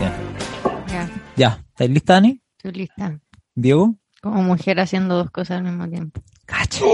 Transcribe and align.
Ya. 0.00 0.12
Ya, 0.88 1.08
Ya, 1.36 1.48
¿estáis 1.70 1.90
lista, 1.90 2.14
Dani? 2.14 2.40
estoy 2.56 2.72
lista. 2.72 3.20
Diego. 3.54 3.94
Como 4.20 4.42
mujer 4.42 4.80
haciendo 4.80 5.16
dos 5.16 5.30
cosas 5.30 5.58
al 5.58 5.64
mismo 5.64 5.88
tiempo. 5.88 6.22
Cacho. 6.46 6.84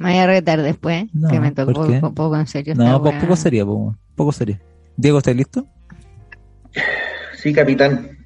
Me 0.00 0.12
voy 0.12 0.18
a 0.18 0.26
retar 0.26 0.62
después, 0.62 1.04
No, 1.12 1.28
que 1.28 1.38
me 1.38 1.52
¿por 1.52 1.66
tocó 1.74 1.82
un 1.82 2.14
poco 2.14 2.34
en 2.36 2.46
serio. 2.46 2.74
No, 2.74 3.02
pues 3.02 3.12
wea. 3.12 3.20
poco 3.20 3.36
sería, 3.36 3.66
po, 3.66 3.94
poco 4.16 4.32
sería. 4.32 4.58
Diego, 4.96 5.18
¿estás 5.18 5.36
listo? 5.36 5.66
Sí, 7.36 7.52
capitán. 7.52 8.18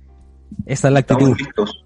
Esa 0.66 0.86
es 0.88 0.94
la 0.94 1.00
actitud. 1.00 1.32
Estamos 1.32 1.40
listos. 1.40 1.84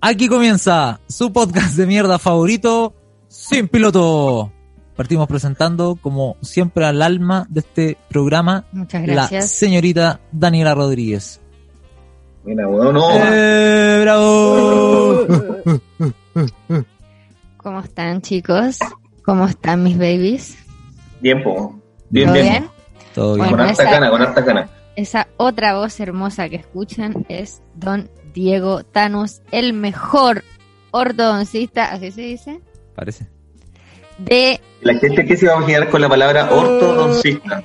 Aquí 0.00 0.26
comienza 0.26 0.98
su 1.08 1.32
podcast 1.32 1.76
de 1.76 1.86
mierda 1.86 2.18
favorito, 2.18 2.92
Sin 3.28 3.68
Piloto. 3.68 4.52
Partimos 4.96 5.28
presentando, 5.28 5.96
como 6.00 6.36
siempre, 6.42 6.84
al 6.84 7.00
alma 7.00 7.46
de 7.48 7.60
este 7.60 7.96
programa, 8.08 8.64
Muchas 8.72 9.06
la 9.06 9.28
señorita 9.28 10.18
Daniela 10.32 10.74
Rodríguez. 10.74 11.40
Mira, 12.42 12.66
weón, 12.66 12.94
no. 12.94 13.08
¡Eh, 13.14 14.00
¡Bravo! 14.02 15.26
¿Cómo 17.68 17.80
están, 17.80 18.22
chicos? 18.22 18.78
¿Cómo 19.26 19.44
están 19.46 19.82
mis 19.82 19.98
babies? 19.98 20.56
Bien, 21.20 21.42
po. 21.42 21.78
Bien, 22.08 22.28
¿Todo 22.28 22.34
bien. 22.34 22.48
bien? 22.50 22.70
Todo 23.14 23.34
bien. 23.34 23.48
Bueno, 23.50 23.56
Con 23.58 23.68
harta 23.68 23.84
cana, 23.84 24.10
con 24.10 24.22
harta 24.22 24.42
cana. 24.46 24.70
Esa 24.96 25.28
otra 25.36 25.74
voz 25.76 26.00
hermosa 26.00 26.48
que 26.48 26.56
escuchan 26.56 27.26
es 27.28 27.60
Don 27.74 28.08
Diego 28.32 28.84
Thanos, 28.84 29.42
el 29.52 29.74
mejor 29.74 30.44
ortodoncista, 30.92 31.92
así 31.92 32.10
se 32.10 32.22
dice, 32.22 32.60
Parece. 32.96 33.28
de 34.16 34.62
La 34.80 34.94
gente 34.94 35.26
que 35.26 35.36
se 35.36 35.46
va 35.46 35.52
a 35.52 35.56
imaginar 35.58 35.90
con 35.90 36.00
la 36.00 36.08
palabra 36.08 36.50
ortodoncista. 36.50 37.62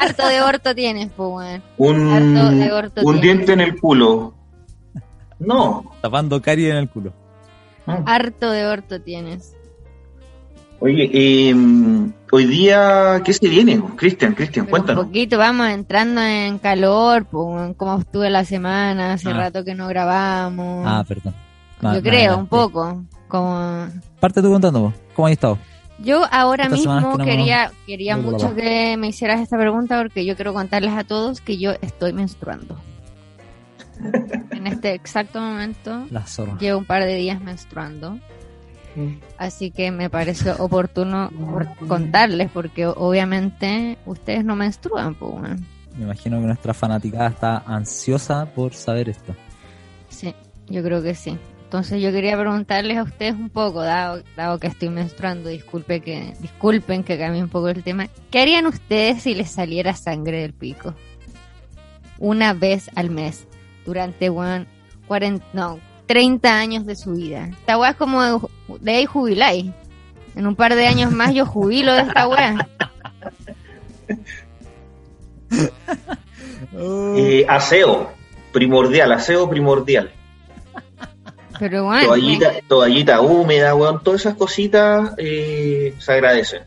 harto 0.00 0.26
de 0.28 0.40
orto 0.40 0.74
tienes, 0.74 1.10
pues, 1.14 1.28
weón. 1.28 1.62
Un, 1.76 2.10
Harto 2.38 2.56
de 2.56 2.72
orto 2.72 3.00
un 3.04 3.20
diente 3.20 3.52
en 3.52 3.60
el 3.60 3.78
culo. 3.78 4.32
No. 5.38 5.92
Tapando 6.00 6.40
caries 6.40 6.70
en 6.70 6.78
el 6.78 6.88
culo. 6.88 7.12
Harto 7.86 8.50
de 8.50 8.66
orto 8.66 9.00
tienes. 9.00 9.56
Oye, 10.82 11.10
eh, 11.12 11.54
hoy 12.32 12.44
día, 12.46 13.20
¿qué 13.24 13.32
se 13.34 13.48
viene? 13.48 13.82
Cristian, 13.96 14.34
Cristian, 14.34 14.64
Pero 14.64 14.76
un 14.76 14.82
cuéntanos. 14.86 15.04
poquito, 15.06 15.36
vamos 15.36 15.68
entrando 15.68 16.22
en 16.22 16.58
calor, 16.58 17.26
pues, 17.26 17.74
cómo 17.76 17.98
estuve 17.98 18.30
la 18.30 18.44
semana, 18.46 19.12
hace 19.12 19.28
Ah. 19.28 19.34
rato 19.34 19.62
que 19.62 19.74
no 19.74 19.88
grabamos. 19.88 20.86
Ah, 20.88 21.04
perdón. 21.06 21.34
No, 21.82 21.90
Yo 21.94 22.00
no, 22.00 22.02
creo, 22.08 22.32
no, 22.32 22.38
un 22.38 22.46
poco. 22.46 23.04
Como 23.28 23.88
Parte 24.20 24.40
tú 24.42 24.50
contando. 24.50 24.92
¿cómo 25.14 25.26
has 25.26 25.32
estado? 25.32 25.58
Yo 26.02 26.24
ahora 26.32 26.70
mismo 26.70 26.98
que 27.12 27.18
no- 27.18 27.24
quería, 27.26 27.72
quería 27.86 28.16
no, 28.16 28.22
mucho 28.30 28.48
no. 28.48 28.54
que 28.54 28.96
me 28.96 29.08
hicieras 29.08 29.40
esta 29.40 29.58
pregunta 29.58 30.00
porque 30.00 30.24
yo 30.24 30.34
quiero 30.34 30.54
contarles 30.54 30.94
a 30.94 31.04
todos 31.04 31.42
que 31.42 31.58
yo 31.58 31.72
estoy 31.82 32.14
menstruando. 32.14 32.80
en 34.50 34.66
este 34.66 34.94
exacto 34.94 35.40
momento 35.40 36.06
La 36.10 36.26
zorra. 36.26 36.56
llevo 36.58 36.78
un 36.78 36.84
par 36.84 37.04
de 37.04 37.14
días 37.16 37.40
menstruando. 37.40 38.18
Mm. 38.96 39.14
Así 39.38 39.70
que 39.70 39.90
me 39.92 40.10
parece 40.10 40.50
oportuno 40.52 41.30
por- 41.30 41.68
contarles 41.86 42.50
porque 42.50 42.86
obviamente 42.86 43.98
ustedes 44.06 44.44
no 44.44 44.56
menstruan, 44.56 45.14
pues. 45.14 45.60
Me 45.96 46.04
imagino 46.04 46.40
que 46.40 46.46
nuestra 46.46 46.74
fanaticada 46.74 47.28
está 47.28 47.58
ansiosa 47.66 48.46
por 48.46 48.74
saber 48.74 49.08
esto. 49.08 49.34
Sí, 50.08 50.34
yo 50.68 50.82
creo 50.82 51.02
que 51.02 51.14
sí. 51.14 51.38
Entonces 51.64 52.02
yo 52.02 52.10
quería 52.10 52.36
preguntarles 52.36 52.98
a 52.98 53.04
ustedes 53.04 53.34
un 53.34 53.48
poco, 53.48 53.80
dado, 53.82 54.24
dado 54.36 54.58
que 54.58 54.66
estoy 54.66 54.88
menstruando, 54.88 55.48
disculpe 55.50 56.00
que, 56.00 56.34
disculpen 56.40 57.04
que 57.04 57.16
cambie 57.16 57.40
un 57.44 57.48
poco 57.48 57.68
el 57.68 57.84
tema. 57.84 58.08
¿Qué 58.32 58.40
harían 58.40 58.66
ustedes 58.66 59.22
si 59.22 59.34
les 59.36 59.50
saliera 59.52 59.94
sangre 59.94 60.40
del 60.42 60.52
pico? 60.52 60.94
Una 62.18 62.54
vez 62.54 62.90
al 62.96 63.10
mes, 63.10 63.46
durante 63.84 64.30
weón, 64.30 64.66
40, 65.06 65.44
no, 65.52 65.80
30 66.06 66.58
años 66.58 66.86
de 66.86 66.96
su 66.96 67.12
vida. 67.12 67.48
Esta 67.50 67.78
weá 67.78 67.90
es 67.90 67.96
como 67.96 68.22
de, 68.22 68.38
de 68.80 68.90
ahí 68.92 69.06
jubiláis. 69.06 69.66
En 70.36 70.46
un 70.46 70.54
par 70.54 70.74
de 70.74 70.86
años 70.86 71.10
más 71.12 71.34
yo 71.34 71.44
jubilo 71.44 71.92
de 71.92 72.02
esta 72.02 72.28
weá. 72.28 72.68
Eh, 76.72 77.44
aseo, 77.48 78.10
primordial, 78.52 79.12
aseo 79.12 79.50
primordial. 79.50 80.12
Pero 81.58 81.84
bueno, 81.84 82.06
Toallita, 82.06 82.52
toallita 82.68 83.20
húmeda, 83.20 83.74
weón, 83.74 84.02
todas 84.02 84.20
esas 84.20 84.34
cositas 84.34 85.12
eh, 85.18 85.94
se 85.98 86.12
agradecen. 86.12 86.62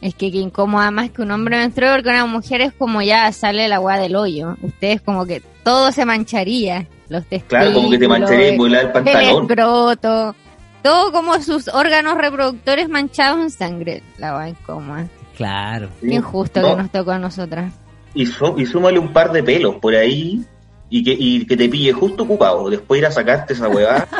Es 0.00 0.14
que, 0.14 0.30
que 0.30 0.38
incómoda 0.38 0.90
más 0.90 1.10
que 1.10 1.22
un 1.22 1.30
hombre 1.30 1.56
menstrue 1.58 1.90
porque 1.92 2.08
una 2.08 2.26
mujer 2.26 2.60
es 2.62 2.72
como 2.72 3.02
ya 3.02 3.30
sale 3.32 3.66
el 3.66 3.72
agua 3.72 3.98
del 3.98 4.16
hoyo. 4.16 4.56
Ustedes 4.62 5.00
como 5.00 5.26
que 5.26 5.42
todo 5.64 5.92
se 5.92 6.04
mancharía. 6.04 6.86
Los 7.08 7.24
testículos, 7.26 7.48
Claro, 7.64 7.72
como 7.74 7.90
que 7.90 7.98
te 7.98 8.08
mancharía 8.08 8.54
y 8.54 8.56
volar 8.56 8.80
el 8.82 8.86
el 8.86 8.92
pantalón. 8.92 9.42
escroto, 9.50 10.34
todo 10.82 11.12
como 11.12 11.40
sus 11.42 11.68
órganos 11.68 12.16
reproductores 12.16 12.88
manchados 12.88 13.40
en 13.40 13.50
sangre. 13.50 14.02
La 14.18 14.32
va 14.32 14.48
incómoda. 14.48 15.08
Claro. 15.36 15.88
Qué 16.00 16.14
injusto 16.14 16.60
No, 16.60 16.76
que 16.76 16.82
nos 16.82 16.92
tocó 16.92 17.10
a 17.12 17.18
nosotras. 17.18 17.72
y 18.14 18.26
súmale 18.26 18.98
un 18.98 19.12
par 19.12 19.32
de 19.32 19.42
pelos 19.42 19.76
por 19.76 19.94
ahí 19.94 20.44
y 20.88 21.02
que, 21.02 21.16
y 21.18 21.46
que 21.46 21.56
te 21.56 21.68
pille 21.68 21.92
justo 21.92 22.22
ocupado. 22.24 22.68
Después 22.70 22.98
ir 23.00 23.06
a 23.06 23.10
sacarte 23.10 23.54
esa 23.54 23.68
huevada. 23.68 24.06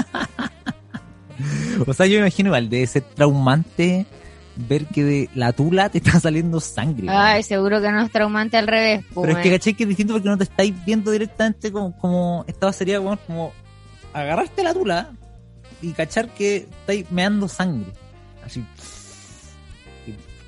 O 1.87 1.95
sea, 1.95 2.05
yo 2.07 2.15
me 2.15 2.19
imagino 2.27 2.49
igual, 2.49 2.69
debe 2.69 2.87
ser 2.87 3.03
traumante 3.03 4.05
ver 4.69 4.87
que 4.87 5.04
de 5.04 5.31
la 5.34 5.53
tula 5.53 5.88
te 5.88 5.98
está 5.98 6.19
saliendo 6.21 6.60
sangre. 6.60 7.09
Ay, 7.09 7.43
seguro 7.43 7.81
que 7.81 7.91
no 7.91 8.03
es 8.03 8.10
traumante 8.10 8.56
al 8.56 8.66
revés. 8.66 9.04
Pero 9.15 9.32
es 9.32 9.38
que 9.38 9.50
caché 9.50 9.75
que 9.75 9.84
es 9.84 9.88
distinto 9.88 10.15
porque 10.15 10.28
no 10.28 10.38
te 10.38 10.44
estáis 10.44 10.75
viendo 10.84 11.10
directamente 11.10 11.72
como, 11.72 11.97
como 11.98 12.44
esta 12.47 12.72
sería 12.72 12.98
bueno, 12.98 13.19
como 13.26 13.53
agarrarte 14.12 14.62
la 14.62 14.75
tula 14.75 15.10
y 15.82 15.93
cachar 15.93 16.28
que 16.28 16.69
estáis 16.81 17.10
meando 17.10 17.48
sangre. 17.48 17.93
Así. 18.44 18.65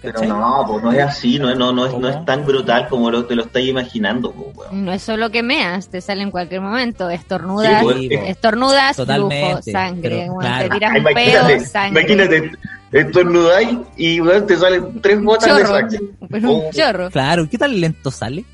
¿Cachai? 0.03 0.27
no, 0.29 0.65
pues 0.67 0.83
no 0.83 0.93
es 0.93 1.01
así, 1.01 1.39
no, 1.39 1.49
es- 1.51 1.57
no, 1.57 1.73
no, 1.73 1.87
es, 1.87 1.97
no 1.97 2.09
es 2.09 2.25
tan 2.25 2.45
brutal 2.45 2.89
como 2.89 3.11
lo, 3.11 3.25
te 3.25 3.35
lo 3.37 3.45
estáis 3.45 3.69
imaginando. 3.69 4.33
pues. 4.33 4.73
No 4.73 4.93
es 4.93 5.01
solo 5.03 5.31
que 5.31 5.43
meas, 5.43 5.89
te 5.89 6.01
sale 6.01 6.23
en 6.23 6.31
cualquier 6.33 6.61
momento. 6.61 7.09
Estornudas, 7.09 7.79
Sí, 7.79 7.85
pues, 7.85 7.97
po. 8.21 8.27
estornudas, 8.27 8.97
flujo, 8.97 9.07
Totalmente, 9.07 9.73
sangre. 9.73 10.09
pero, 10.21 10.33
Bueno, 10.35 10.41
claro. 10.51 10.69
Te 10.69 10.75
tiras 11.15 11.53
un 11.61 11.67
sangre. 11.67 12.01
imagínate, 12.01 12.53
estornudáis 12.91 13.79
y 13.97 14.21
weón, 14.21 14.47
te 14.47 14.57
salen 14.57 15.01
tres 15.01 15.23
gotas 15.23 15.57
de 15.57 15.67
sangre. 15.67 16.01
pero 16.31 16.51
un 16.53 16.63
Oh. 16.67 16.71
chorro. 16.73 17.11
Claro, 17.11 17.49
¿qué 17.49 17.57
tal 17.59 17.81
lento 17.81 18.11
sale? 18.11 18.45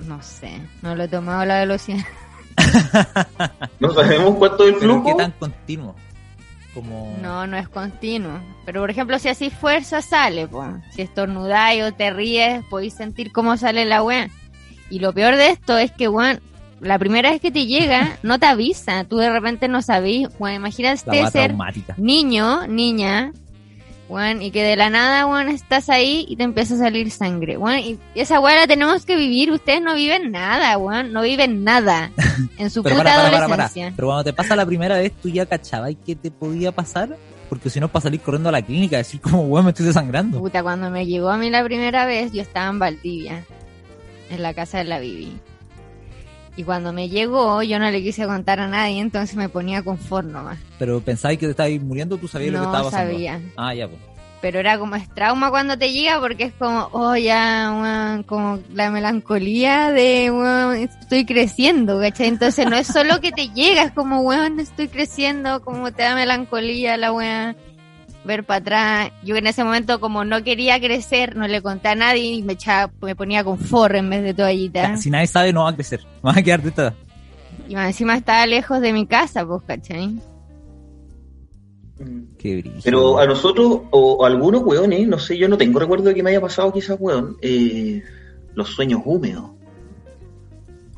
No 0.00 0.20
sé, 0.20 0.50
no 0.82 0.96
lo 0.96 1.04
he 1.04 1.08
tomado 1.08 1.40
a 1.42 1.46
la 1.46 1.60
velocidad. 1.60 2.04
No 3.80 3.92
sabemos 3.94 4.34
cuánto 4.36 4.64
es 4.64 4.74
el 4.74 4.74
Pero 4.80 4.92
flujo. 4.94 5.04
¿qué 5.16 5.22
tan 5.22 5.30
continuo? 5.32 5.94
Como... 6.74 7.16
No, 7.20 7.46
no 7.46 7.56
es 7.56 7.68
continuo. 7.68 8.40
Pero 8.64 8.80
por 8.80 8.90
ejemplo, 8.90 9.18
si 9.18 9.28
así 9.28 9.50
fuerza 9.50 10.00
sale, 10.02 10.46
po. 10.46 10.64
Si 10.90 11.02
estornudáis 11.02 11.82
o 11.84 11.92
te 11.92 12.10
ríes, 12.10 12.64
podéis 12.70 12.94
sentir 12.94 13.32
cómo 13.32 13.56
sale 13.56 13.84
la 13.84 14.02
weá. 14.02 14.28
Y 14.90 14.98
lo 14.98 15.12
peor 15.12 15.36
de 15.36 15.48
esto 15.48 15.76
es 15.78 15.90
que, 15.90 16.08
weón, 16.08 16.40
la 16.80 16.98
primera 16.98 17.30
vez 17.30 17.40
que 17.40 17.50
te 17.50 17.66
llega, 17.66 18.18
no 18.22 18.38
te 18.38 18.46
avisa. 18.46 19.04
Tú 19.04 19.16
de 19.18 19.30
repente 19.30 19.68
no 19.68 19.82
sabís, 19.82 20.28
weón, 20.38 20.56
imagínate 20.56 20.96
ser 20.98 21.30
traumática. 21.30 21.94
niño, 21.98 22.66
niña, 22.66 23.32
weón, 24.12 24.42
y 24.42 24.50
que 24.50 24.62
de 24.62 24.76
la 24.76 24.90
nada, 24.90 25.26
weón, 25.26 25.48
estás 25.48 25.88
ahí 25.88 26.24
y 26.28 26.36
te 26.36 26.44
empieza 26.44 26.74
a 26.74 26.78
salir 26.78 27.10
sangre, 27.10 27.56
weón, 27.56 27.78
y 27.78 27.98
esa 28.14 28.40
weá 28.40 28.56
la 28.56 28.66
tenemos 28.66 29.04
que 29.04 29.16
vivir, 29.16 29.50
ustedes 29.50 29.80
no 29.80 29.94
viven 29.94 30.30
nada, 30.30 30.76
weón, 30.78 31.12
no 31.12 31.22
viven 31.22 31.64
nada 31.64 32.12
en 32.58 32.70
su 32.70 32.82
puta 32.82 32.96
para. 33.48 33.70
Pero 33.74 34.08
cuando 34.08 34.24
te 34.24 34.32
pasa 34.32 34.54
la 34.56 34.66
primera 34.66 34.96
vez, 34.96 35.12
tú 35.20 35.28
ya 35.28 35.46
cachabas 35.46 35.94
que 36.04 36.14
te 36.14 36.30
podía 36.30 36.72
pasar. 36.72 37.16
Porque 37.48 37.68
si 37.68 37.80
no, 37.80 37.88
para 37.88 38.04
salir 38.04 38.20
corriendo 38.20 38.48
a 38.48 38.52
la 38.52 38.62
clínica, 38.62 38.96
decir 38.96 39.20
como, 39.20 39.42
weón, 39.42 39.66
me 39.66 39.72
estoy 39.72 39.84
desangrando. 39.84 40.38
Puta, 40.38 40.62
cuando 40.62 40.88
me 40.88 41.04
llegó 41.04 41.28
a 41.28 41.36
mí 41.36 41.50
la 41.50 41.62
primera 41.62 42.06
vez, 42.06 42.32
yo 42.32 42.40
estaba 42.40 42.70
en 42.70 42.78
Valdivia, 42.78 43.44
en 44.30 44.40
la 44.42 44.54
casa 44.54 44.78
de 44.78 44.84
la 44.84 44.98
Bibi. 44.98 45.38
Y 46.56 46.64
cuando 46.64 46.92
me 46.92 47.08
llegó, 47.08 47.62
yo 47.62 47.78
no 47.78 47.90
le 47.90 48.02
quise 48.02 48.26
contar 48.26 48.60
a 48.60 48.66
nadie, 48.68 49.00
entonces 49.00 49.36
me 49.36 49.48
ponía 49.48 49.82
confort 49.82 50.26
nomás. 50.28 50.58
Pero 50.78 51.00
pensabas 51.00 51.38
que 51.38 51.46
te 51.46 51.52
estabas 51.52 51.72
muriendo, 51.80 52.18
tú 52.18 52.28
sabías 52.28 52.52
lo 52.52 52.58
que 52.58 52.64
No 52.66 52.70
estaba 52.72 52.90
pasando. 52.90 53.12
sabía. 53.12 53.40
Ah, 53.56 53.74
ya, 53.74 53.88
pues. 53.88 53.98
Pero 54.42 54.58
era 54.58 54.76
como 54.76 54.96
es 54.96 55.08
trauma 55.14 55.50
cuando 55.50 55.78
te 55.78 55.92
llega 55.92 56.18
porque 56.20 56.42
es 56.44 56.52
como, 56.58 56.88
oh, 56.92 57.14
ya, 57.16 57.70
weón, 57.72 58.22
como 58.24 58.58
la 58.74 58.90
melancolía 58.90 59.92
de, 59.92 60.30
weón, 60.32 60.74
estoy 60.76 61.24
creciendo, 61.24 62.00
¿cachai? 62.00 62.26
Entonces 62.26 62.66
no 62.68 62.74
es 62.76 62.88
solo 62.88 63.20
que 63.20 63.30
te 63.30 63.48
llega, 63.50 63.84
es 63.84 63.92
como, 63.92 64.20
weón, 64.22 64.58
estoy 64.58 64.88
creciendo, 64.88 65.62
como 65.62 65.92
te 65.92 66.02
da 66.02 66.16
melancolía 66.16 66.96
la 66.96 67.12
weá. 67.12 67.54
Ver 68.24 68.44
para 68.44 68.58
atrás. 68.58 69.10
Yo 69.24 69.36
en 69.36 69.46
ese 69.46 69.64
momento, 69.64 70.00
como 70.00 70.24
no 70.24 70.42
quería 70.42 70.80
crecer, 70.80 71.36
no 71.36 71.46
le 71.46 71.62
conté 71.62 71.88
a 71.88 71.94
nadie 71.94 72.24
y 72.24 72.42
me 72.42 72.54
echaba, 72.54 72.92
me 73.00 73.16
ponía 73.16 73.44
con 73.44 73.58
forro 73.58 73.98
en 73.98 74.10
vez 74.10 74.22
de 74.22 74.34
toallita. 74.34 74.96
Si 74.96 75.10
nadie 75.10 75.26
sabe, 75.26 75.52
no 75.52 75.64
va 75.64 75.70
a 75.70 75.74
crecer. 75.74 76.00
Va 76.24 76.32
a 76.32 76.42
quedar 76.42 76.62
de 76.62 76.68
esta. 76.68 76.94
Y 77.68 77.74
más 77.74 77.86
encima 77.86 78.16
estaba 78.16 78.46
lejos 78.46 78.80
de 78.80 78.92
mi 78.92 79.06
casa, 79.06 79.46
pues, 79.46 79.62
¿cachai? 79.62 80.18
Qué 82.38 82.56
brillo. 82.56 82.80
Pero 82.82 83.18
a 83.18 83.26
nosotros, 83.26 83.82
o 83.90 84.24
a 84.24 84.28
algunos 84.28 84.62
weones, 84.62 85.06
no 85.06 85.18
sé, 85.18 85.36
yo 85.36 85.48
no 85.48 85.56
tengo 85.56 85.78
recuerdo 85.78 86.04
de 86.06 86.14
que 86.14 86.22
me 86.22 86.30
haya 86.30 86.40
pasado 86.40 86.72
quizás, 86.72 86.96
weón, 86.98 87.36
eh, 87.40 88.02
los 88.54 88.68
sueños 88.68 89.02
húmedos. 89.04 89.50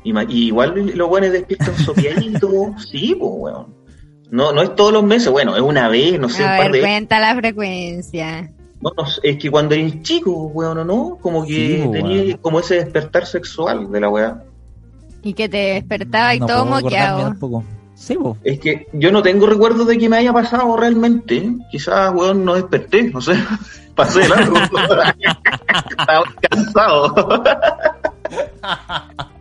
Y 0.03 0.47
igual 0.47 0.91
los 0.95 1.09
weones 1.09 1.31
despiertan 1.31 1.75
sopiaditos, 1.85 2.89
sí, 2.89 3.15
pues, 3.19 3.31
weón. 3.35 3.84
No, 4.31 4.51
no 4.51 4.61
es 4.61 4.75
todos 4.75 4.91
los 4.91 5.03
meses, 5.03 5.29
bueno, 5.29 5.55
es 5.55 5.61
una 5.61 5.87
vez, 5.87 6.19
no 6.19 6.29
sé, 6.29 6.43
un 6.43 6.49
a 6.49 6.57
par 6.57 6.71
ver, 6.71 6.71
de 6.73 6.79
cuenta 6.81 7.19
la 7.19 7.35
frecuencia. 7.35 8.51
No, 8.81 8.91
no 8.97 9.03
es 9.23 9.37
que 9.37 9.49
cuando 9.49 9.75
eres 9.75 10.01
chico, 10.01 10.31
weón, 10.47 10.77
¿o 10.79 10.83
no? 10.83 11.17
Como 11.21 11.45
que 11.45 11.77
Sí, 11.77 11.81
po, 11.85 11.91
tenía 11.91 12.21
weón. 12.23 12.37
como 12.37 12.59
ese 12.59 12.75
despertar 12.75 13.25
sexual 13.25 13.91
de 13.91 13.99
la 13.99 14.09
weá. 14.09 14.43
Y 15.23 15.33
que 15.33 15.49
te 15.49 15.57
despertaba 15.57 16.35
y 16.35 16.39
No 16.39 16.45
todo 16.47 16.65
moqueado. 16.65 17.35
Sí. 17.95 18.17
Es 18.43 18.59
que 18.59 18.87
yo 18.93 19.11
no 19.11 19.23
tengo 19.23 19.47
recuerdo 19.47 19.85
de 19.85 19.97
que 19.97 20.09
me 20.09 20.17
haya 20.17 20.33
pasado 20.33 20.75
realmente. 20.75 21.55
Quizás, 21.71 22.13
weón, 22.13 22.43
no 22.43 22.55
desperté, 22.55 23.03
no 23.09 23.21
sé. 23.21 23.33
Pasé 23.95 24.19
de 24.19 24.29
largo. 24.29 24.57
Estaba 25.97 26.23
cansado. 26.49 27.43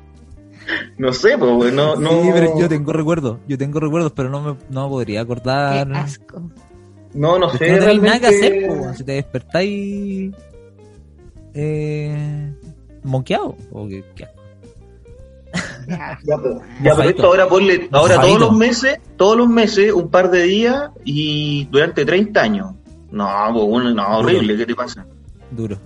no 0.98 1.12
sé, 1.12 1.36
pues, 1.38 1.72
no, 1.72 1.96
no. 1.96 2.10
Sí, 2.22 2.30
pero 2.32 2.58
yo 2.58 2.68
tengo 2.68 2.92
recuerdos. 2.92 3.38
Yo 3.48 3.56
tengo 3.58 3.80
recuerdos, 3.80 4.12
pero 4.12 4.28
no 4.30 4.40
me 4.40 4.56
no 4.70 4.88
podría 4.88 5.20
Qué 5.20 5.22
acordar. 5.22 5.92
asco. 5.94 6.42
No, 7.14 7.38
no 7.38 7.48
sé. 7.50 7.70
no 7.72 7.78
tenéis 7.78 8.02
nada 8.02 8.20
que 8.20 8.26
hacer, 8.26 8.52
realmente- 8.52 8.88
po. 8.88 8.94
Si 8.94 9.04
te 9.04 9.12
despertáis. 9.12 10.34
Eh. 11.54 12.52
Moqueado. 13.04 13.56
O 13.72 13.86
Qué 13.88 14.04
asco. 14.24 14.34
Ya, 15.86 16.18
pero, 16.26 16.54
ya, 16.58 16.64
pero 16.82 16.90
Mojadito. 16.96 17.10
esto 17.10 17.26
ahora 17.26 17.46
ponle, 17.48 17.88
ahora 17.92 18.20
todos 18.20 18.40
los 18.40 18.56
meses, 18.56 18.98
todos 19.16 19.36
los 19.36 19.48
meses, 19.48 19.92
un 19.92 20.08
par 20.08 20.30
de 20.30 20.42
días 20.44 20.90
y 21.04 21.66
durante 21.70 22.04
30 22.04 22.40
años. 22.40 22.72
No, 23.12 23.28
pues, 23.52 23.94
no, 23.94 24.18
horrible, 24.18 24.56
¿qué 24.56 24.66
te 24.66 24.74
pasa? 24.74 25.06
duro. 25.50 25.76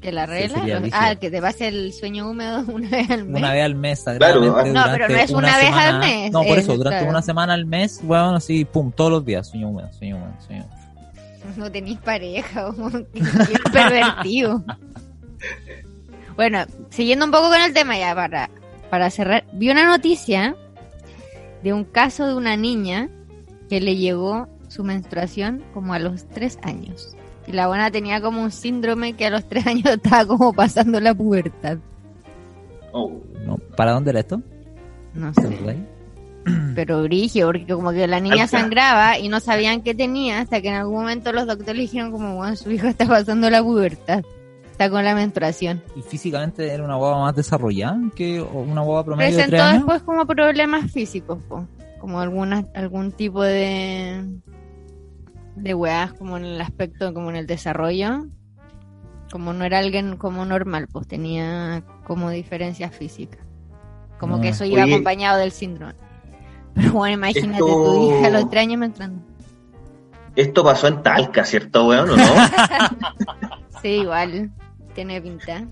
¿Que 0.00 0.12
la 0.12 0.24
regla? 0.26 0.58
Los- 0.64 0.80
brígido. 0.80 0.98
ah, 1.00 1.14
que 1.16 1.30
te 1.30 1.40
pase 1.42 1.68
el 1.68 1.92
sueño 1.92 2.30
húmedo 2.30 2.60
una 2.72 2.88
vez 2.88 3.10
al 3.10 3.24
mes. 3.26 3.38
Una 3.42 3.52
vez 3.52 3.64
al 3.64 3.74
mes, 3.74 4.02
Claro, 4.18 4.40
no, 4.40 4.54
pero 4.92 5.08
no 5.08 5.16
es 5.16 5.30
una 5.30 5.56
vez 5.58 5.66
semana. 5.66 5.88
al 5.88 5.98
mes, 6.00 6.32
No, 6.32 6.42
por 6.42 6.58
es, 6.58 6.64
eso, 6.64 6.76
durante 6.76 6.98
claro. 6.98 7.10
una 7.10 7.22
semana 7.22 7.52
al 7.54 7.66
mes, 7.66 8.00
weón, 8.02 8.34
así, 8.34 8.64
pum, 8.64 8.90
todos 8.92 9.10
los 9.10 9.24
días, 9.24 9.48
sueño 9.48 9.68
húmedo, 9.68 9.92
sueño 9.92 10.16
húmedo, 10.16 10.32
sueño 10.46 10.64
húmedo. 10.64 10.80
No 11.56 11.70
tenéis 11.70 11.98
pareja, 11.98 12.70
qué 13.14 13.22
pervertido. 13.72 14.64
Bueno, 16.36 16.64
siguiendo 16.90 17.24
un 17.26 17.30
poco 17.32 17.50
con 17.50 17.60
el 17.60 17.72
tema 17.74 17.98
ya 17.98 18.14
para, 18.14 18.48
para 18.88 19.10
cerrar, 19.10 19.44
vi 19.52 19.70
una 19.70 19.84
noticia 19.86 20.56
de 21.62 21.72
un 21.74 21.84
caso 21.84 22.26
de 22.26 22.34
una 22.34 22.56
niña 22.56 23.10
que 23.68 23.80
le 23.80 23.96
llegó 23.96 24.48
su 24.68 24.82
menstruación 24.82 25.62
como 25.74 25.92
a 25.92 25.98
los 25.98 26.26
tres 26.28 26.58
años. 26.62 27.14
Y 27.50 27.52
la 27.52 27.66
buena 27.66 27.90
tenía 27.90 28.20
como 28.20 28.44
un 28.44 28.52
síndrome 28.52 29.14
que 29.14 29.26
a 29.26 29.30
los 29.30 29.48
tres 29.48 29.66
años 29.66 29.86
estaba 29.90 30.24
como 30.24 30.52
pasando 30.52 31.00
la 31.00 31.12
pubertad. 31.12 31.78
Oh. 32.92 33.12
No, 33.44 33.56
¿Para 33.76 33.90
dónde 33.90 34.10
era 34.10 34.20
esto? 34.20 34.40
No 35.14 35.32
¿Te 35.32 35.42
sé. 35.42 35.78
Pero 36.76 37.02
brigio, 37.02 37.46
porque 37.46 37.66
como 37.66 37.90
que 37.90 38.06
la 38.06 38.20
niña 38.20 38.46
sangraba 38.46 39.18
y 39.18 39.28
no 39.28 39.40
sabían 39.40 39.82
qué 39.82 39.96
tenía, 39.96 40.40
hasta 40.40 40.60
que 40.60 40.68
en 40.68 40.74
algún 40.74 41.00
momento 41.00 41.32
los 41.32 41.48
doctores 41.48 41.74
le 41.74 41.82
dijeron 41.82 42.12
como, 42.12 42.36
bueno, 42.36 42.54
su 42.54 42.70
hijo 42.70 42.86
está 42.86 43.04
pasando 43.06 43.50
la 43.50 43.62
pubertad, 43.64 44.22
está 44.70 44.88
con 44.88 45.04
la 45.04 45.16
menstruación. 45.16 45.82
¿Y 45.96 46.02
físicamente 46.02 46.72
era 46.72 46.84
una 46.84 46.94
guava 46.94 47.18
más 47.20 47.34
desarrollada 47.34 47.98
que 48.14 48.40
una 48.40 48.82
guava 48.82 49.04
promedio 49.04 49.30
de 49.30 49.42
tres 49.42 49.48
Presentó 49.48 49.64
años? 49.64 49.86
después 49.86 50.02
como 50.02 50.24
problemas 50.24 50.90
físicos, 50.92 51.42
po, 51.48 51.66
como 51.98 52.20
alguna, 52.20 52.64
algún 52.76 53.10
tipo 53.10 53.42
de 53.42 54.24
de 55.62 55.74
weas 55.74 56.12
como 56.14 56.36
en 56.36 56.44
el 56.44 56.60
aspecto, 56.60 57.12
como 57.14 57.30
en 57.30 57.36
el 57.36 57.46
desarrollo. 57.46 58.26
Como 59.32 59.52
no 59.52 59.64
era 59.64 59.78
alguien 59.78 60.16
como 60.16 60.44
normal, 60.44 60.88
pues 60.90 61.06
tenía 61.06 61.82
como 62.04 62.30
diferencias 62.30 62.94
físicas. 62.94 63.40
Como 64.18 64.36
No. 64.36 64.42
que 64.42 64.48
eso 64.48 64.64
iba 64.64 64.82
Oye. 64.84 64.92
acompañado 64.94 65.38
del 65.38 65.52
síndrome. 65.52 65.94
Pero 66.74 66.92
bueno, 66.92 67.14
imagínate 67.14 67.58
Esto- 67.60 67.66
tu 67.66 68.10
hija 68.18 68.26
a 68.26 68.30
los 68.30 68.50
tres 68.50 68.62
años 68.62 68.78
menstruando. 68.78 69.22
Esto 70.36 70.62
pasó 70.64 70.86
en 70.88 71.02
Talca, 71.02 71.44
¿cierto, 71.44 71.86
weón? 71.88 72.10
¿O 72.10 72.16
no? 72.16 72.22
Sí, 73.82 73.88
igual. 73.88 74.50
Tiene 74.94 75.20
pinta. 75.22 75.64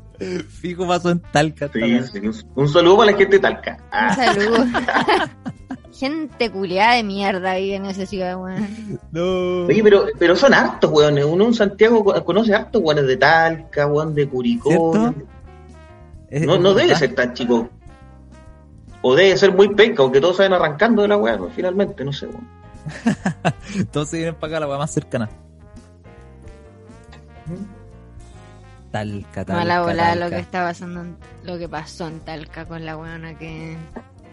Fijo 0.48 0.86
pasó 0.86 1.10
en 1.10 1.20
Talca. 1.20 1.68
Sí, 1.72 1.80
un, 1.82 2.34
un 2.54 2.68
saludo 2.68 2.98
para 2.98 3.10
la 3.12 3.18
gente 3.18 3.36
de 3.36 3.40
Talca. 3.40 3.76
Un 3.80 3.84
Ah, 3.90 4.14
saludo. 4.14 4.64
Gente 5.98 6.48
culiada 6.52 6.94
de 6.94 7.02
mierda 7.02 7.56
vive 7.56 7.74
en 7.74 7.86
esa 7.86 8.06
ciudad, 8.06 8.40
weón. 8.40 9.00
No. 9.10 9.64
Oye, 9.66 9.82
pero, 9.82 10.06
pero 10.16 10.36
son 10.36 10.54
hartos, 10.54 10.92
weones. 10.92 11.24
Uno 11.24 11.46
en 11.46 11.54
Santiago 11.54 12.04
co- 12.04 12.24
conoce 12.24 12.54
hartos 12.54 12.80
weones 12.80 13.06
de 13.08 13.16
Talca, 13.16 13.86
weón, 13.88 14.14
de 14.14 14.28
Curicó. 14.28 15.12
No, 16.30 16.58
no 16.58 16.74
debe 16.74 16.94
ser 16.94 17.14
tan 17.16 17.34
chico. 17.34 17.68
O 19.02 19.16
debe 19.16 19.36
ser 19.36 19.52
muy 19.52 19.74
penca, 19.74 20.02
aunque 20.04 20.20
todos 20.20 20.36
salen 20.36 20.52
arrancando 20.52 21.02
de 21.02 21.08
la 21.08 21.16
weá, 21.16 21.36
pues, 21.36 21.52
finalmente, 21.54 22.04
no 22.04 22.12
sé, 22.12 22.26
weón. 22.26 22.46
Entonces 23.74 24.12
vienen 24.20 24.34
para 24.36 24.52
acá 24.52 24.60
la 24.60 24.68
weá 24.68 24.78
más 24.78 24.92
cercana. 24.92 25.28
Talca, 28.90 29.44
Talca. 29.44 29.54
Mala 29.54 29.82
volada 29.82 30.14
lo 30.16 30.30
que 30.30 30.38
está 30.38 30.64
pasando, 30.64 31.02
en- 31.02 31.16
lo 31.44 31.58
que 31.58 31.68
pasó 31.68 32.08
en 32.08 32.20
Talca 32.20 32.64
con 32.64 32.84
la 32.84 32.96
weona 32.96 33.36
que, 33.38 33.76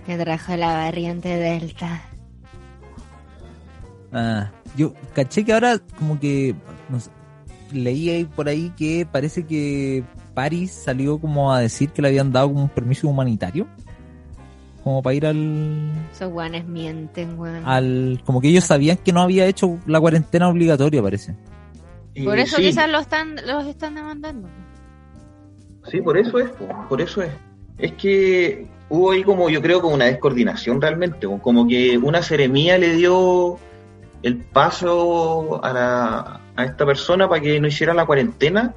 que 0.05 0.17
trajo 0.17 0.55
la 0.55 0.73
variante 0.73 1.29
Delta. 1.29 2.01
Ah, 4.11 4.49
yo 4.77 4.93
caché 5.13 5.43
que 5.43 5.53
ahora 5.53 5.77
como 5.97 6.19
que 6.19 6.55
no 6.89 6.99
sé, 6.99 7.09
leí 7.73 8.09
ahí 8.09 8.25
por 8.25 8.47
ahí 8.47 8.71
que 8.77 9.05
parece 9.09 9.45
que 9.45 10.03
París 10.33 10.71
salió 10.71 11.17
como 11.19 11.51
a 11.53 11.59
decir 11.59 11.89
que 11.89 12.01
le 12.01 12.09
habían 12.09 12.31
dado 12.31 12.47
como 12.49 12.63
un 12.63 12.69
permiso 12.69 13.07
humanitario. 13.07 13.67
Como 14.83 15.01
para 15.01 15.15
ir 15.15 15.25
al, 15.25 15.91
Esos 16.13 16.31
weones 16.31 16.63
mienten, 16.67 17.39
weón. 17.39 17.65
al... 17.65 18.21
Como 18.23 18.39
que 18.39 18.49
ellos 18.49 18.65
sabían 18.65 18.97
que 18.97 19.11
no 19.11 19.21
había 19.23 19.47
hecho 19.47 19.79
la 19.87 19.99
cuarentena 19.99 20.47
obligatoria, 20.47 21.01
parece. 21.01 21.35
Por 22.23 22.39
eso 22.39 22.57
sí, 22.57 22.63
quizás 22.63 22.89
los 22.89 23.01
están, 23.01 23.35
los 23.45 23.65
están 23.65 23.95
demandando. 23.95 24.47
Sí, 25.89 26.01
por 26.01 26.17
eso 26.17 26.39
es, 26.39 26.49
po, 26.51 26.67
por 26.87 27.01
eso 27.01 27.21
es. 27.21 27.31
Es 27.77 27.93
que 27.93 28.67
hubo 28.89 29.11
ahí 29.11 29.23
como, 29.23 29.49
yo 29.49 29.61
creo, 29.61 29.81
como 29.81 29.95
una 29.95 30.05
descoordinación 30.05 30.81
realmente, 30.81 31.27
como 31.41 31.67
que 31.67 31.97
una 31.97 32.23
seremía 32.23 32.77
le 32.77 32.93
dio 32.93 33.57
el 34.23 34.37
paso 34.37 35.63
a, 35.63 35.73
la, 35.73 36.39
a 36.55 36.65
esta 36.65 36.85
persona 36.85 37.27
para 37.27 37.41
que 37.41 37.59
no 37.59 37.67
hiciera 37.67 37.93
la 37.93 38.05
cuarentena, 38.05 38.73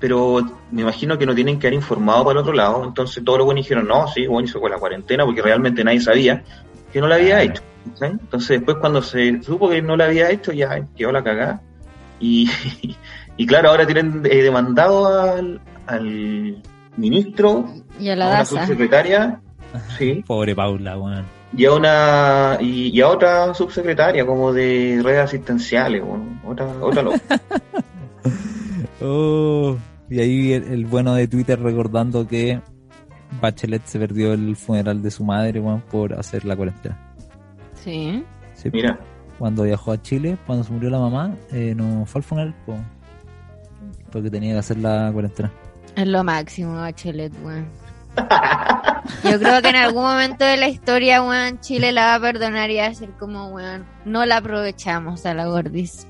pero 0.00 0.42
me 0.70 0.82
imagino 0.82 1.18
que 1.18 1.26
no 1.26 1.34
tienen 1.34 1.58
que 1.58 1.66
haber 1.66 1.74
informado 1.78 2.24
para 2.24 2.32
el 2.32 2.38
otro 2.38 2.52
lado, 2.52 2.84
entonces 2.84 3.24
todos 3.24 3.38
los 3.38 3.46
buenos 3.46 3.64
dijeron, 3.64 3.86
no, 3.86 4.06
sí, 4.08 4.26
bueno, 4.26 4.46
hizo 4.46 4.60
con 4.60 4.70
la 4.70 4.78
cuarentena, 4.78 5.24
porque 5.24 5.42
realmente 5.42 5.84
nadie 5.84 6.00
sabía 6.00 6.44
que 6.92 7.00
no 7.00 7.08
la 7.08 7.16
había 7.16 7.42
hecho. 7.42 7.62
¿sí? 7.94 8.06
Entonces 8.06 8.48
después 8.48 8.76
cuando 8.78 9.02
se 9.02 9.42
supo 9.42 9.68
que 9.68 9.82
no 9.82 9.96
la 9.96 10.06
había 10.06 10.30
hecho, 10.30 10.52
ya 10.52 10.86
quedó 10.96 11.12
la 11.12 11.24
cagada. 11.24 11.62
Y, 12.24 12.48
y 13.36 13.46
claro, 13.46 13.68
ahora 13.70 13.84
tienen 13.86 14.22
eh, 14.24 14.42
demandado 14.42 15.06
al, 15.06 15.60
al 15.86 16.62
ministro, 16.96 17.66
Y 18.00 18.08
a 18.08 18.14
a 18.14 18.16
la 18.16 18.44
subsecretaria, 18.46 19.40
sí, 19.98 20.24
Pobre 20.26 20.54
Paula, 20.54 20.96
weón. 20.96 21.24
y 21.54 21.66
a 21.66 21.72
una 21.72 22.56
y, 22.60 22.88
y 22.96 23.00
a 23.02 23.08
otra 23.08 23.52
subsecretaria 23.52 24.24
como 24.24 24.52
de 24.54 25.00
redes 25.04 25.24
asistenciales, 25.24 26.02
bueno, 26.02 26.40
otra, 26.46 26.66
otra 26.80 27.02
loca. 27.02 27.18
Oh, 29.02 29.76
y 30.08 30.20
ahí 30.20 30.52
el, 30.52 30.64
el 30.72 30.86
bueno 30.86 31.14
de 31.14 31.28
Twitter 31.28 31.60
recordando 31.60 32.26
que 32.26 32.58
Bachelet 33.42 33.84
se 33.84 33.98
perdió 33.98 34.32
el 34.32 34.56
funeral 34.56 35.02
de 35.02 35.10
su 35.10 35.24
madre, 35.24 35.60
weón, 35.60 35.82
por 35.90 36.14
hacer 36.14 36.46
la 36.46 36.56
cuarentena. 36.56 36.96
Sí. 37.74 38.24
Sí, 38.54 38.70
Mira, 38.72 38.98
cuando 39.38 39.64
viajó 39.64 39.92
a 39.92 40.00
Chile, 40.00 40.38
cuando 40.46 40.64
se 40.64 40.72
murió 40.72 40.90
la 40.90 40.98
mamá, 40.98 41.34
eh, 41.52 41.74
no 41.76 42.04
fue 42.06 42.20
al 42.20 42.22
funeral, 42.22 42.54
po, 42.66 42.76
porque 44.10 44.30
tenía 44.30 44.52
que 44.54 44.58
hacer 44.58 44.78
la 44.78 45.10
cuarentena. 45.12 45.50
Es 45.96 46.06
lo 46.06 46.24
máximo, 46.24 46.74
Bachelet, 46.76 47.32
weón. 47.42 47.68
Yo 49.24 49.38
creo 49.38 49.60
que 49.60 49.68
en 49.68 49.76
algún 49.76 50.02
momento 50.02 50.44
de 50.44 50.56
la 50.56 50.68
historia, 50.68 51.22
weón, 51.22 51.60
Chile 51.60 51.92
la 51.92 52.06
va 52.06 52.14
a 52.14 52.20
perdonar 52.20 52.70
y 52.70 52.78
va 52.78 52.86
a 52.86 52.94
ser 52.94 53.10
como, 53.10 53.48
weón, 53.48 53.84
no 54.04 54.24
la 54.24 54.38
aprovechamos 54.38 55.26
a 55.26 55.34
la 55.34 55.46
gordis. 55.46 56.06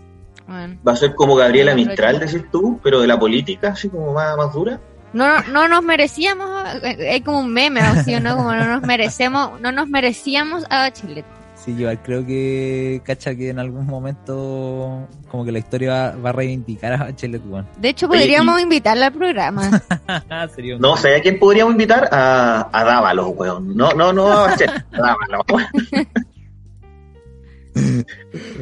Weón. 0.46 0.78
va 0.86 0.92
a 0.92 0.96
ser 0.96 1.14
como 1.14 1.36
Gabriela 1.36 1.74
Mistral, 1.74 2.18
decís 2.18 2.44
tú, 2.52 2.78
pero 2.82 3.00
de 3.00 3.06
la 3.06 3.18
política, 3.18 3.68
así 3.68 3.88
como 3.88 4.12
más, 4.12 4.36
más 4.36 4.52
dura. 4.52 4.78
No, 5.14 5.40
no 5.44 5.68
nos 5.68 5.82
merecíamos, 5.82 6.50
eh, 6.82 7.12
hay 7.12 7.20
como 7.20 7.40
un 7.40 7.52
meme, 7.52 7.80
¿sí 8.04 8.14
o 8.14 8.20
no? 8.20 8.36
Como 8.36 8.52
no 8.52 8.66
nos 8.66 8.82
merecemos, 8.82 9.60
no 9.60 9.72
nos 9.72 9.88
merecíamos 9.88 10.64
a 10.68 10.80
Bachelet. 10.80 11.24
Sí, 11.64 11.74
yo 11.78 11.88
creo 12.02 12.26
que 12.26 13.00
cacha 13.04 13.34
que 13.34 13.48
en 13.48 13.58
algún 13.58 13.86
momento 13.86 15.08
como 15.30 15.44
que 15.46 15.52
la 15.52 15.60
historia 15.60 15.90
va, 15.90 16.10
va 16.16 16.28
a 16.28 16.32
reivindicar 16.32 16.92
a 16.92 16.96
Bachelet, 16.98 17.40
weón. 17.46 17.66
De 17.78 17.88
hecho, 17.88 18.06
Oye, 18.06 18.18
podríamos 18.20 18.60
invitarla 18.60 19.06
al 19.06 19.12
programa. 19.14 19.82
Sería 20.54 20.76
un- 20.76 20.82
No, 20.82 20.96
¿sabes 20.98 21.20
a 21.20 21.22
quién 21.22 21.38
podríamos 21.38 21.72
invitar? 21.72 22.06
A, 22.12 22.68
a 22.70 22.84
Dávalos, 22.84 23.28
weón. 23.34 23.74
No, 23.74 23.92
no, 23.94 24.12
no 24.12 24.26
a 24.30 24.46
Bachelet, 24.48 24.84
a 24.92 24.98
Dávalos. 24.98 25.44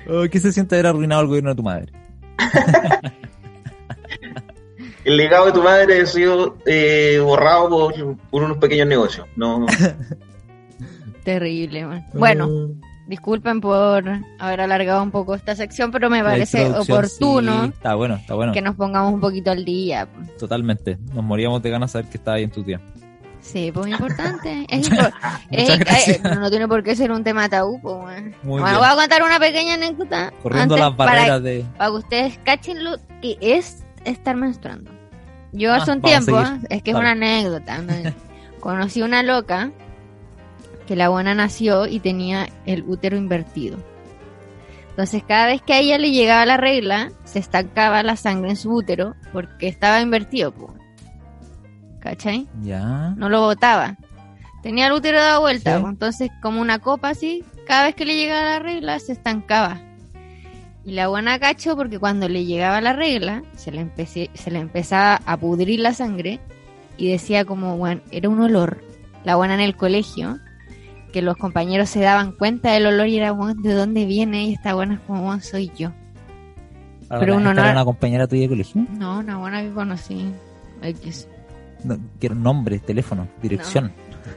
Oh, 0.08 0.24
¿Qué 0.30 0.40
se 0.40 0.52
siente 0.52 0.74
haber 0.74 0.86
arruinado 0.86 1.20
el 1.20 1.26
gobierno 1.28 1.50
de 1.50 1.56
tu 1.56 1.62
madre? 1.62 1.92
El 5.04 5.16
legado 5.16 5.46
de 5.46 5.52
tu 5.52 5.62
madre 5.62 6.00
ha 6.00 6.06
sido 6.06 6.56
eh, 6.64 7.18
borrado 7.22 7.68
por, 7.68 8.16
por 8.30 8.42
unos 8.44 8.56
pequeños 8.58 8.86
negocios. 8.86 9.26
No, 9.36 9.66
Terrible, 11.24 11.84
man. 11.86 12.06
Bueno, 12.14 12.48
disculpen 13.12 13.60
por 13.60 14.04
haber 14.38 14.60
alargado 14.62 15.02
un 15.02 15.10
poco 15.10 15.34
esta 15.34 15.54
sección, 15.54 15.90
pero 15.90 16.08
me 16.08 16.24
parece 16.24 16.70
oportuno 16.70 17.64
sí, 17.64 17.68
está 17.74 17.94
bueno, 17.94 18.14
está 18.14 18.34
bueno. 18.34 18.54
que 18.54 18.62
nos 18.62 18.74
pongamos 18.74 19.12
un 19.12 19.20
poquito 19.20 19.50
al 19.50 19.66
día. 19.66 20.08
Totalmente. 20.38 20.96
Nos 21.12 21.22
moríamos 21.22 21.62
de 21.62 21.68
ganas 21.68 21.90
de 21.90 21.92
saber 21.92 22.10
que 22.10 22.16
estaba 22.16 22.38
ahí 22.38 22.44
en 22.44 22.50
tu 22.50 22.62
tía. 22.64 22.80
Sí, 23.42 23.70
pues 23.70 23.88
importante. 23.88 24.64
Es 24.70 24.90
impor- 24.90 25.12
es- 25.50 25.78
gracias. 25.78 26.16
eh, 26.16 26.20
no 26.40 26.48
tiene 26.48 26.66
por 26.68 26.82
qué 26.82 26.96
ser 26.96 27.12
un 27.12 27.22
tema 27.22 27.50
tabú. 27.50 27.80
Pues, 27.82 28.22
bueno, 28.44 28.78
voy 28.78 28.86
a 28.88 28.94
contar 28.96 29.22
una 29.22 29.38
pequeña 29.38 29.74
anécdota 29.74 30.32
Corriendo 30.42 30.74
antes 30.76 30.88
las 30.88 30.96
para, 30.96 31.12
barreras 31.12 31.42
de... 31.42 31.66
para 31.76 31.90
que 31.90 31.96
ustedes 31.96 32.38
cachen 32.44 32.82
lo 32.82 32.96
que 33.20 33.36
es 33.42 33.84
estar 34.06 34.36
menstruando. 34.36 34.90
Yo 35.52 35.70
Ah, 35.72 35.76
hace 35.76 35.92
un 35.92 36.00
tiempo, 36.00 36.40
es 36.70 36.82
que 36.82 36.92
es 36.92 36.96
una 36.96 37.10
anécdota, 37.10 37.78
¿no? 37.78 37.92
conocí 38.60 39.02
una 39.02 39.22
loca 39.22 39.70
que 40.86 40.96
la 40.96 41.08
buena 41.08 41.34
nació 41.34 41.86
y 41.86 42.00
tenía 42.00 42.48
el 42.66 42.82
útero 42.86 43.16
invertido. 43.16 43.78
Entonces 44.90 45.22
cada 45.26 45.46
vez 45.46 45.62
que 45.62 45.72
a 45.72 45.78
ella 45.78 45.96
le 45.98 46.10
llegaba 46.10 46.44
la 46.44 46.56
regla, 46.58 47.10
se 47.24 47.38
estancaba 47.38 48.02
la 48.02 48.16
sangre 48.16 48.50
en 48.50 48.56
su 48.56 48.70
útero 48.74 49.14
porque 49.32 49.68
estaba 49.68 50.00
invertido. 50.00 50.52
po. 50.52 50.74
¿Cachai? 52.00 52.46
Ya. 52.62 53.14
no 53.16 53.28
lo 53.28 53.40
botaba. 53.42 53.96
Tenía 54.62 54.86
el 54.86 54.92
útero 54.92 55.18
dado 55.18 55.40
vuelta, 55.40 55.78
Sí. 55.78 55.84
entonces 55.86 56.30
como 56.40 56.60
una 56.60 56.78
copa 56.78 57.08
así, 57.10 57.44
cada 57.66 57.84
vez 57.86 57.94
que 57.94 58.04
le 58.04 58.16
llegaba 58.16 58.42
la 58.42 58.58
regla 58.58 58.98
se 58.98 59.12
estancaba. 59.12 59.80
Y 60.84 60.92
la 60.92 61.08
buena 61.08 61.38
cacho 61.38 61.76
porque 61.76 61.98
cuando 62.00 62.28
le 62.28 62.44
llegaba 62.44 62.80
la 62.80 62.92
regla 62.92 63.42
se 63.56 63.70
le, 63.70 63.80
empecé, 63.80 64.30
se 64.34 64.50
le 64.50 64.58
empezaba 64.58 65.20
a 65.26 65.36
pudrir 65.36 65.78
la 65.80 65.94
sangre 65.94 66.40
y 66.96 67.08
decía 67.10 67.44
como, 67.44 67.76
bueno, 67.76 68.02
era 68.10 68.28
un 68.28 68.40
olor. 68.40 68.82
La 69.24 69.36
buena 69.36 69.54
en 69.54 69.60
el 69.60 69.76
colegio, 69.76 70.38
que 71.12 71.22
los 71.22 71.36
compañeros 71.36 71.88
se 71.90 72.00
daban 72.00 72.32
cuenta 72.32 72.72
del 72.72 72.86
olor 72.86 73.06
y 73.06 73.18
era, 73.18 73.32
bueno, 73.32 73.54
¿de 73.62 73.72
dónde 73.74 74.06
viene? 74.06 74.46
Y 74.46 74.54
esta 74.54 74.74
buena 74.74 74.94
es 74.94 75.00
como, 75.00 75.22
bueno, 75.22 75.40
soy 75.42 75.70
yo. 75.76 75.90
Ahora, 77.08 77.20
Pero 77.20 77.36
uno 77.36 77.50
¿esta 77.50 77.60
no- 77.62 77.68
era 77.68 77.72
una 77.76 77.84
compañera 77.84 78.26
tuya 78.26 78.42
de 78.42 78.48
colegio? 78.48 78.86
No, 78.98 79.18
una 79.18 79.36
buena 79.38 79.62
que 79.62 79.70
conocí. 79.70 80.32
X. 80.82 81.28
No, 81.84 81.98
quiero 82.18 82.34
nombre, 82.34 82.78
teléfono, 82.78 83.28
dirección. 83.42 83.92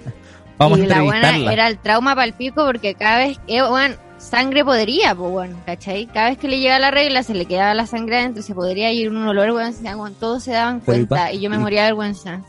Vamos 0.58 0.80
a 0.80 0.84
y 0.84 0.88
la 0.88 1.02
buena 1.02 1.38
era 1.52 1.68
el 1.68 1.78
trauma 1.80 2.16
para 2.16 2.26
el 2.28 2.34
pico 2.34 2.66
porque 2.66 2.96
cada 2.96 3.18
vez 3.20 3.38
que, 3.48 3.62
bueno, 3.62 3.96
sangre 4.18 4.64
podría, 4.64 5.14
pues 5.14 5.32
bueno, 5.32 5.58
¿cachai? 5.66 6.06
Cada 6.08 6.30
vez 6.30 6.38
que 6.38 6.48
le 6.48 6.60
llegaba 6.60 6.80
la 6.80 6.92
regla 6.92 7.24
se 7.24 7.34
le 7.34 7.46
quedaba 7.46 7.74
la 7.74 7.86
sangre 7.86 8.18
adentro, 8.20 8.42
se 8.42 8.56
podría 8.56 8.92
ir 8.92 9.10
un 9.10 9.18
olor, 9.28 9.54
daban- 9.82 10.14
todos 10.14 10.44
se 10.44 10.52
daban 10.54 10.82
Pero, 10.86 10.98
¿y 11.02 11.06
cuenta 11.08 11.32
y 11.34 11.40
yo 11.42 11.50
me 11.50 11.58
moría 11.58 11.82
de 11.84 11.88
vergüenza. 11.90 12.42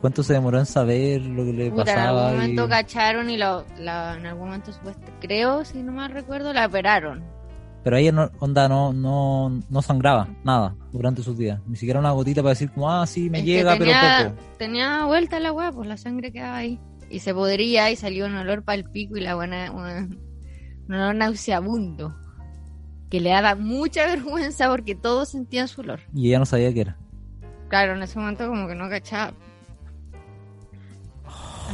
¿Cuánto 0.00 0.22
se 0.22 0.32
demoró 0.32 0.58
en 0.58 0.66
saber 0.66 1.20
lo 1.22 1.44
que 1.44 1.52
le 1.52 1.70
Puta, 1.70 1.82
en 1.82 1.86
pasaba? 1.98 2.20
algún 2.28 2.40
momento 2.40 2.64
y- 2.64 2.68
cacharon 2.68 3.30
y 3.30 3.36
lo, 3.36 3.64
la- 3.78 4.16
en 4.16 4.26
algún 4.26 4.46
momento, 4.46 4.72
creo, 5.20 5.64
si 5.64 5.82
no 5.82 5.92
mal 5.92 6.10
recuerdo, 6.10 6.52
la 6.52 6.66
operaron. 6.66 7.22
Pero 7.82 7.96
ella 7.98 8.12
no, 8.12 8.30
onda, 8.38 8.66
no, 8.66 8.94
no, 8.94 9.60
no 9.68 9.82
sangraba 9.82 10.28
nada 10.42 10.74
durante 10.90 11.22
sus 11.22 11.36
días. 11.36 11.60
Ni 11.66 11.76
siquiera 11.76 12.00
una 12.00 12.12
gotita 12.12 12.40
para 12.42 12.50
decir 12.50 12.70
como, 12.70 12.90
ah, 12.90 13.06
sí, 13.06 13.28
me 13.28 13.40
Es 13.40 13.44
llega, 13.44 13.76
tenía, 13.76 14.00
pero 14.18 14.30
poco. 14.34 14.42
Tenía 14.58 15.04
vuelta 15.04 15.38
la 15.38 15.52
weá, 15.52 15.70
pues 15.70 15.86
la 15.86 15.98
sangre 15.98 16.32
quedaba 16.32 16.56
ahí. 16.56 16.80
Y 17.10 17.18
se 17.18 17.34
podría 17.34 17.90
y 17.90 17.96
salió 17.96 18.24
un 18.24 18.34
olor 18.36 18.64
para 18.64 18.76
el 18.76 18.84
pico 18.84 19.18
y 19.18 19.20
la 19.20 19.34
buena, 19.34 19.70
un 19.70 20.18
olor 20.88 21.14
nauseabundo. 21.14 22.14
Que 23.10 23.20
le 23.20 23.28
daba 23.30 23.54
mucha 23.54 24.06
vergüenza 24.06 24.70
porque 24.70 24.94
todos 24.94 25.28
sentían 25.28 25.68
su 25.68 25.82
olor. 25.82 26.00
Y 26.14 26.28
ella 26.28 26.38
no 26.38 26.46
sabía 26.46 26.72
qué 26.72 26.80
era. 26.80 26.96
Claro, 27.68 27.94
en 27.96 28.02
ese 28.02 28.18
momento 28.18 28.48
como 28.48 28.66
que 28.66 28.74
no 28.74 28.88
cachaba. 28.88 29.34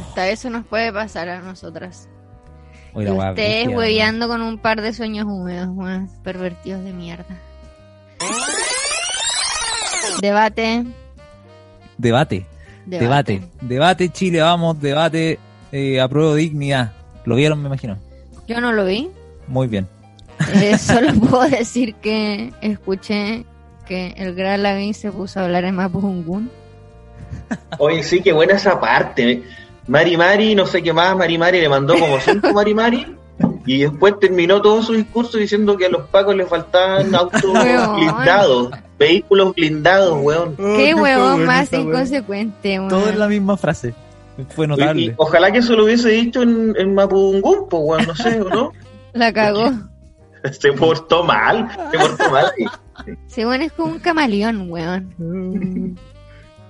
Hasta 0.07 0.29
eso 0.29 0.49
nos 0.49 0.65
puede 0.65 0.91
pasar 0.91 1.29
a 1.29 1.41
nosotras. 1.41 2.09
Oye, 2.93 3.05
y 3.05 3.09
la 3.09 3.13
weá 3.13 3.29
ustedes 3.29 3.67
hueveando 3.69 4.27
con 4.27 4.41
un 4.41 4.57
par 4.57 4.81
de 4.81 4.93
sueños 4.93 5.25
húmedos, 5.25 5.69
weón, 5.71 6.09
pervertidos 6.23 6.83
de 6.83 6.93
mierda. 6.93 7.37
Debate, 10.21 10.85
Debate, 11.97 12.47
debate, 12.85 13.43
debate, 13.61 14.09
Chile, 14.09 14.41
vamos, 14.41 14.79
debate, 14.81 15.37
eh, 15.71 16.01
apruebo 16.01 16.33
dignidad. 16.33 16.93
¿Lo 17.25 17.35
vieron, 17.35 17.61
me 17.61 17.67
imagino? 17.67 17.97
Yo 18.47 18.59
no 18.59 18.71
lo 18.73 18.85
vi. 18.85 19.11
Muy 19.47 19.67
bien. 19.67 19.87
Eh, 20.55 20.77
solo 20.79 21.13
puedo 21.13 21.47
decir 21.47 21.93
que 21.95 22.51
escuché 22.61 23.45
que 23.85 24.15
el 24.17 24.33
gran 24.33 24.63
Lavín 24.63 24.95
se 24.95 25.11
puso 25.11 25.39
a 25.39 25.43
hablar 25.43 25.63
en 25.65 25.75
Mapudungun. 25.75 26.49
Oye, 27.77 28.01
sí, 28.01 28.21
qué 28.21 28.33
buena 28.33 28.55
esa 28.55 28.79
parte. 28.79 29.43
Mari 29.87 30.15
Mari, 30.17 30.55
no 30.55 30.65
sé 30.65 30.81
qué 30.83 30.93
más, 30.93 31.15
Mari 31.15 31.37
Mari 31.37 31.61
le 31.61 31.69
mandó 31.69 31.95
como 31.97 32.19
cinco 32.19 32.51
Mari 32.53 32.73
Mari 32.73 33.17
y 33.65 33.79
después 33.81 34.19
terminó 34.19 34.61
todo 34.61 34.81
su 34.83 34.93
discurso 34.93 35.37
diciendo 35.37 35.75
que 35.77 35.87
a 35.87 35.89
los 35.89 36.07
pacos 36.09 36.35
les 36.35 36.47
faltaban 36.47 37.13
autos 37.15 37.43
Weón. 37.43 37.95
blindados, 37.95 38.69
vehículos 38.99 39.55
blindados, 39.55 40.17
weón. 40.21 40.55
Qué 40.55 40.93
huevón 40.93 41.45
más 41.45 41.71
inconsecuente, 41.73 42.79
weón. 42.79 42.89
Todo 42.89 43.09
en 43.09 43.19
la 43.19 43.27
misma 43.27 43.57
frase. 43.57 43.93
Fue 44.55 44.65
Y- 44.65 44.69
notable. 44.69 45.01
y 45.01 45.13
ojalá 45.17 45.51
que 45.51 45.59
eso 45.59 45.75
lo 45.75 45.85
hubiese 45.85 46.09
dicho 46.09 46.41
en, 46.41 46.73
en 46.77 46.95
pues, 46.95 47.67
weón, 47.71 48.05
no 48.07 48.15
sé, 48.15 48.41
¿o 48.41 48.49
¿no? 48.49 48.71
La 49.13 49.33
cagó. 49.33 49.71
Se 50.51 50.71
portó 50.73 51.23
mal, 51.23 51.69
se 51.91 51.97
portó 51.99 52.31
mal. 52.31 52.51
Y- 52.57 52.65
Sí, 53.27 53.43
bueno, 53.43 53.63
es 53.63 53.71
como 53.71 53.93
un 53.93 53.99
camaleón, 53.99 54.69
weón. 54.69 55.97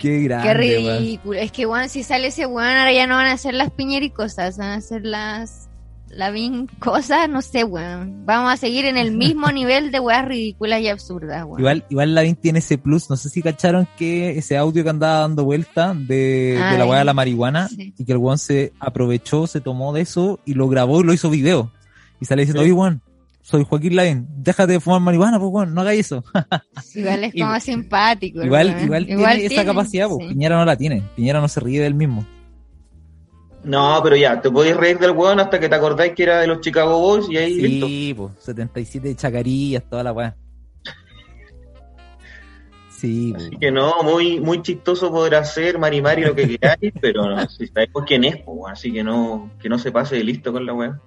Qué 0.01 0.19
grande, 0.23 0.47
Qué 0.47 0.53
ridículo. 0.53 1.39
Es 1.39 1.51
que, 1.51 1.65
weón, 1.65 1.89
si 1.89 2.03
sale 2.03 2.27
ese 2.27 2.45
weón, 2.45 2.67
ahora 2.75 2.91
ya 2.91 3.07
no 3.07 3.15
van 3.15 3.27
a 3.27 3.33
hacer 3.33 3.53
las 3.53 3.69
piñericosas, 3.71 4.57
van 4.57 4.69
a 4.69 4.75
hacer 4.75 5.05
las. 5.05 5.67
La 6.13 6.29
bin 6.29 6.67
cosas, 6.79 7.29
no 7.29 7.41
sé, 7.41 7.63
weón. 7.63 8.25
Vamos 8.25 8.51
a 8.51 8.57
seguir 8.57 8.83
en 8.83 8.97
el 8.97 9.11
mismo 9.17 9.49
nivel 9.51 9.91
de 9.91 9.99
weas 10.01 10.25
ridículas 10.27 10.81
y 10.81 10.89
absurdas, 10.89 11.45
weón. 11.45 11.59
Igual, 11.61 11.85
igual 11.89 12.13
Lavín 12.15 12.35
tiene 12.35 12.59
ese 12.59 12.77
plus, 12.77 13.09
no 13.09 13.15
sé 13.15 13.29
si 13.29 13.41
cacharon 13.41 13.87
que 13.97 14.37
ese 14.37 14.57
audio 14.57 14.83
que 14.83 14.89
andaba 14.89 15.19
dando 15.21 15.45
vuelta 15.45 15.93
de, 15.93 16.59
de 16.71 16.77
la 16.77 16.85
weá 16.85 16.99
de 16.99 17.05
la 17.05 17.13
marihuana 17.13 17.69
sí. 17.69 17.93
y 17.97 18.03
que 18.03 18.11
el 18.11 18.17
weón 18.17 18.37
se 18.39 18.73
aprovechó, 18.79 19.47
se 19.47 19.61
tomó 19.61 19.93
de 19.93 20.01
eso 20.01 20.41
y 20.45 20.53
lo 20.55 20.67
grabó 20.67 20.99
y 20.99 21.05
lo 21.05 21.13
hizo 21.13 21.29
video. 21.29 21.71
Y 22.19 22.25
sale 22.25 22.41
diciendo, 22.41 22.61
Sí. 22.61 22.65
oye 22.65 22.73
weón, 22.73 23.01
soy 23.41 23.65
Joaquín 23.67 23.95
Lavín, 23.95 24.27
déjate 24.37 24.73
de 24.73 24.79
fumar 24.79 25.01
marihuana, 25.01 25.39
pues 25.39 25.51
weón, 25.51 25.73
no 25.73 25.81
hagáis 25.81 26.01
eso. 26.01 26.23
Igual 26.95 27.23
es 27.23 27.33
como 27.33 27.59
simpático. 27.59 28.43
igual, 28.43 28.75
igual, 28.81 29.05
tiene 29.05 29.45
esa 29.45 29.65
capacidad, 29.65 30.07
pues 30.07 30.27
sí. 30.27 30.33
Piñera 30.33 30.57
no 30.57 30.65
la 30.65 30.75
tiene, 30.75 31.03
Piñera 31.15 31.41
no 31.41 31.47
se 31.47 31.59
ríe 31.59 31.81
del 31.81 31.95
mismo. 31.95 32.25
No, 33.63 33.99
pero 34.03 34.15
ya, 34.15 34.41
te 34.41 34.49
podéis 34.49 34.75
reír 34.75 34.97
del 34.97 35.11
weón 35.11 35.39
hasta 35.39 35.59
que 35.59 35.69
te 35.69 35.75
acordáis 35.75 36.13
que 36.13 36.23
era 36.23 36.39
de 36.39 36.47
los 36.47 36.61
Chicago 36.61 36.97
Boys 36.99 37.29
y 37.29 37.37
ahí 37.37 37.53
listo. 37.53 37.87
Sí, 37.87 38.13
pues, 38.17 38.31
77 38.39 39.15
chacarillas, 39.15 39.83
toda 39.89 40.03
la 40.03 40.13
weá. 40.13 40.35
Sí, 42.89 43.31
pues. 43.33 43.47
Así 43.47 43.57
que 43.57 43.71
no, 43.71 44.03
muy, 44.03 44.39
muy 44.39 44.61
chistoso 44.61 45.11
podrá 45.11 45.43
ser 45.43 45.79
Mari 45.79 46.01
Mari 46.01 46.23
lo 46.23 46.35
que 46.35 46.47
queráis, 46.47 46.93
pero 47.01 47.27
no, 47.27 47.47
si 47.49 47.67
sabemos 47.67 48.03
quién 48.05 48.23
es, 48.23 48.37
pues, 48.37 48.59
así 48.71 48.91
que 48.91 49.03
no, 49.03 49.51
que 49.59 49.69
no 49.69 49.77
se 49.77 49.91
pase 49.91 50.15
de 50.17 50.23
listo 50.23 50.51
con 50.51 50.65
la 50.65 50.73
weá. 50.73 51.01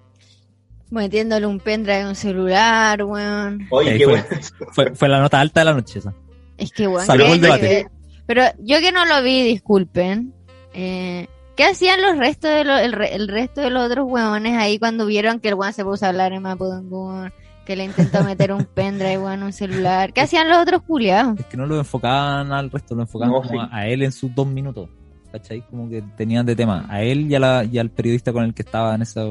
Metiéndole 0.95 1.47
un 1.47 1.59
pendrive 1.61 2.01
en 2.01 2.07
un 2.09 2.15
celular, 2.15 3.03
weón. 3.05 3.67
Oye, 3.71 3.99
qué 3.99 4.05
fue. 4.05 4.25
Fue, 4.73 4.95
fue 4.95 5.09
la 5.09 5.21
nota 5.21 5.41
alta 5.41 5.61
de 5.61 5.65
la 5.67 5.75
noche 5.75 5.99
esa. 5.99 6.15
Es 6.57 6.73
que, 6.73 6.87
weón. 6.89 7.05
El 7.21 7.41
debate. 7.41 7.69
que- 7.69 7.87
pero 8.27 8.43
yo 8.61 8.81
que 8.81 8.91
no 8.93 9.05
lo 9.05 9.23
vi, 9.23 9.43
disculpen. 9.43 10.33
Eh, 10.73 11.27
¿Qué 11.57 11.65
hacían 11.65 12.01
los 12.03 12.17
restos 12.19 12.51
de 12.51 12.65
lo- 12.65 12.79
el, 12.79 12.93
re- 12.93 13.15
el 13.15 13.29
resto 13.29 13.61
de 13.61 13.71
los 13.71 13.85
otros 13.85 14.07
weones 14.09 14.57
ahí 14.57 14.79
cuando 14.79 15.05
vieron 15.07 15.39
que 15.41 15.49
el 15.49 15.55
weón 15.55 15.73
se 15.73 15.85
puso 15.85 16.05
a 16.07 16.09
hablar 16.09 16.33
en 16.33 16.43
Mapudungun? 16.43 17.33
Que 17.67 17.77
le 17.77 17.85
intentó 17.85 18.23
meter 18.25 18.53
un 18.53 18.65
pendrive, 18.65 19.19
weón, 19.19 19.35
en 19.35 19.43
un 19.45 19.53
celular. 19.53 20.13
¿Qué 20.13 20.21
hacían 20.23 20.49
los 20.49 20.59
otros 20.59 20.83
culiados? 20.83 21.39
Es 21.39 21.47
que 21.47 21.57
no 21.57 21.67
lo 21.67 21.79
enfocaban 21.79 22.51
al 22.53 22.71
resto, 22.71 22.95
lo 22.95 23.03
enfocaban 23.03 23.33
No, 23.33 23.43
como 23.43 23.63
sí. 23.63 23.69
a, 23.71 23.77
a 23.77 23.87
él 23.89 24.03
en 24.03 24.13
sus 24.13 24.35
dos 24.35 24.47
minutos. 24.47 24.89
¿Cachai? 25.33 25.63
Como 25.69 25.89
que 25.89 26.03
tenían 26.17 26.47
de 26.47 26.55
tema 26.57 26.87
a 26.89 27.03
él 27.03 27.31
y, 27.31 27.35
a 27.35 27.41
la, 27.41 27.65
y 27.65 27.79
al 27.79 27.91
periodista 27.91 28.33
con 28.33 28.45
el 28.45 28.55
que 28.55 28.63
estaba 28.63 28.95
en 28.95 29.03
esa, 29.03 29.25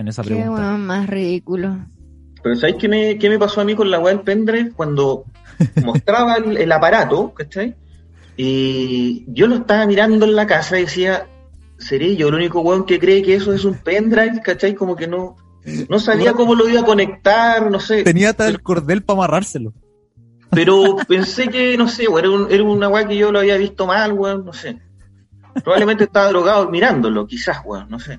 en 0.00 0.08
esa 0.08 0.22
Qué 0.22 0.30
pregunta. 0.34 0.76
más 0.76 1.06
ridículo. 1.08 1.76
Pero 2.42 2.56
¿sabéis 2.56 2.76
qué 2.78 2.88
me, 2.88 3.18
qué 3.18 3.28
me 3.28 3.38
pasó 3.38 3.60
a 3.60 3.64
mí 3.64 3.74
con 3.74 3.90
la 3.90 3.98
weá 3.98 4.14
del 4.14 4.22
pendrive? 4.24 4.72
Cuando 4.72 5.24
mostraba 5.84 6.36
el, 6.36 6.56
el 6.56 6.72
aparato, 6.72 7.32
¿cachai? 7.34 7.76
Y 8.36 9.24
yo 9.28 9.46
lo 9.46 9.56
estaba 9.56 9.86
mirando 9.86 10.24
en 10.24 10.34
la 10.34 10.46
casa 10.46 10.78
y 10.78 10.82
decía, 10.84 11.26
¿seré 11.78 12.16
yo 12.16 12.28
el 12.28 12.34
único 12.34 12.60
weón 12.62 12.86
que 12.86 12.98
cree 12.98 13.22
que 13.22 13.34
eso 13.34 13.52
es 13.52 13.64
un 13.64 13.74
pendrive? 13.74 14.40
¿Cachai? 14.42 14.74
Como 14.74 14.96
que 14.96 15.06
no, 15.06 15.36
No 15.88 15.98
sabía 15.98 16.32
cómo 16.32 16.54
lo 16.54 16.68
iba 16.68 16.80
a 16.80 16.84
conectar, 16.84 17.70
no 17.70 17.78
sé. 17.80 18.02
Tenía 18.02 18.30
hasta 18.30 18.48
el 18.48 18.62
cordel 18.62 19.02
para 19.02 19.18
amarrárselo. 19.18 19.74
Pero 20.50 20.96
pensé 21.06 21.48
que, 21.48 21.76
no 21.76 21.86
sé, 21.88 22.08
weón, 22.08 22.24
era, 22.24 22.30
un- 22.30 22.50
era 22.50 22.62
una 22.64 22.88
weá 22.88 23.06
que 23.06 23.16
yo 23.16 23.30
lo 23.30 23.38
había 23.40 23.56
visto 23.58 23.86
mal, 23.86 24.12
weón, 24.14 24.44
no 24.44 24.52
sé. 24.52 24.78
Probablemente 25.62 26.04
estaba 26.04 26.28
drogado 26.28 26.70
mirándolo, 26.70 27.26
quizás, 27.26 27.58
weón, 27.64 27.88
no 27.90 27.98
sé. 27.98 28.18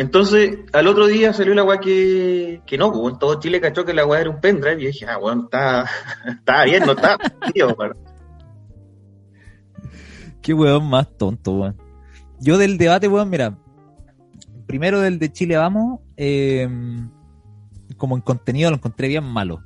Entonces, 0.00 0.60
al 0.72 0.86
otro 0.86 1.06
día 1.06 1.34
salió 1.34 1.52
la 1.54 1.62
weá 1.62 1.78
que, 1.78 2.62
que 2.64 2.78
no, 2.78 2.90
pues, 2.90 3.02
weón, 3.02 3.18
todo 3.18 3.38
Chile 3.38 3.60
cachó 3.60 3.84
que 3.84 3.92
la 3.92 4.06
weá 4.06 4.22
era 4.22 4.30
un 4.30 4.40
pendrive 4.40 4.80
y 4.80 4.84
yo 4.84 4.86
dije, 4.92 5.04
ah, 5.06 5.18
weón, 5.18 5.40
está, 5.44 5.84
está 6.26 6.64
bien, 6.64 6.84
no 6.86 6.92
está, 6.92 7.18
tío, 7.52 7.68
weón. 7.78 7.92
Qué 10.40 10.54
weón 10.54 10.88
más 10.88 11.06
tonto, 11.18 11.52
weón. 11.52 11.76
Yo 12.40 12.56
del 12.56 12.78
debate, 12.78 13.08
weón, 13.08 13.28
mira. 13.28 13.58
Primero 14.66 15.00
del 15.00 15.18
de 15.18 15.30
Chile 15.32 15.56
Vamos, 15.58 16.00
eh, 16.16 16.66
como 17.98 18.16
en 18.16 18.22
contenido 18.22 18.70
lo 18.70 18.76
encontré 18.76 19.08
bien 19.08 19.24
malo. 19.24 19.60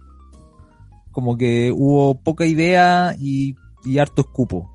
Como 1.13 1.37
que 1.37 1.71
hubo 1.73 2.21
poca 2.21 2.45
idea 2.45 3.15
y, 3.21 3.55
y 3.85 3.99
harto 3.99 4.23
escupo. 4.23 4.71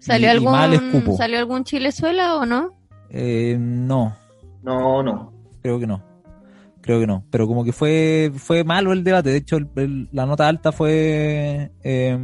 ¿Salió 0.00 0.34
Y- 0.34 0.36
y 0.36 0.44
mal 0.44 0.72
algún, 0.72 0.88
escupo. 0.90 1.16
¿Salió 1.16 1.38
algún 1.38 1.64
Chilezuela 1.64 2.36
o 2.36 2.44
no? 2.44 2.72
Eh, 3.08 3.56
no, 3.58 4.16
No, 4.62 5.02
no. 5.02 5.32
creo 5.62 5.78
que 5.78 5.86
no. 5.86 6.02
Creo 6.80 6.98
que 7.00 7.06
no. 7.06 7.24
Pero 7.30 7.46
como 7.46 7.64
que 7.64 7.72
fue 7.72 8.32
fue 8.34 8.64
malo 8.64 8.92
el 8.92 9.04
debate. 9.04 9.30
De 9.30 9.36
hecho, 9.36 9.56
el- 9.56 9.68
el- 9.76 10.08
la 10.12 10.26
nota 10.26 10.48
alta 10.48 10.72
fue... 10.72 11.70
eh, 11.84 12.18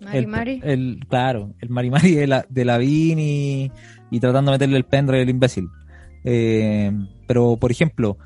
Mari 0.00 0.18
el, 0.18 0.26
Mari. 0.28 0.60
el- 0.62 1.00
claro, 1.08 1.54
el 1.60 1.70
Marimari 1.70 2.14
de, 2.14 2.26
la, 2.28 2.46
de 2.48 2.64
Lavín 2.64 3.18
y, 3.18 3.72
y 4.12 4.20
tratando 4.20 4.52
de 4.52 4.54
meterle 4.54 4.76
el 4.76 4.84
pendrive 4.84 5.22
al 5.22 5.28
imbécil. 5.28 5.68
Eh, 6.24 6.92
pero, 7.26 7.56
por 7.56 7.72
ejemplo, 7.72 8.16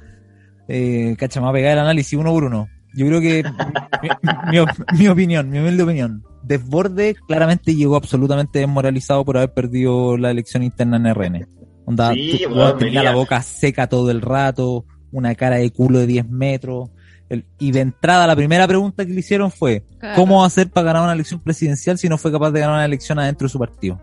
eh, 0.69 1.17
cacha, 1.19 1.41
me 1.41 1.45
va 1.45 1.51
a 1.51 1.55
pegar 1.55 1.73
el 1.73 1.79
análisis 1.79 2.19
uno 2.19 2.31
por 2.31 2.45
uno. 2.45 2.69
Yo 2.95 3.07
creo 3.07 3.21
que 3.23 3.43
mi, 4.53 4.59
mi 4.99 5.09
opinión, 5.09 5.49
mi 5.49 5.59
humilde 5.61 5.83
opinión, 5.83 6.23
Desborde 6.43 7.15
claramente 7.27 7.75
llegó 7.75 7.97
absolutamente 7.97 8.59
desmoralizado 8.59 9.25
por 9.25 9.39
haber 9.39 9.55
perdido 9.55 10.19
la 10.19 10.31
elección 10.31 10.63
interna 10.63 10.99
en 10.99 11.07
RN. 11.15 11.49
Onda, 11.85 12.13
Sí, 12.15 12.39
tenía 12.39 12.73
venía. 12.75 13.03
la 13.03 13.15
boca 13.15 13.43
seca 13.43 13.89
todo 13.89 14.11
el 14.11 14.21
rato, 14.21 14.85
una 15.11 15.35
cara 15.35 15.57
de 15.57 15.71
culo 15.71 15.99
de 15.99 16.07
10 16.07 16.29
metros. 16.29 16.91
El- 17.29 17.47
y 17.59 17.73
de 17.73 17.81
entrada, 17.81 18.27
la 18.27 18.37
primera 18.37 18.67
pregunta 18.69 19.05
que 19.07 19.13
le 19.13 19.21
hicieron 19.21 19.51
fue: 19.51 19.85
Claro. 19.99 20.17
¿Cómo 20.17 20.45
hacer 20.45 20.71
para 20.71 20.87
ganar 20.87 21.03
una 21.03 21.13
elección 21.15 21.41
presidencial 21.41 21.99
si 21.99 22.09
no 22.09 22.19
fue 22.19 22.31
capaz 22.31 22.51
de 22.51 22.61
ganar 22.61 22.77
una 22.77 22.85
elección 22.85 23.19
adentro 23.19 23.47
de 23.47 23.53
su 23.53 23.59
partido? 23.59 24.01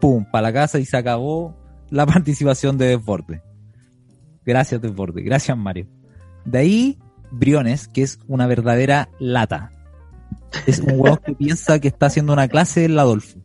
Pum, 0.00 0.24
para 0.30 0.42
la 0.42 0.52
casa 0.52 0.78
y 0.78 0.84
se 0.84 0.96
acabó 0.96 1.56
la 1.90 2.06
participación 2.24 2.76
de 2.78 2.88
Desborde. 2.88 3.42
Gracias, 4.44 4.80
Desborde. 4.80 5.22
Gracias, 5.22 5.56
Mario. 5.56 5.86
De 6.44 6.58
ahí, 6.58 6.98
Briones, 7.30 7.88
que 7.88 8.02
es 8.02 8.18
una 8.28 8.46
verdadera 8.46 9.08
lata. 9.18 9.72
Es 10.66 10.78
un 10.78 10.92
huevón 11.00 11.20
que 11.24 11.34
piensa 11.34 11.78
que 11.78 11.88
está 11.88 12.06
haciendo 12.06 12.32
una 12.32 12.48
clase 12.48 12.84
en 12.84 12.94
la 12.96 13.02
Adolfo. 13.02 13.37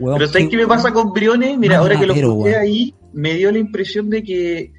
Pero 0.00 0.26
¿sabes 0.26 0.44
que- 0.44 0.48
qué 0.50 0.56
me 0.56 0.66
pasa 0.66 0.92
con 0.92 1.12
Briones? 1.12 1.56
Mira, 1.58 1.78
ahora 1.78 1.98
que 1.98 2.06
lo 2.06 2.34
weón. 2.34 2.58
ahí, 2.58 2.94
me 3.12 3.34
dio 3.34 3.50
la 3.52 3.58
impresión 3.58 4.08
de 4.10 4.22
que 4.22 4.72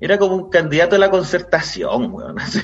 era 0.00 0.18
como 0.18 0.36
un 0.36 0.50
candidato 0.50 0.96
a 0.96 0.98
la 0.98 1.10
concertación, 1.10 2.12
weón. 2.12 2.38
así. 2.40 2.60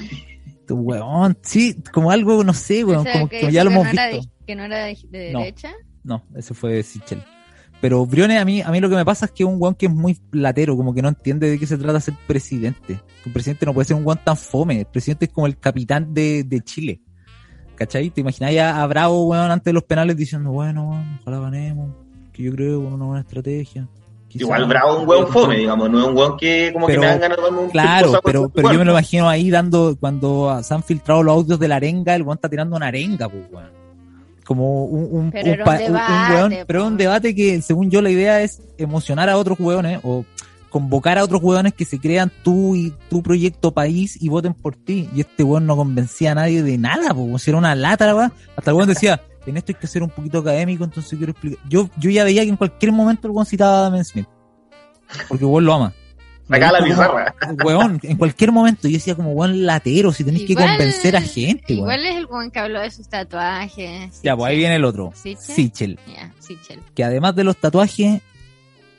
Tu 0.66 0.74
huevón, 0.76 1.36
sí, 1.42 1.76
como 1.92 2.10
algo, 2.10 2.42
no 2.42 2.54
sé, 2.54 2.84
O 2.84 3.02
sea, 3.02 3.12
como 3.12 3.28
que 3.28 3.50
ya 3.52 3.64
lo 3.64 3.70
que 3.70 3.74
hemos 3.76 3.86
no 3.86 3.90
visto. 3.92 4.16
de- 4.22 4.28
que 4.46 4.54
no 4.56 4.64
era 4.64 4.84
de, 4.84 4.98
de 5.10 5.32
No. 5.32 5.38
derecha. 5.40 5.72
No, 6.02 6.22
ese 6.36 6.54
fue 6.54 6.82
Sichel. 6.82 7.22
Pero 7.80 8.06
Briones, 8.06 8.40
a 8.40 8.44
mí, 8.46 8.62
a 8.62 8.70
mí 8.70 8.80
lo 8.80 8.88
que 8.88 8.94
me 8.96 9.04
pasa 9.04 9.26
es 9.26 9.32
que 9.32 9.42
es 9.42 9.48
un 9.48 9.58
guan 9.58 9.74
que 9.74 9.86
es 9.86 9.92
muy 9.92 10.18
latero, 10.32 10.74
como 10.76 10.94
que 10.94 11.02
no 11.02 11.08
entiende 11.08 11.50
de 11.50 11.58
qué 11.58 11.66
se 11.66 11.76
trata 11.76 12.00
ser 12.00 12.14
presidente. 12.26 12.98
Un 13.26 13.32
presidente 13.32 13.66
no 13.66 13.74
puede 13.74 13.86
ser 13.86 13.96
un 13.96 14.04
guan 14.04 14.20
tan 14.24 14.36
fome. 14.38 14.80
El 14.80 14.86
presidente 14.86 15.26
es 15.26 15.32
como 15.32 15.46
el 15.46 15.58
capitán 15.58 16.14
de, 16.14 16.44
de 16.44 16.60
Chile. 16.62 17.02
¿Cachai? 17.74 18.08
¿Te 18.10 18.20
imagináis 18.22 18.58
a, 18.60 18.82
a 18.82 18.86
Bravo, 18.86 19.26
weón, 19.26 19.50
antes 19.50 19.64
de 19.66 19.72
los 19.72 19.82
penales 19.82 20.16
diciendo, 20.16 20.50
bueno, 20.52 20.90
weón, 20.90 21.18
ojalá 21.20 21.40
ganemos, 21.40 21.90
que 22.34 22.42
yo 22.42 22.52
creo 22.52 22.82
con 22.84 22.92
una 22.92 23.04
buena 23.06 23.20
estrategia. 23.22 23.86
Quizá- 24.28 24.42
Igual 24.44 24.66
Bravo 24.66 24.94
es 24.94 24.98
un 25.02 25.08
weón 25.08 25.28
fome, 25.28 25.56
digamos, 25.58 25.88
no 25.90 26.00
es 26.02 26.06
un 26.08 26.16
weón 26.16 26.36
que 26.36 26.70
como 26.72 26.86
Pero, 26.86 27.00
que 27.00 27.06
me 27.06 27.10
dan 27.12 27.20
ganas 27.20 27.38
de 27.38 27.44
un 27.56 27.70
Claro, 27.70 28.12
pero, 28.24 28.48
pero 28.48 28.72
yo 28.72 28.78
me 28.80 28.84
lo 28.84 28.90
imagino 28.90 29.28
ahí 29.28 29.48
dando, 29.48 29.96
cuando 29.98 30.60
se 30.62 30.74
han 30.74 30.82
filtrado 30.82 31.22
los 31.22 31.34
audios 31.36 31.58
de 31.60 31.68
la 31.68 31.76
arenga, 31.76 32.14
el 32.16 32.22
weón 32.22 32.36
está 32.36 32.48
tirando 32.48 32.74
una 32.76 32.88
arenga, 32.88 33.28
pues, 33.28 33.44
weón. 33.50 33.70
Como 34.44 34.84
un, 34.84 35.08
un, 35.10 35.30
Pero 35.30 35.46
un 35.46 35.52
era 35.54 35.64
un 35.64 35.64
pa- 35.64 35.76
un- 35.76 35.80
un 35.80 35.92
debate, 35.94 36.34
weón, 36.34 36.50
po. 36.50 36.56
pero 36.66 36.80
es 36.82 36.86
un 36.88 36.96
debate 36.98 37.34
que, 37.34 37.62
según 37.62 37.90
yo, 37.90 38.02
la 38.02 38.10
idea 38.10 38.42
es 38.42 38.60
emocionar 38.76 39.30
a 39.30 39.38
otros 39.38 39.58
weones 39.60 40.00
o 40.02 40.24
convocar 40.68 41.16
a 41.18 41.22
otros 41.24 41.40
weones 41.40 41.72
que 41.72 41.84
se 41.84 42.00
crean 42.00 42.32
tú 42.42 42.74
y 42.74 42.92
tu 43.08 43.22
proyecto 43.22 43.70
país 43.72 44.20
y 44.20 44.28
voten 44.28 44.52
por 44.52 44.74
ti. 44.74 45.08
Y 45.14 45.20
este 45.20 45.44
weón 45.44 45.64
no 45.66 45.76
convencía 45.76 46.32
a 46.32 46.34
nadie 46.34 46.62
de 46.64 46.76
nada, 46.76 47.14
pues, 47.14 47.42
si 47.42 47.50
era 47.50 47.58
una 47.58 47.74
lata, 47.76 48.04
la 48.06 48.16
weá. 48.16 48.32
Hasta 48.56 48.70
el 48.72 48.76
weón 48.76 48.88
decía, 48.88 49.20
en 49.50 49.56
esto 49.56 49.72
hay 49.72 49.78
que 49.80 49.86
ser 49.86 50.02
un 50.02 50.10
poquito 50.10 50.38
académico, 50.38 50.84
entonces 50.84 51.16
quiero 51.16 51.32
explicar. 51.32 51.64
Yo, 51.68 51.88
yo 51.98 52.10
ya 52.10 52.24
veía 52.24 52.42
que 52.42 52.48
en 52.48 52.56
cualquier 52.56 52.92
momento 52.92 53.26
el 53.26 53.32
weón 53.32 53.46
citaba 53.46 53.84
a 53.84 53.86
Adam 53.86 54.04
Smith. 54.04 54.26
Porque 55.28 55.44
el 55.44 55.50
weón 55.50 55.64
lo 55.64 55.74
ama. 55.74 55.94
Sacá 56.48 56.72
la 56.72 56.84
pizarra. 56.84 57.34
Weón, 57.64 58.00
en 58.02 58.16
cualquier 58.18 58.52
momento 58.52 58.86
yo 58.86 58.94
decía 58.94 59.14
como 59.14 59.32
weón 59.32 59.64
latero, 59.64 60.12
si 60.12 60.24
tenés 60.24 60.42
que 60.42 60.54
convencer 60.54 61.16
a 61.16 61.20
gente, 61.22 61.74
weón. 61.74 61.78
Igual 61.78 62.06
es 62.06 62.16
el 62.16 62.26
buen 62.26 62.50
que 62.50 62.58
habló 62.58 62.80
de 62.80 62.90
sus 62.90 63.08
tatuajes. 63.08 64.20
Ya, 64.22 64.36
pues 64.36 64.50
ahí 64.50 64.58
viene 64.58 64.76
el 64.76 64.84
otro. 64.84 65.12
¿Sichel? 65.14 65.54
Sichel. 65.54 65.98
Ya, 66.06 66.32
Sichel. 66.38 66.80
Que 66.94 67.04
además 67.04 67.34
de 67.34 67.44
los 67.44 67.56
tatuajes 67.56 68.20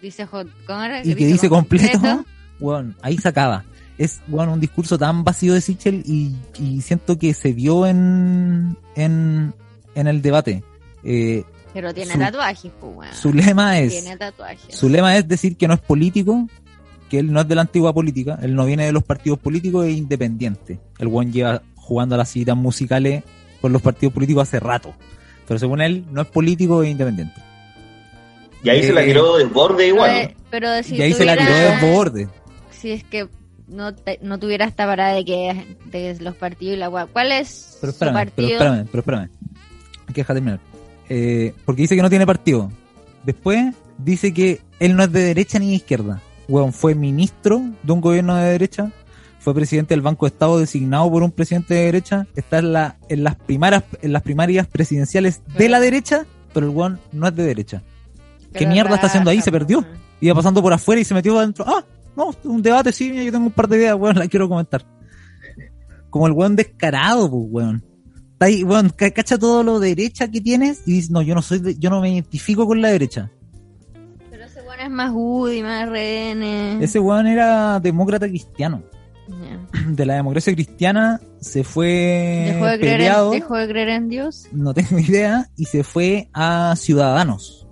Dice 0.01 0.25
hot, 0.27 0.47
¿cómo 0.67 0.83
era? 0.83 1.03
y 1.03 1.15
que 1.15 1.25
dice 1.25 1.49
completo, 1.49 2.25
weón, 2.59 2.95
ahí 3.01 3.17
se 3.17 3.27
acaba. 3.27 3.63
Es, 3.97 4.21
weón, 4.27 4.49
un 4.49 4.59
discurso 4.59 4.97
tan 4.97 5.23
vacío 5.23 5.53
de 5.53 5.61
Sichel 5.61 6.03
y, 6.05 6.35
y 6.59 6.81
siento 6.81 7.17
que 7.17 7.33
se 7.33 7.53
vio 7.53 7.87
en, 7.87 8.77
en, 8.95 9.53
en 9.95 10.07
el 10.07 10.21
debate. 10.21 10.63
Eh, 11.03 11.43
Pero 11.73 11.93
tiene 11.93 12.13
Su- 12.13 12.19
tatuajes, 12.19 12.71
pues, 12.79 13.15
su 13.17 13.33
lema 13.33 13.79
es, 13.79 13.91
Tiene 14.01 14.15
tatuajes. 14.17 14.75
su 14.75 14.87
lema 14.89 15.17
es 15.17 15.27
decir 15.27 15.57
que 15.57 15.67
no 15.67 15.73
es 15.73 15.79
político, 15.81 16.47
que 17.09 17.19
él 17.19 17.31
no 17.33 17.41
es 17.41 17.47
de 17.47 17.55
la 17.55 17.61
antigua 17.61 17.93
política, 17.93 18.39
él 18.41 18.55
no 18.55 18.65
viene 18.65 18.85
de 18.85 18.91
los 18.91 19.03
partidos 19.03 19.39
políticos, 19.39 19.85
es 19.85 19.95
independiente. 19.97 20.79
El 20.99 21.07
weón 21.07 21.31
lleva 21.31 21.61
jugando 21.75 22.15
a 22.15 22.17
las 22.17 22.29
citas 22.29 22.55
musicales 22.55 23.23
con 23.61 23.71
los 23.73 23.81
partidos 23.81 24.13
políticos 24.13 24.43
hace 24.47 24.59
rato. 24.59 24.93
Pero 25.47 25.59
según 25.59 25.81
él, 25.81 26.05
no 26.11 26.21
es 26.21 26.27
político 26.27 26.81
e 26.81 26.89
independiente. 26.89 27.39
Y 28.63 28.69
ahí 28.69 28.81
se 28.83 28.93
la 28.93 29.03
Eh, 29.03 29.07
tiró 29.07 29.37
de 29.37 29.43
borde 29.45 29.87
igual. 29.87 30.11
Pero, 30.11 30.33
pero 30.49 30.83
si 30.83 30.95
y 30.95 31.01
ahí 31.03 31.13
se 31.13 31.25
la 31.25 31.37
tiró 31.37 31.53
de 31.53 31.91
borde. 31.93 32.27
Si 32.71 32.91
es 32.91 33.03
que 33.03 33.27
no, 33.67 33.93
te- 33.93 34.19
no 34.23 34.39
tuviera 34.39 34.65
esta 34.65 34.85
parada 34.87 35.13
de 35.13 35.25
que 35.25 35.77
de 35.85 36.17
los 36.21 36.35
partidos 36.35 36.75
y 36.75 36.79
la 36.79 36.87
guapa. 36.87 37.11
¿Cuál 37.11 37.31
es 37.31 37.77
Pero 37.81 37.91
su 37.91 37.95
espérame, 37.95 38.13
pero 38.13 38.25
partido? 38.25 38.49
espérame, 38.53 38.87
pero 38.91 38.99
espérame. 39.01 39.29
Hay 40.15 40.21
que 40.21 40.21
dejar 40.21 40.35
terminar. 40.37 40.59
Eh, 41.09 41.53
porque 41.65 41.81
dice 41.81 41.95
que 41.95 42.01
no 42.01 42.09
tiene 42.09 42.25
partido. 42.25 42.71
Después 43.25 43.75
dice 43.97 44.33
que 44.33 44.61
él 44.79 44.95
no 44.95 45.03
es 45.03 45.11
de 45.11 45.21
derecha 45.21 45.59
ni 45.59 45.69
de 45.69 45.75
izquierda. 45.75 46.21
Weón, 46.47 46.71
fue 46.71 46.95
ministro 46.95 47.61
de 47.83 47.91
un 47.91 47.99
gobierno 47.99 48.35
de 48.35 48.51
derecha. 48.51 48.91
Fue 49.39 49.53
presidente 49.53 49.93
del 49.93 50.01
Banco 50.01 50.25
de 50.25 50.29
Estado 50.29 50.57
designado 50.57 51.11
por 51.11 51.21
un 51.21 51.31
presidente 51.31 51.73
de 51.73 51.85
derecha. 51.85 52.27
Está 52.35 52.59
en, 52.59 52.71
la, 52.73 52.97
en, 53.09 53.23
las, 53.23 53.35
primarias, 53.35 53.83
en 54.01 54.13
las 54.13 54.21
primarias 54.21 54.67
presidenciales 54.67 55.41
de 55.57 55.67
la 55.69 55.81
derecha, 55.81 56.25
pero 56.53 56.67
el 56.67 56.71
weón 56.75 56.99
no 57.11 57.27
es 57.27 57.35
de 57.35 57.43
derecha. 57.43 57.83
¿Qué 58.53 58.65
mierda 58.65 58.95
está 58.95 59.07
haciendo 59.07 59.29
ahí? 59.29 59.41
Se 59.41 59.51
perdió. 59.51 59.85
Iba 60.21 60.33
pasando 60.33 60.61
por 60.61 60.71
afuera 60.71 61.01
y 61.01 61.03
se 61.03 61.13
metió 61.13 61.37
adentro. 61.37 61.65
Ah, 61.67 61.83
no, 62.15 62.33
un 62.45 62.61
debate, 62.61 62.93
sí, 62.93 63.25
yo 63.25 63.31
tengo 63.33 63.47
un 63.47 63.51
par 63.51 63.67
de 63.67 63.77
ideas, 63.77 63.95
weón, 63.95 64.17
las 64.17 64.29
quiero 64.29 64.47
comentar. 64.47 64.85
Como 66.09 66.25
el 66.27 66.31
weón 66.33 66.55
descarado, 66.55 67.29
pues, 67.29 67.43
weón. 67.49 67.94
Está 68.35 68.45
ahí, 68.47 68.63
weón, 68.63 68.89
ca- 68.89 69.11
cacha 69.11 69.37
todo 69.37 69.63
lo 69.63 69.79
derecha 69.79 70.29
que 70.29 70.41
tienes 70.41 70.81
y 70.85 70.91
dice, 70.93 71.13
no, 71.13 71.21
yo 71.21 71.33
no 71.35 71.41
soy, 71.41 71.59
de- 71.59 71.75
yo 71.77 71.89
no 71.89 72.01
me 72.01 72.11
identifico 72.11 72.67
con 72.67 72.81
la 72.81 72.89
derecha. 72.89 73.31
Pero 74.29 74.43
ese 74.45 74.61
bueno 74.61 74.83
es 74.83 74.89
más 74.89 75.11
UDI, 75.15 75.61
más 75.63 75.87
RN. 75.87 76.83
Ese 76.83 76.99
weón 76.99 77.27
era 77.27 77.79
demócrata 77.79 78.27
cristiano. 78.27 78.83
De 79.89 80.05
la 80.05 80.15
democracia 80.15 80.53
cristiana 80.53 81.19
se 81.39 81.63
fue 81.63 82.51
Dejó, 82.53 82.65
de 82.67 82.79
creer 82.79 83.01
en, 83.01 83.31
dejó 83.31 83.55
de 83.55 83.67
creer 83.67 83.89
en 83.89 84.09
Dios. 84.09 84.47
no 84.51 84.73
tengo 84.73 84.99
idea, 84.99 85.49
y 85.55 85.65
se 85.65 85.83
fue 85.83 86.29
a 86.33 86.75
Ciudadanos, 86.77 87.67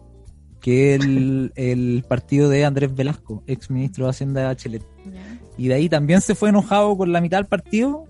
que 0.62 0.96
es 0.96 1.02
el, 1.04 1.52
el 1.58 2.06
partido 2.08 2.50
de 2.50 2.64
Andrés 2.66 2.96
Velasco, 2.96 3.44
ex 3.48 3.70
ministro 3.70 4.06
de 4.06 4.12
Hacienda 4.12 4.42
de 4.42 4.48
Bachelet. 4.48 4.86
Y 5.58 5.68
de 5.68 5.74
ahí 5.76 5.90
también 5.90 6.22
se 6.22 6.34
fue 6.36 6.50
enojado 6.50 6.98
con 6.98 7.12
la 7.12 7.20
mitad 7.22 7.38
del 7.38 7.46
partido 7.48 8.06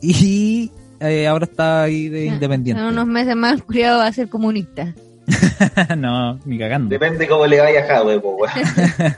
y 0.00 0.70
eh, 1.00 1.26
ahora 1.26 1.44
está 1.44 1.82
ahí 1.82 2.08
de 2.08 2.26
independiente. 2.26 2.80
En 2.80 2.88
unos 2.88 3.06
meses 3.06 3.36
más, 3.36 3.62
cuidado, 3.62 3.98
va 3.98 4.06
a 4.06 4.12
ser 4.12 4.28
comunista. 4.28 4.94
no, 5.96 6.38
ni 6.44 6.58
cagando. 6.58 6.88
Depende 6.88 7.26
cómo 7.26 7.46
le 7.46 7.60
vaya 7.60 7.80
a 7.80 7.86
Jadwe, 7.86 8.18
weón. 8.18 8.50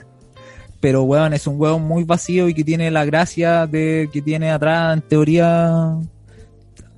Pero 0.79 1.03
weón, 1.03 1.33
es 1.33 1.45
un 1.45 1.59
weón 1.59 1.83
muy 1.83 2.03
vacío 2.03 2.47
y 2.47 2.53
que 2.53 2.63
tiene 2.63 2.89
la 2.89 3.03
gracia 3.05 3.67
de 3.67 4.09
que 4.11 4.21
tiene 4.21 4.49
atrás, 4.49 4.93
en 4.93 5.01
teoría, 5.01 5.97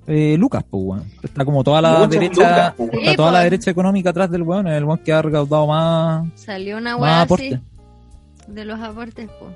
eh, 0.08 0.36
Lucas, 0.38 0.64
pues 0.70 0.84
weón. 0.84 1.04
Está 1.24 1.44
como 1.44 1.64
toda 1.64 1.82
la 1.82 1.92
Muchas 1.94 2.10
derecha, 2.12 2.76
lucas, 2.78 2.96
está 2.96 3.10
Sí, 3.12 3.16
toda 3.16 3.32
la 3.32 3.40
derecha 3.42 3.72
económica 3.72 4.12
atrás 4.12 4.30
del 4.30 4.44
weón, 4.44 4.68
es 4.68 4.78
el 4.78 4.84
weón 4.86 5.00
que 5.00 5.12
ha 5.12 5.22
recaudado 5.22 5.68
más, 5.68 6.28
Salió 6.36 6.78
una 6.78 6.96
weá 6.96 7.22
aporte. 7.22 7.56
así 7.56 7.72
de 8.48 8.66
los 8.66 8.80
aportes, 8.80 9.30
pues. 9.40 9.52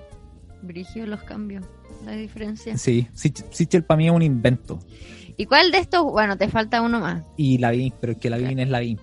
Brigio 0.61 1.05
los 1.05 1.21
cambios, 1.23 1.63
la 2.05 2.11
diferencia. 2.13 2.77
Sí, 2.77 3.07
Sich- 3.15 3.45
Sichel 3.51 3.83
para 3.83 3.97
mí 3.97 4.07
es 4.07 4.13
un 4.13 4.21
invento. 4.21 4.79
¿Y 5.37 5.45
cuál 5.45 5.71
de 5.71 5.79
estos? 5.79 6.03
Bueno, 6.03 6.37
te 6.37 6.47
falta 6.47 6.81
uno 6.81 6.99
más. 6.99 7.23
Y 7.37 7.57
Lavín, 7.57 7.93
pero 7.99 8.13
es 8.13 8.19
que 8.19 8.29
Lavín 8.29 8.59
es 8.59 8.69
Lavín. 8.69 8.99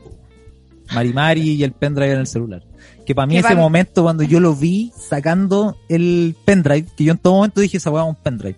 Marimari 0.94 1.52
y 1.52 1.64
el 1.64 1.72
pendrive 1.72 2.12
en 2.12 2.20
el 2.20 2.26
celular. 2.26 2.62
Que 3.06 3.14
para 3.14 3.26
mí 3.26 3.34
Que 3.34 3.40
ese 3.40 3.48
pa' 3.48 3.54
mí- 3.54 3.60
momento 3.60 4.02
cuando 4.02 4.22
yo 4.22 4.40
lo 4.40 4.54
vi 4.54 4.92
sacando 4.96 5.76
el 5.88 6.36
pendrive, 6.44 6.86
que 6.96 7.04
yo 7.04 7.12
en 7.12 7.18
todo 7.18 7.34
momento 7.34 7.60
dije 7.60 7.76
esa 7.78 7.90
weá 7.90 8.02
es 8.02 8.08
un 8.08 8.16
pendrive. 8.16 8.56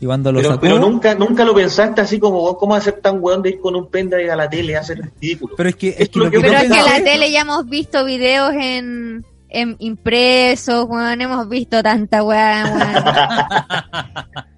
Y 0.00 0.06
cuando 0.06 0.32
lo 0.32 0.38
Pero, 0.40 0.48
sacó, 0.50 0.60
pero 0.60 0.78
nunca, 0.80 1.14
nunca 1.14 1.44
lo 1.44 1.54
pensaste 1.54 2.00
así 2.00 2.18
como 2.18 2.40
vos, 2.40 2.56
¿cómo 2.58 2.78
ser 2.80 2.94
tan 3.00 3.22
weón 3.22 3.40
de 3.42 3.50
ir 3.50 3.60
con 3.60 3.76
un 3.76 3.88
pendrive 3.88 4.30
a 4.32 4.36
la 4.36 4.50
tele 4.50 4.76
hacer 4.76 5.00
ridículo? 5.20 5.54
pero 5.56 5.68
es 5.68 5.76
que, 5.76 5.94
es 5.96 6.08
que 6.08 6.18
lo 6.18 6.24
lo 6.24 6.30
que 6.32 6.36
que 6.38 6.42
Pero 6.42 6.54
es 6.56 6.62
que 6.72 6.78
en 6.78 6.84
la 6.86 7.04
tele 7.04 7.30
ya 7.30 7.42
hemos 7.42 7.68
visto 7.68 8.04
videos 8.04 8.52
en, 8.54 9.24
en 9.52 9.76
impresos, 9.78 10.86
weón, 10.88 11.20
hemos 11.20 11.48
visto 11.48 11.82
tanta 11.82 12.22
weá, 12.22 12.64
weón. 12.74 14.34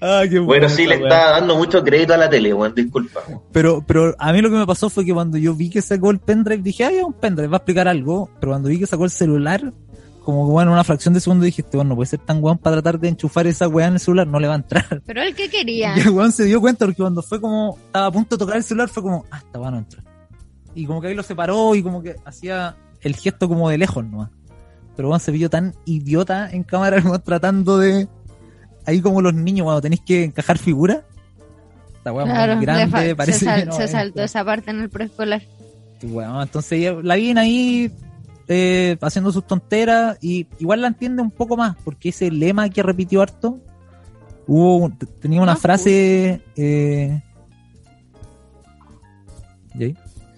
Ah, 0.00 0.22
qué 0.28 0.38
Bueno, 0.38 0.46
buena 0.46 0.68
sí, 0.70 0.86
le 0.86 0.96
weá. 0.96 1.08
está 1.08 1.30
dando 1.32 1.56
mucho 1.56 1.84
crédito 1.84 2.14
a 2.14 2.16
la 2.16 2.30
tele, 2.30 2.54
weón, 2.54 2.74
disculpa. 2.74 3.20
weón. 3.28 3.42
Pero, 3.52 3.84
pero 3.86 4.14
a 4.18 4.32
mí 4.32 4.40
lo 4.40 4.48
que 4.50 4.56
me 4.56 4.66
pasó 4.66 4.88
fue 4.88 5.04
que 5.04 5.12
cuando 5.12 5.36
yo 5.36 5.54
vi 5.54 5.68
que 5.68 5.82
sacó 5.82 6.10
el 6.10 6.18
pendrive, 6.18 6.62
dije, 6.62 6.84
ay, 6.84 6.96
es 6.98 7.04
un 7.04 7.12
pendrive, 7.12 7.48
va 7.48 7.56
a 7.56 7.58
explicar 7.58 7.88
algo. 7.88 8.30
Pero 8.40 8.52
cuando 8.52 8.68
vi 8.70 8.78
que 8.78 8.86
sacó 8.86 9.04
el 9.04 9.10
celular, 9.10 9.60
como 10.24 10.46
que 10.46 10.52
bueno, 10.52 10.70
en 10.70 10.74
una 10.74 10.84
fracción 10.84 11.12
de 11.12 11.20
segundo 11.20 11.44
dije, 11.44 11.60
este 11.62 11.76
weón 11.76 11.88
no 11.88 11.94
puede 11.94 12.06
ser 12.08 12.20
tan 12.20 12.42
weón 12.42 12.56
para 12.58 12.76
tratar 12.76 12.98
de 12.98 13.08
enchufar 13.08 13.46
esa 13.46 13.68
weá 13.68 13.86
en 13.88 13.94
el 13.94 14.00
celular, 14.00 14.26
no 14.26 14.40
le 14.40 14.48
va 14.48 14.54
a 14.54 14.56
entrar. 14.56 15.02
Pero 15.06 15.22
él 15.22 15.34
que 15.34 15.50
quería. 15.50 15.94
Y 15.96 16.00
el 16.00 16.10
weón 16.10 16.32
se 16.32 16.44
dio 16.44 16.60
cuenta 16.60 16.86
porque 16.86 17.02
cuando 17.02 17.22
fue 17.22 17.38
como, 17.40 17.76
estaba 17.86 18.06
a 18.06 18.10
punto 18.10 18.36
de 18.36 18.38
tocar 18.40 18.56
el 18.56 18.64
celular, 18.64 18.88
fue 18.88 19.02
como, 19.02 19.26
ah, 19.30 19.42
esta 19.44 19.58
weá 19.60 19.70
no 19.70 19.78
entra. 19.78 20.02
Y 20.74 20.86
como 20.86 21.00
que 21.02 21.08
ahí 21.08 21.14
lo 21.14 21.22
separó 21.22 21.74
y 21.74 21.82
como 21.82 22.02
que 22.02 22.16
hacía 22.24 22.76
el 23.06 23.16
gesto 23.16 23.48
como 23.48 23.68
de 23.70 23.78
lejos 23.78 24.04
nomás. 24.04 24.30
Pero 24.96 25.08
weón 25.08 25.20
se 25.20 25.30
vio 25.32 25.50
tan 25.50 25.74
idiota 25.84 26.50
en 26.50 26.62
cámara, 26.64 27.02
tratando 27.24 27.78
de. 27.78 28.08
Ahí 28.84 29.00
como 29.00 29.20
los 29.20 29.34
niños 29.34 29.64
cuando 29.64 29.80
tenéis 29.80 30.00
que 30.06 30.24
encajar 30.24 30.58
figuras. 30.58 31.00
Esta 31.96 32.12
weá 32.12 32.24
Claro, 32.24 32.56
muy 32.56 32.64
grande, 32.64 32.86
fa- 32.88 33.16
parece 33.16 33.40
se, 33.40 33.44
sal- 33.44 33.60
que 33.60 33.66
no 33.66 33.72
se 33.72 33.88
saltó 33.88 34.22
esa 34.22 34.44
parte 34.44 34.70
en 34.70 34.80
el 34.80 34.88
preescolar. 34.90 35.42
Bueno, 36.02 36.40
entonces 36.42 36.94
la 37.02 37.16
vi 37.16 37.30
ahí 37.36 37.90
eh, 38.48 38.96
haciendo 39.00 39.32
sus 39.32 39.46
tonteras 39.46 40.18
y 40.20 40.46
igual 40.60 40.82
la 40.82 40.88
entiende 40.88 41.20
un 41.22 41.30
poco 41.32 41.56
más 41.56 41.74
porque 41.84 42.10
ese 42.10 42.30
lema 42.30 42.68
que 42.68 42.82
repitió 42.82 43.22
harto 43.22 43.58
hubo 44.46 44.90
tenía 45.20 45.42
una 45.42 45.54
No, 45.54 45.58
frase 45.58 46.42
eh, 46.54 47.22
¿y? 49.74 49.94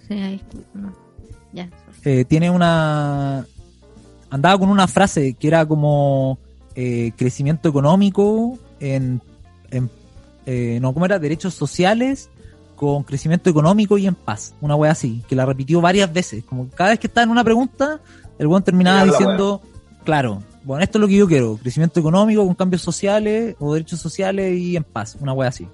Sí, 0.07 0.13
ahí. 0.13 0.41
no. 0.73 0.91
Eh, 2.05 2.25
tiene 2.25 2.49
una 2.49 3.45
andaba 4.29 4.57
con 4.57 4.69
una 4.69 4.87
frase 4.87 5.33
que 5.33 5.47
era 5.47 5.65
como 5.65 6.37
eh, 6.75 7.11
crecimiento 7.17 7.67
económico 7.67 8.57
en, 8.79 9.21
en 9.71 9.89
eh, 10.45 10.79
no 10.81 10.93
cómo 10.93 11.05
era 11.05 11.19
derechos 11.19 11.53
sociales 11.53 12.29
con 12.75 13.03
crecimiento 13.03 13.49
económico 13.49 13.97
y 13.97 14.07
en 14.07 14.15
paz. 14.15 14.53
Una 14.61 14.75
wea 14.75 14.91
así 14.91 15.23
que 15.27 15.35
la 15.35 15.45
repitió 15.45 15.81
varias 15.81 16.11
veces. 16.13 16.43
Como 16.45 16.69
cada 16.69 16.91
vez 16.91 16.99
que 16.99 17.07
estaba 17.07 17.23
en 17.23 17.31
una 17.31 17.43
pregunta 17.43 17.99
el 18.37 18.47
weón 18.47 18.63
terminaba 18.63 19.03
diciendo 19.03 19.61
claro 20.05 20.41
bueno 20.63 20.81
esto 20.81 20.97
es 20.97 21.01
lo 21.01 21.07
que 21.09 21.17
yo 21.17 21.27
quiero 21.27 21.57
crecimiento 21.57 21.99
económico 21.99 22.45
con 22.45 22.55
cambios 22.55 22.81
sociales 22.81 23.57
o 23.59 23.73
derechos 23.73 23.99
sociales 23.99 24.57
y 24.57 24.77
en 24.77 24.83
paz. 24.83 25.17
Una 25.19 25.33
wea 25.33 25.49
así 25.49 25.67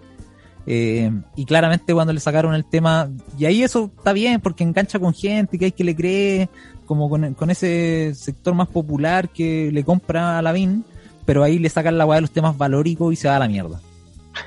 eh, 0.67 1.11
y 1.35 1.45
claramente 1.45 1.93
cuando 1.93 2.13
le 2.13 2.19
sacaron 2.19 2.55
el 2.55 2.65
tema, 2.65 3.09
y 3.37 3.45
ahí 3.45 3.63
eso 3.63 3.91
está 3.97 4.13
bien 4.13 4.41
porque 4.41 4.63
engancha 4.63 4.99
con 4.99 5.13
gente 5.13 5.57
que 5.57 5.65
hay 5.65 5.71
que 5.71 5.83
le 5.83 5.95
cree, 5.95 6.49
como 6.85 7.09
con, 7.09 7.33
con 7.33 7.49
ese 7.49 8.13
sector 8.15 8.53
más 8.53 8.67
popular 8.67 9.29
que 9.29 9.69
le 9.71 9.83
compra 9.83 10.37
a 10.37 10.41
Lavín, 10.41 10.83
pero 11.25 11.43
ahí 11.43 11.59
le 11.59 11.69
sacan 11.69 11.97
la 11.97 12.05
weá 12.05 12.17
de 12.17 12.21
los 12.21 12.31
temas 12.31 12.57
valóricos 12.57 13.13
y 13.13 13.15
se 13.15 13.27
va 13.27 13.35
a 13.35 13.39
la 13.39 13.47
mierda. 13.47 13.79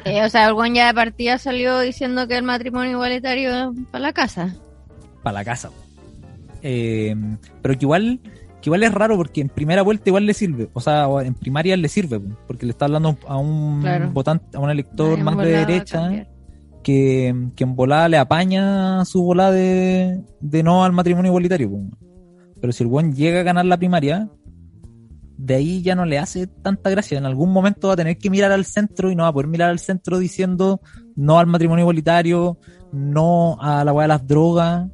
Eh, 0.04 0.24
o 0.24 0.28
sea, 0.28 0.48
el 0.48 0.54
buen 0.54 0.74
ya 0.74 0.88
de 0.88 0.94
partida 0.94 1.38
salió 1.38 1.80
diciendo 1.80 2.28
que 2.28 2.36
el 2.36 2.42
matrimonio 2.42 2.92
igualitario 2.92 3.72
es 3.72 3.86
para 3.90 4.02
la 4.02 4.12
casa. 4.12 4.54
Para 5.22 5.34
la 5.34 5.44
casa. 5.44 5.70
Eh, 6.62 7.14
pero 7.62 7.78
que 7.78 7.84
igual, 7.84 8.20
que 8.60 8.68
igual 8.70 8.82
es 8.82 8.92
raro 8.92 9.16
porque 9.16 9.40
en 9.40 9.48
primera 9.48 9.82
vuelta 9.82 10.10
igual 10.10 10.26
le 10.26 10.34
sirve, 10.34 10.68
o 10.72 10.80
sea, 10.80 11.06
en 11.22 11.34
primaria 11.34 11.76
le 11.76 11.88
sirve, 11.88 12.20
porque 12.46 12.66
le 12.66 12.72
está 12.72 12.86
hablando 12.86 13.16
a 13.26 13.36
un 13.36 13.80
Claro. 13.80 14.10
votante, 14.12 14.56
a 14.56 14.60
un 14.60 14.70
elector 14.70 15.18
más 15.22 15.36
de 15.38 15.50
derecha. 15.50 16.26
que, 16.82 17.50
que 17.54 17.64
en 17.64 17.76
volada 17.76 18.08
le 18.08 18.16
apaña 18.18 19.04
su 19.04 19.22
volada 19.22 19.50
de, 19.52 20.22
de 20.40 20.62
no 20.62 20.84
al 20.84 20.92
matrimonio 20.92 21.30
igualitario. 21.30 21.70
Pero 22.60 22.72
si 22.72 22.82
el 22.82 22.88
buen 22.88 23.14
llega 23.14 23.40
a 23.40 23.42
ganar 23.42 23.66
la 23.66 23.76
primaria, 23.76 24.28
de 25.36 25.54
ahí 25.54 25.82
ya 25.82 25.94
no 25.94 26.04
le 26.06 26.18
hace 26.18 26.46
tanta 26.46 26.88
gracia. 26.90 27.18
En 27.18 27.26
algún 27.26 27.52
momento 27.52 27.88
va 27.88 27.94
a 27.94 27.96
tener 27.96 28.16
que 28.18 28.30
mirar 28.30 28.50
al 28.52 28.64
centro 28.64 29.10
y 29.10 29.14
no 29.16 29.24
va 29.24 29.28
a 29.28 29.32
poder 29.32 29.48
mirar 29.48 29.70
al 29.70 29.78
centro 29.78 30.18
diciendo 30.18 30.80
no 31.14 31.38
al 31.38 31.46
matrimonio 31.46 31.82
igualitario, 31.82 32.58
no 32.92 33.58
a 33.60 33.84
la 33.84 33.92
weá 33.92 34.04
de 34.04 34.08
las 34.08 34.26
drogas. 34.26 34.88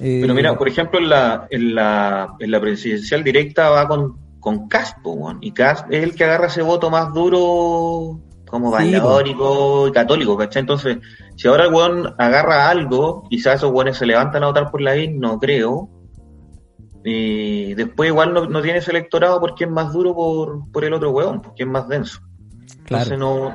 Eh, 0.00 0.18
Pero 0.20 0.34
mira, 0.34 0.56
por 0.56 0.68
ejemplo, 0.68 0.98
en 0.98 1.08
la, 1.08 1.46
en 1.50 1.74
la, 1.74 2.34
en 2.38 2.50
la 2.50 2.60
presidencial 2.60 3.22
directa 3.22 3.70
va 3.70 3.86
con, 3.88 4.16
con 4.40 4.68
Cast, 4.68 4.98
po, 5.02 5.12
weón. 5.12 5.38
y 5.40 5.52
Cast 5.52 5.86
es 5.90 6.02
el 6.02 6.14
que 6.14 6.24
agarra 6.24 6.46
ese 6.48 6.62
voto 6.62 6.90
más 6.90 7.12
duro 7.12 8.20
como 8.46 8.78
Sí, 8.78 8.92
valórico 8.92 9.88
y 9.88 9.92
católico, 9.92 10.36
¿cachai? 10.36 10.60
Entonces, 10.60 10.98
si 11.36 11.48
ahora 11.48 11.64
el 11.64 11.74
weón 11.74 12.14
agarra 12.18 12.68
algo, 12.68 13.26
quizás 13.28 13.56
esos 13.56 13.72
weones 13.72 13.96
se 13.96 14.06
levantan 14.06 14.44
a 14.44 14.46
votar 14.46 14.70
por 14.70 14.80
la 14.80 14.96
IN, 14.96 15.18
no 15.18 15.38
creo. 15.38 15.88
Y 17.04 17.74
después 17.74 18.08
igual 18.08 18.32
no, 18.32 18.46
no 18.46 18.62
tiene 18.62 18.78
ese 18.78 18.92
electorado 18.92 19.40
porque 19.40 19.64
es 19.64 19.70
más 19.70 19.92
duro 19.92 20.14
por, 20.14 20.70
por 20.70 20.84
el 20.84 20.94
otro 20.94 21.10
weón, 21.10 21.42
porque 21.42 21.64
es 21.64 21.68
más 21.68 21.88
denso. 21.88 22.20
Entonces 22.78 23.08
claro. 23.08 23.16
no 23.18 23.48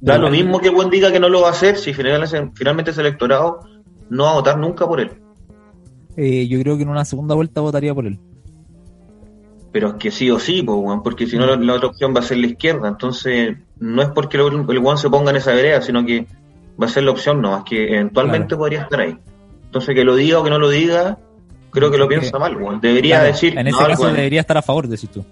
da 0.00 0.14
Pero 0.14 0.18
lo 0.18 0.30
mismo 0.30 0.60
que 0.60 0.68
el 0.68 0.74
buen 0.74 0.90
diga 0.90 1.10
que 1.10 1.20
no 1.20 1.28
lo 1.28 1.42
va 1.42 1.48
a 1.48 1.52
hacer 1.52 1.76
si 1.76 1.92
finalmente, 1.92 2.52
finalmente 2.54 2.90
ese 2.92 3.00
electorado 3.00 3.60
no 4.08 4.24
va 4.24 4.30
a 4.30 4.34
votar 4.34 4.58
nunca 4.58 4.86
por 4.86 5.00
él. 5.00 5.10
Eh, 6.16 6.46
yo 6.48 6.60
creo 6.60 6.76
que 6.76 6.82
en 6.84 6.88
una 6.88 7.04
segunda 7.04 7.34
vuelta 7.34 7.60
votaría 7.60 7.94
por 7.94 8.06
él. 8.06 8.18
Pero 9.72 9.88
es 9.88 9.94
que 9.94 10.10
sí 10.10 10.30
o 10.30 10.38
sí, 10.38 10.62
po, 10.62 11.02
porque 11.02 11.26
si 11.26 11.36
no 11.36 11.44
la, 11.46 11.56
la 11.56 11.74
otra 11.74 11.88
opción 11.88 12.14
va 12.14 12.20
a 12.20 12.22
ser 12.22 12.38
la 12.38 12.46
izquierda. 12.46 12.88
Entonces, 12.88 13.56
no 13.78 14.00
es 14.02 14.08
porque 14.08 14.38
el, 14.38 14.64
el 14.68 14.78
weón 14.78 14.96
se 14.96 15.10
ponga 15.10 15.30
en 15.30 15.36
esa 15.36 15.52
vereda, 15.52 15.82
sino 15.82 16.04
que 16.06 16.26
va 16.80 16.86
a 16.86 16.88
ser 16.88 17.02
la 17.04 17.10
opción, 17.10 17.40
no, 17.42 17.58
es 17.58 17.64
que 17.64 17.84
eventualmente 17.94 18.48
Claro. 18.48 18.58
podría 18.60 18.80
estar 18.82 19.00
ahí. 19.00 19.18
Entonces, 19.66 19.94
que 19.94 20.04
lo 20.04 20.16
diga 20.16 20.38
o 20.38 20.44
que 20.44 20.50
no 20.50 20.58
lo 20.58 20.70
diga, 20.70 21.18
creo 21.70 21.90
que 21.90 21.98
lo 21.98 22.08
piensa 22.08 22.38
mal, 22.38 22.56
weón. 22.56 22.80
Debería 22.80 23.16
Claro, 23.16 23.32
decir, 23.32 23.58
en 23.58 23.64
no, 23.64 23.70
ese 23.70 23.86
caso 23.88 24.06
debería 24.06 24.40
estar 24.40 24.56
a 24.56 24.62
favor, 24.62 24.88
decís 24.88 25.10
tú. 25.10 25.22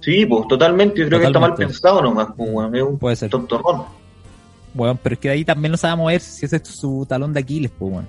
sí, 0.00 0.26
pues 0.26 0.48
totalmente, 0.48 1.00
yo 1.02 1.06
creo 1.06 1.20
que 1.20 1.26
está 1.26 1.38
mal 1.38 1.54
pensado 1.54 2.02
nomás, 2.02 2.28
weón, 2.36 2.74
es 2.74 2.82
un 2.82 2.98
Puede 2.98 3.14
ser. 3.14 3.30
tontorrón. 3.30 3.82
Bueno, 4.74 4.98
pero 5.00 5.12
es 5.14 5.18
que 5.20 5.28
de 5.28 5.34
ahí 5.34 5.44
también 5.44 5.74
va 5.74 5.90
a 5.92 5.96
mover 5.96 6.20
si 6.20 6.46
ese 6.46 6.56
es 6.56 6.66
su 6.66 7.06
talón 7.08 7.32
de 7.32 7.38
Aquiles, 7.40 7.70
pues, 7.78 7.92
bueno. 7.92 8.08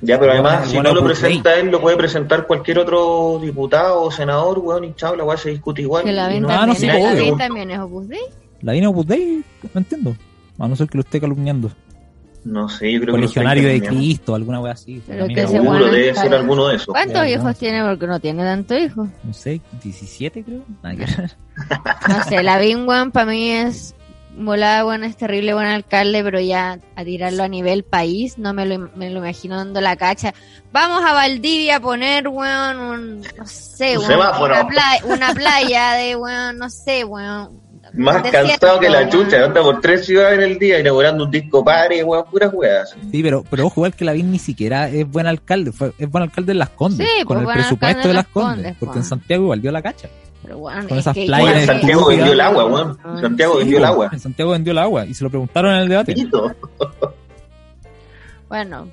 Ya, 0.00 0.18
pero 0.18 0.32
Bueno, 0.32 0.48
además, 0.48 0.68
si 0.68 0.74
bueno, 0.76 0.90
no 0.90 0.94
lo 1.00 1.04
presenta 1.04 1.54
él, 1.58 1.70
lo 1.70 1.80
puede 1.80 1.96
presentar 1.96 2.46
cualquier 2.46 2.78
otro 2.78 3.38
diputado 3.42 4.02
o 4.02 4.10
senador, 4.10 4.58
weón, 4.60 4.84
y 4.84 4.94
chao, 4.94 5.16
la 5.16 5.24
weá 5.24 5.36
se 5.36 5.50
discute 5.50 5.82
igual. 5.82 6.04
Que 6.04 6.12
la 6.12 6.30
y 6.30 6.34
ven 6.34 6.42
no- 6.44 6.48
Ah, 6.50 6.66
no, 6.66 6.72
también, 6.74 6.76
sí, 6.94 7.02
obvio. 7.04 7.24
ven 7.24 7.36
también 7.38 7.70
es 7.72 7.78
Opus 7.80 8.08
Dei. 8.08 8.20
La 8.62 8.72
Dina 8.72 8.88
Opus 8.90 9.06
Dei, 9.06 9.44
no 9.74 9.78
entiendo. 9.80 10.16
A 10.58 10.68
no 10.68 10.76
ser 10.76 10.88
que 10.88 10.98
lo 10.98 11.02
esté 11.02 11.20
calumniando. 11.20 11.70
No 12.44 12.68
sé, 12.68 12.92
yo 12.92 13.00
creo 13.00 13.12
O 13.12 13.16
que 13.16 13.20
lo 13.22 13.26
legionario 13.26 13.68
de. 13.68 13.80
Cristo, 13.80 14.34
alguna 14.34 14.60
wea 14.60 14.72
así. 14.72 15.02
Pero 15.06 15.26
que 15.26 15.42
ese. 15.42 15.48
Seguro 15.54 15.86
debe 15.90 16.14
ser 16.14 16.32
alguno 16.32 16.68
de 16.68 16.76
esos. 16.76 16.86
¿Cuántos 16.88 17.14
Ya, 17.22 17.28
hijos 17.30 17.44
no. 17.44 17.54
tiene? 17.54 17.82
Porque 17.84 18.06
no 18.06 18.20
tiene 18.20 18.42
tantos 18.44 18.78
hijos. 18.78 19.08
No 19.24 19.32
sé, 19.34 19.60
17 19.82 20.44
creo. 20.44 20.62
Nada 20.82 20.94
que 20.96 21.04
ver. 21.04 21.36
No 22.08 22.24
sé, 22.24 22.42
la 22.44 22.58
Bing 22.58 22.88
One 22.88 23.10
para 23.10 23.26
mí 23.26 23.50
es 23.50 23.94
volada, 24.36 24.84
bueno, 24.84 25.06
es 25.06 25.16
terrible 25.16 25.54
buen 25.54 25.66
alcalde, 25.66 26.22
pero 26.22 26.40
ya 26.40 26.78
a 26.96 27.04
tirarlo 27.04 27.42
a 27.42 27.48
nivel 27.48 27.84
país, 27.84 28.38
no 28.38 28.52
me 28.52 28.66
lo, 28.66 28.90
me 28.94 29.10
lo 29.10 29.18
imagino 29.18 29.56
dando 29.56 29.80
la 29.80 29.96
cacha. 29.96 30.34
Vamos 30.72 31.02
a 31.04 31.12
Valdivia 31.12 31.76
a 31.76 31.80
poner, 31.80 32.28
weón, 32.28 32.78
un, 32.78 33.20
no 33.20 33.46
sé, 33.46 33.98
Un 33.98 34.06
weón, 34.06 34.42
una, 34.42 34.66
playa, 34.66 35.04
una 35.04 35.34
playa 35.34 35.92
de, 35.94 36.16
weón, 36.16 36.58
no 36.58 36.70
sé, 36.70 37.04
weón. 37.04 37.68
Más 37.94 38.22
cansado 38.30 38.78
que 38.80 38.88
la 38.90 39.08
chucha, 39.08 39.44
anda 39.44 39.62
por 39.62 39.80
tres 39.80 40.04
ciudades 40.04 40.38
en 40.38 40.44
el 40.44 40.58
día 40.58 40.78
inaugurando 40.78 41.24
un 41.24 41.30
disco 41.30 41.64
padre, 41.64 42.04
weón, 42.04 42.24
puras 42.30 42.52
weas. 42.52 42.94
Sí, 43.10 43.22
pero, 43.22 43.44
pero 43.48 43.66
ojo, 43.66 43.80
igual 43.80 43.94
que 43.94 44.04
Lavín 44.04 44.30
ni 44.30 44.38
siquiera 44.38 44.88
es 44.88 45.08
buen 45.10 45.26
alcalde. 45.26 45.72
Fue, 45.72 45.92
es 45.98 46.10
buen 46.10 46.22
alcalde 46.22 46.52
en 46.52 46.58
Las 46.58 46.70
Condes. 46.70 47.08
Sí, 47.08 47.24
con 47.24 47.42
pues, 47.42 47.56
el 47.56 47.62
presupuesto 47.62 48.08
de 48.08 48.14
Las 48.14 48.26
Condes. 48.28 48.54
Condes, 48.54 48.76
porque 48.78 48.94
pues. 48.94 49.04
en 49.04 49.08
Santiago 49.08 49.44
igual 49.44 49.62
dio 49.62 49.72
la 49.72 49.82
cacha. 49.82 50.08
Pero, 50.42 50.58
weón, 50.58 50.86
Con 50.88 50.98
es 50.98 51.02
esas 51.04 51.14
que 51.14 51.26
playas 51.26 51.46
Bueno, 51.46 51.60
en 51.60 51.66
Santiago 51.66 52.06
vendió 52.06 52.32
el 52.32 52.40
agua, 52.40 52.64
weón. 52.66 52.98
Ah, 53.02 53.18
Santiago 53.20 53.52
Sí, 53.54 53.58
vendió 53.60 53.78
el 53.78 53.84
agua. 53.84 54.08
En 54.12 54.20
Santiago 54.20 54.50
vendió 54.52 54.70
el 54.72 54.78
agua 54.78 55.06
y 55.06 55.14
se 55.14 55.24
lo 55.24 55.30
preguntaron 55.30 55.74
en 55.74 55.80
el 55.80 55.88
debate. 55.88 56.14
Bueno, 58.48 58.88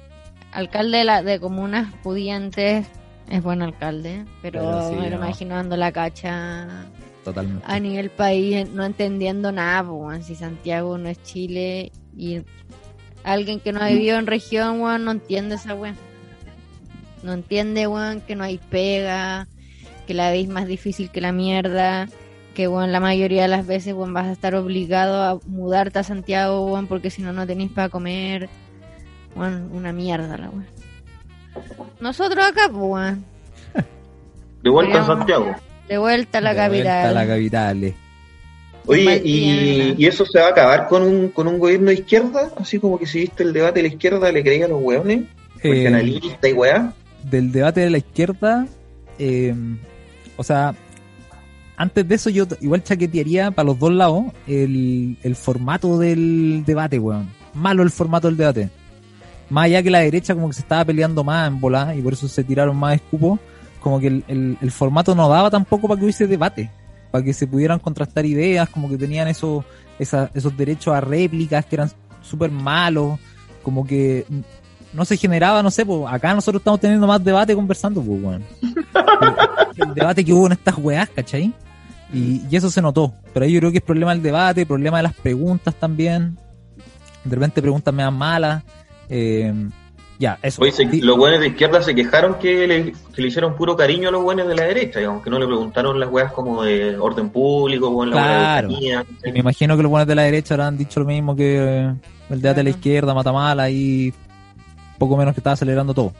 alcalde 0.51 0.97
de, 0.97 1.03
la, 1.05 1.23
de 1.23 1.39
comunas 1.39 1.93
pudientes 2.03 2.85
es 3.29 3.41
buen 3.43 3.61
alcalde, 3.61 4.25
pero, 4.41 4.59
Pero 4.59 4.89
sí, 4.89 4.95
me 4.95 5.09
lo 5.09 5.17
no. 5.17 5.25
imagino 5.25 5.55
dando 5.55 5.77
la 5.77 5.91
cacha 5.91 6.67
Totalmente. 7.23 7.63
a 7.65 7.79
nivel 7.79 8.09
país, 8.09 8.69
no 8.69 8.83
entendiendo 8.83 9.51
nada, 9.53 9.83
pues, 9.83 9.97
weón, 10.01 10.23
si 10.23 10.35
Santiago 10.35 10.97
no 10.97 11.07
es 11.09 11.21
Chile 11.23 11.91
y 12.17 12.41
alguien 13.23 13.59
que 13.61 13.71
no 13.71 13.81
ha 13.81 13.87
vivido 13.87 14.17
en 14.19 14.27
región, 14.27 14.81
weón, 14.81 15.05
no 15.05 15.11
entiende 15.11 15.55
esa 15.55 15.73
weón. 15.73 15.95
No 17.23 17.33
entiende, 17.33 17.87
weón, 17.87 18.21
que 18.21 18.35
no 18.35 18.43
hay 18.43 18.57
pega, 18.57 19.47
que 20.05 20.13
la 20.13 20.33
es 20.33 20.47
más 20.47 20.67
difícil 20.67 21.09
que 21.11 21.21
la 21.21 21.31
mierda, 21.31 22.07
que 22.53 22.67
bueno, 22.67 22.87
la 22.91 22.99
mayoría 22.99 23.43
de 23.43 23.47
las 23.49 23.65
veces 23.67 23.93
bueno, 23.93 24.13
vas 24.13 24.27
a 24.27 24.31
estar 24.31 24.55
obligado 24.55 25.21
a 25.23 25.39
mudarte 25.47 25.99
a 25.99 26.03
Santiago 26.03 26.65
bueno, 26.67 26.87
porque 26.87 27.09
si 27.09 27.21
no 27.21 27.33
no 27.33 27.45
tenéis 27.45 27.71
para 27.71 27.89
comer 27.89 28.49
bueno, 29.35 29.67
una 29.73 29.91
mierda 29.91 30.37
la 30.37 30.49
weón. 30.49 30.65
nosotros 31.99 32.45
acá 32.45 32.69
pues 32.69 32.79
bueno, 32.79 33.23
De 34.63 34.69
vuelta 34.69 35.01
a 35.01 35.05
Santiago. 35.05 35.55
de 35.89 35.97
vuelta 35.97 36.37
a 36.37 36.41
la 36.41 36.53
De 36.53 36.67
vuelta 36.69 36.89
capital 36.89 37.05
a 37.05 37.11
la 37.11 37.27
capital. 37.27 37.83
eh. 37.83 37.95
Oye, 38.87 39.19
y, 39.25 40.05
eso 40.05 40.25
se 40.27 40.39
va 40.39 40.45
a 40.45 40.49
acabar 40.51 40.87
con 40.87 41.01
un, 41.01 41.29
con 41.29 41.47
un 41.47 41.57
gobierno 41.57 41.87
de 41.87 41.95
izquierda, 41.95 42.51
así 42.55 42.77
como 42.77 42.99
que 42.99 43.07
si 43.07 43.19
viste 43.21 43.41
el 43.41 43.51
debate 43.51 43.81
de 43.81 43.87
la 43.89 43.93
izquierda 43.95 44.31
le 44.31 44.43
creía 44.43 44.65
a 44.65 44.67
los 44.69 44.79
hueones, 44.81 45.23
Eh, 45.63 45.87
analista 45.87 46.47
y 46.47 46.53
weá. 46.53 46.93
del 47.23 47.51
debate 47.51 47.81
de 47.81 47.89
la 47.89 47.97
izquierda, 47.97 48.67
eh, 49.17 49.55
o 50.37 50.43
sea, 50.43 50.73
antes 51.77 52.07
de 52.07 52.15
eso 52.15 52.29
yo 52.29 52.45
igual 52.61 52.83
chaquetearía 52.83 53.51
para 53.51 53.65
los 53.67 53.77
dos 53.79 53.91
lados 53.91 54.25
el, 54.47 55.17
el 55.23 55.35
formato 55.35 55.97
del 55.99 56.63
debate, 56.65 56.99
weón. 56.99 57.29
Malo 57.53 57.83
el 57.83 57.89
formato 57.91 58.27
del 58.27 58.37
debate. 58.37 58.69
Más 59.49 59.65
allá 59.65 59.83
que 59.83 59.89
la 59.91 59.99
derecha 59.99 60.33
como 60.33 60.47
que 60.47 60.53
se 60.55 60.61
estaba 60.61 60.85
peleando 60.85 61.23
más 61.23 61.47
en 61.47 61.59
bola 61.59 61.93
y 61.95 62.01
por 62.01 62.13
eso 62.13 62.27
se 62.27 62.43
tiraron 62.43 62.75
más 62.77 62.95
escupos, 62.95 63.39
como 63.81 63.99
que 63.99 64.07
el, 64.07 64.23
el- 64.27 64.57
el 64.61 64.71
formato 64.71 65.13
no 65.15 65.29
daba 65.29 65.49
tampoco 65.49 65.87
para 65.87 65.99
que 65.99 66.05
hubiese 66.05 66.27
debate, 66.27 66.71
para 67.11 67.23
que 67.23 67.33
se 67.33 67.45
pudieran 67.45 67.79
contrastar 67.79 68.25
ideas, 68.25 68.67
como 68.69 68.89
que 68.89 68.97
tenían 68.97 69.27
esos, 69.27 69.63
esos 69.99 70.57
derechos 70.57 70.93
a 70.95 71.01
réplicas 71.01 71.65
que 71.65 71.75
eran 71.75 71.91
súper 72.21 72.49
malos, 72.51 73.19
como 73.63 73.85
que 73.85 74.25
no 74.95 75.05
se 75.05 75.17
generaba, 75.17 75.61
no 75.61 75.69
sé, 75.71 75.85
pues 75.85 76.01
acá 76.11 76.33
nosotros 76.33 76.61
estamos 76.61 76.79
teniendo 76.79 77.05
más 77.07 77.23
debate 77.23 77.53
conversando, 77.55 78.01
pues, 78.01 78.21
weón. 78.23 78.43
El, 79.77 79.89
el 79.89 79.93
debate 79.93 80.23
que 80.23 80.31
hubo 80.33 80.45
en 80.47 80.53
estas 80.53 80.77
weás, 80.77 81.09
¿cachai? 81.09 81.51
Y, 82.13 82.41
y 82.49 82.55
eso 82.55 82.69
se 82.69 82.81
notó. 82.81 83.13
Pero 83.33 83.45
ahí 83.45 83.51
yo 83.51 83.59
creo 83.59 83.71
que 83.71 83.79
es 83.79 83.83
problema 83.83 84.13
del 84.13 84.23
debate, 84.23 84.65
problema 84.65 84.97
de 84.97 85.03
las 85.03 85.13
preguntas 85.13 85.75
también. 85.75 86.37
De 87.23 87.35
repente 87.35 87.61
preguntas 87.61 87.93
me 87.93 88.03
dan 88.03 88.13
malas. 88.17 88.63
Eh, 89.09 89.53
ya, 90.17 90.37
eso. 90.41 90.61
Oye, 90.61 90.71
se- 90.71 90.85
los 91.01 91.17
buenos 91.17 91.41
de 91.41 91.47
izquierda 91.47 91.81
se 91.81 91.93
quejaron 91.93 92.35
que 92.35 92.65
le, 92.67 92.91
que 93.13 93.21
le 93.21 93.27
hicieron 93.27 93.55
puro 93.55 93.75
cariño 93.75 94.07
a 94.09 94.11
los 94.13 94.23
buenos 94.23 94.47
de 94.47 94.55
la 94.55 94.63
derecha, 94.63 94.99
digamos, 94.99 95.21
que 95.23 95.29
no 95.29 95.39
le 95.39 95.45
preguntaron 95.45 95.99
las 95.99 96.09
weas 96.09 96.31
como 96.31 96.63
de 96.63 96.95
orden 96.97 97.29
público, 97.31 97.89
o 97.89 98.03
en 98.05 98.11
la 98.11 98.15
Claro. 98.15 98.67
economía, 98.69 99.05
y 99.25 99.31
me 99.33 99.39
imagino 99.39 99.75
que 99.75 99.83
los 99.83 99.89
buenos 99.89 100.07
de 100.07 100.15
la 100.15 100.21
derecha 100.21 100.53
habrán 100.53 100.77
dicho 100.77 101.01
lo 101.01 101.05
mismo 101.05 101.35
que 101.35 101.91
el 102.29 102.41
debate 102.41 102.59
de 102.61 102.63
la 102.63 102.69
izquierda, 102.69 103.13
mata 103.13 103.33
mala 103.33 103.69
y 103.69 104.13
poco 104.97 105.17
menos 105.17 105.33
que 105.33 105.39
estaba 105.39 105.53
acelerando 105.53 105.93
todo. 105.93 106.13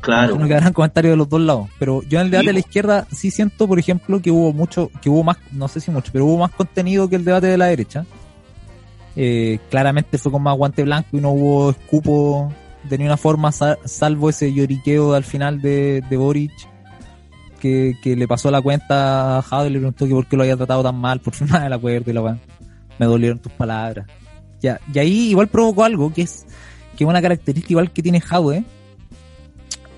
Claro. 0.00 0.30
Imagino 0.32 0.48
que 0.48 0.54
habrán 0.54 0.72
comentarios 0.72 1.12
de 1.12 1.16
los 1.16 1.28
dos 1.28 1.40
lados. 1.40 1.68
Pero 1.78 2.02
yo 2.02 2.20
en 2.20 2.26
el 2.26 2.30
debate 2.30 2.44
Sí. 2.44 2.46
de 2.48 2.52
la 2.52 2.58
izquierda 2.60 3.06
sí 3.10 3.30
siento, 3.30 3.66
por 3.66 3.78
ejemplo, 3.78 4.20
que 4.22 4.30
hubo 4.30 4.52
mucho, 4.52 4.90
que 5.02 5.10
hubo 5.10 5.24
más, 5.24 5.38
no 5.52 5.66
sé 5.68 5.80
si 5.80 5.90
mucho, 5.90 6.10
pero 6.12 6.24
hubo 6.26 6.38
más 6.38 6.52
contenido 6.52 7.08
que 7.08 7.16
el 7.16 7.24
debate 7.24 7.48
de 7.48 7.58
la 7.58 7.66
derecha. 7.66 8.06
Eh, 9.16 9.58
claramente 9.70 10.16
fue 10.18 10.30
con 10.30 10.42
más 10.42 10.56
guante 10.56 10.84
blanco 10.84 11.08
y 11.16 11.20
no 11.20 11.30
hubo 11.30 11.70
escupo 11.70 12.52
de 12.88 12.98
ninguna 12.98 13.16
forma, 13.16 13.50
sa- 13.50 13.76
salvo 13.84 14.30
ese 14.30 14.52
lloriqueo 14.54 15.14
al 15.14 15.24
final 15.24 15.60
de, 15.60 16.02
de 16.08 16.16
Boric, 16.16 16.52
que, 17.58 17.94
que 18.00 18.14
le 18.14 18.28
pasó 18.28 18.50
la 18.52 18.62
cuenta 18.62 19.38
a 19.38 19.42
Jado 19.42 19.66
y 19.66 19.70
le 19.70 19.78
preguntó 19.80 20.06
que 20.06 20.12
por 20.14 20.26
qué 20.26 20.36
lo 20.36 20.42
había 20.44 20.56
tratado 20.56 20.84
tan 20.84 20.94
mal 20.96 21.20
por 21.20 21.34
firmar 21.34 21.66
el 21.66 21.72
acuerdo 21.72 22.10
y 22.10 22.14
la 22.14 22.22
weá. 22.22 22.38
Me 22.98 23.06
dolieron 23.06 23.40
tus 23.40 23.50
palabras. 23.52 24.06
Ya, 24.60 24.80
y 24.92 24.98
ahí 25.00 25.30
igual 25.30 25.48
provocó 25.48 25.82
algo 25.84 26.12
que 26.12 26.22
es, 26.22 26.46
que 26.98 27.04
es 27.04 27.08
una 27.08 27.22
característica 27.22 27.74
igual 27.74 27.92
que 27.92 28.02
tiene 28.02 28.20
Jadwe, 28.20 28.64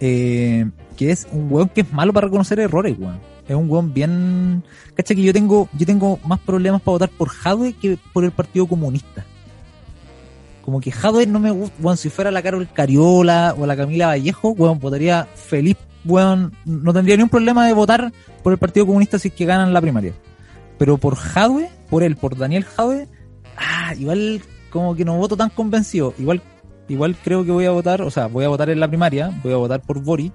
eh, 0.01 0.67
que 0.99 1.11
es 1.11 1.27
un 1.33 1.51
weón 1.51 1.71
que 1.71 1.81
es 1.81 1.91
malo 1.95 2.13
para 2.13 2.27
reconocer 2.27 2.61
errores, 2.61 2.95
weón. 2.99 3.19
Es 3.49 3.57
un 3.57 3.71
weón 3.71 3.95
bien... 3.95 4.63
Cacha 4.95 5.15
que 5.15 5.23
yo 5.23 5.33
tengo, 5.33 5.67
yo 5.73 5.87
tengo 5.87 6.19
más 6.27 6.39
problemas 6.41 6.83
para 6.83 6.93
votar 6.93 7.09
por 7.09 7.31
Jadwe 7.31 7.73
que 7.73 7.97
por 8.13 8.23
el 8.23 8.33
Partido 8.33 8.67
Comunista. 8.67 9.25
Como 10.61 10.79
que 10.79 10.93
Jadwe 10.93 11.27
no 11.27 11.41
me 11.41 11.51
gusta, 11.51 11.75
weón, 11.81 11.97
si 11.97 12.11
fuera 12.11 12.31
la 12.31 12.43
Carol 12.43 12.69
Cariola 12.71 13.55
o 13.59 13.65
la 13.65 13.77
Camila 13.77 14.09
Vallejo, 14.09 14.51
weón, 14.51 14.79
votaría 14.79 15.27
feliz, 15.35 15.79
weón, 16.05 16.53
no 16.67 16.93
tendría 16.93 17.17
ni 17.17 17.23
un 17.23 17.31
problema 17.31 17.67
de 17.67 17.73
votar 17.73 18.13
por 18.43 18.53
el 18.53 18.59
Partido 18.59 18.85
Comunista 18.85 19.19
si 19.19 19.29
es 19.29 19.35
que 19.35 19.47
ganan 19.47 19.73
la 19.73 19.81
primaria. 19.81 20.13
Pero 20.77 20.99
por 20.99 21.15
Jadwe, 21.15 21.71
por 21.89 22.03
él, 22.03 22.17
por 22.17 22.37
Daniel 22.37 22.65
Jadwe, 22.65 23.09
ah, 23.57 23.95
igual 23.95 24.43
como 24.69 24.95
que 24.95 25.07
no 25.07 25.17
voto 25.17 25.35
tan 25.35 25.49
convencido. 25.49 26.13
Igual 26.19 26.43
igual 26.91 27.17
creo 27.23 27.45
que 27.45 27.51
voy 27.53 27.65
a 27.65 27.71
votar, 27.71 28.03
o 28.03 28.11
sea, 28.11 28.27
voy 28.27 28.45
a 28.45 28.49
votar 28.49 28.69
en 28.69 28.81
la 28.81 28.89
primaria, 28.89 29.31
voy 29.43 29.53
a 29.53 29.57
votar 29.57 29.81
por 29.81 30.03
Boric, 30.03 30.33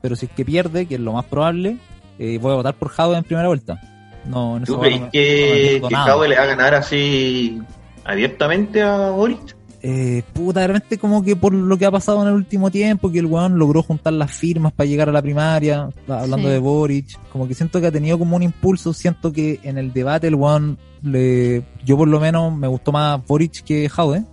pero 0.00 0.16
si 0.16 0.26
es 0.26 0.32
que 0.32 0.44
pierde, 0.44 0.86
que 0.86 0.94
es 0.96 1.00
lo 1.00 1.12
más 1.12 1.24
probable, 1.26 1.76
eh, 2.18 2.38
voy 2.42 2.52
a 2.52 2.56
votar 2.56 2.74
por 2.74 2.88
Jadwe 2.88 3.18
en 3.18 3.24
primera 3.24 3.46
vuelta. 3.48 3.80
No, 4.26 4.56
en 4.56 4.64
¿Tú 4.64 4.78
crees 4.80 5.00
no 5.00 5.10
que, 5.10 5.78
no 5.80 5.88
que. 5.88 5.94
Jadwe 5.94 6.28
le 6.28 6.36
va 6.36 6.42
a 6.42 6.46
ganar 6.46 6.74
así 6.74 7.60
abiertamente 8.04 8.82
a 8.82 9.10
Boric? 9.10 9.56
Eh, 9.80 10.24
puta, 10.32 10.60
de 10.60 10.66
repente 10.66 10.98
como 10.98 11.22
que 11.22 11.36
por 11.36 11.54
lo 11.54 11.78
que 11.78 11.86
ha 11.86 11.90
pasado 11.92 12.20
en 12.22 12.28
el 12.28 12.34
último 12.34 12.68
tiempo, 12.70 13.12
que 13.12 13.20
el 13.20 13.26
weón 13.26 13.58
logró 13.58 13.82
juntar 13.82 14.12
las 14.12 14.32
firmas 14.32 14.72
para 14.72 14.88
llegar 14.88 15.08
a 15.08 15.12
la 15.12 15.22
primaria, 15.22 15.88
hablando 16.08 16.48
Sí. 16.48 16.52
de 16.54 16.58
Boric, 16.58 17.18
como 17.30 17.46
que 17.46 17.54
siento 17.54 17.80
que 17.80 17.86
ha 17.86 17.92
tenido 17.92 18.18
como 18.18 18.34
un 18.34 18.42
impulso, 18.42 18.92
siento 18.92 19.32
que 19.32 19.60
en 19.62 19.78
el 19.78 19.92
debate 19.92 20.26
el 20.26 20.34
weón, 20.34 20.78
le, 21.02 21.62
yo 21.84 21.96
por 21.96 22.08
lo 22.08 22.18
menos 22.18 22.52
me 22.56 22.66
gustó 22.66 22.90
más 22.90 23.24
Boric 23.24 23.62
que 23.62 23.88
Jadwe. 23.88 24.24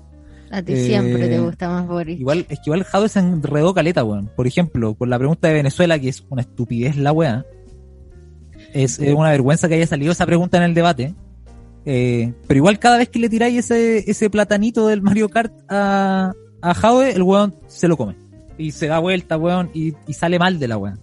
A 0.52 0.62
ti 0.62 0.74
Eh, 0.74 0.86
siempre 0.86 1.28
te 1.28 1.40
gusta 1.40 1.70
más 1.70 1.88
Boris. 1.88 2.20
Igual, 2.20 2.46
es 2.50 2.60
que 2.60 2.64
igual 2.68 2.84
Jadwe 2.84 3.10
se 3.10 3.20
enredó 3.20 3.74
caleta, 3.74 4.04
weón. 4.04 4.30
Por 4.36 4.48
ejemplo, 4.48 4.94
con 4.96 5.10
la 5.10 5.18
pregunta 5.18 5.48
de 5.48 5.56
Venezuela, 5.56 6.00
que 6.00 6.10
es 6.10 6.24
una 6.30 6.42
estupidez 6.42 6.98
la 6.98 7.12
weá. 7.12 7.46
Es, 8.74 9.00
es 9.00 9.14
una 9.14 9.32
vergüenza 9.32 9.68
que 9.68 9.76
haya 9.76 9.88
salido 9.88 10.12
esa 10.12 10.26
pregunta 10.26 10.58
en 10.58 10.64
el 10.64 10.74
debate. 10.74 11.14
Eh, 11.86 12.34
pero 12.48 12.58
igual 12.58 12.80
cada 12.80 12.98
vez 12.98 13.10
que 13.10 13.20
le 13.20 13.30
tiráis 13.30 13.60
ese, 13.60 14.10
ese 14.10 14.30
platanito 14.30 14.88
del 14.88 15.02
Mario 15.02 15.30
Kart 15.30 15.54
a, 15.70 16.34
a 16.62 16.74
Jadwe, 16.74 17.12
el 17.14 17.24
weón 17.24 17.56
se 17.68 17.88
lo 17.88 17.96
come. 17.98 18.16
Y 18.58 18.72
se 18.72 18.88
da 18.88 19.00
vuelta, 19.00 19.38
weón, 19.38 19.70
y, 19.74 19.94
y 20.08 20.14
sale 20.14 20.40
mal 20.40 20.60
de 20.60 20.68
la 20.68 20.78
weá. 20.78 20.98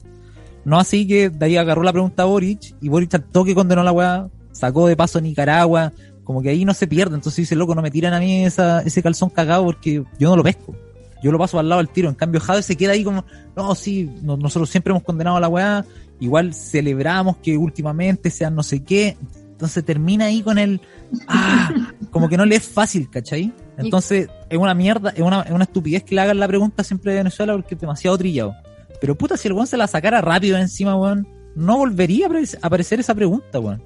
No 0.64 0.78
así 0.78 1.06
que 1.06 1.28
de 1.28 1.46
ahí 1.46 1.56
agarró 1.56 1.82
la 1.82 1.92
pregunta 1.92 2.22
a 2.22 2.26
Boric, 2.26 2.74
y 2.80 2.88
Boric 2.88 3.14
al 3.14 3.24
toque 3.24 3.54
condenó 3.54 3.82
la 3.82 3.92
weá, 3.92 4.28
sacó 4.52 4.86
de 4.86 4.96
paso 4.96 5.18
a 5.18 5.22
Nicaragua, 5.22 5.92
como 6.24 6.42
que 6.42 6.48
ahí 6.50 6.64
no 6.64 6.74
se 6.74 6.86
pierde. 6.86 7.14
Entonces 7.14 7.36
dice, 7.42 7.54
loco, 7.56 7.74
no 7.74 7.82
me 7.82 7.90
tiran 7.90 8.14
a 8.14 8.20
mí 8.20 8.44
esa, 8.44 8.80
ese 8.82 9.02
calzón 9.02 9.30
cagado 9.30 9.64
porque 9.64 10.02
yo 10.18 10.28
no 10.30 10.36
lo 10.36 10.42
pesco. 10.42 10.74
Yo 11.22 11.30
lo 11.30 11.38
paso 11.38 11.58
al 11.58 11.68
lado 11.68 11.80
del 11.80 11.88
tiro. 11.88 12.08
En 12.08 12.14
cambio, 12.16 12.40
Jade 12.40 12.62
se 12.62 12.76
queda 12.76 12.92
ahí 12.92 13.04
como, 13.04 13.24
no, 13.56 13.74
sí, 13.74 14.10
no- 14.22 14.36
nosotros 14.36 14.68
siempre 14.70 14.90
hemos 14.90 15.02
condenado 15.04 15.36
a 15.36 15.40
la 15.40 15.48
weá. 15.48 15.84
Igual 16.20 16.52
celebramos 16.54 17.36
que 17.38 17.56
últimamente 17.56 18.30
sean 18.30 18.54
no 18.54 18.62
sé 18.62 18.82
qué. 18.82 19.16
Entonces 19.52 19.84
termina 19.84 20.24
ahí 20.26 20.42
con 20.42 20.58
el, 20.58 20.80
ah, 21.28 21.70
como 22.10 22.28
que 22.28 22.36
no 22.36 22.44
le 22.44 22.56
es 22.56 22.64
fácil, 22.68 23.08
¿cachai? 23.10 23.52
Entonces 23.78 24.28
es 24.50 24.58
una 24.58 24.74
mierda, 24.74 25.10
es 25.10 25.20
una, 25.20 25.42
es 25.42 25.52
una 25.52 25.64
estupidez 25.64 26.02
que 26.02 26.14
le 26.16 26.20
hagan 26.20 26.38
la 26.40 26.48
pregunta 26.48 26.82
siempre 26.82 27.12
de 27.12 27.18
Venezuela 27.18 27.52
porque 27.54 27.74
es 27.76 27.80
demasiado 27.80 28.18
trillado. 28.18 28.54
Pero 29.00 29.16
puta, 29.16 29.36
si 29.36 29.46
el 29.48 29.54
weón 29.54 29.66
se 29.68 29.76
la 29.76 29.86
sacara 29.86 30.20
rápido 30.20 30.56
encima, 30.58 30.96
weón, 30.96 31.26
no 31.54 31.76
volvería 31.78 32.26
a 32.26 32.30
apare- 32.30 32.58
a 32.60 32.66
aparecer 32.66 32.98
esa 33.00 33.14
pregunta, 33.14 33.60
weón. 33.60 33.82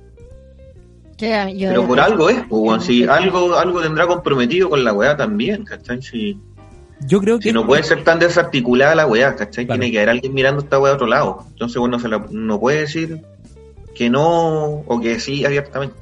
Yo 1.18 1.68
Pero 1.70 1.86
por 1.86 1.98
algo 1.98 2.28
es, 2.28 2.42
pues, 2.48 2.84
si 2.84 3.04
algo, 3.04 3.56
algo 3.56 3.80
tendrá 3.80 4.06
comprometido 4.06 4.68
con 4.68 4.84
la 4.84 4.92
weá 4.92 5.16
también, 5.16 5.64
¿cachai? 5.64 6.02
Si, 6.02 6.38
Yo 7.00 7.20
creo 7.20 7.38
que 7.38 7.44
si 7.44 7.52
no 7.52 7.66
puede 7.66 7.82
ser 7.82 8.04
tan 8.04 8.18
desarticulada 8.18 8.94
la 8.94 9.06
weá, 9.06 9.34
¿cachai? 9.34 9.64
Claro. 9.64 9.80
Tiene 9.80 9.92
que 9.92 9.98
haber 9.98 10.10
alguien 10.10 10.34
mirando 10.34 10.62
esta 10.62 10.78
weá 10.78 10.92
a 10.92 10.96
otro 10.96 11.06
lado. 11.06 11.44
Entonces, 11.52 11.78
bueno, 11.78 11.98
se 11.98 12.08
la, 12.08 12.26
no 12.30 12.60
puede 12.60 12.80
decir 12.80 13.22
que 13.94 14.10
no 14.10 14.82
o 14.86 15.00
que 15.00 15.18
sí 15.18 15.44
abiertamente. 15.44 15.96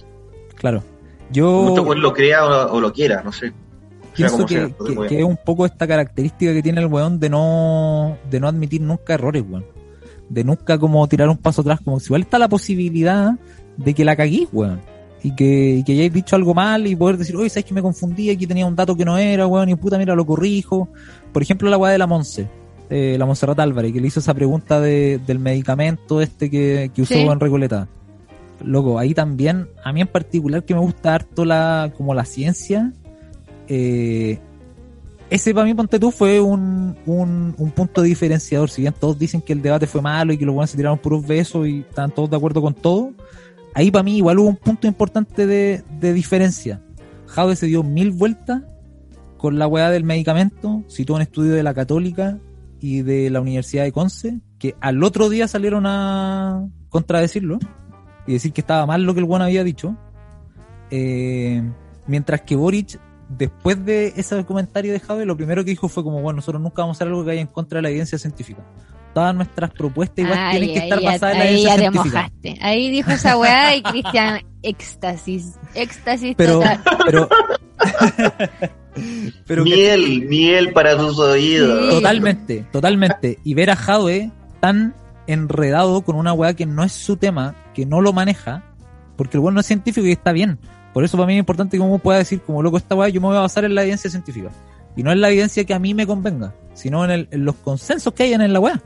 claro. 0.56 0.82
Yo 1.30 1.62
Mucho 1.62 1.84
pues 1.84 1.98
lo 1.98 2.12
crea 2.12 2.44
o, 2.44 2.76
o 2.76 2.80
lo 2.80 2.92
quiera, 2.92 3.22
no 3.22 3.32
sé. 3.32 3.52
Pienso 4.14 4.46
que, 4.46 4.54
sea, 4.54 5.08
que 5.08 5.18
es 5.18 5.24
un 5.24 5.36
poco 5.36 5.66
esta 5.66 5.86
característica 5.86 6.52
que 6.52 6.62
tiene 6.62 6.80
el 6.80 6.86
weón 6.86 7.18
de 7.18 7.28
no, 7.30 8.16
de 8.30 8.38
no 8.38 8.46
admitir 8.46 8.80
nunca 8.80 9.14
errores, 9.14 9.42
weón. 9.48 9.64
De 10.28 10.44
nunca 10.44 10.78
como 10.78 11.06
tirar 11.08 11.28
un 11.28 11.38
paso 11.38 11.62
atrás, 11.62 11.80
como 11.84 11.98
si 11.98 12.06
igual 12.06 12.22
está 12.22 12.38
la 12.38 12.48
posibilidad 12.48 13.32
de 13.76 13.94
que 13.94 14.04
la 14.04 14.16
caguís, 14.16 14.48
weón. 14.52 14.80
Y 15.24 15.34
que, 15.34 15.76
y 15.76 15.82
que 15.84 15.92
hayáis 15.92 16.12
dicho 16.12 16.36
algo 16.36 16.52
mal 16.54 16.86
y 16.86 16.94
poder 16.94 17.16
decir, 17.16 17.34
oye, 17.34 17.48
sabes 17.48 17.64
que 17.64 17.72
me 17.74 17.80
confundí, 17.80 18.28
aquí 18.28 18.46
tenía 18.46 18.66
un 18.66 18.76
dato 18.76 18.94
que 18.94 19.06
no 19.06 19.16
era, 19.18 19.46
weón, 19.46 19.70
y 19.70 19.74
puta, 19.74 19.96
mira, 19.98 20.14
lo 20.14 20.26
corrijo. 20.26 20.88
Por 21.32 21.42
ejemplo, 21.42 21.70
la 21.70 21.78
weá 21.78 21.90
de 21.92 21.98
la 21.98 22.06
Monse, 22.06 22.46
eh, 22.90 23.16
la 23.18 23.24
Monserrat 23.24 23.58
Álvarez, 23.58 23.92
que 23.92 24.00
le 24.02 24.08
hizo 24.08 24.20
esa 24.20 24.34
pregunta 24.34 24.80
de, 24.80 25.18
del 25.26 25.38
medicamento 25.38 26.20
este 26.20 26.50
que, 26.50 26.90
que 26.94 27.00
usó 27.02 27.14
Sí. 27.14 27.20
en 27.20 27.40
Recoleta. 27.40 27.88
Loco, 28.62 28.98
ahí 28.98 29.14
también, 29.14 29.66
a 29.82 29.92
mí 29.94 30.02
en 30.02 30.08
particular 30.08 30.62
que 30.62 30.74
me 30.74 30.80
gusta 30.80 31.14
harto 31.14 31.44
la, 31.46 31.90
como 31.96 32.12
la 32.12 32.26
ciencia, 32.26 32.92
eh, 33.66 34.38
ese 35.30 35.54
para 35.54 35.64
mí, 35.64 35.72
ponte 35.74 35.98
tú, 35.98 36.10
fue 36.10 36.40
un, 36.40 36.96
un, 37.06 37.54
un 37.56 37.70
punto 37.70 38.02
diferenciador. 38.02 38.68
Si 38.70 38.82
bien 38.82 38.94
todos 38.98 39.18
dicen 39.18 39.40
que 39.40 39.54
el 39.54 39.62
debate 39.62 39.86
fue 39.86 40.02
malo 40.02 40.32
y 40.32 40.38
que 40.38 40.44
los 40.44 40.54
buenos 40.54 40.70
se 40.70 40.76
tiraron 40.76 40.98
puros 40.98 41.26
besos 41.26 41.66
y 41.66 41.80
estaban 41.80 42.10
todos 42.10 42.30
de 42.30 42.36
acuerdo 42.36 42.60
con 42.60 42.74
todo, 42.74 43.10
ahí 43.74 43.90
para 43.90 44.02
mí 44.02 44.16
igual 44.16 44.38
hubo 44.38 44.48
un 44.48 44.56
punto 44.56 44.86
importante 44.86 45.46
de, 45.46 45.82
de 46.00 46.12
diferencia. 46.12 46.82
Jade 47.26 47.56
se 47.56 47.66
dio 47.66 47.82
mil 47.82 48.10
vueltas 48.10 48.62
con 49.36 49.58
la 49.58 49.66
weá 49.66 49.90
del 49.90 50.04
medicamento, 50.04 50.84
citó 50.88 51.14
un 51.14 51.20
estudio 51.20 51.52
de 51.52 51.62
la 51.62 51.74
Católica 51.74 52.38
y 52.80 53.02
de 53.02 53.28
la 53.30 53.40
Universidad 53.40 53.84
de 53.84 53.92
Conce, 53.92 54.40
que 54.58 54.74
al 54.80 55.02
otro 55.02 55.28
día 55.28 55.48
salieron 55.48 55.84
a 55.86 56.66
contradecirlo. 56.88 57.58
y 58.26 58.32
decir 58.34 58.52
que 58.52 58.60
estaba 58.60 58.86
mal 58.86 59.02
lo 59.02 59.12
que 59.14 59.20
el 59.20 59.26
weón 59.26 59.42
había 59.42 59.64
dicho. 59.64 59.96
Eh, 60.90 61.62
mientras 62.06 62.42
que 62.42 62.56
Boric, 62.56 62.98
después 63.28 63.84
de 63.84 64.14
ese 64.16 64.44
comentario 64.44 64.92
de 64.92 65.00
Jave, 65.00 65.26
lo 65.26 65.36
primero 65.36 65.64
que 65.64 65.70
dijo 65.70 65.88
fue 65.88 66.04
como, 66.04 66.22
bueno, 66.22 66.36
nosotros 66.36 66.62
nunca 66.62 66.82
vamos 66.82 66.96
a 66.96 66.98
hacer 66.98 67.08
algo 67.08 67.22
que 67.22 67.28
vaya 67.28 67.40
en 67.40 67.46
contra 67.48 67.78
de 67.78 67.82
la 67.82 67.90
evidencia 67.90 68.18
científica. 68.18 68.62
Todas 69.14 69.34
nuestras 69.34 69.70
propuestas 69.70 70.18
igual 70.24 70.38
Ay, 70.38 70.58
tienen 70.58 70.74
que 70.76 70.84
estar 70.84 71.02
basadas 71.02 71.34
en 71.36 71.38
la 71.38 71.44
ahí 71.44 71.62
ya 71.62 71.76
te 71.76 71.90
mojaste. 71.90 72.58
Ahí 72.60 72.90
dijo 72.90 73.10
esa 73.12 73.36
weá 73.38 73.76
y 73.76 73.82
Cristian, 73.82 74.40
éxtasis. 74.62 75.52
Éxtasis 75.74 76.34
Pero, 76.36 76.54
total. 76.58 76.80
pero, 77.06 77.28
pero 79.46 79.64
que- 79.64 79.70
miel, 79.70 80.26
miel 80.28 80.72
para 80.72 80.96
tus 80.96 81.18
oídos. 81.18 81.84
Sí. 81.84 81.90
Totalmente, 81.96 82.64
totalmente. 82.72 83.38
Y 83.44 83.54
ver 83.54 83.70
a 83.70 83.76
Jadwe 83.76 84.30
tan 84.60 84.94
enredado 85.26 86.02
con 86.02 86.16
una 86.16 86.32
weá 86.32 86.54
que 86.54 86.66
no 86.66 86.82
es 86.84 86.92
su 86.92 87.16
tema, 87.16 87.54
que 87.74 87.86
no 87.86 88.00
lo 88.00 88.12
maneja, 88.12 88.62
porque 89.16 89.36
el 89.36 89.40
weón 89.42 89.54
no 89.54 89.60
es 89.60 89.66
científico 89.66 90.06
y 90.06 90.12
está 90.12 90.32
bien. 90.32 90.58
Por 90.92 91.04
eso 91.04 91.16
para 91.16 91.26
mí 91.26 91.34
es 91.34 91.38
importante 91.40 91.76
que 91.76 91.82
uno 91.82 91.98
pueda 91.98 92.18
decir, 92.18 92.40
como 92.40 92.62
loco 92.62 92.76
esta 92.76 92.94
weá, 92.94 93.08
yo 93.08 93.20
me 93.20 93.28
voy 93.28 93.36
a 93.36 93.40
basar 93.40 93.64
en 93.64 93.74
la 93.74 93.82
evidencia 93.82 94.10
científica. 94.10 94.50
Y 94.96 95.02
no 95.02 95.10
en 95.10 95.20
la 95.20 95.28
evidencia 95.28 95.64
que 95.64 95.74
a 95.74 95.78
mí 95.80 95.92
me 95.92 96.06
convenga, 96.06 96.54
sino 96.74 97.04
en, 97.04 97.10
el- 97.10 97.28
en 97.32 97.44
los 97.44 97.56
consensos 97.56 98.12
que 98.14 98.24
hayan 98.24 98.40
en 98.42 98.52
la 98.52 98.60
weá. 98.60 98.80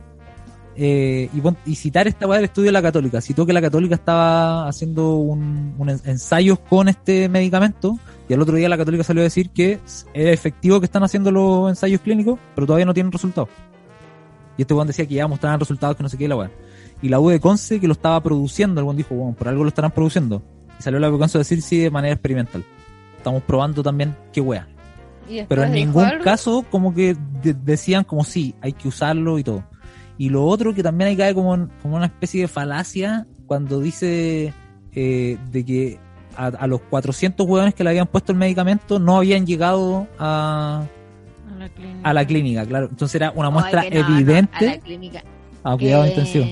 Eh, 0.81 1.29
y, 1.65 1.75
citar 1.75 2.07
esta 2.07 2.25
weá 2.25 2.37
del 2.37 2.45
estudio 2.45 2.67
de 2.67 2.71
la 2.71 2.81
católica. 2.81 3.19
Citó 3.19 3.45
que 3.45 3.51
la 3.51 3.59
católica 3.59 3.95
estaba 3.95 4.65
haciendo 4.65 5.15
un, 5.17 5.75
un 5.77 5.89
en- 5.89 5.99
ensayos 6.05 6.57
con 6.59 6.87
este 6.87 7.27
medicamento 7.27 7.99
y 8.29 8.33
al 8.33 8.41
otro 8.41 8.55
día 8.55 8.69
la 8.69 8.77
católica 8.77 9.03
salió 9.03 9.21
a 9.21 9.25
decir 9.25 9.49
que 9.49 9.73
es 9.85 10.07
efectivo 10.13 10.79
que 10.79 10.85
están 10.85 11.03
haciendo 11.03 11.31
los 11.31 11.67
ensayos 11.67 11.99
clínicos, 11.99 12.39
pero 12.55 12.65
todavía 12.65 12.85
no 12.85 12.93
tienen 12.93 13.11
resultados. 13.11 13.49
Y 14.57 14.61
este 14.61 14.73
weón 14.73 14.87
decía 14.87 15.05
que 15.05 15.15
ya 15.15 15.27
mostraban 15.27 15.59
resultados 15.59 15.97
que 15.97 16.03
no 16.03 16.07
sé 16.07 16.17
qué 16.17 16.29
la 16.29 16.37
weá. 16.37 16.51
Y 17.01 17.09
la 17.09 17.19
U 17.19 17.27
de 17.27 17.41
Conce 17.41 17.81
que 17.81 17.87
lo 17.87 17.93
estaba 17.93 18.21
produciendo, 18.23 18.79
el 18.79 18.85
weón 18.85 18.95
dijo, 18.95 19.15
bueno, 19.15 19.35
por 19.37 19.49
algo 19.49 19.63
lo 19.63 19.69
estarán 19.69 19.91
produciendo. 19.91 20.41
Y 20.79 20.83
salió 20.83 20.97
la 20.99 21.09
U 21.09 21.13
de 21.13 21.19
Conce 21.19 21.37
a 21.37 21.39
decir 21.39 21.61
sí 21.61 21.79
de 21.79 21.91
manera 21.91 22.13
experimental. 22.13 22.63
Estamos 23.17 23.43
probando 23.43 23.83
también 23.83 24.15
qué 24.31 24.39
weá. 24.39 24.65
Pero 25.49 25.63
en 25.63 25.73
ningún 25.73 26.05
algo. 26.05 26.23
caso 26.23 26.65
como 26.71 26.93
que 26.95 27.17
de- 27.43 27.53
decían 27.53 28.05
como 28.05 28.23
sí, 28.23 28.55
hay 28.61 28.71
que 28.71 28.87
usarlo 28.87 29.37
y 29.39 29.43
todo. 29.43 29.63
Y 30.19 30.29
lo 30.29 30.45
otro 30.45 30.75
que 30.75 30.83
también 30.83 31.07
hay 31.07 31.17
cae 31.17 31.33
como, 31.33 31.55
en- 31.55 31.71
como 31.81 31.95
una 31.95 32.05
especie 32.05 32.41
de 32.41 32.47
falacia 32.47 33.25
cuando 33.47 33.79
dice 33.79 34.53
eh, 34.93 35.37
de 35.51 35.65
que 35.65 35.99
a, 36.37 36.47
a 36.47 36.67
los 36.67 36.81
400 36.81 37.47
hueones 37.47 37.73
que 37.73 37.83
le 37.83 37.89
habían 37.89 38.05
puesto 38.05 38.31
el 38.31 38.37
medicamento 38.37 38.99
no 38.99 39.17
habían 39.17 39.45
llegado 39.47 40.07
a, 40.19 40.83
A 41.51 41.57
la 41.57 41.69
clínica. 41.69 41.99
a 42.09 42.13
la 42.13 42.25
clínica, 42.27 42.65
claro. 42.67 42.87
Entonces 42.91 43.15
era 43.15 43.31
una 43.31 43.49
muestra 43.49 43.83
no, 43.83 43.89
no, 43.89 43.95
evidente 44.15 44.67
a 44.67 44.71
la 44.75 44.77
clínica. 44.79 45.23
a 45.63 45.75
cuidado 45.77 46.03
Qué- 46.03 46.09
intensivo. 46.09 46.45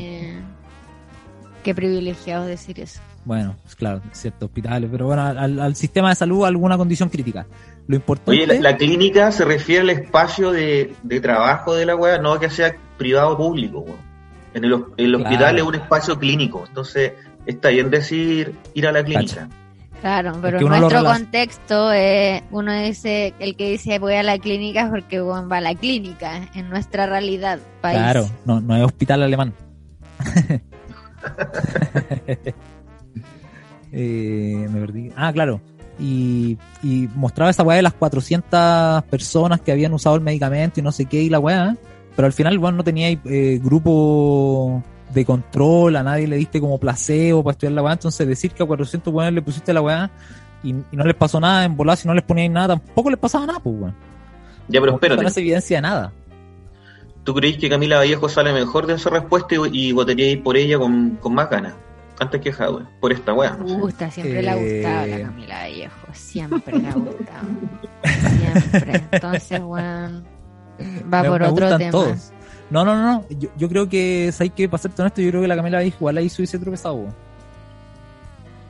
Qué 1.64 1.76
privilegiado 1.76 2.46
decir 2.46 2.80
eso. 2.80 3.02
Bueno, 3.26 3.58
es 3.68 3.76
claro, 3.76 4.02
ciertos 4.14 4.48
hospitales, 4.48 4.90
pero 4.90 5.08
bueno, 5.08 5.22
al, 5.24 5.60
al 5.60 5.76
sistema 5.76 6.10
de 6.10 6.16
salud 6.16 6.46
alguna 6.46 6.78
condición 6.78 7.10
crítica. 7.10 7.46
Lo 7.88 7.98
importante 7.98 8.32
Oye, 8.32 8.48
la, 8.48 8.72
la 8.72 8.78
clínica 8.78 9.32
se 9.34 9.44
refiere 9.44 9.82
al 9.82 9.90
espacio 9.90 10.52
de, 10.52 10.96
de 11.04 11.20
trabajo 11.20 11.76
de 11.76 11.86
la 11.86 11.96
weá, 11.98 12.20
no 12.20 12.40
que 12.40 12.50
sea 12.50 12.74
privado 12.98 13.32
o 13.34 13.38
público. 13.38 13.86
En 14.54 14.64
el, 14.64 14.84
el 14.98 15.16
hospital 15.16 15.38
Claro. 15.38 15.58
es 15.58 15.64
un 15.64 15.76
espacio 15.76 16.18
clínico, 16.18 16.64
entonces 16.68 17.14
está 17.46 17.70
bien 17.70 17.90
decir 17.90 18.56
ir 18.74 18.88
a 18.88 18.92
la 18.92 19.04
clínica. 19.04 19.48
Claro, 20.02 20.34
pero 20.42 20.60
en 20.60 20.68
nuestro 20.68 21.04
contexto, 21.04 21.92
eh, 21.92 22.44
uno 22.52 22.72
dice, 22.74 23.34
el 23.40 23.56
que 23.56 23.72
dice 23.72 23.98
voy 23.98 24.14
a 24.14 24.22
la 24.24 24.38
clínica 24.38 24.84
es 24.84 24.90
porque 24.90 25.20
bueno, 25.20 25.50
va 25.50 25.58
a 25.58 25.62
la 25.62 25.74
clínica, 25.76 26.50
en 26.54 26.70
nuestra 26.70 27.08
realidad, 27.08 27.60
país. 27.82 27.98
Claro, 27.98 28.30
no, 28.46 28.62
no 28.62 28.76
es 28.76 28.84
hospital 28.84 29.24
alemán. 29.24 29.54
Eh, 33.92 34.68
me 34.70 34.82
perdí. 34.82 35.12
Ah, 35.16 35.32
claro. 35.32 35.62
Y, 36.00 36.58
y 36.84 37.08
mostraba 37.16 37.50
esa 37.50 37.64
weá 37.64 37.78
de 37.78 37.82
las 37.82 37.94
400 37.94 39.04
personas 39.06 39.62
que 39.62 39.72
habían 39.72 39.94
usado 39.94 40.16
el 40.16 40.22
medicamento 40.22 40.80
y 40.80 40.84
no 40.84 40.92
sé 40.92 41.06
qué 41.06 41.22
y 41.24 41.30
la 41.30 41.40
weá. 41.40 41.76
Pero 42.18 42.26
al 42.26 42.34
final, 42.34 42.60
bueno, 42.60 42.78
no 42.80 42.84
tenía 42.84 43.10
eh, 43.12 43.60
grupo 43.64 44.84
de 45.14 45.24
control, 45.24 45.96
a 45.96 46.04
nadie 46.04 46.28
le 46.28 46.36
diste 46.36 46.60
como 46.60 46.78
placebo 46.80 47.44
para 47.44 47.54
estudiar 47.54 47.72
la 47.74 47.84
weá. 47.84 47.94
Entonces, 47.94 48.28
decir 48.28 48.52
que 48.52 48.64
a 48.64 48.66
400 48.66 49.14
weones 49.14 49.34
le 49.36 49.42
pusiste 49.42 49.72
la 49.72 49.82
weá 49.82 50.10
y, 50.64 50.72
y 50.72 50.96
no 50.98 51.06
les 51.06 51.16
pasó 51.16 51.40
nada 51.40 51.64
en 51.64 51.78
volar, 51.78 51.96
si 51.96 52.08
no 52.08 52.14
les 52.14 52.24
poníais 52.24 52.52
nada, 52.52 52.76
tampoco 52.76 53.10
les 53.10 53.20
pasaba 53.20 53.46
nada, 53.46 53.60
pues, 53.60 53.76
weón. 53.80 53.96
Ya, 54.68 54.82
pero 54.82 54.96
espérate, 54.96 55.22
No 55.22 55.28
es 55.30 55.38
evidencia 55.38 55.78
de 55.78 55.82
nada. 55.82 56.12
¿tú 57.24 57.34
creéis 57.34 57.58
que 57.58 57.70
Camila 57.70 57.98
Vallejo 57.98 58.28
sale 58.30 58.54
mejor 58.54 58.88
de 58.88 58.94
esa 58.96 59.10
respuesta 59.10 59.54
y, 59.56 59.90
y 59.90 59.92
votaríais 59.92 60.38
por 60.38 60.58
ella 60.58 60.78
con, 60.80 61.18
con 61.22 61.34
más 61.36 61.50
ganas? 61.50 61.74
Antes 62.20 62.42
que 62.42 62.52
Jadwe, 62.52 62.84
por 63.00 63.12
esta 63.14 63.34
weá. 63.34 63.56
no 63.58 63.66
Me 63.66 63.74
gusta, 63.74 64.10
siempre 64.10 64.42
le 64.42 64.50
ha 64.50 64.58
Eh, 64.58 64.74
gustado 64.82 65.08
la 65.08 65.22
Camila 65.28 65.56
Vallejo, 65.60 66.08
siempre 66.14 66.80
le 66.80 66.88
ha 66.88 66.94
gustado. 66.94 67.48
Siempre. 68.38 69.04
Entonces, 69.12 69.62
bueno, 69.62 70.24
va 71.14 71.24
Me- 71.24 71.30
por 71.30 71.42
me 71.42 71.48
otro 71.48 71.52
gustan 71.66 71.78
tema. 71.80 71.92
todos. 71.92 72.32
No, 72.70 72.84
no, 72.84 72.96
no, 72.96 73.04
no. 73.14 73.26
Yo, 73.30 73.50
yo 73.58 73.70
creo 73.70 73.88
que, 73.88 74.32
hay 74.40 74.50
que 74.50 74.68
para 74.68 74.82
serte 74.82 75.02
honesto, 75.02 75.22
yo 75.22 75.30
creo 75.30 75.42
que 75.42 75.48
la 75.48 75.56
Camila 75.56 75.84
igual 75.84 76.18
ahí 76.18 76.28
se 76.30 76.42
hubiese 76.42 76.60
tropezado. 76.60 77.06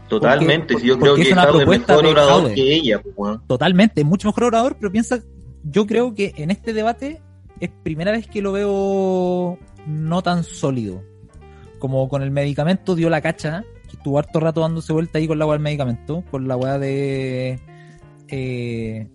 Totalmente, 0.08 0.74
Porque- 0.74 0.82
si 0.82 0.88
yo 0.88 0.98
creo 1.00 1.12
porque 1.14 1.24
que 1.24 1.28
es 1.30 1.34
una 1.34 1.44
es 1.44 1.50
propuesta 1.50 1.94
mejor 1.98 2.06
orador 2.12 2.54
que 2.54 2.76
ella. 2.76 3.02
pues. 3.16 3.40
Totalmente, 3.48 4.02
es 4.02 4.08
mucho 4.08 4.30
mejor 4.30 4.44
orador, 4.46 4.76
pero 4.80 4.92
piensa, 4.92 5.20
yo 5.64 5.86
creo 5.86 6.16
que 6.16 6.34
en 6.38 6.50
este 6.52 6.74
debate 6.74 7.22
es 7.60 7.70
primera 7.84 8.12
vez 8.12 8.28
que 8.28 8.42
lo 8.42 8.52
veo 8.54 9.58
no 9.86 10.22
tan 10.22 10.44
sólido. 10.44 11.04
Como 11.80 12.08
con 12.08 12.22
el 12.24 12.32
medicamento 12.32 12.96
dio 12.96 13.10
la 13.10 13.22
cacha, 13.22 13.64
que 13.90 13.98
estuvo 13.98 14.18
harto 14.18 14.40
rato 14.40 14.62
dándose 14.62 14.94
vuelta 14.94 15.18
ahí 15.20 15.28
con 15.28 15.40
la 15.40 15.46
weá 15.46 15.54
del 15.56 15.64
medicamento, 15.64 16.24
con 16.32 16.48
la 16.48 16.56
weá 16.56 16.80
de... 16.80 17.60
eh, 18.30 19.08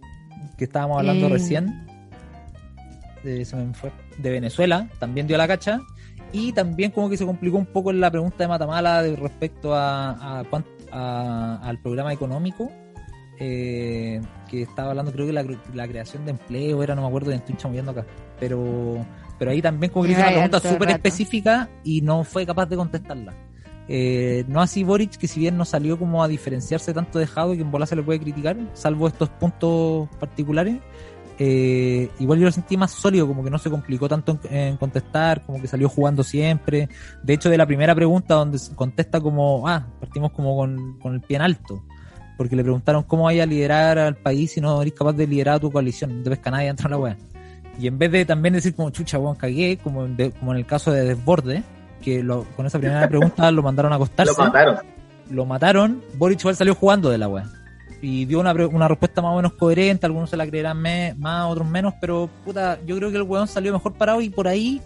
que 0.59 0.65
estábamos 0.65 0.99
hablando 0.99 1.27
Eh. 1.27 1.31
recién. 1.31 1.87
De, 3.25 3.45
se 3.45 3.57
me 3.57 3.73
fue, 3.75 3.91
de 4.19 4.31
Venezuela, 4.31 4.89
también 4.99 5.27
dio 5.27 5.37
la 5.37 5.47
cacha. 5.49 5.81
Y 6.33 6.53
también 6.53 6.91
como 6.93 7.11
que 7.11 7.17
se 7.17 7.27
complicó 7.27 7.59
un 7.59 7.67
poco 7.67 7.91
en 7.91 8.01
la 8.01 8.11
pregunta 8.11 8.37
de 8.39 8.49
Matamala 8.49 9.03
de 9.03 9.15
respecto 9.17 9.75
a, 9.75 10.39
a 10.41 10.45
cuán- 10.45 10.65
a- 10.91 11.61
al 11.63 11.79
programa 11.83 12.13
económico 12.13 12.71
eh, 13.39 14.21
que 14.49 14.63
estaba 14.63 14.91
hablando, 14.91 15.13
creo 15.13 15.27
que 15.27 15.33
la, 15.33 15.45
la 15.75 15.89
creación 15.89 16.25
de 16.25 16.31
empleo 16.33 16.83
era, 16.83 16.95
no 16.95 17.03
me 17.03 17.09
acuerdo, 17.09 17.31
ya 17.31 17.37
estoy 17.39 17.57
chamullando 17.57 17.91
acá. 17.93 18.05
Pero, 18.39 19.05
pero 19.39 19.51
ahí 19.51 19.61
también 19.63 19.93
como 19.93 20.05
que 20.05 20.09
le 20.09 20.13
hizo 20.15 20.21
una 20.23 20.31
pregunta 20.33 20.61
súper 20.75 20.89
específica 20.97 21.69
y 21.85 22.01
no 22.03 22.25
fue 22.25 22.47
capaz 22.47 22.67
de 22.67 22.77
contestarla. 22.77 23.35
Eh, 23.89 24.45
no 24.49 24.61
así 24.61 24.85
Boric, 24.85 25.17
que 25.17 25.27
si 25.27 25.41
bien 25.41 25.57
no 25.57 25.65
salió 25.65 25.99
como 25.99 26.23
a 26.23 26.29
diferenciarse 26.29 26.95
tanto 26.95 27.19
de 27.19 27.27
Jadwe, 27.27 27.57
que 27.57 27.63
en 27.63 27.71
bola 27.71 27.85
se 27.85 27.97
le 27.97 28.03
puede 28.03 28.21
criticar, 28.21 28.57
salvo 28.75 29.09
estos 29.09 29.29
puntos 29.29 30.09
particulares, 30.21 30.77
eh, 31.39 32.11
igual 32.19 32.39
yo 32.39 32.47
lo 32.47 32.53
sentí 32.53 32.77
más 32.77 32.91
sólido, 32.93 33.27
como 33.27 33.43
que 33.45 33.51
no 33.51 33.59
se 33.59 33.71
complicó 33.71 34.09
tanto 34.09 34.39
en, 34.51 34.57
en 34.57 34.77
contestar, 34.77 35.43
como 35.45 35.61
que 35.61 35.67
salió 35.67 35.89
jugando 35.89 36.23
siempre. 36.23 36.89
De 37.23 37.33
hecho, 37.35 37.49
de 37.51 37.57
la 37.57 37.67
primera 37.67 37.95
pregunta 37.95 38.35
donde 38.35 38.59
se 38.59 38.75
contesta 38.75 39.21
como, 39.21 39.67
ah, 39.69 39.87
partimos 40.01 40.33
como 40.33 40.57
con, 40.57 40.99
con 41.01 41.15
el 41.15 41.21
pie 41.21 41.37
en 41.37 41.43
alto, 41.43 41.83
porque 42.37 42.57
le 42.57 42.63
preguntaron 42.63 43.03
cómo 43.05 43.25
vaya 43.25 43.43
a 43.43 43.47
liderar 43.47 43.99
al 43.99 44.17
país 44.17 44.53
si 44.53 44.61
no 44.61 44.81
eres 44.83 44.95
capaz 44.95 45.13
de 45.15 45.27
liderar 45.27 45.57
a 45.57 45.61
tu 45.61 45.71
coalición, 45.71 46.19
no 46.19 46.23
te 46.23 46.31
ves 46.31 46.39
que 46.39 46.51
nadie 46.51 46.69
entra 46.69 46.87
en 46.87 46.91
la 46.93 46.99
wea. 46.99 47.17
Y 47.79 47.87
en 47.87 47.99
vez 47.99 48.13
de 48.13 48.25
también 48.27 48.53
decir 48.55 48.75
como 48.75 48.91
chucha, 48.91 49.19
weón, 49.19 49.35
cagué, 49.37 49.79
como 49.79 50.05
en, 50.05 50.17
de- 50.17 50.31
como 50.33 50.53
en 50.53 50.59
el 50.59 50.67
caso 50.67 50.93
de 50.93 51.05
Desborde, 51.05 51.63
que 52.03 52.23
lo- 52.23 52.45
con 52.57 52.67
esa 52.67 52.79
primera 52.79 53.09
pregunta 53.09 53.51
lo 53.53 53.63
mandaron 53.63 53.93
a 53.93 53.97
acostarse 53.97 54.33
Lo 54.37 54.45
mataron. 54.45 54.77
lo 55.31 55.47
mataron, 55.47 56.03
Boric 56.19 56.41
igual 56.41 56.57
salió 56.57 56.75
jugando 56.75 57.09
de 57.09 57.17
la 57.19 57.29
wea. 57.29 57.47
Y 58.03 58.25
dio 58.25 58.41
una, 58.41 58.53
una 58.53 58.89
respuesta 58.89 59.23
más 59.23 59.33
o 59.33 59.37
menos 59.37 59.53
coherente, 59.53 60.05
algunos 60.07 60.29
se 60.29 60.37
la 60.37 60.45
creerán 60.47 60.77
me- 60.79 61.15
más, 61.17 61.49
otros 61.49 61.67
menos, 61.69 61.95
pero 62.01 62.29
puta, 62.45 62.79
yo 62.85 62.97
creo 62.97 63.11
que 63.13 63.17
el 63.17 63.23
weón 63.23 63.47
salió 63.47 63.73
mejor 63.73 63.93
parado 63.95 64.21
y 64.21 64.29
por 64.29 64.49
ahí 64.49 64.83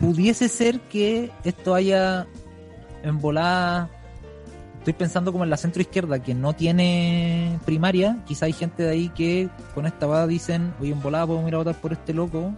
pudiese 0.00 0.48
ser 0.48 0.78
que 0.82 1.30
esto 1.44 1.74
haya 1.74 2.26
en 3.02 3.20
volada. 3.20 3.90
Estoy 4.78 4.92
pensando 4.94 5.30
como 5.32 5.42
en 5.44 5.50
la 5.50 5.56
centro 5.56 5.82
izquierda 5.82 6.20
que 6.20 6.34
no 6.34 6.52
tiene 6.54 7.58
primaria, 7.64 8.18
quizá 8.26 8.46
hay 8.46 8.52
gente 8.52 8.84
de 8.84 8.90
ahí 8.90 9.08
que 9.10 9.48
con 9.74 9.86
esta 9.86 10.06
va 10.06 10.26
dicen, 10.26 10.74
oye, 10.80 10.92
en 10.92 11.02
volada 11.02 11.26
podemos 11.26 11.48
ir 11.48 11.54
a 11.54 11.58
votar 11.58 11.74
por 11.74 11.92
este 11.92 12.14
loco. 12.14 12.52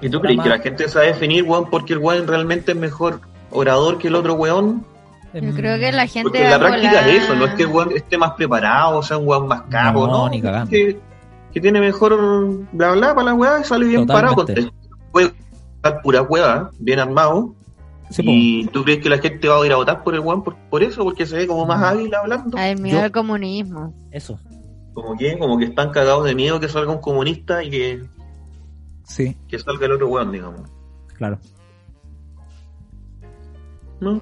¿Y 0.00 0.08
tú 0.10 0.20
crees 0.20 0.40
que 0.40 0.48
la 0.48 0.58
gente 0.58 0.88
sabe 0.88 1.06
definir, 1.06 1.44
weón, 1.44 1.70
porque 1.70 1.92
el 1.92 2.00
weón 2.00 2.26
realmente 2.26 2.72
es 2.72 2.78
mejor 2.78 3.20
orador 3.50 3.98
que 3.98 4.08
el 4.08 4.16
otro 4.16 4.34
weón? 4.34 4.84
Yo 5.34 5.40
Em, 5.40 5.54
creo 5.54 5.78
que 5.80 5.90
la 5.92 6.06
gente 6.06 6.22
Porque 6.30 6.48
la 6.48 6.58
práctica 6.60 6.90
volar- 7.02 7.08
es 7.08 7.24
eso, 7.24 7.34
no 7.34 7.44
es 7.46 7.54
que 7.54 7.62
el 7.64 7.68
weón 7.68 7.90
esté 7.96 8.16
más 8.16 8.32
preparado, 8.34 8.98
o 8.98 9.02
sea, 9.02 9.18
un 9.18 9.26
weón 9.26 9.48
más 9.48 9.62
capo, 9.62 10.06
No, 10.06 10.12
¿no? 10.12 10.28
ni 10.30 10.40
cagando. 10.40 10.70
Que, 10.70 11.00
que 11.52 11.60
tiene 11.60 11.80
mejor 11.80 12.16
bla 12.72 12.92
bla 12.92 13.14
para 13.14 13.24
la 13.26 13.34
weá 13.34 13.60
y 13.60 13.64
sale 13.64 13.86
bien 13.86 14.06
Totalmente. 14.06 14.54
parado. 14.54 14.72
Puede 15.12 15.32
estar 15.76 16.00
pura 16.02 16.22
weá, 16.22 16.70
bien 16.78 17.00
armado. 17.00 17.54
sí, 18.10 18.22
po. 18.22 18.30
¿Y 18.32 18.66
tú 18.72 18.84
crees 18.84 19.00
que 19.02 19.08
la 19.10 19.18
gente 19.18 19.48
va 19.48 19.60
a 19.60 19.66
ir 19.66 19.72
a 19.72 19.76
votar 19.76 20.04
por 20.04 20.14
el 20.14 20.20
weón 20.20 20.44
por, 20.44 20.54
por 20.70 20.82
eso? 20.84 21.02
Porque 21.02 21.26
se 21.26 21.36
ve 21.36 21.46
como 21.48 21.66
más 21.66 21.80
Mm. 21.80 21.84
hábil 21.84 22.14
hablando. 22.14 22.56
Al 22.58 22.78
miedo 22.80 22.98
Yo- 22.98 23.04
al 23.04 23.10
comunismo. 23.12 23.92
Eso, 24.12 24.38
Como 24.92 25.16
que, 25.16 25.36
como 25.36 25.58
que 25.58 25.64
están 25.64 25.90
cagados 25.90 26.24
de 26.26 26.36
miedo 26.36 26.60
que 26.60 26.68
salga 26.68 26.92
un 26.92 27.00
comunista 27.00 27.64
y 27.64 27.70
que, 27.70 28.04
sí, 29.02 29.36
que 29.48 29.58
salga 29.58 29.86
el 29.86 29.92
otro 29.92 30.06
weón, 30.06 30.30
digamos. 30.30 30.60
claro. 31.16 31.38
¿No? 34.00 34.20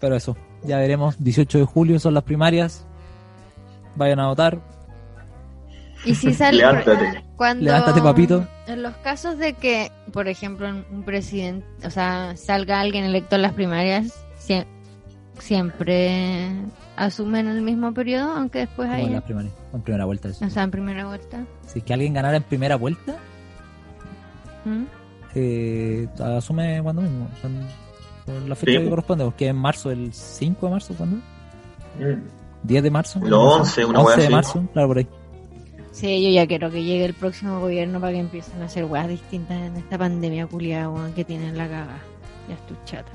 Pero 0.00 0.16
eso, 0.16 0.36
ya 0.64 0.78
veremos. 0.78 1.16
18 1.22 1.58
de 1.58 1.64
julio 1.64 1.98
son 1.98 2.14
las 2.14 2.22
primarias. 2.24 2.84
Vayan 3.96 4.20
a 4.20 4.28
votar. 4.28 4.60
Y 6.04 6.14
si 6.14 6.32
sale 6.34 6.58
Levántate. 6.58 7.24
cuando 7.36 7.64
Levántate, 7.64 8.02
papito. 8.02 8.46
en 8.66 8.82
los 8.82 8.94
casos 8.98 9.38
de 9.38 9.54
que, 9.54 9.90
por 10.12 10.28
ejemplo, 10.28 10.68
un 10.68 11.02
presidente, 11.04 11.66
o 11.86 11.90
sea, 11.90 12.36
salga 12.36 12.80
alguien 12.80 13.04
electo 13.04 13.36
en 13.36 13.42
las 13.42 13.52
primarias, 13.54 14.12
sie- 14.38 14.66
siempre 15.38 16.50
asumen 16.96 17.46
el 17.48 17.62
mismo 17.62 17.92
periodo, 17.92 18.32
aunque 18.32 18.60
después 18.60 18.88
Como 18.88 19.02
en 19.02 19.82
primera 19.82 20.04
vuelta. 20.04 20.28
eso. 20.28 20.44
o 20.44 20.50
sea, 20.50 20.62
en 20.62 20.70
primera 20.70 21.06
vuelta. 21.06 21.44
Si 21.66 21.78
es 21.80 21.84
que 21.84 21.92
alguien 21.94 22.14
ganara 22.14 22.36
en 22.36 22.42
primera 22.42 22.76
vuelta, 22.76 23.16
¿Mm? 24.64 24.84
eh, 25.34 26.08
asume 26.18 26.80
cuando 26.82 27.02
mismo. 27.02 27.28
o 27.36 27.40
sea, 27.40 27.50
por 27.50 27.85
la 28.48 28.54
fecha 28.54 28.72
Sí. 28.78 28.84
que 28.84 28.90
corresponde, 28.90 29.24
porque 29.24 29.44
es 29.46 29.50
en 29.50 29.56
marzo, 29.56 29.90
el 29.90 30.12
5 30.12 30.66
de 30.66 30.72
marzo, 30.72 30.94
¿cuándo? 30.96 31.16
Mm. 31.98 32.22
10 32.62 32.82
de 32.82 32.90
marzo. 32.90 33.20
El 33.24 33.32
11, 33.32 33.84
una 33.84 34.00
11 34.00 34.16
wea 34.16 34.24
de 34.26 34.30
marzo, 34.30 34.62
claro, 34.72 34.88
por 34.88 34.98
ahí. 34.98 35.06
Sí, 35.92 36.22
yo 36.22 36.30
ya 36.30 36.46
quiero 36.46 36.70
que 36.70 36.82
llegue 36.84 37.04
el 37.06 37.14
próximo 37.14 37.58
gobierno 37.60 38.00
para 38.00 38.12
que 38.12 38.18
empiecen 38.18 38.60
a 38.60 38.66
hacer 38.66 38.84
weas 38.84 39.08
distintas 39.08 39.56
en 39.62 39.76
esta 39.76 39.96
pandemia 39.96 40.46
culiada, 40.46 40.90
weón, 40.90 41.12
que 41.14 41.24
tienen 41.24 41.56
la 41.56 41.68
caga. 41.68 41.98
Ya 42.48 42.54
estoy 42.54 42.76
chata. 42.84 43.12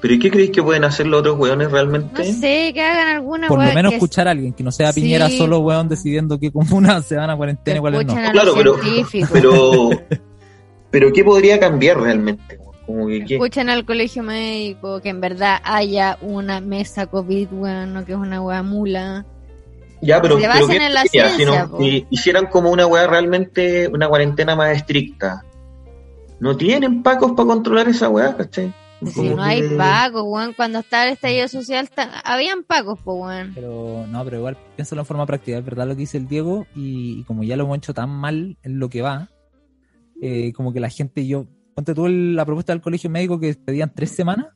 ¿Pero 0.00 0.14
y 0.14 0.18
qué 0.18 0.30
creéis 0.30 0.50
que 0.50 0.62
pueden 0.62 0.84
hacer 0.84 1.06
los 1.06 1.20
otros 1.20 1.38
weones 1.38 1.68
No 1.68 1.74
realmente? 1.74 2.32
sé, 2.32 2.70
que 2.74 2.82
hagan 2.82 3.16
alguna 3.16 3.48
Por 3.48 3.58
lo 3.64 3.72
menos 3.72 3.90
que 3.90 3.96
escuchar 3.96 4.28
a 4.28 4.32
alguien, 4.32 4.52
que 4.52 4.62
no 4.62 4.70
sea 4.70 4.92
Sí. 4.92 5.00
Piñera 5.00 5.28
solo, 5.30 5.58
weón, 5.60 5.88
decidiendo 5.88 6.38
qué 6.38 6.52
comunas 6.52 7.06
se 7.06 7.16
van 7.16 7.30
a 7.30 7.36
cuarentena 7.36 7.78
y 7.78 7.80
cuáles 7.80 8.06
no. 8.06 8.14
Claro, 8.14 8.52
pero, 8.54 8.76
pero, 9.32 9.90
pero 10.90 11.12
¿qué 11.12 11.24
podría 11.24 11.58
cambiar 11.58 11.98
realmente? 11.98 12.58
Como. 12.86 13.08
Escuchen 13.10 13.68
al 13.68 13.84
colegio 13.84 14.22
médico, 14.22 15.00
que 15.00 15.08
en 15.08 15.20
verdad 15.20 15.58
haya 15.64 16.18
una 16.20 16.60
mesa 16.60 17.06
COVID, 17.06 17.48
weón, 17.52 17.92
no 17.94 18.04
que 18.04 18.12
es 18.12 18.18
una 18.18 18.40
wea 18.40 18.62
mula. 18.62 19.26
Ya, 20.02 20.20
pero, 20.22 20.36
Se 20.38 20.42
pero 20.42 20.52
basen 20.54 20.78
¿qué 20.78 20.86
en 20.86 20.94
la 20.94 21.02
sería? 21.04 21.28
Ciencia, 21.30 21.62
no- 21.64 21.70
po. 21.70 21.78
si 21.78 22.06
hicieran 22.10 22.46
como 22.46 22.70
una 22.70 22.86
weá 22.86 23.06
realmente, 23.06 23.88
una 23.88 24.08
cuarentena 24.08 24.54
más 24.54 24.76
estricta. 24.76 25.42
No 26.38 26.56
tienen 26.56 27.02
pacos 27.02 27.32
para 27.32 27.46
controlar 27.48 27.88
esa 27.88 28.08
weá, 28.08 28.36
¿cachai? 28.36 28.72
Si 29.04 29.28
no 29.28 29.42
hay 29.42 29.76
pagos, 29.76 30.22
weón, 30.26 30.52
cuando 30.54 30.78
estaba 30.78 31.04
el 31.04 31.12
estallido 31.14 31.48
social, 31.48 31.88
habían 32.24 32.62
pagos, 32.62 32.98
pues, 33.04 33.16
weón. 33.18 33.52
Pero 33.54 34.06
no, 34.08 34.24
pero 34.24 34.36
igual 34.38 34.56
piénsalo 34.76 35.02
en 35.02 35.06
forma 35.06 35.26
práctica, 35.26 35.58
es 35.58 35.64
verdad 35.64 35.86
lo 35.86 35.94
que 35.94 36.00
dice 36.00 36.18
el 36.18 36.28
Diego, 36.28 36.66
y, 36.74 37.20
y 37.20 37.24
como 37.24 37.42
ya 37.42 37.56
lo 37.56 37.64
hemos 37.64 37.78
hecho 37.78 37.94
tan 37.94 38.10
mal 38.10 38.56
en 38.62 38.78
lo 38.78 38.88
que 38.88 39.02
va, 39.02 39.28
eh, 40.22 40.52
como 40.54 40.72
que 40.72 40.80
la 40.80 40.88
gente, 40.88 41.26
yo, 41.26 41.46
ponte 41.76 41.94
tú 41.94 42.08
la 42.08 42.44
propuesta 42.46 42.72
del 42.72 42.80
colegio 42.80 43.10
médico 43.10 43.38
que 43.38 43.54
pedían 43.54 43.92
tres 43.94 44.10
semanas 44.10 44.46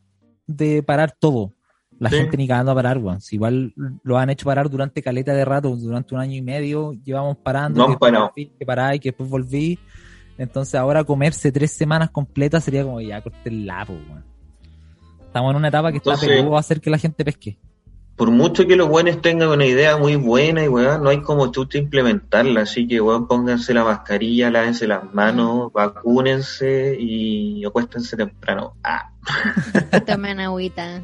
de 0.47 0.83
parar 0.83 1.13
todo. 1.17 1.53
La 1.99 2.09
Sí. 2.09 2.17
gente 2.17 2.39
ni 2.39 2.49
cagando 2.49 2.73
a 2.73 2.75
parar, 2.75 2.97
weón. 2.97 3.21
Si 3.21 3.37
igual 3.37 3.75
lo 4.03 4.17
han 4.17 4.31
hecho 4.31 4.47
parar 4.47 4.71
durante 4.71 5.03
caleta 5.03 5.35
de 5.35 5.45
rato, 5.45 5.77
durante 5.77 6.15
un 6.15 6.21
año 6.23 6.35
y 6.35 6.41
medio, 6.41 6.95
llevamos 7.05 7.37
parando, 7.37 7.79
No 7.79 7.85
que 7.87 7.91
después 7.91 8.13
volví, 8.13 8.47
que 8.59 8.65
paráis, 8.67 9.01
que 9.03 9.11
después 9.11 9.29
volví. 9.29 9.79
Entonces 10.39 10.75
ahora 10.77 11.05
comerse 11.05 11.53
tres 11.53 11.73
semanas 11.73 12.09
completas 12.11 12.65
sería 12.65 12.85
como 12.85 13.03
ya 13.03 13.21
corte 13.21 13.51
el 13.51 13.67
lapo, 13.67 13.93
weón. 13.93 14.25
Estamos 15.27 15.51
en 15.51 15.57
una 15.59 15.69
etapa 15.69 15.91
que 15.93 15.99
está 15.99 16.13
Entonces- 16.15 16.39
peludo 16.39 16.57
a 16.57 16.61
hacer 16.61 16.81
que 16.81 16.89
la 16.89 16.97
gente 16.99 17.23
pesque. 17.23 17.59
Por 18.21 18.31
mucho 18.31 18.67
que 18.67 18.77
los 18.77 18.87
buenos 18.87 19.23
tengan 19.23 19.49
una 19.49 19.65
idea 19.65 19.97
muy 19.97 20.15
buena 20.15 20.63
y 20.63 20.69
weón, 20.69 21.03
no 21.03 21.09
hay 21.09 21.23
como 21.23 21.51
chucha 21.51 21.79
implementarla. 21.79 22.61
Así 22.61 22.87
que 22.87 23.01
weón, 23.01 23.27
pónganse 23.27 23.73
la 23.73 23.83
mascarilla, 23.83 24.51
lávense 24.51 24.87
las 24.87 25.11
manos, 25.15 25.73
vacúnense 25.73 26.99
y 27.01 27.65
acuéstense 27.65 28.19
temprano. 28.19 28.77
Ah, 28.85 29.11
Tomen 30.07 30.39
agüita, 30.39 31.01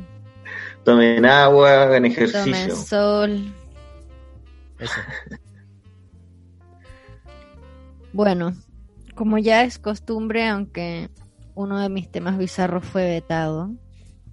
tomen 0.85 1.25
agua, 1.25 1.85
hagan 1.85 2.03
tomen 2.03 2.13
ejercicio. 2.13 2.77
sol. 2.77 3.51
Eso. 4.79 5.01
Bueno, 8.13 8.53
como 9.15 9.39
ya 9.39 9.65
es 9.65 9.79
costumbre, 9.79 10.47
aunque 10.47 11.09
uno 11.55 11.81
de 11.81 11.89
mis 11.89 12.11
temas 12.11 12.37
bizarros 12.37 12.85
fue 12.85 13.09
vetado 13.09 13.71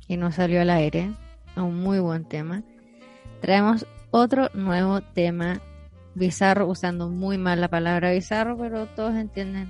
y 0.06 0.18
no 0.18 0.34
salió 0.34 0.60
al 0.60 0.70
aire, 0.70 1.14
un 1.56 1.82
muy 1.82 2.00
buen 2.00 2.26
tema, 2.26 2.62
traemos 3.44 3.86
otro 4.10 4.50
nuevo 4.54 5.02
tema 5.02 5.62
bizarro, 6.16 6.66
usando 6.66 7.10
muy 7.10 7.38
mal 7.38 7.60
la 7.60 7.68
palabra 7.68 8.14
bizarro, 8.14 8.58
pero 8.58 8.86
todos 8.86 9.16
entienden 9.16 9.70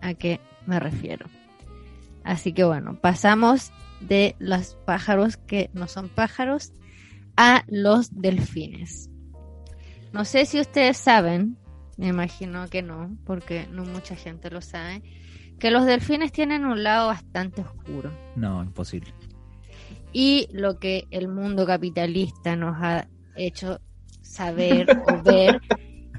a 0.00 0.14
qué 0.14 0.40
me 0.66 0.80
refiero. 0.80 1.26
Así 2.24 2.52
que 2.52 2.64
bueno, 2.64 2.98
pasamos 3.00 3.70
de 4.00 4.34
los 4.40 4.74
pájaros 4.84 5.36
que 5.36 5.70
no 5.74 5.86
son 5.86 6.08
pájaros 6.08 6.72
a 7.36 7.62
los 7.68 8.20
delfines. 8.20 9.10
No 10.12 10.24
sé 10.24 10.44
si 10.44 10.58
ustedes 10.58 10.96
saben, 10.96 11.56
me 11.96 12.08
imagino 12.08 12.66
que 12.68 12.82
no, 12.82 13.16
porque 13.24 13.68
no 13.70 13.84
mucha 13.84 14.16
gente 14.16 14.50
lo 14.50 14.60
sabe, 14.60 15.04
que 15.60 15.70
los 15.70 15.86
delfines 15.86 16.32
tienen 16.32 16.64
un 16.64 16.82
lado 16.82 17.06
bastante 17.06 17.60
oscuro. 17.60 18.10
No, 18.34 18.60
imposible. 18.60 19.14
Y 20.14 20.48
lo 20.52 20.78
que 20.78 21.08
el 21.10 21.26
mundo 21.26 21.66
capitalista 21.66 22.54
nos 22.54 22.76
ha 22.80 23.08
hecho 23.36 23.80
saber 24.22 24.86
o 25.08 25.22
ver 25.24 25.60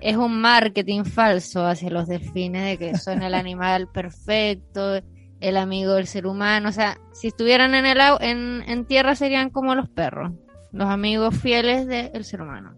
es 0.02 0.18
un 0.18 0.40
marketing 0.42 1.06
falso 1.06 1.66
hacia 1.66 1.90
los 1.90 2.08
delfines 2.08 2.64
de 2.66 2.78
que 2.78 2.98
son 2.98 3.24
el 3.24 3.34
animal 3.34 3.88
perfecto, 3.94 5.02
el 5.40 5.58
amigo 5.58 5.94
del 5.94 6.08
ser 6.08 6.28
humano. 6.28 6.70
O 6.70 6.72
sea, 6.74 6.98
si 7.14 7.28
estuvieran 7.28 7.74
en 7.74 7.86
el 7.86 7.98
en, 8.20 8.64
en 8.68 8.86
tierra 8.86 9.16
serían 9.16 9.50
como 9.50 9.76
los 9.76 9.90
perros, 9.90 10.34
los 10.74 10.90
amigos 10.90 11.36
fieles 11.38 11.88
del 11.88 12.26
ser 12.26 12.42
humano. 12.42 12.76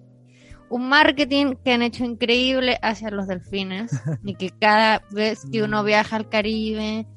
Un 0.70 0.88
marketing 0.88 1.56
que 1.66 1.72
han 1.72 1.82
hecho 1.82 2.06
increíble 2.06 2.78
hacia 2.84 3.10
los 3.10 3.26
delfines 3.26 3.92
y 4.24 4.36
que 4.36 4.52
cada 4.52 5.02
vez 5.10 5.42
que 5.52 5.64
uno 5.64 5.84
viaja 5.84 6.16
al 6.16 6.30
Caribe 6.30 7.08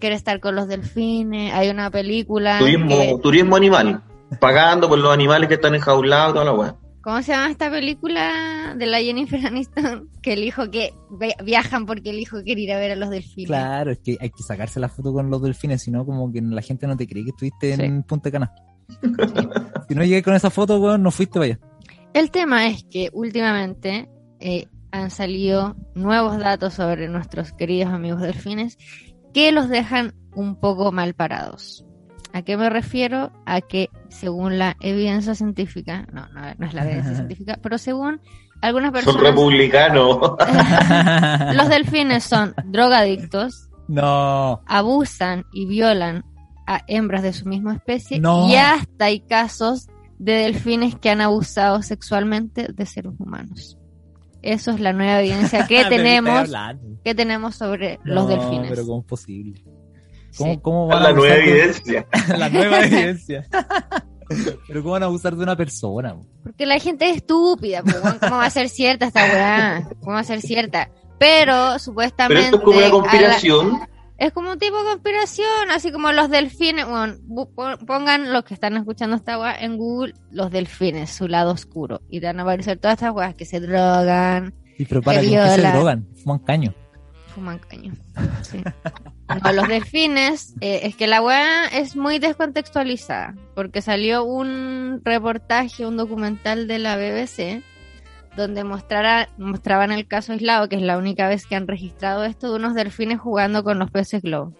quiere 0.00 0.16
estar 0.16 0.40
con 0.40 0.56
los 0.56 0.66
delfines. 0.66 1.52
Hay 1.54 1.68
una 1.68 1.90
película 1.90 2.58
que- 2.58 2.64
Turismo, 2.64 3.20
turismo 3.20 3.56
animal. 3.56 4.02
Pagando 4.40 4.88
por 4.88 4.98
los 4.98 5.12
animales 5.12 5.48
que 5.48 5.54
están 5.54 5.74
enjaulados, 5.74 6.32
toda 6.34 6.44
la 6.44 6.52
weá. 6.52 6.76
¿Cómo 7.02 7.22
se 7.22 7.32
llama 7.32 7.50
esta 7.50 7.70
película 7.70 8.74
de 8.76 8.86
la 8.86 9.00
Jennifer 9.00 9.44
Aniston? 9.46 10.08
Que 10.22 10.34
el 10.34 10.44
hijo 10.44 10.70
que 10.70 10.92
vi- 11.18 11.32
viajan 11.44 11.86
porque 11.86 12.10
el 12.10 12.18
hijo 12.18 12.42
quiere 12.42 12.60
ir 12.60 12.72
a 12.72 12.78
ver 12.78 12.90
a 12.92 12.96
los 12.96 13.08
delfines. 13.10 13.48
Claro, 13.48 13.90
es 13.92 13.98
que 13.98 14.18
hay 14.20 14.30
que 14.30 14.42
sacarse 14.42 14.78
la 14.80 14.88
foto 14.88 15.12
con 15.12 15.30
los 15.30 15.40
delfines, 15.42 15.82
si 15.82 15.90
no, 15.90 16.04
como 16.04 16.30
que 16.32 16.40
la 16.42 16.60
gente 16.62 16.86
no 16.86 16.96
te 16.96 17.06
cree 17.06 17.24
que 17.24 17.30
estuviste 17.30 17.74
Sí. 17.76 17.82
en 17.82 18.02
Punta 18.02 18.30
Cana. 18.30 18.52
si 19.88 19.94
no 19.94 20.02
llegué 20.04 20.22
con 20.22 20.34
esa 20.34 20.50
foto, 20.50 20.78
weón, 20.78 21.02
no 21.02 21.10
fuiste 21.10 21.34
para 21.38 21.44
allá. 21.46 21.58
El 22.12 22.30
tema 22.30 22.66
es 22.66 22.84
que 22.84 23.08
últimamente 23.12 24.08
eh, 24.40 24.66
han 24.92 25.10
salido 25.10 25.76
nuevos 25.94 26.38
datos 26.38 26.74
sobre 26.74 27.08
nuestros 27.08 27.52
queridos 27.52 27.92
amigos 27.92 28.20
delfines 28.20 28.76
que 29.32 29.52
los 29.52 29.68
dejan 29.68 30.14
un 30.34 30.56
poco 30.56 30.92
mal 30.92 31.14
parados. 31.14 31.84
¿A 32.32 32.42
qué 32.42 32.56
me 32.56 32.70
refiero? 32.70 33.32
A 33.44 33.60
que 33.60 33.90
según 34.08 34.58
la 34.58 34.76
evidencia 34.80 35.34
científica, 35.34 36.06
no, 36.12 36.28
no, 36.28 36.40
no 36.58 36.66
es 36.66 36.74
la 36.74 36.84
evidencia 36.84 37.14
científica, 37.16 37.58
pero 37.60 37.76
según 37.78 38.20
algunas 38.62 38.92
Son 38.92 39.14
personas, 39.14 39.22
republicanos. 39.22 40.18
los 41.56 41.68
delfines 41.68 42.24
son 42.24 42.54
drogadictos, 42.66 43.68
no, 43.88 44.62
abusan 44.66 45.44
y 45.52 45.66
violan 45.66 46.24
a 46.66 46.82
hembras 46.86 47.22
de 47.22 47.32
su 47.32 47.46
misma 47.48 47.74
especie 47.74 48.20
No. 48.20 48.48
y 48.48 48.54
hasta 48.54 49.06
hay 49.06 49.20
casos 49.20 49.88
de 50.18 50.34
delfines 50.34 50.94
que 50.94 51.10
han 51.10 51.20
abusado 51.20 51.82
sexualmente 51.82 52.68
de 52.72 52.86
seres 52.86 53.12
humanos. 53.18 53.76
Eso 54.42 54.70
es 54.70 54.80
la 54.80 54.92
nueva 54.92 55.20
evidencia 55.20 55.66
que 55.66 55.76
Pero 55.82 55.88
¿qué 55.90 55.96
tenemos 55.96 56.50
que 57.04 57.14
tenemos 57.14 57.54
sobre 57.56 57.98
los 58.04 58.28
delfines. 58.28 58.70
Pero 58.70 58.86
¿cómo 58.86 59.00
es 59.00 59.06
posible? 59.06 59.62
¿Cómo, 60.36 60.52
Sí. 60.52 60.58
cómo 60.62 60.86
van 60.86 60.98
a 60.98 61.02
la 61.08 61.12
nueva 61.12 61.34
evidencia. 61.36 62.06
la 62.36 62.48
nueva 62.48 62.80
evidencia. 62.84 63.46
pero 64.68 64.82
¿cómo 64.82 64.92
van 64.92 65.02
a 65.02 65.06
abusar 65.06 65.34
de 65.36 65.42
una 65.42 65.56
persona? 65.56 66.16
Porque 66.42 66.64
la 66.66 66.78
gente 66.78 67.10
es 67.10 67.16
estúpida, 67.16 67.82
¿cómo 68.20 68.36
va 68.36 68.44
a 68.46 68.50
ser 68.50 68.68
cierta 68.68 69.06
esta 69.06 69.24
weá? 69.24 69.88
¿Cómo 70.00 70.12
va 70.12 70.20
a 70.20 70.24
ser 70.24 70.40
cierta? 70.40 70.88
Pero 71.18 71.52
Pero 71.52 71.78
supuestamente 71.78 72.44
esto 72.44 72.56
es 72.58 72.62
como 72.62 72.76
a 72.76 72.78
una 72.78 72.86
la- 72.86 72.92
conspiración. 72.92 73.80
Es 74.20 74.32
como 74.32 74.52
un 74.52 74.58
tipo 74.58 74.76
de 74.78 74.84
conspiración, 74.90 75.70
así 75.74 75.90
como 75.90 76.12
los 76.12 76.28
delfines. 76.30 76.86
Bueno, 76.86 77.14
bu- 77.26 77.48
pon- 77.54 77.78
pongan 77.86 78.32
los 78.32 78.44
que 78.44 78.54
están 78.54 78.76
escuchando 78.76 79.16
esta 79.16 79.38
weá 79.38 79.58
en 79.58 79.76
Google, 79.78 80.14
los 80.30 80.50
delfines, 80.50 81.10
su 81.10 81.26
lado 81.26 81.52
oscuro. 81.52 82.02
Y 82.10 82.20
te 82.20 82.26
van 82.26 82.38
a 82.38 82.42
aparecer 82.42 82.78
todas 82.78 82.94
estas 82.98 83.12
weas 83.14 83.34
que 83.34 83.46
se 83.46 83.60
drogan, 83.60 84.54
Y 84.78 84.84
pero 84.84 85.00
para 85.02 85.20
Que 85.22 85.28
¿con 85.28 85.36
qué 85.36 85.50
se 85.62 85.62
drogan? 85.72 86.06
Fuman 86.22 86.38
caño. 86.40 86.74
fuman 87.34 87.58
caño. 87.60 87.92
Sí. 88.42 88.62
No, 89.44 89.52
los 89.52 89.68
delfines, 89.68 90.54
eh, 90.60 90.80
es 90.82 90.96
que 90.96 91.06
la 91.06 91.22
weá 91.22 91.66
es 91.68 91.96
muy 91.96 92.18
descontextualizada. 92.18 93.34
Porque 93.54 93.80
salió 93.80 94.24
un 94.24 95.00
reportaje, 95.04 95.86
un 95.86 95.96
documental 95.96 96.66
de 96.66 96.78
la 96.78 96.96
BBC, 96.96 97.62
donde 98.36 98.64
mostrara, 98.64 99.28
mostraban 99.38 99.92
el 99.92 100.06
caso 100.06 100.32
aislado, 100.32 100.68
que 100.68 100.76
es 100.76 100.82
la 100.82 100.98
única 100.98 101.28
vez 101.28 101.46
que 101.46 101.56
han 101.56 101.66
registrado 101.66 102.24
esto, 102.24 102.50
de 102.50 102.56
unos 102.56 102.74
delfines 102.74 103.18
jugando 103.18 103.64
con 103.64 103.78
los 103.78 103.90
peces 103.90 104.22
globo. 104.22 104.52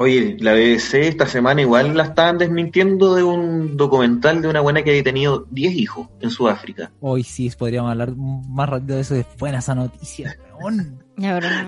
Oye, 0.00 0.36
la 0.38 0.52
BBC 0.52 0.94
esta 0.94 1.26
semana 1.26 1.60
igual 1.60 1.96
la 1.96 2.04
estaban 2.04 2.38
desmintiendo 2.38 3.16
de 3.16 3.24
un 3.24 3.76
documental 3.76 4.40
de 4.40 4.46
una 4.46 4.60
buena 4.60 4.84
que 4.84 4.90
había 4.90 5.02
tenido 5.02 5.44
10 5.50 5.74
hijos 5.74 6.06
en 6.20 6.30
Sudáfrica. 6.30 6.92
Hoy 7.00 7.24
sí, 7.24 7.50
podríamos 7.58 7.90
hablar 7.90 8.14
más 8.14 8.68
rápido 8.68 8.94
de 8.94 9.02
eso. 9.02 9.16
Es 9.16 9.26
buena 9.38 9.58
esa 9.58 9.74
noticia, 9.74 10.38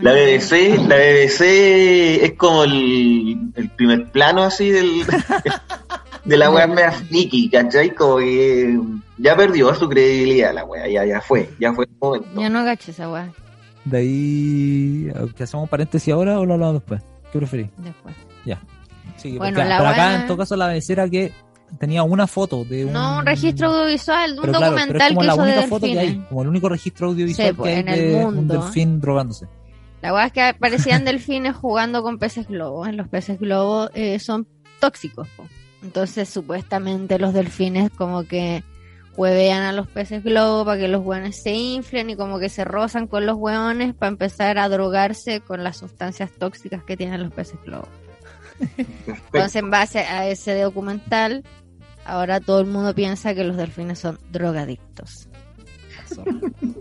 La 0.00 0.12
BBC, 0.12 0.78
la 0.86 0.94
BBC 0.94 2.22
es 2.22 2.32
como 2.36 2.62
el, 2.62 3.50
el 3.56 3.70
primer 3.70 4.12
plano 4.12 4.44
así 4.44 4.70
del 4.70 5.02
de 6.24 6.36
la 6.36 6.50
mea 6.68 6.92
friki, 6.92 7.50
¿cachai? 7.50 7.94
Como 7.94 8.18
que 8.18 8.78
ya 9.20 9.36
perdió 9.36 9.74
su 9.74 9.88
credibilidad 9.88 10.52
la 10.54 10.64
wea, 10.64 10.88
ya, 10.88 11.04
ya 11.04 11.20
fue, 11.20 11.48
ya 11.60 11.72
fue 11.72 11.84
el 11.84 11.90
momento. 12.00 12.28
Yo 12.40 12.50
no 12.50 12.64
cacho 12.64 12.90
esa 12.90 13.10
weá 13.10 13.30
De 13.84 13.98
ahí, 13.98 15.12
¿que 15.36 15.42
hacemos 15.44 15.64
un 15.64 15.68
paréntesis 15.68 16.12
ahora 16.12 16.38
o 16.38 16.44
lo 16.46 16.54
hablamos 16.54 16.74
después? 16.76 17.02
¿Qué 17.32 17.38
preferís? 17.38 17.68
después. 17.78 18.14
Ya. 18.44 18.60
Sí, 19.16 19.36
Bueno, 19.38 19.56
porque- 19.56 19.68
la 19.68 19.78
pero 19.78 19.88
acá 19.90 20.08
weá- 20.10 20.20
en 20.20 20.26
todo 20.26 20.36
caso 20.38 20.56
la 20.56 20.68
BBC 20.68 20.90
era 20.92 21.08
que 21.08 21.32
tenía 21.78 22.02
una 22.02 22.26
foto 22.26 22.64
de 22.64 22.86
un... 22.86 22.92
No, 22.92 23.18
un 23.18 23.26
registro 23.26 23.68
audiovisual 23.68 24.32
de 24.34 24.40
un 24.40 24.46
pero 24.46 24.58
claro, 24.58 24.74
pero 24.74 24.80
es 24.80 24.86
documental 24.88 25.08
como 25.14 25.20
que 25.20 25.26
la 25.26 25.32
hizo 25.34 25.42
de 25.42 25.50
única 25.50 25.80
que 25.80 25.98
hay, 25.98 26.24
como 26.28 26.42
el 26.42 26.48
único 26.48 26.68
registro 26.68 27.06
audiovisual 27.08 27.48
Sí, 27.48 27.54
pues, 27.54 27.68
que 27.70 27.74
hay 27.74 27.80
en 27.80 27.88
el 27.88 28.12
de 28.18 28.24
un 28.24 28.34
mundo. 28.34 28.54
delfín 28.54 29.00
drogándose. 29.00 29.46
La 30.02 30.14
weá 30.14 30.26
es 30.26 30.32
que 30.32 30.42
aparecían 30.42 31.04
delfines 31.04 31.54
jugando 31.54 32.02
con 32.02 32.18
peces 32.18 32.48
globo. 32.48 32.86
Los 32.86 33.06
peces 33.08 33.38
globo 33.38 33.90
eh, 33.94 34.18
son 34.18 34.46
tóxicos. 34.80 35.28
po. 35.36 35.44
Entonces, 35.82 36.28
supuestamente 36.28 37.18
los 37.18 37.34
delfines 37.34 37.90
como 37.90 38.24
que 38.24 38.64
huevean 39.20 39.62
a 39.62 39.72
los 39.72 39.86
peces 39.86 40.24
globo 40.24 40.64
para 40.64 40.80
que 40.80 40.88
los 40.88 41.04
hueones 41.04 41.42
se 41.42 41.52
inflen 41.52 42.08
y 42.10 42.16
como 42.16 42.38
que 42.38 42.48
se 42.48 42.64
rozan 42.64 43.06
con 43.06 43.26
los 43.26 43.36
hueones 43.36 43.94
para 43.94 44.08
empezar 44.08 44.56
a 44.58 44.68
drogarse 44.68 45.40
con 45.40 45.62
las 45.62 45.76
sustancias 45.76 46.30
tóxicas 46.38 46.82
que 46.84 46.96
tienen 46.96 47.22
los 47.22 47.32
peces 47.32 47.58
globo. 47.64 47.86
Entonces, 48.76 49.56
en 49.56 49.70
base 49.70 50.00
a 50.00 50.26
ese 50.26 50.60
documental, 50.60 51.44
ahora 52.04 52.40
todo 52.40 52.60
el 52.60 52.66
mundo 52.66 52.94
piensa 52.94 53.34
que 53.34 53.44
los 53.44 53.56
delfines 53.56 53.98
son 53.98 54.18
drogadictos. 54.30 55.28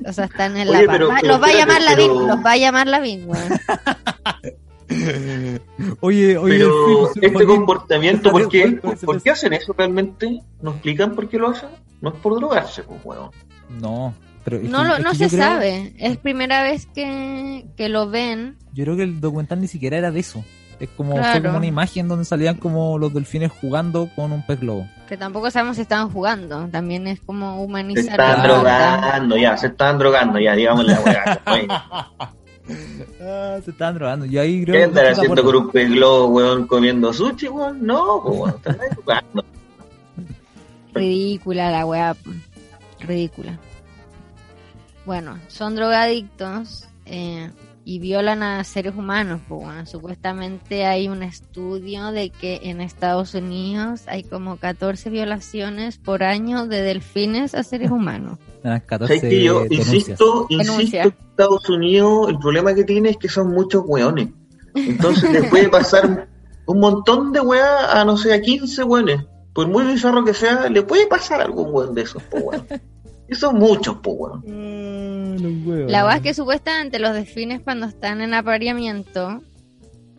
O 0.05 0.11
sea, 0.13 0.25
están 0.25 0.57
en 0.57 0.71
la 0.71 0.79
pero- 0.79 1.09
va- 1.09 1.17
pero 1.21 1.33
los 1.33 1.41
va 1.41 1.47
a 1.47 1.53
llamar 1.53 1.81
la 1.81 1.95
los 1.95 2.45
va 2.45 2.51
a 2.51 2.57
llamar 2.57 2.87
la. 2.87 2.99
Oye, 6.01 6.37
oye, 6.37 6.57
Pero 6.57 7.11
este 7.21 7.45
comportamiento, 7.45 8.31
¿por 8.31 8.49
qué, 8.49 8.71
por, 8.81 8.97
por 8.99 9.21
qué 9.21 9.29
hacen 9.31 9.53
eso 9.53 9.73
realmente? 9.77 10.41
¿Nos 10.61 10.75
explican 10.75 11.13
por 11.15 11.29
qué 11.29 11.37
lo 11.37 11.49
hacen? 11.49 11.69
No 12.01 12.09
es 12.09 12.15
por 12.15 12.35
drogarse, 12.35 12.83
pues, 12.83 12.99
weón. 13.03 13.29
No, 13.79 14.13
pero 14.43 14.57
es 14.57 14.63
No, 14.69 14.81
que- 14.81 14.87
lo, 14.87 14.95
es 14.97 15.03
no 15.03 15.13
se 15.13 15.27
creo- 15.29 15.39
sabe. 15.41 15.93
Es 15.97 16.17
primera 16.17 16.63
vez 16.63 16.87
que, 16.87 17.65
que 17.77 17.89
lo 17.89 18.09
ven. 18.09 18.57
Yo 18.73 18.83
creo 18.85 18.95
que 18.97 19.03
el 19.03 19.19
documental 19.21 19.61
ni 19.61 19.67
siquiera 19.67 19.97
era 19.97 20.11
de 20.11 20.19
eso. 20.21 20.43
Es 20.79 20.87
como, 20.95 21.11
fue 21.11 21.19
Claro. 21.21 21.43
como 21.43 21.57
una 21.57 21.67
imagen 21.67 22.07
donde 22.07 22.23
salían 22.23 22.55
como 22.55 22.97
los 22.97 23.13
delfines 23.13 23.51
jugando 23.51 24.09
con 24.15 24.31
un 24.31 24.45
pez 24.45 24.61
globo. 24.61 24.87
Que 25.09 25.17
tampoco 25.17 25.51
sabemos 25.51 25.75
si 25.75 25.81
estaban 25.81 26.09
jugando. 26.09 26.69
También 26.71 27.05
es 27.05 27.19
como 27.19 27.57
Se 27.57 27.61
humanizar. 27.65 28.15
Claro. 28.15 28.59
onda. 28.59 28.97
drogando, 28.97 29.37
ya, 29.37 29.57
se 29.57 29.67
estaban 29.67 29.97
drogando, 29.99 30.39
ya, 30.39 30.55
digamos 30.55 30.85
la 30.85 30.99
weá. 31.01 31.41
Ah, 33.21 33.59
se 33.63 33.71
estaban 33.71 33.95
drogando. 33.95 34.25
Yo 34.25 34.41
ahí 34.41 34.63
creo 34.63 34.75
¿Qué 34.75 34.83
andan 34.85 35.07
haciendo 35.07 35.43
con 35.43 35.55
un 35.55 35.69
pez 35.71 35.89
globo, 35.89 36.27
weón, 36.27 36.67
comiendo 36.67 37.11
sushi, 37.11 37.49
weón? 37.49 37.85
No, 37.85 38.21
pues, 38.23 38.37
weón, 38.37 38.55
están 38.55 38.77
jugando. 38.95 39.45
Ridícula 40.93 41.71
la 41.71 41.85
weá. 41.85 42.15
Ridícula. 43.01 43.57
Bueno, 45.05 45.37
son 45.47 45.75
drogadictos 45.75 46.87
eh, 47.05 47.49
y 47.89 47.97
violan 47.97 48.43
a 48.43 48.63
seres 48.65 48.93
humanos. 48.95 49.41
Pues 49.47 49.63
bueno, 49.63 49.83
supuestamente 49.87 50.85
hay 50.85 51.07
un 51.07 51.23
estudio 51.23 52.11
de 52.11 52.29
que 52.29 52.59
en 52.65 52.81
Estados 52.81 53.33
Unidos 53.33 54.03
hay 54.05 54.21
como 54.21 54.57
14 54.57 55.09
violaciones 55.09 55.97
por 55.97 56.21
año 56.21 56.67
de 56.67 56.83
delfines 56.83 57.55
a 57.55 57.63
seres 57.63 57.89
humanos. 57.89 58.37
Eran 58.63 58.81
14 58.81 59.15
¿Sabes 59.17 59.29
que 59.31 59.43
yo 59.43 59.63
denuncias. 59.63 59.93
insisto, 59.95 60.45
insisto 60.49 60.91
que 61.01 61.15
Estados 61.31 61.67
Unidos, 61.67 62.29
el 62.29 62.37
problema 62.37 62.75
que 62.75 62.83
tiene 62.83 63.09
es 63.09 63.17
que 63.17 63.27
son 63.27 63.47
muchos 63.47 63.81
weones. 63.87 64.29
Entonces 64.75 65.31
les 65.31 65.49
puede 65.49 65.67
pasar 65.79 66.27
un 66.67 66.79
montón 66.79 67.31
de 67.31 67.39
weas 67.39 67.91
a, 67.91 68.05
no 68.05 68.17
sé, 68.17 68.35
a 68.35 68.39
15 68.39 68.83
weones. 68.83 69.25
Por 69.51 69.67
muy 69.67 69.83
bizarro 69.85 70.23
que 70.23 70.35
sea, 70.35 70.69
le 70.69 70.83
puede 70.83 71.07
pasar 71.07 71.41
a 71.41 71.45
algún 71.45 71.73
weón 71.73 71.95
de 71.95 72.03
esos, 72.03 72.21
weón. 72.31 72.67
Y 73.29 73.35
son 73.35 73.59
muchos, 73.59 73.97
po 73.97 74.11
weón. 74.11 74.43
Ah, 74.47 75.35
los 75.39 75.65
huevos. 75.65 75.91
La 75.91 76.03
verdad 76.03 76.17
es 76.17 76.23
que 76.23 76.33
supuestamente 76.33 76.99
los 76.99 77.13
delfines 77.13 77.61
cuando 77.61 77.85
están 77.85 78.21
en 78.21 78.33
apareamiento, 78.33 79.41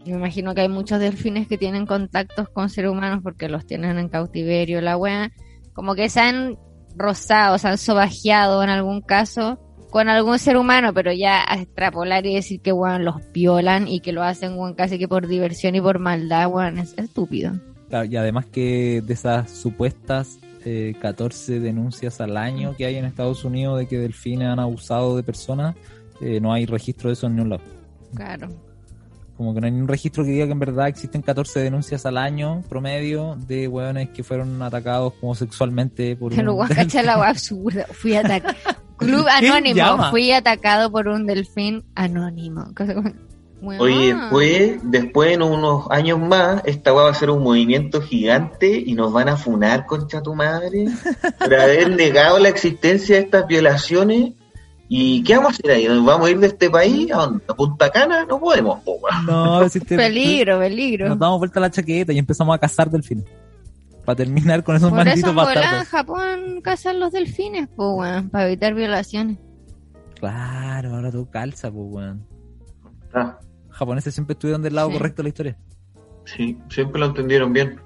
yo 0.05 0.15
me 0.15 0.19
imagino 0.19 0.55
que 0.55 0.63
hay 0.63 0.69
muchos 0.69 1.01
delfines 1.01 1.49
que 1.49 1.59
tienen 1.59 1.87
contactos 1.87 2.49
con 2.49 2.71
seres 2.71 2.91
humanos 2.91 3.21
porque 3.23 3.49
los 3.49 3.67
tienen 3.67 3.99
en 3.99 4.09
cautiverio, 4.09 4.81
la 4.81 4.97
wea, 4.97 5.33
como 5.73 5.95
que 5.95 6.09
se 6.09 6.21
han 6.21 6.59
rozado, 6.97 7.59
se 7.59 7.69
han 7.69 7.79
sobajeado 7.79 8.63
en 8.63 8.71
algún 8.71 9.01
caso 9.01 9.59
con 9.91 10.09
algún 10.09 10.39
ser 10.39 10.57
humano, 10.57 10.95
pero 10.95 11.13
ya 11.13 11.45
a 11.47 11.61
extrapolar 11.61 12.25
y 12.25 12.35
decir 12.37 12.61
que 12.61 12.73
weón 12.73 13.05
los 13.05 13.17
violan 13.33 13.89
y 13.89 14.01
que 14.01 14.13
lo 14.13 14.23
hacen 14.23 14.57
weón 14.57 14.75
casi 14.75 14.99
que 14.99 15.09
por 15.09 15.27
diversión 15.27 15.75
y 15.75 15.81
por 15.81 15.99
maldad, 15.99 16.49
weón, 16.49 16.79
es 16.79 16.97
estúpido. 16.97 17.53
Claro, 17.89 18.05
y 18.05 18.17
además 18.17 18.47
que 18.47 19.03
de 19.05 19.13
esas 19.13 19.51
supuestas 19.51 20.39
eh, 20.65 20.95
14 21.01 21.61
denuncias 21.61 22.21
al 22.21 22.37
año 22.37 22.77
que 22.77 22.87
hay 22.87 22.97
en 22.97 23.05
Estados 23.05 23.45
Unidos 23.45 23.79
de 23.79 23.87
que 23.87 23.99
delfines 23.99 24.49
han 24.49 24.61
abusado 24.61 25.17
de 25.17 25.23
personas, 25.23 25.77
eh, 26.21 26.41
no 26.41 26.53
hay 26.53 26.67
registro 26.67 27.09
de 27.09 27.15
eso 27.15 27.27
en 27.27 27.37
ningún 27.37 27.51
lado. 27.51 27.63
Claro. 28.15 28.49
Como 29.37 29.55
que 29.55 29.61
no 29.61 29.67
hay 29.67 29.73
ningún 29.73 29.89
registro 29.89 30.23
que 30.25 30.31
diga 30.31 30.47
que 30.47 30.53
en 30.53 30.59
verdad 30.59 30.89
existen 30.89 31.23
14 31.23 31.61
denuncias 31.61 32.05
al 32.05 32.19
año 32.19 32.63
promedio 32.69 33.39
de 33.47 33.69
hueones 33.69 34.11
que 34.11 34.23
fueron 34.23 34.61
atacados 34.61 35.15
como 35.15 35.35
sexualmente 35.35 36.15
por 36.17 36.35
Pero 36.37 36.55
un 36.55 36.69
la 37.05 37.29
absurda. 37.29 37.87
Fui 37.93 38.15
atacado. 38.15 38.55
Club 38.99 39.27
¿Quién 39.39 39.53
Anónimo. 39.53 40.11
Fui 40.11 40.31
atacado 40.31 40.93
por 40.93 41.09
un 41.09 41.27
delfín 41.27 41.85
anónimo. 41.95 42.75
Weón. 43.63 43.81
Oye, 43.81 44.15
después, 44.15 44.81
después 44.85 45.33
en 45.33 45.43
unos 45.43 45.91
años 45.91 46.19
más, 46.19 46.63
esta 46.65 46.93
weá 46.95 47.05
va 47.05 47.11
a 47.11 47.15
ser 47.15 47.31
un 47.31 47.43
movimiento 47.43 48.01
gigante 48.01 48.83
y 48.85 48.95
nos 48.95 49.13
van 49.13 49.29
a 49.29 49.37
funar, 49.37 49.85
concha 49.87 50.23
tu 50.23 50.35
madre, 50.35 50.87
por 51.39 51.55
haber 51.55 51.91
negado 51.95 52.39
la 52.39 52.49
existencia 52.49 53.17
de 53.17 53.23
estas 53.23 53.47
violaciones. 53.47 54.33
¿Y 54.93 55.23
qué 55.23 55.37
vamos 55.37 55.53
a 55.53 55.55
hacer 55.55 55.71
ahí? 55.71 55.87
¿Nos 55.87 56.05
vamos 56.05 56.27
a 56.27 56.31
ir 56.33 56.39
de 56.41 56.49
este 56.49 56.69
país? 56.69 57.13
¿A? 57.13 57.25
¿A 57.25 57.55
Punta 57.55 57.91
Cana? 57.91 58.25
No 58.25 58.41
podemos, 58.41 58.81
po, 58.83 58.95
weón. 58.97 59.27
No, 59.27 59.69
si 59.69 59.79
te- 59.79 59.97
Peligro, 59.97 60.59
peligro. 60.59 61.09
Nos 61.11 61.19
damos 61.19 61.39
vuelta 61.39 61.61
a 61.61 61.63
la 61.63 61.71
chaqueta 61.71 62.13
y 62.13 62.19
empezamos 62.19 62.55
a 62.55 62.59
cazar 62.59 62.91
delfines. 62.91 63.25
Para 64.05 64.17
terminar 64.17 64.65
con 64.65 64.75
esos 64.75 64.91
Por 64.91 64.99
eso 65.01 65.07
malditos 65.07 65.31
en 65.31 65.37
volá, 65.37 65.79
en. 65.79 65.85
Japón 65.85 66.61
cazan 66.63 66.99
los 66.99 67.13
delfines, 67.13 67.69
pues, 67.77 67.89
weón, 67.95 68.31
para 68.31 68.47
evitar 68.47 68.75
violaciones. 68.75 69.39
Claro, 70.19 70.95
ahora 70.97 71.11
todo 71.13 71.31
calza, 71.31 71.71
pues, 71.71 71.85
weón. 71.89 72.27
Ah, 73.15 73.39
Japoneses 73.81 74.15
siempre 74.15 74.35
estuvieron 74.35 74.63
del 74.63 74.75
lado 74.75 74.89
Sí. 74.91 74.95
correcto 74.99 75.17
de 75.19 75.23
la 75.25 75.29
historia. 75.31 75.57
sí, 76.27 76.57
siempre 76.71 77.01
lo 77.01 77.07
entendieron 77.07 77.53
bien. 77.53 77.81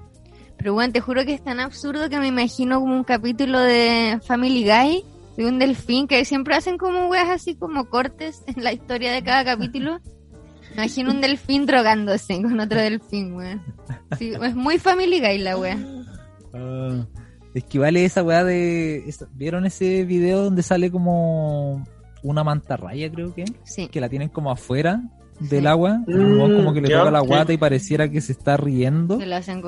Pero, 0.57 0.75
weón, 0.75 0.91
te 0.91 0.99
juro 1.01 1.25
que 1.25 1.33
es 1.33 1.43
tan 1.43 1.59
absurdo 1.59 2.09
que 2.09 2.19
me 2.19 2.27
imagino 2.27 2.79
como 2.79 2.95
un 2.95 3.03
capítulo 3.03 3.59
de 3.59 4.19
Family 4.25 4.63
Guy 4.63 5.03
de 5.37 5.45
un 5.47 5.57
delfín 5.59 6.07
que 6.07 6.23
siempre 6.25 6.55
hacen 6.55 6.77
como 6.77 7.07
weas 7.07 7.29
así 7.29 7.55
como 7.55 7.89
cortes 7.89 8.43
en 8.47 8.63
la 8.63 8.71
historia 8.71 9.11
de 9.11 9.23
cada 9.23 9.43
capítulo. 9.43 9.99
Me 10.75 10.83
Imagino 10.83 11.11
un 11.11 11.21
delfín 11.21 11.65
drogándose 11.65 12.41
con 12.41 12.59
otro 12.59 12.77
delfín, 12.79 13.33
weón. 13.35 13.61
Sí, 14.17 14.33
es 14.41 14.55
muy 14.55 14.77
Family 14.77 15.19
Guy 15.21 15.37
la 15.39 15.57
wea. 15.57 15.77
Es 17.53 17.63
que 17.63 17.79
vale 17.79 18.03
esa 18.05 18.23
weá 18.23 18.43
de. 18.43 19.03
¿Vieron 19.33 19.65
ese 19.65 20.03
video 20.03 20.43
donde 20.43 20.61
sale 20.63 20.91
como 20.91 21.83
una 22.23 22.43
mantarraya, 22.43 23.09
creo 23.11 23.33
que? 23.33 23.45
Sí. 23.63 23.87
Que 23.87 24.01
la 24.01 24.09
tienen 24.09 24.27
como 24.29 24.51
afuera 24.51 25.01
del 25.39 25.67
agua. 25.67 25.99
Mm, 26.07 26.39
como 26.57 26.73
que 26.73 26.81
le 26.81 26.89
toca 26.89 27.11
la 27.11 27.21
sí. 27.21 27.27
guata 27.27 27.53
y 27.53 27.57
pareciera 27.57 28.09
que 28.09 28.21
se 28.21 28.31
está 28.31 28.57
riendo. 28.57 29.17
Se 29.19 29.25
le 29.25 29.35
hacen. 29.35 29.61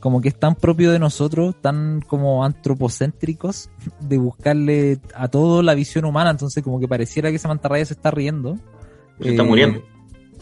Como 0.00 0.20
que 0.20 0.28
es 0.28 0.38
tan 0.38 0.54
propio 0.54 0.92
de 0.92 0.98
nosotros, 1.00 1.56
tan 1.60 2.00
como 2.06 2.44
antropocéntricos, 2.44 3.68
de 4.00 4.18
buscarle 4.18 5.00
a 5.14 5.28
todo 5.28 5.62
la 5.62 5.74
visión 5.74 6.04
humana. 6.04 6.30
Entonces, 6.30 6.62
como 6.62 6.78
que 6.80 6.86
pareciera 6.88 7.30
que 7.30 7.36
esa 7.36 7.48
mantarraya 7.48 7.84
se 7.84 7.94
está 7.94 8.10
riendo. 8.10 8.58
Se 9.20 9.30
está 9.30 9.42
Eh, 9.42 9.46
muriendo. 9.46 9.82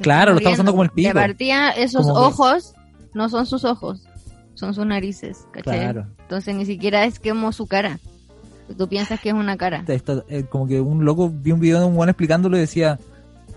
Claro, 0.01 0.33
lo 0.33 0.39
está 0.39 0.51
pasando 0.51 0.73
como 0.73 0.83
el 0.83 0.91
pico. 0.91 1.09
De 1.09 1.15
partida, 1.15 1.71
esos 1.71 2.03
Como 2.07 2.15
que- 2.15 2.21
ojos 2.27 2.75
no 3.15 3.31
son 3.31 3.47
sus 3.47 3.65
ojos, 3.65 4.07
son 4.55 4.75
sus 4.75 4.85
narices, 4.85 5.47
¿cachai? 5.53 5.79
Claro. 5.81 6.07
Entonces 6.21 6.55
ni 6.55 6.67
siquiera 6.67 7.05
es 7.07 7.19
como 7.19 7.51
su 7.53 7.67
cara. 7.67 7.99
Tú 8.77 8.89
piensas 8.89 9.21
que 9.21 9.31
es 9.31 9.35
una 9.35 9.57
cara. 9.57 9.85
Eh, 10.29 10.45
como 10.51 10.67
que 10.67 10.81
un 10.83 11.05
loco 11.07 11.31
vi 11.31 11.53
un 11.53 11.61
video 11.61 11.81
de 11.81 11.87
un 11.87 11.97
weón 11.97 12.11
explicándolo 12.11 12.57
y 12.59 12.61
decía, 12.61 12.99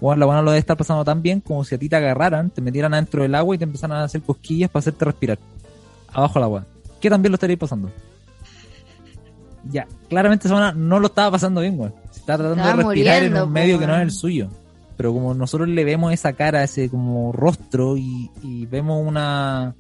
bueno, 0.02 0.20
la 0.20 0.26
buena 0.26 0.42
lo 0.42 0.52
debe 0.52 0.60
estar 0.60 0.78
pasando 0.78 1.04
tan 1.04 1.22
bien 1.22 1.42
como 1.42 1.64
si 1.64 1.76
a 1.76 1.78
ti 1.78 1.90
te 1.90 1.96
agarraran, 1.96 2.50
te 2.50 2.62
metieran 2.62 2.94
adentro 2.94 3.22
del 3.24 3.36
agua 3.36 3.56
y 3.56 3.58
te 3.58 3.66
empezaran 3.66 3.98
a 3.98 4.04
hacer 4.04 4.22
cosquillas 4.22 4.70
para 4.70 4.80
hacerte 4.82 5.06
respirar. 5.06 5.40
Abajo 6.12 6.36
del 6.36 6.44
agua. 6.44 6.66
¿Qué 7.02 7.10
también 7.10 7.32
lo 7.32 7.36
estaréis 7.36 7.60
pasando? 7.60 7.92
Ya, 9.70 9.88
claramente 10.08 10.48
esa 10.48 10.56
buena 10.56 10.72
no 10.72 11.00
lo 11.00 11.08
estaba 11.08 11.32
pasando 11.32 11.62
bien, 11.62 11.80
weón. 11.80 11.94
Se 12.12 12.22
estaba 12.22 12.38
tratando 12.38 12.64
Estaba 12.64 12.78
de 12.78 12.84
respirar 12.84 13.24
en 13.24 13.38
un 13.38 13.52
medio 13.52 13.78
que 13.78 13.88
no 13.88 13.96
es 13.96 14.02
el 14.02 14.12
suyo. 14.12 14.50
pero 14.96 15.14
como 15.14 15.34
nosotros 15.34 15.68
le 15.68 15.84
vemos 15.84 16.14
esa 16.14 16.34
cara, 16.34 16.64
ese 16.64 16.90
como 16.90 17.32
rostro 17.32 17.98
y, 17.98 18.30
y 18.42 18.66
vemos 18.66 19.06
una 19.06 19.76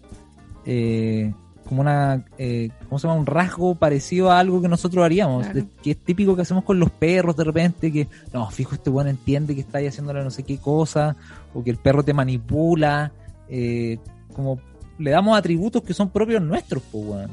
eh, 0.65 1.33
como 1.67 1.81
una 1.81 2.25
eh, 2.37 2.69
¿cómo 2.87 2.97
se 2.99 3.07
llama? 3.07 3.19
un 3.19 3.25
rasgo 3.25 3.75
parecido 3.75 4.31
a 4.31 4.39
algo 4.39 4.61
que 4.61 4.67
nosotros 4.67 5.03
haríamos, 5.05 5.45
Claro. 5.47 5.67
que 5.83 5.91
es 5.91 5.97
típico 5.97 6.35
que 6.35 6.41
hacemos 6.41 6.63
con 6.63 6.79
los 6.79 6.89
perros 6.89 7.35
de 7.35 7.43
repente, 7.43 7.91
que 7.91 8.07
no, 8.33 8.49
fijo 8.49 8.75
este 8.75 8.89
bueno 8.89 9.09
entiende 9.09 9.53
que 9.55 9.61
está 9.61 9.77
ahí 9.77 9.87
haciéndole 9.87 10.23
no 10.23 10.31
sé 10.31 10.43
qué 10.43 10.57
cosa, 10.57 11.15
o 11.53 11.63
que 11.63 11.69
el 11.69 11.77
perro 11.77 12.01
te 12.03 12.13
manipula, 12.13 13.11
eh, 13.47 13.99
como 14.33 14.59
le 14.97 15.11
damos 15.11 15.37
atributos 15.37 15.81
que 15.83 15.93
son 15.93 16.09
propios 16.09 16.41
nuestros, 16.41 16.81
pues 16.91 17.05
weón. 17.05 17.31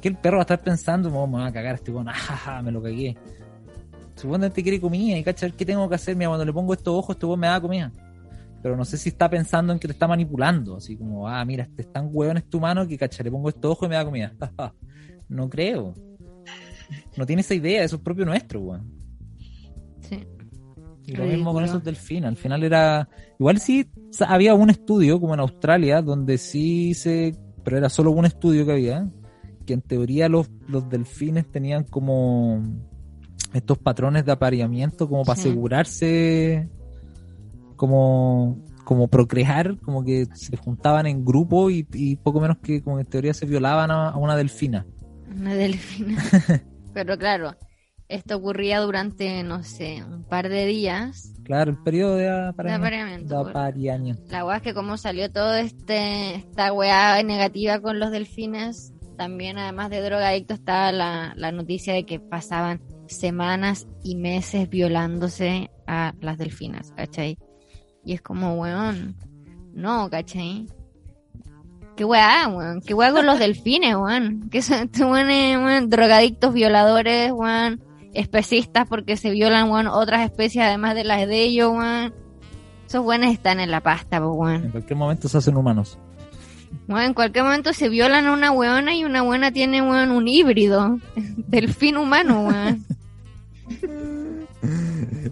Que 0.00 0.08
el 0.08 0.16
perro 0.16 0.36
va 0.36 0.42
a 0.42 0.44
estar 0.44 0.60
pensando, 0.60 1.12
"Oh, 1.12 1.26
me 1.26 1.38
va 1.38 1.46
a 1.46 1.52
cagar 1.52 1.76
este 1.76 1.90
weón, 1.90 2.08
ajaja, 2.08 2.60
me 2.62 2.70
lo 2.72 2.82
cagué. 2.82 3.16
Supuestamente 4.16 4.62
quiere 4.62 4.80
comida 4.80 5.16
y 5.16 5.22
cacha, 5.22 5.48
¿qué 5.50 5.64
tengo 5.64 5.88
que 5.88 5.94
hacer? 5.94 6.16
Mira, 6.16 6.28
cuando 6.30 6.44
le 6.44 6.52
pongo 6.52 6.72
estos 6.74 6.92
ojos, 6.94 7.14
este 7.14 7.26
weón 7.26 7.38
me 7.40 7.46
da 7.46 7.60
comida. 7.60 7.92
Pero 8.62 8.76
no 8.76 8.84
sé 8.84 8.98
si 8.98 9.10
está 9.10 9.30
pensando 9.30 9.72
en 9.72 9.78
que 9.78 9.86
te 9.88 9.92
está 9.92 10.08
manipulando, 10.08 10.76
así 10.76 10.96
como, 10.96 11.28
ah, 11.28 11.44
mira, 11.44 11.64
este 11.64 11.82
es 11.82 11.92
tan 11.92 12.10
weón 12.12 12.38
este 12.38 12.56
humano 12.56 12.86
que 12.88 12.98
cacha, 12.98 13.22
le 13.22 13.30
pongo 13.30 13.48
estos 13.48 13.70
ojos 13.70 13.86
y 13.86 13.90
me 13.90 13.94
da 13.94 14.04
comida. 14.04 14.32
no 15.28 15.48
creo. 15.48 15.94
No 17.16 17.26
tiene 17.26 17.40
esa 17.42 17.54
idea, 17.54 17.84
eso 17.84 17.96
es 17.96 18.02
propio 18.02 18.24
nuestro, 18.24 18.60
weón. 18.60 18.90
Sí. 20.00 20.26
Y 21.06 21.12
lo 21.16 21.24
mismo 21.24 21.52
con 21.52 21.64
esos 21.64 21.82
delfines. 21.82 22.28
Al 22.28 22.36
final 22.36 22.62
era. 22.64 23.08
Igual 23.38 23.60
sí 23.60 23.90
había 24.26 24.54
un 24.54 24.68
estudio, 24.70 25.18
como 25.20 25.34
en 25.34 25.40
Australia, 25.40 26.02
donde 26.02 26.36
sí 26.36 26.92
se. 26.94 27.34
Pero 27.64 27.78
era 27.78 27.88
solo 27.88 28.10
un 28.10 28.26
estudio 28.26 28.66
que 28.66 28.72
había. 28.72 29.08
Que 29.64 29.74
en 29.74 29.80
teoría 29.82 30.28
los, 30.28 30.50
los 30.66 30.88
delfines 30.90 31.50
tenían 31.50 31.84
como. 31.84 32.62
Estos 33.54 33.78
patrones 33.78 34.26
de 34.26 34.32
apareamiento, 34.32 35.08
como 35.08 35.24
para 35.24 35.40
Sí. 35.40 35.48
asegurarse. 35.48 36.68
Como. 37.78 38.58
Como 38.84 39.08
procrear, 39.08 39.76
como 39.80 40.02
que 40.02 40.26
se 40.32 40.56
juntaban 40.56 41.06
en 41.06 41.22
grupo 41.22 41.68
y, 41.68 41.86
y 41.92 42.16
poco 42.16 42.40
menos 42.40 42.56
que, 42.56 42.82
como 42.82 42.98
en 42.98 43.04
teoría, 43.04 43.34
se 43.34 43.44
violaban 43.44 43.90
a, 43.90 44.08
a 44.08 44.16
una 44.16 44.34
delfina. 44.34 44.86
Una 45.30 45.54
delfina. 45.54 46.16
Pero 46.94 47.18
claro, 47.18 47.54
esto 48.08 48.38
ocurría 48.38 48.80
durante, 48.80 49.42
no 49.42 49.62
sé, 49.62 50.02
un 50.02 50.24
par 50.24 50.48
de 50.48 50.64
días 50.64 51.34
Claro, 51.48 51.70
el 51.70 51.78
periodo 51.78 52.16
de 52.16 52.28
apareamiento. 52.28 53.42
De 53.42 53.50
apareamiento. 53.50 54.22
La 54.30 54.44
weá 54.44 54.58
es 54.58 54.62
que 54.62 54.74
como 54.74 54.98
salió 54.98 55.32
todo 55.32 55.54
este 55.54 56.34
esta 56.34 56.74
weá 56.74 57.22
negativa 57.22 57.80
con 57.80 57.98
los 57.98 58.10
delfines, 58.10 58.92
también 59.16 59.56
además 59.56 59.88
de 59.88 60.02
drogadicto 60.02 60.52
estaba 60.52 60.92
la, 60.92 61.32
la 61.36 61.50
noticia 61.50 61.94
de 61.94 62.04
que 62.04 62.20
pasaban 62.20 62.82
semanas 63.06 63.88
y 64.04 64.16
meses 64.16 64.68
violándose 64.68 65.70
a 65.86 66.12
las 66.20 66.36
delfinas, 66.36 66.92
¿cachai? 66.92 67.38
Y 68.08 68.14
es 68.14 68.22
como, 68.22 68.54
weón, 68.54 69.14
no, 69.74 70.08
¿cachai? 70.08 70.64
¿Qué 71.94 72.06
weá, 72.06 72.48
weón? 72.48 72.80
¿Qué 72.80 72.94
weá 72.94 73.12
con 73.12 73.26
los 73.26 73.38
delfines, 73.38 73.96
weón? 73.96 74.48
¿Qué 74.50 74.62
son 74.62 74.84
estos 74.84 75.02
weón? 75.02 75.90
Drogadictos, 75.90 76.54
violadores, 76.54 77.32
weón? 77.32 77.82
Especistas 78.14 78.88
porque 78.88 79.18
se 79.18 79.30
violan, 79.30 79.70
weón, 79.70 79.88
otras 79.88 80.24
especies 80.24 80.64
además 80.64 80.94
de 80.94 81.04
las 81.04 81.28
de 81.28 81.42
ellos, 81.42 81.70
weón. 81.70 82.14
Esos 82.86 83.04
weones 83.04 83.34
están 83.34 83.60
en 83.60 83.70
la 83.70 83.82
pasta, 83.82 84.18
pues, 84.22 84.30
weón. 84.32 84.64
En 84.64 84.70
cualquier 84.70 84.96
momento 84.96 85.28
se 85.28 85.36
hacen 85.36 85.58
humanos. 85.58 85.98
Bueno, 86.86 87.08
en 87.08 87.12
cualquier 87.12 87.44
momento 87.44 87.74
se 87.74 87.90
violan 87.90 88.26
a 88.26 88.32
una 88.32 88.52
weona 88.52 88.94
y 88.94 89.04
una 89.04 89.20
buena 89.20 89.52
tiene 89.52 89.82
weón, 89.82 90.12
un 90.12 90.28
híbrido. 90.28 90.98
Delfín 91.36 91.98
humano, 91.98 92.46
weón. 92.46 92.86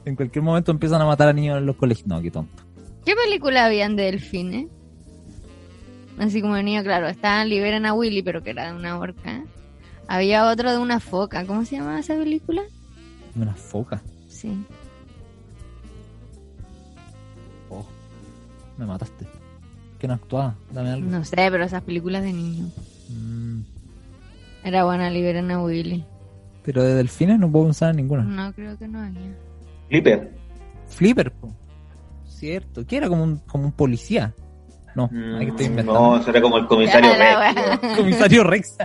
En 0.05 0.15
cualquier 0.15 0.45
momento 0.45 0.71
empiezan 0.71 1.01
a 1.01 1.07
matar 1.07 1.29
a 1.29 1.33
niños 1.33 1.59
en 1.59 1.67
los 1.67 1.77
colegios. 1.77 2.07
No, 2.07 2.21
qué 2.21 2.31
tonto. 2.31 2.66
¿Qué 3.07 3.15
película 3.15 3.65
habían 3.65 3.97
de 3.97 4.03
delfines? 4.05 4.67
Así 6.19 6.43
como 6.43 6.55
de 6.57 6.63
niño, 6.63 6.83
claro, 6.83 7.09
estaban 7.09 7.49
Liberan 7.49 7.87
a 7.87 7.95
Willy, 7.95 8.23
pero 8.23 8.43
que 8.43 8.51
era 8.51 8.67
de 8.71 8.77
una 8.77 8.99
orca. 8.99 9.45
Había 10.09 10.47
otro 10.51 10.71
de 10.73 10.79
una 10.79 11.01
foca. 11.01 11.45
¿Cómo 11.47 11.65
se 11.65 11.77
llamaba 11.77 11.99
esa 12.01 12.15
película? 12.17 12.63
Una 13.35 13.55
foca. 13.55 14.03
Sí. 14.29 14.57
Oh, 17.69 17.85
me 18.79 18.87
mataste. 18.87 19.27
¿Qué 19.99 20.07
no 20.09 20.15
actuaba? 20.15 20.55
Dame 20.73 20.91
algo. 20.91 21.11
No 21.11 21.25
sé, 21.25 21.37
pero 21.51 21.65
esas 21.65 21.83
películas 21.83 22.23
de 22.23 22.33
niño. 22.33 22.67
Mm, 23.09 23.61
Era 24.65 24.85
buena 24.85 25.11
Liberan 25.11 25.51
a 25.51 25.63
Willy. 25.63 26.05
pero 26.65 26.83
de 26.83 26.95
delfines 26.95 27.39
no 27.39 27.51
puedo 27.51 27.67
pensar 27.67 27.91
en 27.91 27.97
ninguna. 27.97 28.23
No, 28.25 28.53
creo 28.53 28.77
que 28.79 28.89
no 28.89 29.01
había. 29.01 29.37
Flipper. 29.89 30.33
Flipper, 30.89 31.33
po. 31.33 31.53
Cierto. 32.37 32.87
Que 32.87 32.97
era 32.99 33.09
como 33.09 33.23
un, 33.25 33.39
como 33.39 33.65
un 33.65 33.73
policía. 33.73 34.33
No, 34.95 35.09
Mm, 35.13 35.43
estoy 35.43 35.67
inventando. 35.67 36.17
No, 36.17 36.23
será 36.23 36.41
como 36.41 36.57
el 36.59 36.67
comisario 36.67 37.11
Rex. 37.19 37.97
Comisario 37.97 38.45
Rex. 38.45 38.77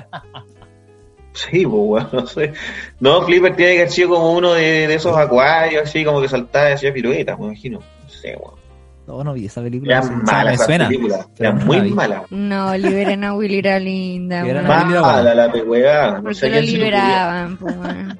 Sí, 1.34 1.66
pues, 1.66 1.68
weón, 1.74 2.10
no 2.12 2.28
sé. 2.28 2.54
No, 3.00 3.22
Flipper 3.24 3.56
tiene 3.56 3.72
que 3.74 3.78
haber 3.80 3.92
sido 3.92 4.10
como 4.10 4.34
uno 4.34 4.54
de, 4.54 4.88
de 4.88 4.94
esos 4.96 5.16
acuarios, 5.16 5.84
así 5.84 6.04
como 6.04 6.22
que 6.22 6.28
saltaba 6.28 6.72
y 6.72 6.74
hacía 6.74 6.94
piruetas, 6.94 7.40
me 7.40 7.46
imagino. 7.46 7.80
No 7.80 8.10
sé, 8.10 8.36
weón. 8.38 8.60
No, 9.08 9.24
no 9.24 9.34
vi 9.34 9.46
esa 9.46 9.62
película. 9.62 9.98
Era 9.98 10.10
mala 10.12 10.44
me 10.52 10.54
esa 10.56 10.66
suena. 10.66 10.88
película. 10.88 11.28
Era 11.40 11.54
no 11.54 11.66
muy 11.66 11.92
mala. 11.92 12.24
No, 12.30 12.78
Liberan 12.78 13.24
a 13.24 13.34
Willy 13.34 13.58
era 13.60 13.80
linda. 13.80 14.46
Era 14.46 14.62
Mala 14.62 15.34
la 15.34 15.52
pegüeada. 15.52 16.18
No 16.18 16.24
¿Por 16.24 16.36
sé 16.36 16.50
qué 16.50 16.58
a 16.58 16.60
lo 16.62 16.66
liberaban? 16.68 17.58
weón? 17.62 18.20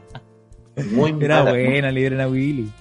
Muy 0.92 1.16
Era 1.24 1.40
mala. 1.44 1.52
buena, 1.52 1.92
liberen 1.92 2.22
a 2.22 2.28
Willy. 2.28 2.72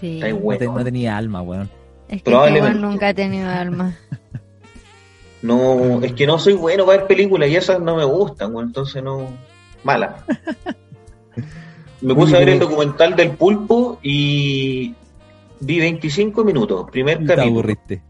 Sí. 0.00 0.14
Está 0.22 0.28
No, 0.30 0.36
bueno. 0.38 0.72
no 0.78 0.84
tenía 0.84 1.16
alma, 1.16 1.42
weón. 1.42 1.68
Es 2.14 2.22
que 2.22 2.30
Probablemente. 2.30 2.78
nunca 2.78 3.08
ha 3.08 3.14
tenido 3.14 3.48
alma. 3.48 3.96
No, 5.42 6.02
es 6.02 6.14
que 6.14 6.26
no 6.26 6.38
soy 6.38 6.54
bueno 6.54 6.86
para 6.86 6.96
ver 7.00 7.06
películas 7.06 7.50
y 7.50 7.56
esas 7.56 7.78
no 7.78 7.96
me 7.96 8.04
gustan, 8.04 8.54
weón, 8.54 8.68
entonces 8.68 9.02
no. 9.02 9.28
Mala. 9.82 10.24
Me 12.00 12.14
puse 12.14 12.34
a 12.34 12.38
ver 12.38 12.48
el 12.48 12.58
documental 12.58 13.14
del 13.14 13.32
pulpo 13.32 13.98
y 14.02 14.94
vi 15.60 15.78
25 15.80 16.42
minutos, 16.44 16.86
primer 16.90 17.18
Te 17.18 17.26
capítulo. 17.26 17.50
aburriste. 17.50 18.02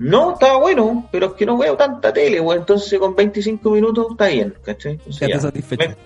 No, 0.00 0.32
estaba 0.32 0.58
bueno, 0.58 1.08
pero 1.12 1.26
es 1.26 1.32
que 1.34 1.46
no 1.46 1.56
veo 1.58 1.76
tanta 1.76 2.12
tele, 2.12 2.40
weón, 2.40 2.58
entonces 2.58 2.98
con 2.98 3.14
25 3.14 3.70
minutos 3.70 4.08
está 4.10 4.26
bien, 4.26 4.52
¿cachai? 4.64 4.98
Ya. 5.06 5.38
satisfecho. 5.38 5.78
Primer, 5.78 5.96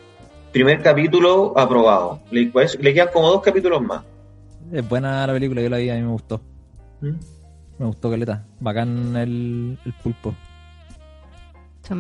primer 0.53 0.83
capítulo 0.83 1.55
aprobado. 1.57 2.21
Le, 2.31 2.49
pues, 2.49 2.79
le 2.79 2.93
quedan 2.93 3.09
como 3.11 3.29
dos 3.31 3.41
capítulos 3.41 3.81
más. 3.81 4.03
Es 4.71 4.87
buena 4.87 5.27
la 5.27 5.33
película, 5.33 5.63
yo 5.63 5.71
la 5.71 5.79
vi, 5.79 5.89
a 5.89 5.95
mí 5.95 6.03
me 6.03 6.09
gustó. 6.09 6.43
¿Mm? 7.03 7.17
Me 7.79 7.87
gustó 7.87 8.11
Caleta. 8.11 8.45
Bacán 8.61 9.17
el, 9.17 9.79
el 9.85 9.93
pulpo. 10.03 10.35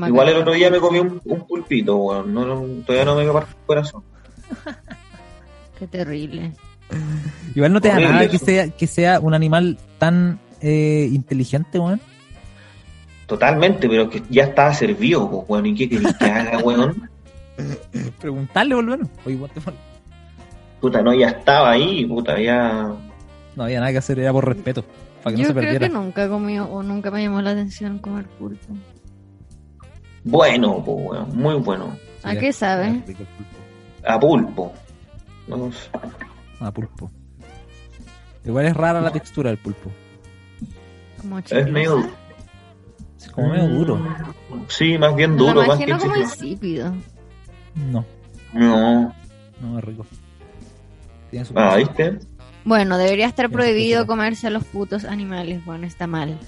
Igual 0.07 0.29
el 0.29 0.37
otro 0.37 0.53
día 0.53 0.71
me 0.71 0.79
comí 0.79 1.01
un, 1.01 1.21
un 1.25 1.47
pulpito, 1.47 1.97
weón, 1.97 2.33
no, 2.33 2.47
no- 2.47 2.85
todavía 2.85 3.05
no 3.05 3.17
me 3.17 3.31
parte 3.33 3.51
el 3.51 3.67
corazón. 3.67 4.03
Qué 5.79 5.87
terrible. 5.89 6.53
Igual 7.55 7.73
no 7.73 7.81
te 7.81 7.89
da 7.89 7.99
nada 7.99 8.29
que 8.29 8.39
sea, 8.39 8.69
que 8.71 8.87
sea 8.87 9.19
un 9.19 9.35
animal 9.35 9.79
tan 9.99 10.39
eh, 10.61 11.09
inteligente, 11.13 11.79
weón. 11.79 12.01
Totalmente, 13.27 13.89
pero 13.89 14.09
que 14.09 14.23
ya 14.31 14.45
estaba 14.45 14.73
servido, 14.73 15.29
pues, 15.29 15.45
weón, 15.49 15.67
¿y 15.67 15.75
qué 15.75 15.89
querés 15.89 16.15
que 16.17 16.27
haga, 16.27 16.59
weón? 16.59 17.11
Preguntarle, 18.21 18.77
menos. 18.77 19.09
Oye, 19.27 19.37
what 19.37 19.51
the 19.51 19.61
fuck. 19.61 19.75
Puta, 20.81 21.03
no, 21.03 21.13
ya 21.13 21.29
estaba 21.29 21.73
ahí, 21.73 22.05
puta, 22.07 22.41
ya... 22.41 22.93
No 23.57 23.65
había 23.65 23.81
nada 23.81 23.93
que 23.93 23.99
hacer, 23.99 24.19
era 24.19 24.33
por 24.33 24.47
respeto. 24.49 24.85
Para 25.23 25.37
que 25.37 25.43
Yo 25.43 25.49
no 25.49 25.55
se 25.55 25.61
creo 25.61 25.73
perdiera. 25.73 25.89
que 25.89 25.93
nunca 25.95 26.25
he 26.25 26.29
comido 26.29 26.67
o 26.71 26.83
nunca 26.83 27.11
me 27.11 27.23
llamó 27.23 27.41
la 27.43 27.51
atención 27.51 27.99
comer 27.99 28.27
pulpo. 28.27 28.75
Bueno, 30.25 30.83
pues, 30.85 30.97
weón, 31.01 31.37
muy 31.37 31.55
bueno. 31.57 31.97
¿A 32.23 32.33
Sí, 32.33 32.39
qué 32.39 32.53
sabe? 32.53 33.03
A 34.07 34.19
pulpo. 34.21 34.73
Sé. 35.47 35.91
Ah, 36.61 36.73
pulpo. 36.73 37.11
Igual 38.45 38.67
es 38.67 38.75
rara 38.77 39.01
la 39.01 39.11
textura 39.11 39.51
del 39.51 39.59
pulpo. 39.59 39.91
Como 41.21 41.39
Es 41.39 41.71
medio... 41.71 42.05
Es 43.19 43.31
como 43.31 43.49
medio 43.51 43.69
duro. 43.69 44.01
Sí, 44.69 44.99
más 44.99 45.15
bien 45.15 45.37
duro, 45.37 45.65
más 45.67 45.79
que 45.79 45.93
como 45.97 46.17
insípido. 46.17 46.93
No, 47.75 48.05
No. 48.53 49.15
no 49.61 49.79
es 49.79 49.85
rico. 49.85 50.07
Tiene 51.31 51.45
su 51.45 51.55
Ah, 51.57 51.77
¿viste? 51.77 52.19
Bueno, 52.65 52.97
debería 52.99 53.27
estar 53.27 53.51
prohibido 53.51 54.07
comerse 54.07 54.47
a 54.47 54.51
los 54.51 54.65
putos 54.65 55.05
animales. 55.05 55.65
Bueno, 55.65 55.87
está 55.87 56.07
mal. 56.07 56.39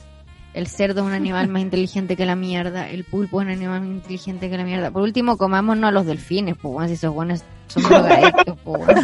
El 0.53 0.69
cerdo 0.69 1.01
es 1.01 1.07
un 1.09 1.13
animal 1.13 1.49
más 1.49 1.63
inteligente 1.63 2.15
que 2.17 2.25
la 2.27 2.37
mierda. 2.37 2.89
El 2.89 3.03
pulpo 3.03 3.41
es 3.41 3.47
un 3.47 3.53
animal 3.53 3.81
más 3.81 3.91
inteligente 3.91 4.49
que 4.49 4.57
la 4.57 4.63
mierda. 4.65 4.91
Por 4.93 5.03
último, 5.03 5.37
comámonos 5.37 5.89
a 5.89 5.91
los 5.91 6.07
delfines, 6.07 6.55
pues, 6.61 6.73
bueno, 6.73 6.87
si 6.89 6.95
esos 6.95 7.13
buenos 7.13 7.43
son 7.67 7.83
drogadictos, 7.89 8.57
pues, 8.63 8.85
bueno. 8.85 9.03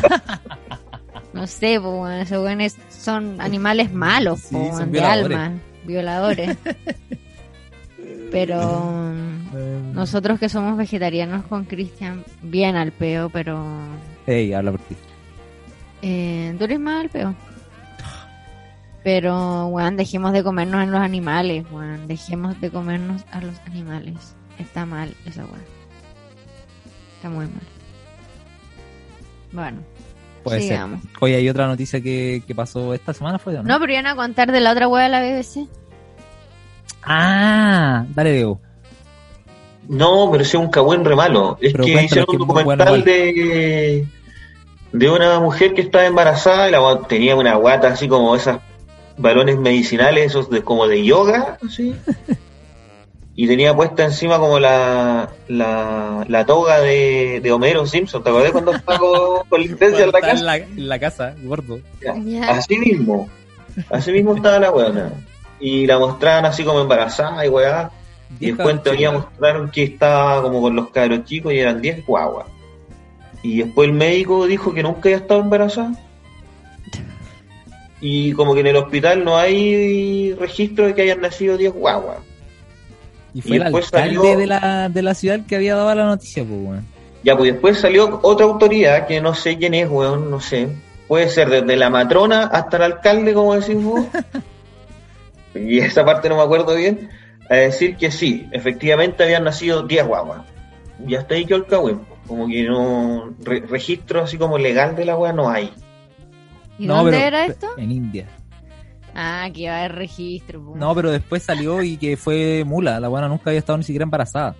No 1.32 1.46
sé, 1.48 1.80
pues, 1.80 1.92
bueno, 1.92 2.14
esos 2.16 2.40
buenos 2.40 2.76
son 2.90 3.40
animales 3.40 3.92
malos, 3.92 4.40
Sí, 4.40 4.54
pues, 4.56 4.78
de 4.78 4.84
violadores. 4.86 5.36
alma, 5.38 5.58
violadores. 5.84 6.56
Pero 8.30 9.12
nosotros 9.94 10.38
que 10.38 10.48
somos 10.48 10.76
vegetarianos 10.76 11.44
con 11.46 11.64
Cristian, 11.64 12.24
bien 12.42 12.76
al 12.76 12.92
peo, 12.92 13.28
pero 13.28 13.60
Ey, 14.26 14.52
habla 14.52 14.70
por 14.72 14.80
ti. 14.82 14.94
Eh, 16.02 16.54
tú 16.58 16.64
eres 16.64 16.80
más 16.80 17.02
al 17.02 17.10
peo. 17.10 17.34
Pero, 19.02 19.66
weón, 19.68 19.96
dejemos 19.96 20.32
de 20.32 20.42
comernos 20.42 20.82
a 20.82 20.86
los 20.86 21.00
animales, 21.00 21.64
weón. 21.70 22.06
Dejemos 22.06 22.60
de 22.60 22.70
comernos 22.70 23.24
a 23.32 23.40
los 23.40 23.58
animales. 23.66 24.34
Está 24.58 24.84
mal 24.84 25.14
esa 25.24 25.44
weón. 25.44 25.64
Está 27.16 27.30
muy 27.30 27.46
mal. 27.46 27.62
Bueno, 29.52 29.78
Puede 30.44 30.60
sigamos. 30.62 31.00
ser. 31.00 31.10
Oye, 31.20 31.36
hay 31.36 31.48
otra 31.48 31.66
noticia 31.66 32.00
que, 32.00 32.42
que 32.46 32.54
pasó 32.54 32.92
esta 32.94 33.14
semana, 33.14 33.38
¿fue 33.38 33.54
o 33.56 33.62
no? 33.62 33.68
No, 33.68 33.80
pero 33.80 33.92
iban 33.92 34.06
a 34.06 34.16
contar 34.16 34.52
de 34.52 34.60
la 34.60 34.72
otra 34.72 34.86
weá 34.86 35.04
de 35.04 35.08
la 35.08 35.20
BBC. 35.20 35.66
Ah, 37.02 38.04
dale, 38.10 38.32
Diego. 38.34 38.60
No, 39.88 40.28
pero 40.30 40.42
ese 40.42 40.56
es 40.56 40.62
un 40.62 40.70
cagüen 40.70 41.04
re 41.04 41.16
malo. 41.16 41.58
Es 41.60 41.72
Pero 41.72 41.84
que 41.84 42.04
hicieron 42.04 42.26
un 42.40 42.46
bueno 42.46 42.76
documental 42.76 43.02
de, 43.02 44.06
de 44.92 45.10
una 45.10 45.40
mujer 45.40 45.74
que 45.74 45.82
estaba 45.82 46.06
embarazada 46.06 46.68
y 46.68 46.72
la 46.72 47.00
tenía 47.08 47.36
una 47.36 47.54
guata 47.56 47.88
así 47.88 48.08
como 48.08 48.34
esas 48.34 48.60
balones 49.16 49.58
medicinales, 49.58 50.26
esos 50.26 50.50
de, 50.50 50.62
como 50.62 50.86
de 50.86 51.04
yoga, 51.04 51.58
así. 51.64 51.94
Y 53.36 53.46
tenía 53.46 53.74
puesta 53.74 54.04
encima 54.04 54.38
como 54.38 54.58
la, 54.58 55.30
la, 55.48 56.26
la 56.28 56.44
toga 56.44 56.80
de, 56.80 57.40
de 57.42 57.52
Homero 57.52 57.86
Simpson. 57.86 58.22
¿Te 58.22 58.28
acordás 58.28 58.52
cuando 58.52 58.72
estaba 58.72 58.98
con, 58.98 59.48
con 59.48 59.60
licencia 59.62 60.04
en 60.04 60.12
la 60.12 60.20
casa? 60.20 60.32
en 60.32 60.44
la, 60.44 60.56
en 60.56 60.88
la 60.88 60.98
casa, 60.98 61.34
gordo. 61.42 61.80
Ya. 62.02 62.50
Así 62.50 62.76
mismo. 62.76 63.30
Así 63.88 64.12
mismo 64.12 64.34
estaba 64.34 64.58
la 64.58 64.70
weona. 64.70 65.12
Y 65.58 65.86
la 65.86 65.98
mostraban 65.98 66.44
así 66.44 66.64
como 66.64 66.80
embarazada 66.80 67.46
y 67.46 67.48
weá. 67.48 67.90
Y 68.38 68.52
después 68.52 68.82
chicos. 68.82 69.14
mostraron 69.14 69.70
que 69.70 69.84
estaba 69.84 70.42
como 70.42 70.60
con 70.60 70.76
los 70.76 70.90
cabros 70.90 71.24
chicos 71.24 71.52
y 71.52 71.60
eran 71.60 71.80
10 71.80 72.04
guaguas. 72.04 72.46
Y 73.42 73.58
después 73.62 73.88
el 73.88 73.94
médico 73.94 74.46
dijo 74.46 74.72
que 74.74 74.82
nunca 74.82 75.00
había 75.04 75.16
estado 75.16 75.40
embarazada. 75.40 75.92
Y 78.00 78.32
como 78.32 78.54
que 78.54 78.60
en 78.60 78.68
el 78.68 78.76
hospital 78.76 79.24
no 79.24 79.36
hay 79.36 80.32
registro 80.34 80.86
de 80.86 80.94
que 80.94 81.02
hayan 81.02 81.20
nacido 81.20 81.56
10 81.56 81.72
guaguas. 81.72 82.18
Y 83.34 83.42
fue 83.42 83.52
Y 83.52 83.56
el 83.56 83.62
alcalde 83.62 83.86
salió- 83.90 84.36
de, 84.38 84.46
la, 84.46 84.88
de 84.88 85.02
la 85.02 85.14
ciudad 85.14 85.40
que 85.46 85.56
había 85.56 85.74
dado 85.74 85.94
la 85.94 86.06
noticia, 86.06 86.42
pues, 86.44 86.60
weón. 86.60 86.86
Ya, 87.22 87.36
pues 87.36 87.52
después 87.52 87.78
salió 87.78 88.18
otra 88.22 88.46
autoridad 88.46 89.06
que 89.06 89.20
no 89.20 89.34
sé 89.34 89.58
quién 89.58 89.74
es, 89.74 89.88
weón, 89.90 90.30
no 90.30 90.40
sé. 90.40 90.68
Puede 91.06 91.28
ser 91.28 91.50
desde 91.50 91.76
la 91.76 91.90
matrona 91.90 92.44
hasta 92.44 92.78
el 92.78 92.84
alcalde, 92.84 93.34
como 93.34 93.54
decís 93.54 93.82
vos. 93.82 94.06
y 95.54 95.78
esa 95.80 96.04
parte 96.04 96.28
no 96.28 96.36
me 96.36 96.42
acuerdo 96.42 96.74
bien. 96.74 97.10
A 97.50 97.56
decir 97.56 97.96
que 97.96 98.10
sí, 98.10 98.48
efectivamente 98.52 99.24
habían 99.24 99.44
nacido 99.44 99.82
10 99.82 100.06
guaguas. 100.06 100.42
Y 101.06 101.14
hasta 101.16 101.34
ahí 101.34 101.44
quedó 101.44 101.58
el 101.58 101.66
cagüen. 101.66 102.00
Como 102.30 102.46
que 102.46 102.62
no. 102.62 103.34
re- 103.40 103.66
registro 103.68 104.22
así 104.22 104.38
como 104.38 104.56
legal 104.56 104.94
de 104.94 105.04
la 105.04 105.16
weá 105.18 105.32
no 105.32 105.50
hay. 105.50 105.72
¿Y 106.78 106.86
No, 106.86 106.98
dónde 106.98 107.10
pero- 107.10 107.26
era 107.26 107.44
esto? 107.46 107.66
En 107.76 107.90
India. 107.90 108.26
Ah, 109.14 109.48
que 109.52 109.62
iba 109.62 109.72
a 109.74 109.78
haber 109.80 109.96
registro. 109.96 110.72
No, 110.76 110.94
pero 110.94 111.10
después 111.10 111.42
salió 111.42 111.82
y 111.82 111.96
que 111.96 112.16
fue 112.16 112.62
mula. 112.64 113.00
La 113.00 113.08
buena 113.08 113.26
nunca 113.26 113.50
había 113.50 113.58
estado 113.58 113.76
ni 113.78 113.82
siquiera 113.82 114.04
embarazada. 114.04 114.54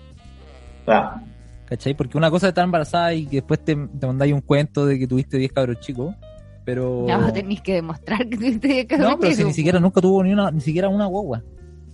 Ah, 0.85 1.21
¿Cachai? 1.65 1.93
Porque 1.93 2.17
una 2.17 2.29
cosa 2.29 2.47
es 2.47 2.49
estar 2.49 2.65
embarazada 2.65 3.13
y 3.13 3.25
que 3.27 3.37
después 3.37 3.63
te, 3.63 3.73
te 3.75 4.05
mandáis 4.05 4.33
un 4.33 4.41
cuento 4.41 4.85
de 4.85 4.99
que 4.99 5.07
tuviste 5.07 5.37
10 5.37 5.53
cabros 5.53 5.79
chicos. 5.79 6.13
Pero. 6.65 7.07
Ya 7.07 7.17
vos 7.17 7.31
tenéis 7.31 7.61
que 7.61 7.75
demostrar 7.75 8.27
que 8.27 8.35
tuviste 8.35 8.85
que 8.85 8.97
No, 8.97 9.17
pero 9.17 9.33
si 9.33 9.45
ni 9.45 9.53
siquiera 9.53 9.79
nunca 9.79 10.01
tuvo 10.01 10.21
ni 10.21 10.33
una, 10.33 10.51
ni 10.51 10.59
siquiera 10.59 10.89
una 10.89 11.05
guagua. 11.05 11.41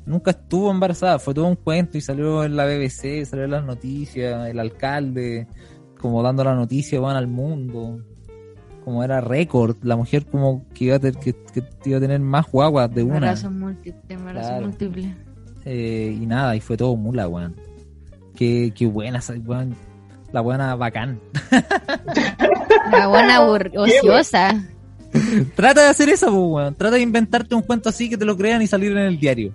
Nunca 0.08 0.32
estuvo 0.32 0.72
embarazada, 0.72 1.20
fue 1.20 1.34
todo 1.34 1.46
un 1.48 1.56
cuento 1.58 1.98
y 1.98 2.02
salió 2.02 2.44
en 2.44 2.56
la 2.56 2.66
BBC, 2.66 3.26
salió 3.26 3.44
en 3.46 3.52
las 3.52 3.66
noticias, 3.66 4.48
el 4.48 4.58
alcalde 4.60 5.48
como 6.00 6.24
dando 6.24 6.44
la 6.44 6.56
noticia 6.56 7.00
van 7.00 7.18
al 7.18 7.28
mundo. 7.28 8.00
Como 8.84 9.04
era 9.04 9.20
récord, 9.20 9.76
la 9.84 9.98
mujer 9.98 10.26
como 10.26 10.66
que 10.74 10.86
iba 10.86 10.96
a, 10.96 11.00
tener, 11.00 11.20
que, 11.20 11.34
que 11.34 11.62
iba 11.90 11.98
a 11.98 12.02
tener 12.02 12.22
más 12.22 12.50
guaguas 12.50 12.94
de 12.94 13.04
una. 13.04 13.16
Embarazo 13.18 13.52
múltiple, 13.52 14.16
embarazo 14.16 14.48
Claro. 14.48 14.66
múltiple. 14.66 15.16
Eh, 15.66 16.18
y 16.22 16.26
nada, 16.26 16.56
y 16.56 16.62
fue 16.62 16.78
todo 16.78 16.96
mula, 16.96 17.28
weón. 17.28 17.54
Qué, 18.34 18.72
qué 18.74 18.86
buena 18.86 19.20
esa, 19.20 19.34
weón. 19.34 19.76
La 20.32 20.40
buena 20.40 20.74
bacán. 20.76 21.20
La 22.92 23.08
buena 23.10 23.42
ociosa. 23.42 24.64
Trata 25.56 25.84
de 25.84 25.90
hacer 25.90 26.08
eso, 26.08 26.28
pues, 26.28 26.38
weón. 26.38 26.76
Trata 26.76 26.96
de 26.96 27.02
inventarte 27.02 27.56
un 27.56 27.64
cuento 27.64 27.90
así 27.90 28.10
que 28.10 28.18
te 28.18 28.24
lo 28.24 28.38
crean 28.38 28.62
y 28.62 28.68
salir 28.68 28.94
en 28.94 29.00
el 29.00 29.20
diario. 29.20 29.52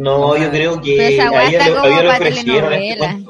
No, 0.00 0.36
yo 0.36 0.50
creo 0.50 0.80
que 0.80 0.96
Pero 0.96 1.08
esa 1.08 1.30
weá 1.30 1.50
está 1.50 1.66
como 1.66 1.82
para 1.82 2.10
ofrecieron 2.12 2.72
este 2.72 2.96
telenovela. 2.96 3.20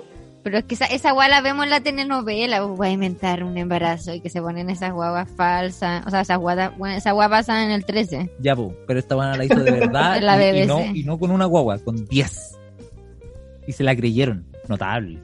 Pero 0.42 0.58
es 0.58 0.64
que 0.64 0.74
esa, 0.74 0.86
esa 0.86 1.12
guay 1.12 1.28
la 1.28 1.42
vemos 1.42 1.64
en 1.64 1.70
la 1.70 1.80
telenovela. 1.80 2.64
pues, 2.64 2.78
Voy 2.78 2.88
a 2.88 2.90
inventar 2.92 3.44
un 3.44 3.58
embarazo 3.58 4.14
y 4.14 4.20
que 4.20 4.30
se 4.30 4.40
ponen 4.40 4.70
esas 4.70 4.92
guaguas 4.92 5.28
falsas. 5.36 6.06
O 6.06 6.10
sea, 6.10 6.22
esas 6.22 6.38
guadas, 6.38 6.76
bueno, 6.78 6.96
esa 6.96 7.12
guagua 7.12 7.38
pasa 7.38 7.64
en 7.64 7.72
el 7.72 7.84
13. 7.84 8.30
Ya, 8.38 8.56
po, 8.56 8.74
pero 8.86 8.98
esta 9.00 9.16
buena 9.16 9.36
la 9.36 9.44
hizo 9.44 9.62
de 9.62 9.70
verdad 9.70 10.18
la 10.22 10.56
y, 10.56 10.62
y 10.62 10.66
no, 10.66 10.80
y 10.94 11.02
no 11.02 11.18
con 11.18 11.30
una 11.30 11.44
guagua, 11.44 11.78
con 11.78 12.06
10. 12.06 12.58
Y 13.66 13.72
se 13.72 13.84
la 13.84 13.94
creyeron. 13.94 14.46
Notable. 14.68 15.18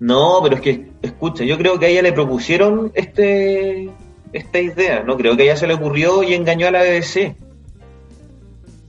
No, 0.00 0.40
pero 0.42 0.56
es 0.56 0.62
que, 0.62 0.88
escucha, 1.02 1.44
yo 1.44 1.58
creo 1.58 1.78
que 1.78 1.86
a 1.86 1.88
ella 1.88 2.02
le 2.02 2.12
propusieron 2.12 2.90
este 2.94 3.90
esta 4.32 4.58
idea. 4.60 5.02
No 5.02 5.16
creo 5.16 5.36
que 5.36 5.42
a 5.42 5.46
ella 5.46 5.56
se 5.56 5.66
le 5.66 5.74
ocurrió 5.74 6.22
y 6.22 6.34
engañó 6.34 6.68
a 6.68 6.70
la 6.70 6.82
BBC. 6.82 7.36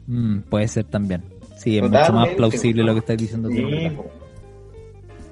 Mm, 0.07 0.39
puede 0.41 0.67
ser 0.67 0.85
también. 0.85 1.23
Sí, 1.65 1.77
es 1.77 1.83
mucho 1.83 2.13
más 2.13 2.29
plausible 2.29 2.83
lo 2.83 2.93
que 2.93 2.99
estás 2.99 3.17
diciendo 3.17 3.49
tú. 3.49 3.55
Sí. 3.55 3.91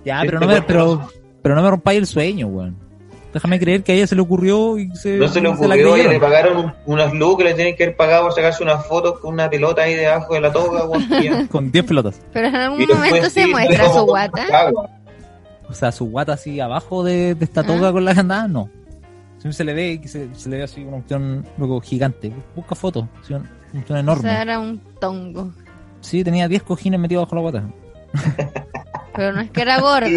Ya, 0.04 0.22
pero 0.26 0.40
no, 0.42 0.48
me, 0.48 0.62
pero, 0.64 1.08
pero 1.42 1.56
no 1.56 1.62
me 1.62 1.70
rompáis 1.70 2.00
el 2.00 2.08
sueño, 2.08 2.48
weón. 2.48 2.76
Déjame 3.34 3.60
creer 3.60 3.84
que 3.84 3.94
a 3.94 3.96
ella 3.96 4.06
se 4.06 4.16
le 4.16 4.22
ocurrió 4.22 4.78
y 4.78 4.94
se, 4.96 5.16
No 5.18 5.28
se 5.28 5.42
le 5.42 5.48
ocurrió 5.48 5.76
y 5.76 5.92
creyeron. 5.92 6.14
le 6.14 6.20
pagaron 6.20 6.58
un- 6.58 6.74
unas 6.86 7.14
luz 7.14 7.38
que 7.38 7.44
le 7.46 7.54
tienen 7.54 7.76
que 7.76 7.84
haber 7.86 7.96
pagado 7.96 8.24
por 8.26 8.34
sacarse 8.34 8.62
unas 8.64 8.86
fotos 8.86 9.20
con 9.20 9.34
una 9.34 9.50
pelota 9.50 9.84
ahí 9.84 9.96
debajo 9.96 10.34
de 10.36 10.42
la 10.42 10.52
toga. 10.52 10.86
weón, 10.86 11.04
y. 11.44 11.48
Con 11.48 11.72
10 11.72 11.86
pelotas. 11.86 12.22
Pero 12.34 12.48
en 12.48 12.56
algún 12.56 12.82
Y 12.82 12.86
momento 12.86 13.30
se 13.30 13.44
sí, 13.44 13.50
muestra 13.50 13.92
su 13.94 14.04
guata. 14.06 14.46
O 15.70 15.74
sea, 15.74 15.92
su 15.92 16.06
guata 16.06 16.34
así 16.34 16.60
abajo 16.60 17.04
de, 17.04 17.34
de 17.36 17.46
esta 17.46 17.62
Ah. 17.62 17.66
toga 17.66 17.92
con 17.92 18.04
la 18.06 18.12
andada, 18.12 18.48
no. 18.48 18.70
Siempre 19.40 19.54
se 19.54 19.64
le 19.64 19.74
ve 19.74 20.02
se, 20.06 20.34
se 20.36 20.50
le 20.50 20.58
ve 20.58 20.64
así 20.64 20.84
una 20.84 20.98
opción 20.98 21.46
luego 21.58 21.80
gigante. 21.82 22.32
Busca 22.56 22.76
fotos, 22.76 23.04
una 23.04 23.20
opción 23.20 23.50
O 23.90 23.96
enorme. 23.98 24.22
sea, 24.22 24.42
era 24.44 24.60
un 24.60 24.80
tongo. 25.00 25.52
Sí, 26.04 26.24
tenía 26.24 26.48
10 26.48 26.64
cojines 26.64 27.00
metidos 27.00 27.26
bajo 27.26 27.36
la 27.36 27.42
guata. 27.42 27.64
Pero 29.16 29.32
no 29.32 29.42
es 29.42 29.50
que 29.52 29.62
era 29.62 29.80
gorda. 29.80 30.08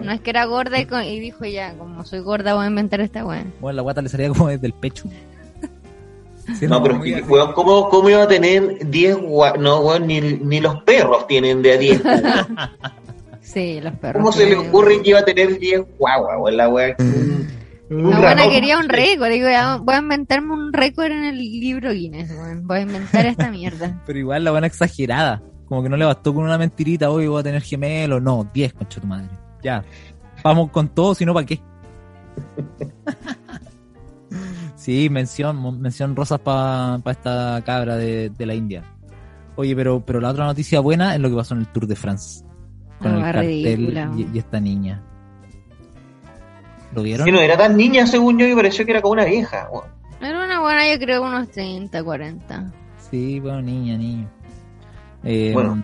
No 0.00 0.12
es 0.12 0.20
que 0.20 0.30
era 0.30 0.44
gorda 0.46 0.78
y, 1.04 1.20
dijo 1.20 1.44
ya, 1.44 1.74
como 1.74 2.04
soy 2.04 2.20
gorda 2.20 2.54
voy 2.54 2.64
a 2.64 2.68
inventar 2.68 3.00
esta 3.00 3.24
weá. 3.24 3.44
Bueno, 3.60 3.76
la 3.76 3.82
guata 3.82 4.00
le 4.02 4.08
salía 4.08 4.28
como 4.28 4.48
desde 4.48 4.66
el 4.66 4.72
pecho. 4.72 5.04
Sí, 6.58 6.66
No, 6.66 6.82
pero 6.82 6.96
es 6.96 7.02
que, 7.02 7.22
weón, 7.22 7.52
¿cómo, 7.52 7.88
¿cómo 7.88 8.10
iba 8.10 8.22
a 8.22 8.28
tener 8.28 8.88
10 8.90 9.16
gua... 9.18 9.54
No, 9.58 9.80
weón, 9.80 10.06
ni, 10.06 10.20
ni 10.20 10.60
los 10.60 10.82
perros 10.82 11.26
tienen 11.26 11.62
de 11.62 11.72
a 11.72 11.78
10. 11.78 12.04
weón. 12.04 12.22
Sí, 13.42 13.80
los 13.82 13.92
perros. 13.96 14.22
¿Cómo 14.22 14.32
se 14.32 14.46
le 14.46 14.56
ocurre 14.56 15.02
que 15.02 15.10
iba 15.10 15.18
a 15.18 15.24
tener 15.24 15.58
10 15.58 15.82
guaguas, 15.98 16.36
weón? 16.38 16.56
La 16.56 16.68
weá. 16.68 16.96
La 17.92 18.20
buena 18.20 18.48
quería 18.48 18.78
un 18.78 18.88
récord. 18.88 19.30
Digo, 19.30 19.46
voy 19.82 19.94
a 19.94 19.98
inventarme 19.98 20.52
un 20.52 20.72
récord 20.72 21.10
en 21.12 21.24
el 21.24 21.38
libro 21.38 21.92
Guinness, 21.92 22.30
weón. 22.30 22.66
Voy 22.66 22.78
a 22.78 22.80
inventar 22.82 23.26
esta 23.26 23.50
mierda. 23.50 24.00
Pero 24.06 24.18
igual 24.18 24.44
la 24.44 24.50
buena 24.50 24.66
exagerada. 24.66 25.42
Como 25.66 25.82
que 25.82 25.88
no 25.88 25.96
le 25.96 26.04
bastó 26.04 26.34
con 26.34 26.44
una 26.44 26.58
mentirita, 26.58 27.10
hoy 27.10 27.26
voy 27.26 27.40
a 27.40 27.42
tener 27.42 27.62
gemelo. 27.62 28.20
No, 28.20 28.48
10, 28.52 28.74
concha 28.74 29.00
tu 29.00 29.06
madre. 29.06 29.28
Ya. 29.62 29.84
Vamos 30.42 30.70
con 30.70 30.88
todo, 30.88 31.14
si 31.14 31.24
no, 31.24 31.34
¿para 31.34 31.46
qué? 31.46 31.60
sí, 34.76 35.08
mención, 35.08 35.80
mención 35.80 36.16
rosas 36.16 36.40
para 36.40 37.00
esta 37.06 37.62
cabra 37.64 37.96
de, 37.96 38.30
de 38.30 38.46
la 38.46 38.54
India. 38.54 38.82
Oye, 39.56 39.76
pero, 39.76 40.04
pero 40.04 40.20
la 40.20 40.30
otra 40.30 40.46
noticia 40.46 40.80
buena 40.80 41.14
es 41.14 41.20
lo 41.20 41.28
que 41.30 41.36
pasó 41.36 41.54
en 41.54 41.60
el 41.60 41.68
Tour 41.68 41.86
de 41.86 41.96
France. 41.96 42.44
Con 42.98 43.12
No, 43.12 43.18
el 43.18 43.32
cartel 43.32 44.28
y 44.32 44.38
esta 44.38 44.60
niña. 44.60 45.02
¿Lo 46.94 47.02
vieron? 47.02 47.24
Que 47.24 47.32
no 47.32 47.40
era 47.40 47.56
tan 47.56 47.76
niña, 47.76 48.06
según 48.06 48.38
yo, 48.38 48.46
y 48.46 48.54
pareció 48.54 48.84
que 48.84 48.90
era 48.92 49.00
como 49.02 49.12
una 49.12 49.24
vieja. 49.24 49.68
Era 50.20 50.44
una 50.44 50.60
buena, 50.60 50.86
yo 50.92 50.98
creo, 50.98 51.22
unos 51.22 51.48
30, 51.50 52.02
40. 52.04 52.70
Sí, 53.10 53.40
bueno, 53.40 53.62
niña, 53.62 53.96
niño. 53.96 54.28
Eh, 55.24 55.50
Bueno, 55.54 55.82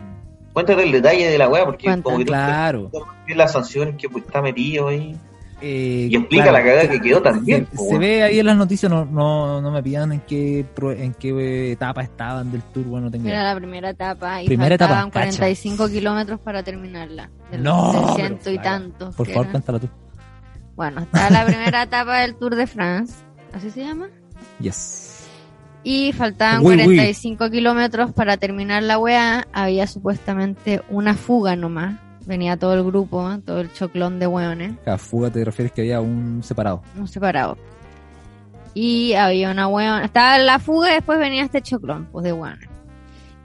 Cuéntate 0.53 0.83
el 0.83 0.91
detalle 0.93 1.29
de 1.31 1.39
la 1.39 1.49
weá, 1.49 1.65
porque 1.65 1.85
Cuenta. 1.85 2.03
como 2.03 2.19
que 2.19 2.25
tú 2.25 2.33
claro. 2.33 2.91
las 3.29 3.53
sanciones 3.53 3.95
que 3.97 4.09
pues, 4.09 4.25
está 4.25 4.43
metido 4.43 4.89
ahí. 4.89 5.15
Eh, 5.61 6.09
Y 6.11 6.17
explica 6.17 6.45
claro, 6.45 6.59
la 6.59 6.65
cagada 6.65 6.89
que 6.89 7.01
quedó 7.01 7.21
también. 7.23 7.67
Se, 7.71 7.77
po, 7.77 7.85
se 7.91 7.99
ve 7.99 8.23
ahí 8.25 8.39
en 8.41 8.47
las 8.47 8.57
noticias, 8.57 8.91
no, 8.91 9.05
no, 9.05 9.61
no 9.61 9.71
me 9.71 9.83
pidan 9.83 10.13
en 10.13 10.21
qué, 10.21 10.65
pro- 10.75 10.93
en 10.93 11.15
qué 11.15 11.73
etapa 11.73 12.03
estaban 12.03 12.51
del 12.51 12.63
tour, 12.63 12.85
bueno, 12.87 13.07
no 13.07 13.11
tengo 13.11 13.29
Era 13.29 13.43
la 13.45 13.55
primera 13.57 13.91
etapa 13.91 14.43
y 14.43 14.47
Primera 14.47 14.75
etapa, 14.77 14.95
faltaban 14.95 15.11
cacha. 15.11 15.39
45 15.39 15.89
kilómetros 15.89 16.41
para 16.41 16.63
terminarla. 16.63 17.29
No, 17.59 17.93
del 17.93 18.01
pero 18.03 18.15
ciento 18.15 18.51
y 18.51 18.59
tantos. 18.59 19.15
Por 19.15 19.29
favor, 19.29 19.51
cuéntala 19.51 19.79
tú. 19.81 19.89
Bueno, 20.79 21.01
está 21.01 21.29
la 21.29 21.45
primera 21.45 21.83
etapa 21.83 22.21
del 22.21 22.37
Tour 22.37 22.55
de 22.55 22.67
France. 22.69 23.13
¿Así 23.53 23.69
se 23.71 23.81
llama? 23.85 24.09
Yes. 24.61 25.27
Y 25.83 26.13
faltaban 26.13 26.65
Oui, 26.65 26.77
oui. 26.77 26.85
45 26.97 27.51
kilómetros 27.51 28.13
para 28.13 28.37
terminar 28.37 28.85
la 28.85 28.97
weá. 28.97 29.47
Había 29.53 29.89
supuestamente 29.89 30.81
una 30.89 31.15
fuga 31.15 31.57
nomás. 31.57 31.97
Venía 32.27 32.57
todo 32.57 32.75
el 32.75 32.85
grupo, 32.85 33.29
todo 33.45 33.61
el 33.61 33.73
choclón 33.73 34.21
de 34.21 34.29
weones, 34.29 34.75
A 34.87 34.99
fuga 34.99 35.31
te 35.31 35.45
refieres 35.45 35.73
que 35.73 35.81
había 35.81 36.01
un 36.01 36.43
separado. 36.45 36.81
un 36.97 37.09
separado. 37.09 37.59
Y 38.73 39.15
había 39.15 39.51
una 39.51 39.67
huevona. 39.67 40.05
Estaba 40.05 40.39
la 40.39 40.61
fuga 40.61 40.91
y 40.91 40.95
después 40.95 41.19
venía 41.19 41.43
este 41.43 41.61
choclón, 41.61 42.07
pues 42.13 42.23
de 42.25 42.33
huevona. 42.33 42.69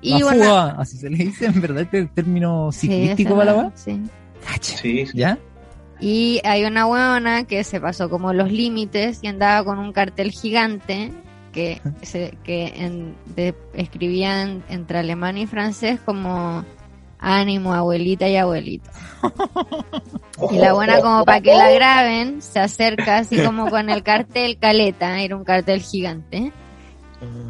La 0.04 0.20
fuga, 0.20 0.70
así 0.78 0.98
se 0.98 1.10
le 1.10 1.18
dice, 1.18 1.48
en 1.48 1.60
verdad, 1.62 1.82
este 1.82 1.98
es 1.98 2.04
el 2.04 2.10
término 2.12 2.72
Sí, 2.72 2.82
ciclístico 2.88 3.30
esa 3.30 3.38
para 3.40 3.52
la 3.54 3.58
weá. 3.58 3.72
sí. 3.74 4.02
Cacha. 4.46 4.78
Sí, 4.78 5.06
sí. 5.08 5.18
¿Ya? 5.18 5.38
Y 6.06 6.42
hay 6.44 6.66
una 6.66 6.86
huevona 6.86 7.46
que 7.46 7.64
se 7.64 7.80
pasó 7.80 8.10
como 8.10 8.34
los 8.34 8.52
límites 8.52 9.20
y 9.22 9.28
andaba 9.28 9.64
con 9.64 9.80
un 9.80 9.94
cartel 9.94 10.32
gigante 10.32 11.14
que, 11.54 11.80
se, 12.02 12.38
que 12.44 12.74
en- 12.76 13.16
de- 13.36 13.56
escribían 13.74 14.64
entre 14.68 14.98
alemán 15.00 15.38
y 15.38 15.48
francés 15.48 16.00
como 16.04 16.66
ánimo, 17.20 17.74
abuelita 17.74 18.28
y 18.28 18.36
abuelito. 18.36 18.90
Y 20.52 20.58
la 20.58 20.74
buena 20.74 21.00
como 21.00 21.24
para 21.26 21.40
que 21.42 21.56
la 21.56 21.70
graben, 21.72 22.42
se 22.42 22.60
acerca 22.60 23.20
así 23.20 23.38
como 23.46 23.70
con 23.70 23.90
el 23.90 24.04
cartel 24.04 24.58
caleta, 24.58 25.22
era 25.22 25.36
un 25.38 25.44
cartel 25.46 25.80
gigante. 25.82 26.52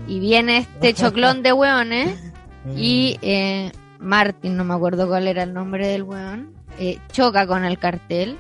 Y 0.08 0.20
viene 0.20 0.58
este 0.58 0.94
choclón 0.94 1.42
de 1.42 1.54
hueones 1.54 2.20
y 2.78 3.18
eh, 3.24 3.72
Martin, 4.00 4.56
no 4.58 4.64
me 4.66 4.74
acuerdo 4.76 5.08
cuál 5.08 5.28
era 5.28 5.42
el 5.44 5.54
nombre 5.54 5.88
del 5.88 6.04
hueón, 6.04 6.54
eh, 6.80 7.00
choca 7.12 7.46
con 7.48 7.66
el 7.66 7.78
cartel, 7.80 8.38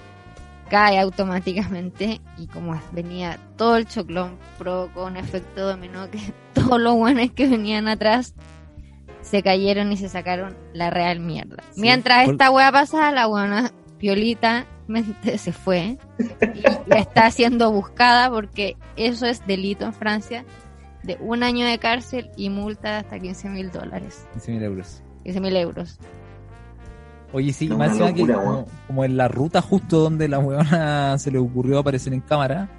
cae 0.69 0.99
automáticamente 0.99 2.19
y 2.37 2.47
como 2.47 2.79
venía 2.91 3.37
todo 3.57 3.77
el 3.77 3.87
choclón, 3.87 4.37
provocó 4.57 5.05
un 5.05 5.17
efecto 5.17 5.67
dominó 5.67 6.09
que 6.09 6.19
todos 6.53 6.79
los 6.79 6.93
hueones 6.95 7.31
que 7.31 7.47
venían 7.47 7.87
atrás 7.87 8.33
se 9.21 9.41
cayeron 9.43 9.91
y 9.91 9.97
se 9.97 10.09
sacaron 10.09 10.55
la 10.73 10.89
real 10.89 11.19
mierda. 11.19 11.63
Sí, 11.71 11.81
Mientras 11.81 12.25
por- 12.25 12.33
esta 12.33 12.51
hueá 12.51 12.71
pasaba, 12.71 13.11
la 13.11 13.27
hueona 13.27 13.71
piolita 13.97 14.65
mente 14.87 15.37
se 15.37 15.53
fue 15.53 15.97
y 16.19 16.93
está 16.97 17.31
siendo 17.31 17.71
buscada 17.71 18.29
porque 18.29 18.75
eso 18.97 19.25
es 19.25 19.45
delito 19.47 19.85
en 19.85 19.93
Francia 19.93 20.43
de 21.03 21.17
un 21.21 21.41
año 21.43 21.65
de 21.65 21.77
cárcel 21.79 22.29
y 22.35 22.49
multa 22.49 22.91
de 22.91 22.95
hasta 22.97 23.19
15 23.19 23.49
mil 23.49 23.71
dólares, 23.71 24.25
15.000 24.35 24.61
euros. 24.63 25.03
15 25.23 25.39
mil 25.39 25.55
euros. 25.55 25.99
Oye, 27.33 27.51
sí, 27.51 27.67
No, 27.67 27.77
más 27.77 27.95
una 27.97 28.09
encima 28.09 28.27
que 28.27 28.33
como, 28.87 29.03
en 29.05 29.17
la 29.17 29.27
ruta 29.27 29.61
justo 29.61 29.99
donde 29.99 30.27
la 30.27 30.39
weona 30.39 31.17
se 31.17 31.31
le 31.31 31.39
ocurrió 31.39 31.79
aparecer 31.79 32.13
en 32.13 32.21
cámara, 32.21 32.69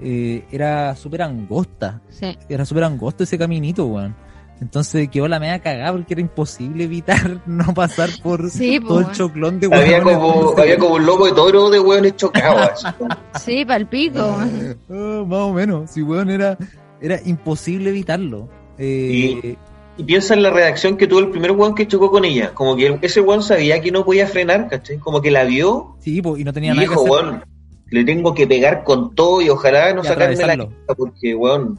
eh, 0.00 0.44
era 0.52 0.94
súper 0.94 1.22
angosta. 1.22 2.00
Sí. 2.10 2.36
Era 2.48 2.64
súper 2.64 2.84
angosto 2.84 3.24
ese 3.24 3.38
caminito, 3.38 3.86
weón. 3.86 4.14
Entonces 4.60 5.08
quedó 5.08 5.26
la 5.26 5.40
media 5.40 5.58
cagada 5.58 5.90
porque 5.92 6.14
era 6.14 6.20
imposible 6.20 6.84
evitar 6.84 7.40
no 7.46 7.74
pasar 7.74 8.08
por 8.22 8.48
Sí, 8.50 8.78
todo 8.78 9.00
el 9.00 9.10
choclón 9.10 9.58
de 9.58 9.66
Había 9.66 9.98
weones. 10.04 10.16
como, 10.16 10.58
había 10.58 10.78
como 10.78 10.94
un 10.94 11.06
loco 11.06 11.26
de 11.26 11.32
toro 11.32 11.70
de 11.70 11.80
hueones 11.80 12.16
chocados. 12.16 12.84
Sí, 13.40 13.64
palpico. 13.64 14.20
Ah, 14.20 15.24
más 15.26 15.38
o 15.40 15.52
menos. 15.52 15.90
Si 15.90 16.02
weón 16.02 16.30
era, 16.30 16.56
era 17.00 17.18
imposible 17.24 17.90
evitarlo. 17.90 18.48
Eh, 18.78 19.40
Y 19.42 19.58
piensa 20.02 20.34
en 20.34 20.42
la 20.42 20.50
reacción 20.50 20.96
que 20.96 21.06
tuvo 21.06 21.20
el 21.20 21.30
primer 21.30 21.52
weón 21.52 21.74
que 21.74 21.86
chocó 21.86 22.10
con 22.10 22.24
ella. 22.24 22.52
Como 22.54 22.76
que 22.76 22.98
ese 23.02 23.20
weón 23.20 23.42
sabía 23.42 23.80
que 23.80 23.92
no 23.92 24.04
podía 24.04 24.26
frenar, 24.26 24.68
¿cachai? 24.68 24.98
Como 24.98 25.22
que 25.22 25.30
la 25.30 25.44
vio 25.44 25.96
sí, 26.00 26.20
y 26.24 26.44
no 26.44 26.52
tenía 26.52 26.72
y 26.72 26.76
nada 26.76 26.82
que 26.82 26.88
dijo, 26.88 27.02
hacer. 27.02 27.26
weón, 27.26 27.44
le 27.90 28.04
tengo 28.04 28.34
que 28.34 28.46
pegar 28.46 28.82
con 28.84 29.14
todo 29.14 29.40
y 29.40 29.48
ojalá 29.48 29.92
no 29.94 30.02
Y 30.02 30.06
sacarme 30.06 30.36
la 30.36 30.68
porque, 30.96 31.34
weón. 31.34 31.78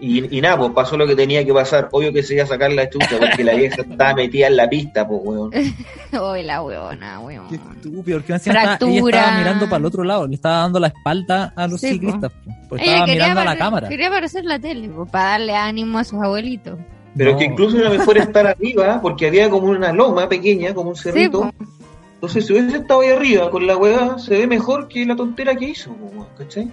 Y, 0.00 0.36
y 0.36 0.40
nada, 0.40 0.58
pues 0.58 0.72
pasó 0.72 0.96
lo 0.96 1.06
que 1.06 1.14
tenía 1.14 1.44
que 1.44 1.52
pasar. 1.54 1.88
Obvio 1.92 2.12
que 2.12 2.22
se 2.22 2.34
iba 2.34 2.42
a 2.44 2.46
sacar 2.46 2.72
la 2.72 2.90
chucha 2.90 3.16
porque 3.18 3.44
la 3.44 3.54
vieja 3.54 3.82
estaba 3.82 4.14
metida 4.14 4.48
en 4.48 4.56
la 4.56 4.68
pista, 4.68 5.06
pues, 5.06 5.20
weón. 5.24 5.50
Uy, 6.32 6.42
la 6.42 6.62
huevona, 6.62 7.20
huevón. 7.20 7.48
Qué 7.48 7.54
estúpido, 7.56 8.18
porque 8.18 8.32
encima 8.32 8.62
estaba- 8.72 8.90
ella 8.90 9.00
estaba 9.08 9.38
mirando 9.38 9.64
para 9.66 9.76
el 9.78 9.84
otro 9.86 10.04
lado, 10.04 10.26
le 10.26 10.34
estaba 10.34 10.56
dando 10.58 10.80
la 10.80 10.88
espalda 10.88 11.52
a 11.56 11.66
los 11.68 11.80
Sí, 11.80 11.86
po. 11.86 11.92
ciclistas, 11.94 12.32
po, 12.32 12.50
porque 12.70 12.84
Ella 12.84 12.92
estaba 12.94 13.12
mirando 13.12 13.40
a 13.40 13.44
la 13.44 13.56
cámara. 13.56 13.88
quería 13.88 14.08
aparecer 14.08 14.40
en 14.42 14.48
la 14.48 14.58
tele, 14.58 14.88
pues, 14.88 15.10
para 15.10 15.24
darle 15.30 15.54
ánimo 15.54 15.98
a 15.98 16.04
sus 16.04 16.20
abuelitos. 16.22 16.78
Pero 17.16 17.32
No. 17.32 17.38
que 17.38 17.44
incluso 17.44 17.78
era 17.78 17.90
mejor 17.90 18.18
estar 18.18 18.46
arriba 18.48 18.98
porque 19.00 19.28
había 19.28 19.48
como 19.48 19.68
una 19.68 19.92
loma 19.92 20.28
pequeña, 20.28 20.74
como 20.74 20.90
un 20.90 20.96
cerrito. 20.96 21.42
pues. 21.56 21.68
Entonces, 22.14 22.46
si 22.46 22.52
hubiese 22.54 22.78
estado 22.78 23.00
ahí 23.02 23.10
arriba 23.10 23.50
con 23.50 23.66
la 23.66 23.76
weá, 23.76 24.18
se 24.18 24.38
ve 24.38 24.46
mejor 24.48 24.88
que 24.88 25.04
la 25.06 25.14
tontera 25.14 25.54
que 25.54 25.66
hizo, 25.66 25.92
pues, 25.92 26.12
weón, 26.14 26.26
¿cachai? 26.36 26.68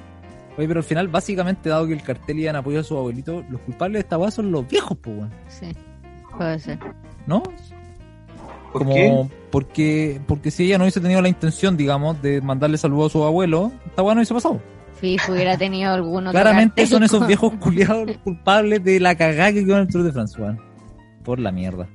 Oye, 0.58 0.68
pero 0.68 0.80
al 0.80 0.84
final, 0.84 1.08
básicamente, 1.08 1.70
dado 1.70 1.88
que 1.88 1.94
el 1.94 2.04
cartel 2.04 2.40
iba 2.40 2.50
en 2.50 2.56
apoyo 2.58 2.80
a 2.82 2.84
su 2.84 2.98
abuelito, 2.98 3.44
los 3.50 3.62
culpables 3.62 3.94
de 3.96 4.00
esta 4.02 4.18
weá 4.18 4.32
son 4.32 4.52
los 4.52 4.68
viejos, 4.68 4.98
pues, 5.02 5.18
weón. 5.18 5.32
Sí, 5.48 5.72
puede 6.38 6.60
ser. 6.60 6.78
¿No? 7.26 7.42
¿Por 8.74 8.84
Como, 8.84 8.94
qué? 8.94 9.28
Porque, 9.52 10.22
porque 10.28 10.52
si 10.52 10.66
ella 10.66 10.78
no 10.78 10.84
hubiese 10.86 11.02
tenido 11.02 11.22
la 11.22 11.28
intención, 11.30 11.76
digamos, 11.78 12.22
de 12.22 12.42
mandarle 12.42 12.78
saludos 12.78 13.12
a 13.12 13.14
su 13.14 13.24
abuelo, 13.24 13.72
esta 13.86 14.02
weá 14.02 14.14
no 14.14 14.20
hubiese 14.20 14.34
pasado. 14.34 14.62
Fif 15.00 15.28
hubiera 15.30 15.58
tenido 15.58 15.92
algún 15.94 16.28
otro 16.28 16.32
Claramente 16.40 16.86
son 16.86 17.04
esos 17.04 17.20
con- 17.20 17.28
viejos 17.28 17.54
culiados 17.60 18.08
los 18.08 18.18
culpables 18.20 18.84
de 18.84 19.00
la 19.00 19.16
cagada 19.16 19.52
que 19.52 19.66
quedó 19.66 19.76
en 19.76 19.82
el 19.82 19.88
Tour 19.88 20.04
de 20.04 20.12
France, 20.12 20.40
weón. 20.42 20.60
Por 21.24 21.40
la 21.40 21.52
mierda. 21.52 21.88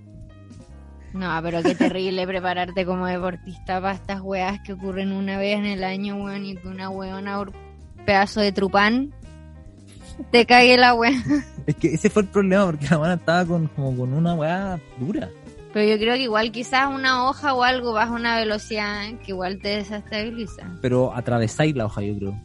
No, 1.13 1.31
pero 1.43 1.63
qué 1.63 1.75
terrible 1.75 2.27
prepararte 2.27 2.85
como 2.85 3.07
deportista 3.07 3.81
para 3.81 3.95
estas 3.95 4.21
weas 4.21 4.61
que 4.63 4.75
ocurren 4.75 5.13
una 5.13 5.39
vez 5.39 5.57
en 5.59 5.65
el 5.67 5.83
año, 5.85 6.17
weón, 6.17 6.45
y 6.45 6.57
que 6.57 6.69
una 6.69 6.91
weona 6.91 7.41
pedazo 8.07 8.41
de 8.41 8.53
trupán 8.53 9.13
te 10.31 10.47
cague 10.47 10.79
la 10.79 10.95
wea. 10.95 11.13
Es 11.67 11.77
que 11.77 11.93
ese 11.95 12.09
fue 12.09 12.23
el 12.23 12.29
problema, 12.29 12.65
porque 12.65 12.87
la 12.89 12.99
weá 12.99 13.15
estaba 13.15 13.45
con, 13.45 13.67
como 13.69 13.95
con 13.95 14.15
una 14.15 14.35
weá 14.35 14.81
dura. 14.99 15.29
Pero 15.75 15.91
yo 15.91 15.99
creo 15.99 16.15
que 16.15 16.23
igual 16.23 16.53
quizás 16.53 16.89
una 16.89 17.29
hoja 17.29 17.53
o 17.53 17.63
algo 17.63 17.93
baja 17.93 18.13
una 18.13 18.37
velocidad 18.37 19.03
que 19.25 19.33
igual 19.33 19.59
te 19.61 19.69
desestabiliza. 19.77 20.63
Pero 20.81 21.13
atravesáis 21.15 21.77
la 21.77 21.85
hoja, 21.85 22.01
yo 22.01 22.17
creo. 22.17 22.41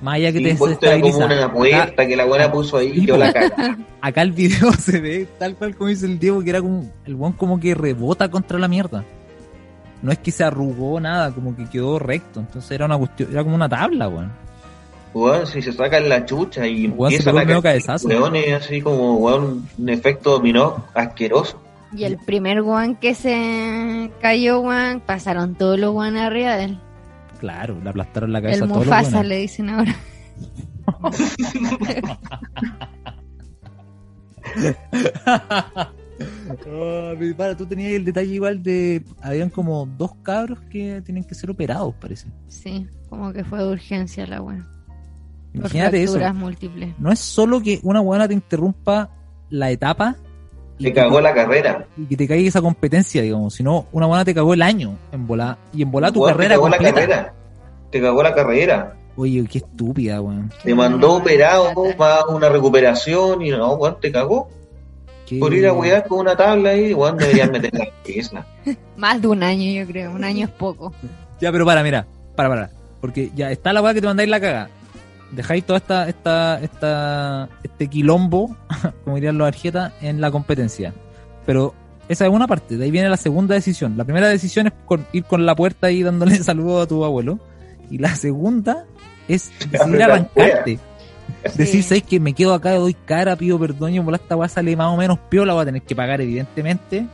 Más 0.00 0.16
allá 0.16 0.30
que 0.32 0.38
Sí, 0.38 0.44
te 0.44 0.54
pues 0.54 0.78
era 0.82 0.92
como 1.00 1.06
desestabiliza. 1.08 1.44
una 1.46 1.52
puerta 1.52 2.06
que 2.06 2.16
la 2.16 2.24
buena 2.26 2.52
puso 2.52 2.76
ahí 2.76 2.92
y 2.94 3.06
yo 3.06 3.16
la 3.16 3.32
caga. 3.32 3.76
Acá 4.00 4.22
el 4.22 4.32
video 4.32 4.70
se 4.78 5.00
ve 5.00 5.26
tal 5.38 5.56
cual 5.56 5.74
como 5.74 5.88
dice 5.88 6.06
el 6.06 6.18
Diego, 6.20 6.44
que 6.44 6.50
era 6.50 6.60
como 6.60 6.88
el 7.06 7.14
weón 7.16 7.32
como 7.32 7.58
que 7.58 7.74
rebota 7.74 8.30
contra 8.30 8.58
la 8.58 8.68
mierda. 8.68 9.04
No 10.02 10.12
es 10.12 10.18
que 10.18 10.30
se 10.30 10.44
arrugó 10.44 11.00
nada, 11.00 11.32
como 11.32 11.56
que 11.56 11.64
quedó 11.64 11.98
recto. 11.98 12.38
Entonces 12.40 12.70
era 12.70 12.84
una 12.84 12.98
cuestión, 12.98 13.32
era 13.32 13.42
como 13.42 13.56
una 13.56 13.68
tabla, 13.68 14.06
weón. 14.08 14.30
Weón, 15.14 15.46
si 15.46 15.62
se 15.62 15.72
sacan 15.72 16.08
la 16.08 16.26
chucha 16.26 16.66
y 16.66 16.88
Weón, 16.88 17.12
se 17.12 17.18
empiezan 17.18 17.38
a 17.38 17.62
caer 17.62 17.82
weones 18.04 18.52
así 18.52 18.80
como 18.80 19.14
weón, 19.18 19.68
un 19.78 19.88
efecto 19.88 20.32
dominó 20.32 20.84
asqueroso. 20.92 21.60
Y 21.96 22.02
el 22.02 22.18
primer 22.18 22.62
weón 22.62 22.96
que 22.96 23.14
se 23.14 24.10
cayó, 24.20 24.60
weón, 24.60 25.00
pasaron 25.00 25.54
todos 25.54 25.78
los 25.78 25.94
weones 25.94 26.22
arriba 26.22 26.56
de 26.56 26.64
él. 26.64 26.80
Claro, 27.38 27.78
le 27.82 27.90
aplastaron 27.90 28.32
la 28.32 28.42
cabeza 28.42 28.64
El 28.64 28.64
a 28.64 28.66
todos 28.74 28.78
los 28.78 28.86
Mufasa 28.86 29.10
weones. 29.10 29.28
le 29.28 29.36
dicen 29.38 29.70
ahora. 29.70 29.96
Ah, 36.66 37.14
pero 37.18 37.36
para, 37.36 37.56
tú 37.56 37.66
tenías 37.66 37.92
el 37.92 38.04
detalle 38.04 38.34
igual 38.34 38.62
de. 38.62 39.02
Habían 39.20 39.50
como 39.50 39.86
dos 39.86 40.12
cabros 40.22 40.60
que 40.70 41.02
tienen 41.04 41.24
que 41.24 41.34
ser 41.34 41.50
operados, 41.50 41.94
parece. 42.00 42.28
Sí, 42.48 42.86
como 43.08 43.32
que 43.32 43.44
fue 43.44 43.58
de 43.58 43.72
urgencia 43.72 44.26
la 44.26 44.40
weón. 44.40 44.73
Imagínate 45.54 46.02
eso. 46.02 46.18
múltiples. 46.34 46.94
No 46.98 47.12
es 47.12 47.18
solo 47.20 47.60
que 47.62 47.80
una 47.82 48.00
buena 48.00 48.26
te 48.28 48.34
interrumpa 48.34 49.08
la 49.50 49.70
etapa 49.70 50.16
y 50.78 50.84
Te 50.84 50.92
que 50.92 51.00
cagó 51.00 51.20
la 51.20 51.32
carrera. 51.32 51.86
y 51.96 52.06
que 52.06 52.16
te 52.16 52.26
caiga 52.26 52.48
esa 52.48 52.60
competencia, 52.60 53.22
digamos. 53.22 53.54
sino 53.54 53.86
una 53.92 54.06
buena 54.06 54.24
te 54.24 54.34
cagó 54.34 54.52
el 54.54 54.62
año 54.62 54.96
en 55.12 55.26
volar 55.26 55.56
y 55.72 55.82
en 55.82 55.90
volar 55.92 56.12
tu 56.12 56.22
carrera 56.24 56.50
te 56.50 56.54
cagó 56.56 56.68
la 56.68 56.78
carrera. 56.78 57.34
Te 57.90 58.00
cagó 58.00 58.22
la 58.22 58.34
carrera. 58.34 58.96
Oye, 59.16 59.46
qué 59.48 59.58
estúpida, 59.58 60.20
weón. 60.20 60.50
Te 60.64 60.74
mandó 60.74 61.14
operado 61.14 61.72
para 61.96 62.24
una 62.26 62.48
recuperación 62.48 63.40
y 63.42 63.50
no, 63.50 63.74
weón, 63.74 63.98
te 64.00 64.10
cagó. 64.10 64.48
Qué- 65.24 65.38
Por 65.38 65.54
ir 65.54 65.66
a 65.68 65.72
wear 65.72 66.06
con 66.08 66.18
una 66.18 66.36
tabla 66.36 66.70
ahí, 66.70 66.92
weón, 66.92 67.16
deberían 67.16 67.52
meter 67.52 67.72
la 67.72 67.86
pieza. 68.04 68.44
Más 68.96 69.22
de 69.22 69.28
un 69.28 69.42
año, 69.44 69.70
yo 69.70 69.86
creo. 69.86 70.10
Un 70.12 70.24
año 70.24 70.46
es 70.46 70.50
poco. 70.50 70.92
Ya, 71.40 71.52
pero 71.52 71.64
para, 71.64 71.82
mira, 71.84 72.04
para, 72.34 72.48
para. 72.48 72.70
Porque 73.00 73.30
ya 73.36 73.50
está 73.52 73.72
la 73.72 73.80
weá 73.80 73.94
que 73.94 74.00
te 74.00 74.06
mandáis 74.08 74.28
la 74.28 74.40
caga. 74.40 74.68
Dejáis 75.32 75.64
toda 75.64 75.78
esta, 75.78 76.08
esta, 76.08 76.60
esta, 76.62 77.48
este 77.62 77.88
quilombo, 77.88 78.56
como 79.04 79.16
dirían 79.16 79.38
los 79.38 79.48
arjetas, 79.48 79.92
en 80.00 80.20
la 80.20 80.30
competencia. 80.30 80.92
Pero 81.46 81.74
esa 82.08 82.26
es 82.26 82.30
una 82.32 82.46
parte, 82.46 82.76
de 82.76 82.84
ahí 82.84 82.90
viene 82.90 83.08
la 83.08 83.16
segunda 83.16 83.54
decisión. 83.54 83.96
La 83.96 84.04
primera 84.04 84.28
decisión 84.28 84.66
es 84.68 84.72
con- 84.84 85.06
ir 85.12 85.24
con 85.24 85.44
la 85.46 85.54
puerta 85.56 85.88
ahí 85.88 86.02
dándole 86.02 86.36
saludos 86.42 86.84
a 86.84 86.88
tu 86.88 87.04
abuelo. 87.04 87.38
Y 87.90 87.98
la 87.98 88.14
segunda 88.16 88.84
es 89.28 89.50
decidir 89.70 90.02
arrancarte. 90.02 90.78
Decir, 91.56 91.66
Sí. 91.66 91.82
¿sabes 91.82 92.02
que 92.02 92.20
Me 92.20 92.32
quedo 92.34 92.52
acá, 92.54 92.72
doy 92.74 92.94
cara, 92.94 93.34
pido 93.36 93.58
perdón 93.58 93.92
y 93.92 93.96
en 93.96 94.04
volar 94.04 94.20
esta 94.20 94.36
weá 94.36 94.48
sale 94.48 94.76
más 94.76 94.88
o 94.92 94.96
menos 94.96 95.18
piola, 95.30 95.54
voy 95.54 95.62
a 95.62 95.66
tener 95.66 95.82
que 95.82 95.96
pagar 95.96 96.20
evidentemente. 96.20 97.06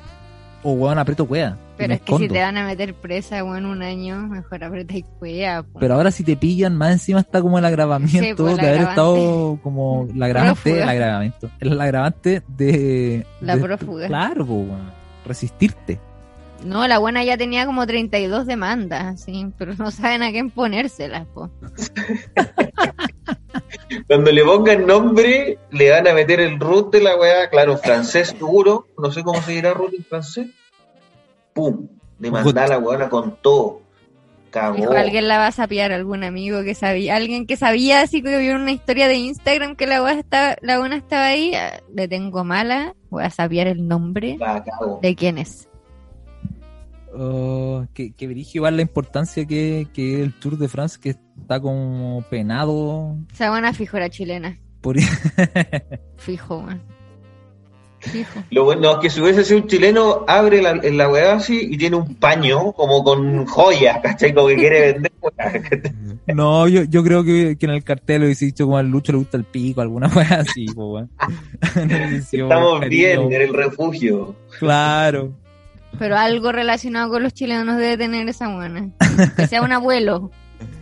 O 0.63 0.73
weón, 0.73 0.99
aprieto 0.99 1.27
cuea. 1.27 1.57
Pero 1.79 1.95
es 1.95 2.03
que 2.03 2.17
si 2.19 2.29
te 2.29 2.39
van 2.39 2.59
a 2.59 2.67
meter 2.67 2.93
presa, 2.95 3.43
weón, 3.43 3.65
un 3.65 3.83
año, 3.83 4.27
mejor 4.29 4.63
aprieta 4.63 4.95
y 4.99 5.03
cuea. 5.03 5.63
po. 5.63 5.79
Pero 5.79 5.95
ahora 5.95 6.11
si 6.11 6.23
te 6.23 6.37
pillan, 6.37 6.77
más 6.77 6.93
encima 6.93 7.21
está 7.21 7.41
como 7.41 7.59
el 7.59 7.65
agravamiento 7.65 8.29
Sí, 8.29 8.35
pues, 8.37 8.55
el 8.59 8.61
de 8.61 8.69
haber 8.69 8.81
estado 8.83 9.59
como 9.63 10.07
el 10.15 10.23
agravante, 10.23 10.83
el 10.83 10.89
agravamiento, 10.89 11.51
el 11.61 11.81
agravante 11.81 12.43
de... 12.49 13.27
La 13.41 13.57
de- 13.57 13.63
prófuga. 13.63 14.07
Claro, 14.09 14.45
weón. 14.45 14.91
resistirte. 15.27 15.99
No, 16.63 16.87
la 16.87 16.99
buena 16.99 17.25
ya 17.25 17.39
tenía 17.39 17.65
como 17.65 17.87
32 17.87 18.47
demandas, 18.47 19.23
sí, 19.23 19.47
pero 19.57 19.73
no 19.79 19.91
saben 19.91 20.23
a 20.23 20.31
quién 20.31 20.51
ponérselas, 20.51 21.27
po. 21.29 21.49
Cuando 24.07 24.31
le 24.31 24.45
pongan 24.45 24.87
nombre, 24.87 25.59
le 25.71 25.91
van 25.91 26.09
a 26.09 26.15
meter 26.15 26.41
el 26.41 26.59
root 26.59 26.93
de 26.93 27.01
la 27.03 27.17
weá, 27.17 27.49
claro, 27.51 27.77
francés 27.79 28.29
seguro, 28.29 28.87
no 28.99 29.11
sé 29.11 29.23
cómo 29.23 29.41
se 29.43 29.53
dirá 29.53 29.75
root 29.75 29.95
en 29.95 30.05
francés. 30.05 30.49
Pum, 31.53 31.89
le 32.19 32.31
mandá 32.31 32.65
a 32.65 32.69
la 32.69 32.79
weá 32.79 33.09
con 33.09 33.37
todo. 33.41 33.81
Cagó. 34.51 34.75
Dijo, 34.75 34.93
alguien 34.93 35.29
la 35.29 35.39
va 35.39 35.47
a 35.47 35.53
sapear, 35.53 35.93
algún 35.93 36.25
amigo 36.25 36.65
que 36.65 36.75
sabía, 36.75 37.15
alguien 37.15 37.47
que 37.47 37.57
sabía, 37.57 38.01
así 38.01 38.21
que 38.21 38.37
vio 38.39 38.57
una 38.57 38.73
historia 38.73 39.07
de 39.07 39.15
Instagram 39.15 39.77
que 39.77 39.87
la 39.87 40.01
buena 40.01 40.19
estaba, 40.19 40.57
la 40.61 40.79
buena 40.81 40.97
estaba 40.97 41.27
ahí, 41.27 41.55
ah, 41.55 41.81
le 41.95 42.09
tengo 42.09 42.43
mala, 42.43 42.97
voy 43.11 43.23
a 43.23 43.31
sapear 43.31 43.69
el 43.69 43.87
nombre 43.87 44.37
La 44.41 44.65
cago. 44.65 44.99
de 45.01 45.15
quién 45.15 45.39
es. 45.39 45.70
Oh, 47.13 47.87
que, 47.93 48.13
que 48.13 48.29
dirige 48.29 48.59
igual 48.59 48.77
la 48.77 48.83
importancia 48.83 49.45
que, 49.45 49.89
que 49.93 50.23
el 50.23 50.33
Tour 50.33 50.57
de 50.59 50.69
France, 50.69 50.99
que 51.01 51.11
está 51.11 51.61
como 51.61 52.25
penado 52.31 53.17
Esa 53.33 53.51
buena 53.51 53.73
fijo 53.73 53.97
era 53.97 54.09
chilena, 54.09 54.59
por... 54.81 54.97
fijo, 56.17 56.59
weón. 56.59 56.83
Fijo. 57.99 58.43
Lo 58.51 58.65
bueno 58.65 58.93
es 58.93 58.99
que 58.99 59.11
si 59.11 59.21
hubiese 59.21 59.45
sido 59.45 59.61
un 59.61 59.67
chileno, 59.67 60.25
abre 60.27 60.63
la, 60.63 60.71
en 60.71 60.97
la 60.97 61.11
weá 61.11 61.35
así 61.35 61.69
y 61.71 61.77
tiene 61.77 61.97
un 61.97 62.15
paño 62.15 62.73
como 62.73 63.05
con 63.05 63.45
joyas, 63.45 63.99
¿cachai? 64.03 64.33
Como 64.33 64.49
que 64.49 64.57
quiere 64.57 64.93
vender 64.93 65.13
weá. 65.21 65.53
No, 66.35 66.69
yo, 66.69 66.85
yo 66.85 67.03
creo 67.03 67.25
que, 67.25 67.57
que 67.59 67.67
en 67.67 67.73
el 67.73 67.83
cartel 67.83 68.21
lo 68.21 68.27
hubiese 68.27 68.45
dicho 68.45 68.65
como 68.65 68.77
al 68.77 68.89
Lucho 68.89 69.11
le 69.13 69.19
gusta 69.19 69.37
el 69.37 69.45
pico, 69.45 69.81
alguna 69.81 70.09
wea 70.15 70.45
así, 70.47 70.67
po, 70.67 71.01
Estamos 72.33 72.81
bien 72.89 73.23
en 73.23 73.33
el 73.33 73.53
refugio. 73.53 74.37
Claro. 74.59 75.33
Pero 75.99 76.17
algo 76.17 76.53
relacionado 76.53 77.11
con 77.11 77.23
los 77.23 77.35
chilenos 77.35 77.77
debe 77.77 77.97
tener 77.99 78.29
esa 78.29 78.49
buena. 78.55 78.91
Que 79.37 79.47
sea 79.47 79.63
un 79.63 79.73
abuelo. 79.73 80.31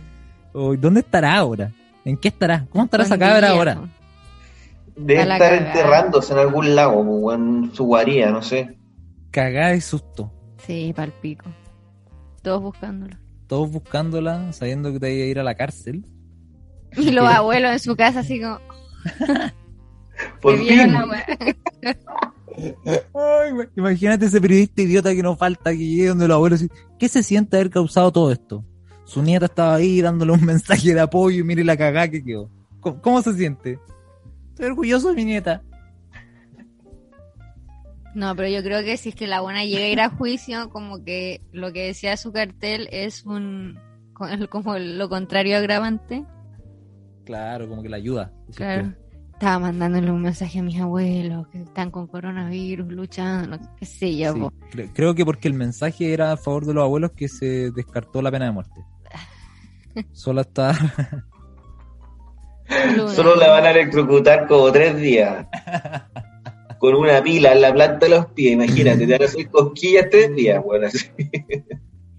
Uy, 0.53 0.77
¿Dónde 0.77 1.01
estará 1.01 1.35
ahora? 1.35 1.71
¿En 2.05 2.17
qué 2.17 2.29
estará? 2.29 2.65
¿Cómo 2.69 2.85
estará 2.85 3.03
esa 3.03 3.17
cabra 3.17 3.49
ahora? 3.49 3.81
Debe 4.95 5.21
estar 5.21 5.39
cagada. 5.39 5.57
enterrándose 5.67 6.33
en 6.33 6.39
algún 6.39 6.75
lago, 6.75 6.99
o 7.01 7.33
en 7.33 7.71
su 7.73 7.85
guarida, 7.85 8.31
no 8.31 8.41
sé. 8.41 8.77
Cagada 9.31 9.69
de 9.69 9.81
susto. 9.81 10.31
Sí, 10.65 10.91
palpico. 10.95 11.45
Todos 12.41 12.61
buscándolo. 12.61 13.15
Todos 13.47 13.71
buscándola, 13.71 14.51
sabiendo 14.53 14.91
que 14.91 14.99
te 14.99 15.13
iba 15.13 15.23
a 15.25 15.27
ir 15.27 15.39
a 15.39 15.43
la 15.43 15.55
cárcel. 15.55 16.05
Y 16.97 17.11
los 17.11 17.27
abuelos 17.33 17.71
en 17.71 17.79
su 17.79 17.95
casa 17.95 18.19
así 18.21 18.41
como, 18.41 18.59
Por 20.41 20.57
fin. 20.65 20.93
Ay, 22.85 23.51
imagínate 23.75 24.25
ese 24.25 24.41
periodista 24.41 24.81
idiota 24.81 25.13
que 25.13 25.23
nos 25.23 25.37
falta 25.37 25.71
que 25.71 25.77
llegue 25.77 26.07
donde 26.07 26.27
los 26.27 26.35
abuelos 26.35 26.65
¿qué 26.97 27.07
se 27.07 27.23
siente 27.23 27.57
haber 27.57 27.69
causado 27.69 28.11
todo 28.11 28.31
esto? 28.31 28.63
Su 29.05 29.23
nieta 29.23 29.45
estaba 29.45 29.75
ahí 29.75 30.01
dándole 30.01 30.33
un 30.33 30.45
mensaje 30.45 30.93
de 30.93 30.99
apoyo 30.99 31.39
y 31.39 31.43
mire 31.43 31.63
la 31.63 31.77
cagada 31.77 32.09
que 32.09 32.23
quedó. 32.23 32.49
¿Cómo, 32.79 33.01
cómo 33.01 33.21
se 33.21 33.33
siente? 33.33 33.79
Estoy 34.49 34.67
orgulloso 34.67 35.09
de 35.09 35.15
mi 35.15 35.25
nieta. 35.25 35.63
No, 38.13 38.35
pero 38.35 38.49
yo 38.49 38.63
creo 38.63 38.83
que 38.83 38.97
si 38.97 39.09
es 39.09 39.15
que 39.15 39.27
la 39.27 39.41
buena 39.41 39.63
llega 39.65 39.85
a 39.85 39.89
ir 39.89 40.01
a 40.01 40.09
juicio, 40.09 40.69
como 40.69 41.03
que 41.03 41.41
lo 41.51 41.71
que 41.71 41.85
decía 41.85 42.17
su 42.17 42.31
cartel 42.31 42.87
es 42.91 43.25
un 43.25 43.79
como 44.49 44.77
lo 44.77 45.09
contrario 45.09 45.57
agravante. 45.57 46.25
Claro, 47.25 47.69
como 47.69 47.81
que 47.81 47.89
la 47.89 47.97
ayuda. 47.97 48.33
Claro. 48.55 48.93
Estaba 49.39 49.59
mandándole 49.59 50.11
un 50.11 50.21
mensaje 50.21 50.59
a 50.59 50.63
mis 50.63 50.77
abuelos 50.81 51.47
que 51.47 51.61
están 51.61 51.91
con 51.91 52.07
coronavirus, 52.07 52.91
luchando, 52.91 53.57
qué 53.79 53.85
sé 53.85 54.17
yo. 54.17 54.33
Sí, 54.33 54.39
po. 54.41 54.51
cre- 54.69 54.91
creo 54.93 55.15
que 55.15 55.23
porque 55.23 55.47
el 55.47 55.53
mensaje 55.53 56.11
era 56.11 56.33
a 56.33 56.37
favor 56.37 56.65
de 56.65 56.73
los 56.73 56.83
abuelos 56.83 57.11
que 57.15 57.29
se 57.29 57.71
descartó 57.71 58.21
la 58.21 58.31
pena 58.31 58.45
de 58.45 58.51
muerte. 58.51 58.81
Solo 60.11 60.41
está 60.41 60.73
Luna. 62.97 63.13
Solo 63.13 63.35
la 63.37 63.49
van 63.49 63.63
a 63.65 63.71
electrocutar 63.71 64.45
como 64.45 64.69
tres 64.73 64.97
días. 64.97 65.47
Con 66.77 66.95
una 66.95 67.23
pila 67.23 67.53
en 67.53 67.61
la 67.61 67.73
planta 67.73 68.07
de 68.07 68.09
los 68.09 68.25
pies, 68.27 68.51
imagínate, 68.53 69.07
te 69.07 69.13
van 69.13 69.21
a 69.21 69.25
hacer 69.25 69.49
cosquillas 69.49 70.07
tres 70.11 70.35
días, 70.35 70.61
bueno, 70.63 70.87
así. 70.87 71.07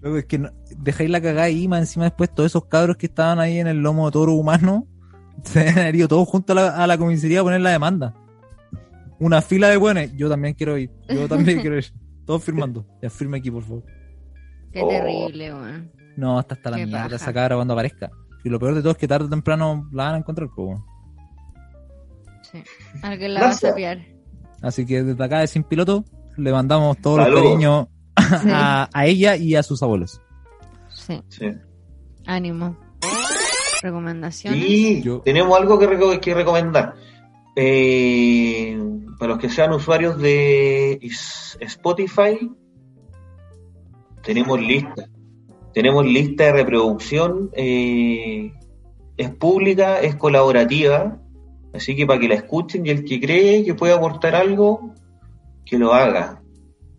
Luego 0.01 0.17
es 0.17 0.25
que 0.25 0.39
no- 0.39 0.49
dejáis 0.75 1.09
la 1.11 1.21
cagada 1.21 1.43
ahí, 1.43 1.67
más 1.67 1.81
encima 1.81 2.05
después 2.05 2.33
todos 2.33 2.51
esos 2.51 2.65
cabros 2.65 2.97
que 2.97 3.05
estaban 3.05 3.39
ahí 3.39 3.59
en 3.59 3.67
el 3.67 3.77
lomo 3.77 4.07
de 4.07 4.11
toro 4.11 4.33
humano 4.33 4.87
se 5.43 5.67
han 5.69 5.95
ido 5.95 6.07
todos 6.07 6.27
juntos 6.27 6.55
a 6.57 6.61
la, 6.61 6.83
a 6.83 6.87
la 6.87 6.97
comisaría 6.97 7.39
a 7.39 7.43
poner 7.43 7.61
la 7.61 7.71
demanda. 7.71 8.13
Una 9.19 9.41
fila 9.41 9.69
de 9.69 9.77
buenos, 9.77 10.11
yo 10.15 10.29
también 10.29 10.53
quiero 10.55 10.77
ir, 10.77 10.89
yo 11.09 11.27
también 11.27 11.61
quiero 11.61 11.77
ir. 11.77 11.85
Todos 12.25 12.43
firmando. 12.43 12.85
Ya 13.01 13.09
firme 13.09 13.37
aquí, 13.39 13.49
por 13.51 13.63
favor. 13.63 13.83
Qué 14.71 14.81
Oh. 14.81 14.87
terrible, 14.87 15.53
weón. 15.53 15.91
No, 16.17 16.39
hasta 16.39 16.55
hasta 16.55 16.69
la 16.69 16.77
Qué 16.77 16.85
mierda 16.85 17.15
esa 17.15 17.33
cabra 17.33 17.55
cuando 17.55 17.73
aparezca. 17.73 18.09
Y 18.43 18.49
lo 18.49 18.59
peor 18.59 18.75
de 18.75 18.81
todo 18.81 18.91
es 18.93 18.97
que 18.97 19.07
tarde 19.07 19.25
o 19.25 19.29
temprano 19.29 19.87
la 19.91 20.05
van 20.05 20.15
a 20.15 20.17
encontrar, 20.19 20.49
pues, 20.55 20.67
weón. 20.67 20.83
Sí. 22.51 22.63
Alguien 23.01 23.33
la 23.33 23.41
va 23.41 23.49
a 23.49 23.53
sapear. 23.53 23.99
Así 24.61 24.85
que 24.85 25.03
desde 25.03 25.23
acá 25.23 25.39
de 25.39 25.47
Sin 25.47 25.63
Piloto 25.63 26.05
le 26.37 26.51
mandamos 26.51 26.97
todos 26.99 27.27
los 27.29 27.41
cariños 27.43 27.87
a, 28.15 28.89
a 28.93 29.05
ella 29.05 29.35
y 29.35 29.55
a 29.55 29.63
sus 29.63 29.81
abuelos. 29.83 30.21
Sí, 30.89 31.21
Sí. 31.29 31.51
ánimo. 32.25 32.77
Recomendaciones. 33.81 34.59
Y 34.63 35.01
Yo- 35.01 35.21
tenemos 35.21 35.57
algo 35.59 35.77
que, 35.79 35.87
reco- 35.87 36.19
que 36.19 36.33
recomendar. 36.33 36.95
Eh, 37.55 38.79
para 39.19 39.33
los 39.33 39.39
que 39.39 39.49
sean 39.49 39.73
usuarios 39.73 40.17
de 40.19 40.99
Spotify, 41.59 42.49
tenemos 44.23 44.59
lista. 44.59 45.07
Tenemos 45.73 46.05
lista 46.05 46.45
de 46.45 46.53
reproducción. 46.53 47.49
eh, 47.53 48.53
es 49.17 49.29
pública, 49.35 49.99
es 50.01 50.15
colaborativa. 50.15 51.19
Así 51.73 51.95
que 51.95 52.05
para 52.05 52.19
que 52.19 52.27
la 52.27 52.35
escuchen 52.35 52.85
y 52.85 52.89
el 52.89 53.05
que 53.05 53.19
cree 53.21 53.63
que 53.63 53.73
puede 53.75 53.93
aportar 53.93 54.35
algo, 54.35 54.93
que 55.65 55.77
lo 55.77 55.93
haga. 55.93 56.40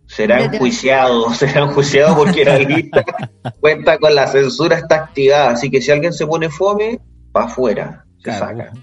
Será 0.07 0.43
enjuiciado, 0.43 1.29
será 1.33 1.61
enjuiciado 1.61 2.15
porque 2.15 2.45
la 2.45 2.59
lista 2.59 3.03
cuenta 3.59 3.97
con 3.97 4.13
la 4.13 4.27
censura 4.27 4.77
está 4.77 4.95
activada. 5.05 5.51
Así 5.51 5.69
que 5.71 5.81
si 5.81 5.91
alguien 5.91 6.13
se 6.13 6.27
pone 6.27 6.49
fome, 6.49 6.99
para 7.31 7.45
afuera. 7.47 8.05
Se 8.17 8.23
Claro. 8.23 8.45
saca. 8.47 8.73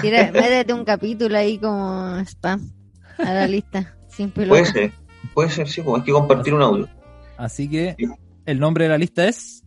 Tira- 0.00 0.30
métete 0.32 0.72
un 0.74 0.84
capítulo 0.84 1.36
ahí 1.36 1.58
como 1.58 2.16
spam 2.24 2.70
a 3.18 3.32
la 3.34 3.46
lista. 3.46 3.94
Sin. 4.08 4.30
Puede 4.30 4.64
ser, 4.66 4.92
puede 5.34 5.50
ser, 5.50 5.68
sí, 5.68 5.82
pues 5.82 6.00
hay 6.00 6.04
que 6.06 6.12
compartir 6.12 6.52
un 6.54 6.62
audio. 6.62 6.88
Así 7.36 7.68
que 7.68 7.96
el 8.46 8.58
nombre 8.60 8.84
de 8.84 8.90
la 8.90 8.98
lista 8.98 9.26
es 9.26 9.62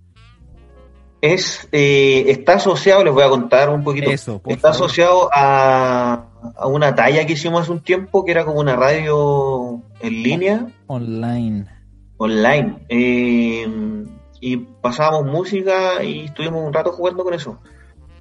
Es, 1.21 1.67
eh, 1.71 2.25
está 2.27 2.53
asociado, 2.55 3.03
les 3.03 3.13
voy 3.13 3.23
a 3.23 3.29
contar 3.29 3.69
un 3.69 3.83
poquito. 3.83 4.11
eso, 4.11 4.41
está 4.45 4.73
favor. 4.73 4.85
asociado 4.87 5.29
a, 5.33 6.27
a 6.57 6.67
una 6.67 6.93
talla 6.93 7.25
que 7.25 7.33
hicimos 7.33 7.61
hace 7.61 7.71
un 7.71 7.81
tiempo, 7.81 8.23
que 8.25 8.31
era 8.31 8.43
como 8.45 8.59
una 8.59 8.75
radio 8.75 9.72
en 10.03 10.23
línea, 10.23 10.67
online. 10.87 11.65
online. 12.17 12.75
Eh, 12.89 13.67
y 14.39 14.57
pasábamos 14.57 15.25
música 15.31 16.03
y 16.03 16.25
estuvimos 16.25 16.63
un 16.65 16.73
rato 16.73 16.91
jugando 16.91 17.23
con 17.23 17.33
eso. 17.33 17.59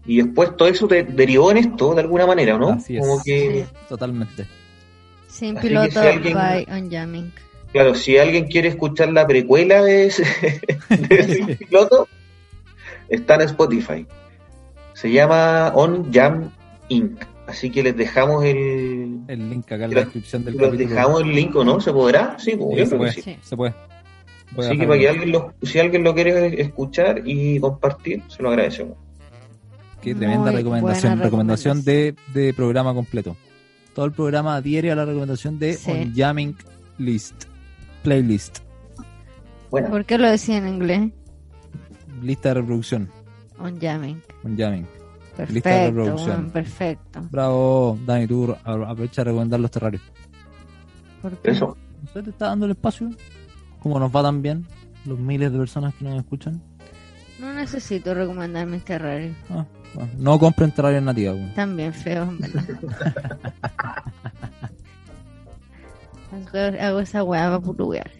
Y 0.06 0.22
después 0.22 0.56
todo 0.56 0.68
eso 0.68 0.88
te 0.88 1.02
derivó 1.04 1.50
en 1.50 1.58
esto, 1.58 1.94
de 1.94 2.00
alguna 2.00 2.26
manera, 2.26 2.58
¿no? 2.58 2.70
Así 2.70 2.96
es. 2.96 3.00
Como 3.06 3.22
que, 3.22 3.66
Totalmente. 3.88 4.46
Sin 5.28 5.56
Así 5.58 5.68
piloto 5.68 5.90
si 6.00 6.06
alguien- 6.06 6.34
by 6.34 6.66
On 6.70 6.90
Jamming. 6.90 7.32
claro, 7.72 7.94
si 7.94 8.18
alguien 8.18 8.46
quiere 8.46 8.68
escuchar 8.68 9.12
la 9.12 9.26
precuela 9.26 9.82
de 9.82 10.06
ese, 10.06 10.24
de 10.88 11.14
ese 11.16 11.56
piloto, 11.56 12.08
está 13.08 13.34
en 13.36 13.40
Spotify. 13.42 14.06
Se 14.94 15.10
llama 15.10 15.72
On 15.74 16.12
Jam 16.12 16.50
Inc. 16.88 17.22
Así 17.52 17.70
que 17.70 17.82
les 17.82 17.94
dejamos 17.96 18.44
el, 18.44 19.20
El 19.28 19.50
link 19.50 19.70
acá 19.70 19.84
en 19.84 19.92
la 19.94 20.00
descripción 20.00 20.42
del 20.44 20.56
les 20.56 20.64
capítulo. 20.64 20.88
dejamos 20.88 21.20
el 21.22 21.28
link, 21.34 21.54
¿o 21.54 21.64
no? 21.64 21.80
¿Se 21.80 21.92
podrá? 21.92 22.36
Sí, 22.38 22.56
pues, 22.56 22.78
Sí, 22.80 22.86
se 22.86 22.96
puede, 22.96 23.14
que 23.14 23.22
sí. 23.22 23.30
sí. 23.34 23.38
se 23.42 23.56
puede. 23.56 23.74
Voy 24.52 24.64
a 24.64 24.68
Así 24.70 24.78
que 24.78 24.86
para 24.86 24.98
que 24.98 25.08
alguien 25.08 25.32
lo, 25.32 25.52
si 25.62 25.78
alguien 25.78 26.02
lo 26.04 26.14
quiere 26.14 26.60
escuchar 26.62 27.22
y 27.26 27.60
compartir, 27.60 28.22
se 28.28 28.42
lo 28.42 28.48
agradecemos. 28.48 28.96
Qué 30.00 30.14
tremenda 30.14 30.50
Muy 30.50 30.56
recomendación. 30.60 31.20
Recomendación 31.20 31.84
de, 31.84 32.14
de 32.34 32.54
programa 32.54 32.94
completo. 32.94 33.36
Todo 33.94 34.06
el 34.06 34.12
programa 34.12 34.56
adhiere 34.56 34.90
a 34.90 34.94
la 34.96 35.04
recomendación 35.04 35.58
de 35.58 35.74
Sí. 35.74 35.90
On 35.90 36.14
Jamming 36.14 36.56
List. 36.98 37.44
Playlist. 38.02 38.60
Bueno, 39.70 39.90
¿Por 39.90 40.04
qué 40.06 40.16
lo 40.18 40.28
decía 40.30 40.56
en 40.56 40.68
inglés? 40.68 41.10
Lista 42.22 42.48
de 42.50 42.54
reproducción. 42.54 43.08
On 43.58 43.78
Jamming. 43.78 44.20
On 44.44 44.56
Jamming. 44.56 44.86
Lista 45.38 45.44
de 45.46 45.46
Perfecto, 45.46 45.86
reproducción. 46.00 46.30
weón, 46.40 46.50
perfecto. 46.50 47.20
Bravo, 47.30 47.98
Dani, 48.04 48.26
tú 48.26 48.54
a- 48.64 48.72
aprovecha 48.72 49.22
de 49.22 49.30
recomendar 49.30 49.60
los 49.60 49.70
terrarios. 49.70 50.02
¿Por 51.22 51.36
qué? 51.38 51.50
eso. 51.52 51.76
¿No 52.02 52.08
se 52.12 52.22
te 52.22 52.30
está 52.30 52.46
dando 52.48 52.66
el 52.66 52.72
espacio? 52.72 53.10
¿Cómo 53.80 53.98
nos 53.98 54.14
va 54.14 54.22
tan 54.22 54.42
bien? 54.42 54.66
Los 55.06 55.18
miles 55.18 55.50
de 55.52 55.58
personas 55.58 55.94
que 55.94 56.04
nos 56.04 56.16
escuchan. 56.18 56.60
No 57.40 57.52
necesito 57.54 58.12
recomendarme 58.14 58.76
este 58.76 58.98
raro. 58.98 59.26
Ah, 59.50 59.64
bueno. 59.94 60.10
No 60.18 60.38
compren 60.38 60.70
terrarios 60.72 61.02
nativas. 61.02 61.34
weón. 61.34 61.48
Están 61.48 61.76
bien 61.76 61.92
feos, 61.94 62.28
en 62.28 62.38
verdad. 62.38 62.64
Hago- 66.78 67.00
esa 67.00 67.22
weá 67.24 67.44
para 67.44 67.60
puluguear. 67.60 68.10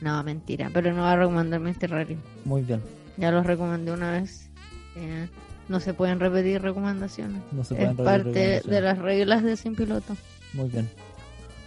No, 0.00 0.22
mentira, 0.22 0.70
pero 0.72 0.92
no 0.92 1.02
va 1.02 1.12
a 1.12 1.16
recomendarme 1.16 1.70
este 1.70 1.86
raro. 1.86 2.14
Muy 2.44 2.62
bien. 2.62 2.80
Ya 3.16 3.30
los 3.30 3.46
recomendé 3.46 3.92
una 3.92 4.10
vez. 4.12 4.50
Eh, 4.94 5.28
No 5.68 5.80
se 5.80 5.94
pueden 5.94 6.20
repetir 6.20 6.62
recomendaciones. 6.62 7.42
No 7.52 7.64
se 7.64 7.74
es 7.74 7.80
pueden 7.80 7.96
repetir 7.96 8.04
parte 8.04 8.22
recomendaciones. 8.30 8.70
de 8.70 8.80
las 8.80 8.98
reglas 8.98 9.42
de 9.42 9.56
Sin 9.56 9.74
Piloto. 9.74 10.16
Muy 10.52 10.68
bien. 10.68 10.88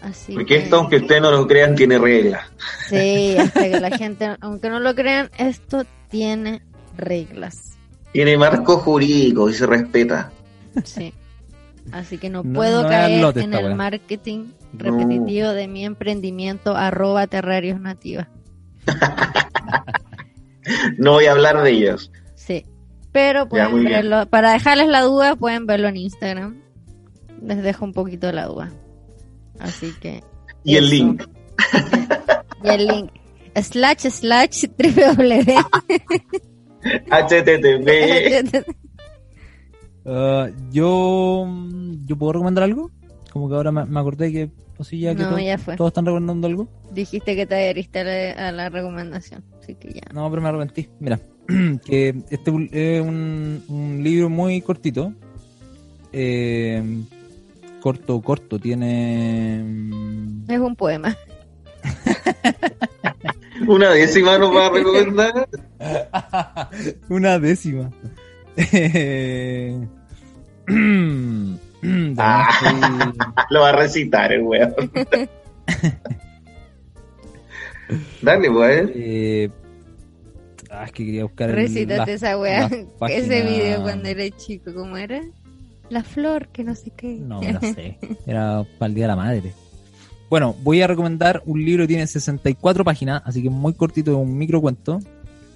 Así 0.02 0.34
Porque 0.34 0.58
que- 0.58 0.64
esto, 0.64 0.78
aunque 0.78 0.98
ustedes 0.98 1.22
no 1.22 1.32
lo 1.32 1.46
crean, 1.48 1.76
tiene 1.76 1.98
reglas. 1.98 2.44
Sí, 2.88 3.36
hasta 3.40 3.62
que 3.70 3.80
la 3.80 3.98
gente, 3.98 4.30
aunque 4.40 4.70
no 4.70 4.80
lo 4.80 4.96
crean, 4.96 5.30
esto 5.38 5.84
tiene 6.10 6.62
reglas. 6.98 7.78
Tiene 8.14 8.38
marco 8.38 8.78
jurídico 8.78 9.50
y 9.50 9.54
se 9.54 9.66
respeta. 9.68 10.32
Sí. 10.86 11.14
Así 11.92 12.18
que 12.18 12.30
no, 12.30 12.44
No- 12.44 12.54
puedo 12.54 12.84
no 12.84 12.90
es 12.90 12.96
caer 12.96 13.22
lote 13.22 13.42
en 13.42 13.54
el 13.54 13.76
marketing 13.76 14.46
No. 14.74 14.84
repetitivo 14.98 15.50
de 15.50 15.68
mi 15.68 15.84
emprendimiento 15.86 16.76
arroba 16.78 17.28
terrarios 17.28 17.80
nativas. 17.82 18.28
No 20.98 21.14
voy 21.14 21.26
a 21.26 21.32
hablar 21.32 21.62
de 21.64 21.72
ellos. 21.72 22.12
Pero 23.12 23.44
Ya, 23.52 23.70
pueden 23.70 23.86
verlo, 23.86 24.26
para 24.30 24.52
dejarles 24.54 24.88
la 24.88 25.02
duda, 25.02 25.36
pueden 25.36 25.66
verlo 25.66 25.88
en 25.88 25.98
Instagram. 25.98 26.62
Les 27.42 27.64
dejo 27.64 27.86
un 27.86 27.94
poquito 27.94 28.32
la 28.32 28.46
duda. 28.46 28.72
Así 29.60 29.92
que. 30.00 30.24
Y 30.64 30.76
el 30.76 30.90
link. 30.90 31.24
Y 32.64 32.68
el 32.70 32.88
link. 32.88 33.12
Slash 33.56 34.10
slash 34.10 34.66
www. 34.78 35.56
HTTP. 37.12 38.66
Ah, 40.12 40.48
yo, 40.72 41.46
yo 42.06 42.18
puedo 42.18 42.32
recomendar 42.34 42.64
algo. 42.64 42.90
Como 43.32 43.48
que 43.48 43.54
ahora 43.56 43.72
me, 43.72 43.86
me 43.86 44.00
acordé 44.00 44.32
que, 44.32 44.50
pues 44.76 44.90
sí, 44.90 45.00
ya 45.02 45.14
que 45.14 45.22
No, 45.22 45.30
todos- 45.30 45.44
ya 45.44 45.58
fue. 45.60 45.76
todos 45.76 45.90
están 45.90 46.06
recomendando 46.06 46.48
algo. 46.48 46.68
Dijiste 46.92 47.36
que 47.36 47.46
te 47.46 47.54
adheriste 47.56 48.00
a 48.00 48.04
la, 48.06 48.48
a 48.48 48.52
la 48.52 48.70
recomendación. 48.70 49.44
Así 49.62 49.76
que 49.76 49.90
ya. 49.94 50.02
No, 50.14 50.28
pero 50.32 50.42
me 50.42 50.50
arrepentí. 50.50 50.90
Mira, 51.00 51.20
que 51.86 52.16
este 52.30 52.52
es 52.72 53.02
un, 53.02 53.64
un 53.68 54.04
libro 54.04 54.30
muy 54.30 54.62
cortito. 54.62 55.12
Eh, 56.14 56.82
corto, 57.82 58.22
corto. 58.22 58.60
Tiene. 58.60 59.62
mm, 59.64 60.46
Es 60.52 60.60
un 60.60 60.76
poema. 60.76 61.16
Una 63.68 63.90
décima 63.92 64.38
nos 64.38 64.56
va 64.56 64.68
a 64.68 64.70
recomendar. 64.70 65.50
Una 67.10 67.40
décima. 67.40 67.90
Eh, 68.56 69.88
Ah. 72.18 72.46
Lo 73.52 73.62
va 73.62 73.70
a 73.70 73.72
recitar 73.72 74.34
el 74.34 74.42
weón. 74.42 74.74
Dale, 78.22 78.52
pues. 78.52 78.90
eh, 78.96 79.50
ah, 80.80 80.86
es 80.86 80.92
que 80.92 81.06
quería 81.06 81.24
buscar 81.24 81.50
el- 81.50 81.56
Recítate 81.56 81.98
la- 81.98 82.12
esa 82.14 82.38
weá. 82.40 82.70
Ese 83.10 83.42
video 83.44 83.82
cuando 83.84 84.08
eres 84.10 84.36
chico, 84.38 84.74
¿cómo 84.74 84.98
era? 84.98 85.22
La 85.90 86.04
flor, 86.04 86.48
que 86.50 86.64
no 86.64 86.76
sé 86.76 86.92
qué. 86.92 87.16
No, 87.16 87.42
no 87.54 87.60
sé. 87.62 87.98
Era 88.26 88.64
para 88.78 88.90
el 88.90 88.96
Día 88.96 89.06
de 89.06 89.08
la 89.10 89.16
Madre. 89.16 89.54
Bueno, 90.30 90.56
voy 90.62 90.82
a 90.82 90.88
recomendar 90.88 91.42
un 91.46 91.64
libro 91.66 91.84
que 91.84 91.88
tiene 91.90 92.06
64 92.08 92.84
páginas, 92.84 93.22
así 93.26 93.42
que 93.42 93.50
muy 93.50 93.74
cortito, 93.74 94.16
un 94.18 94.38
micro 94.38 94.62
cuento, 94.62 95.00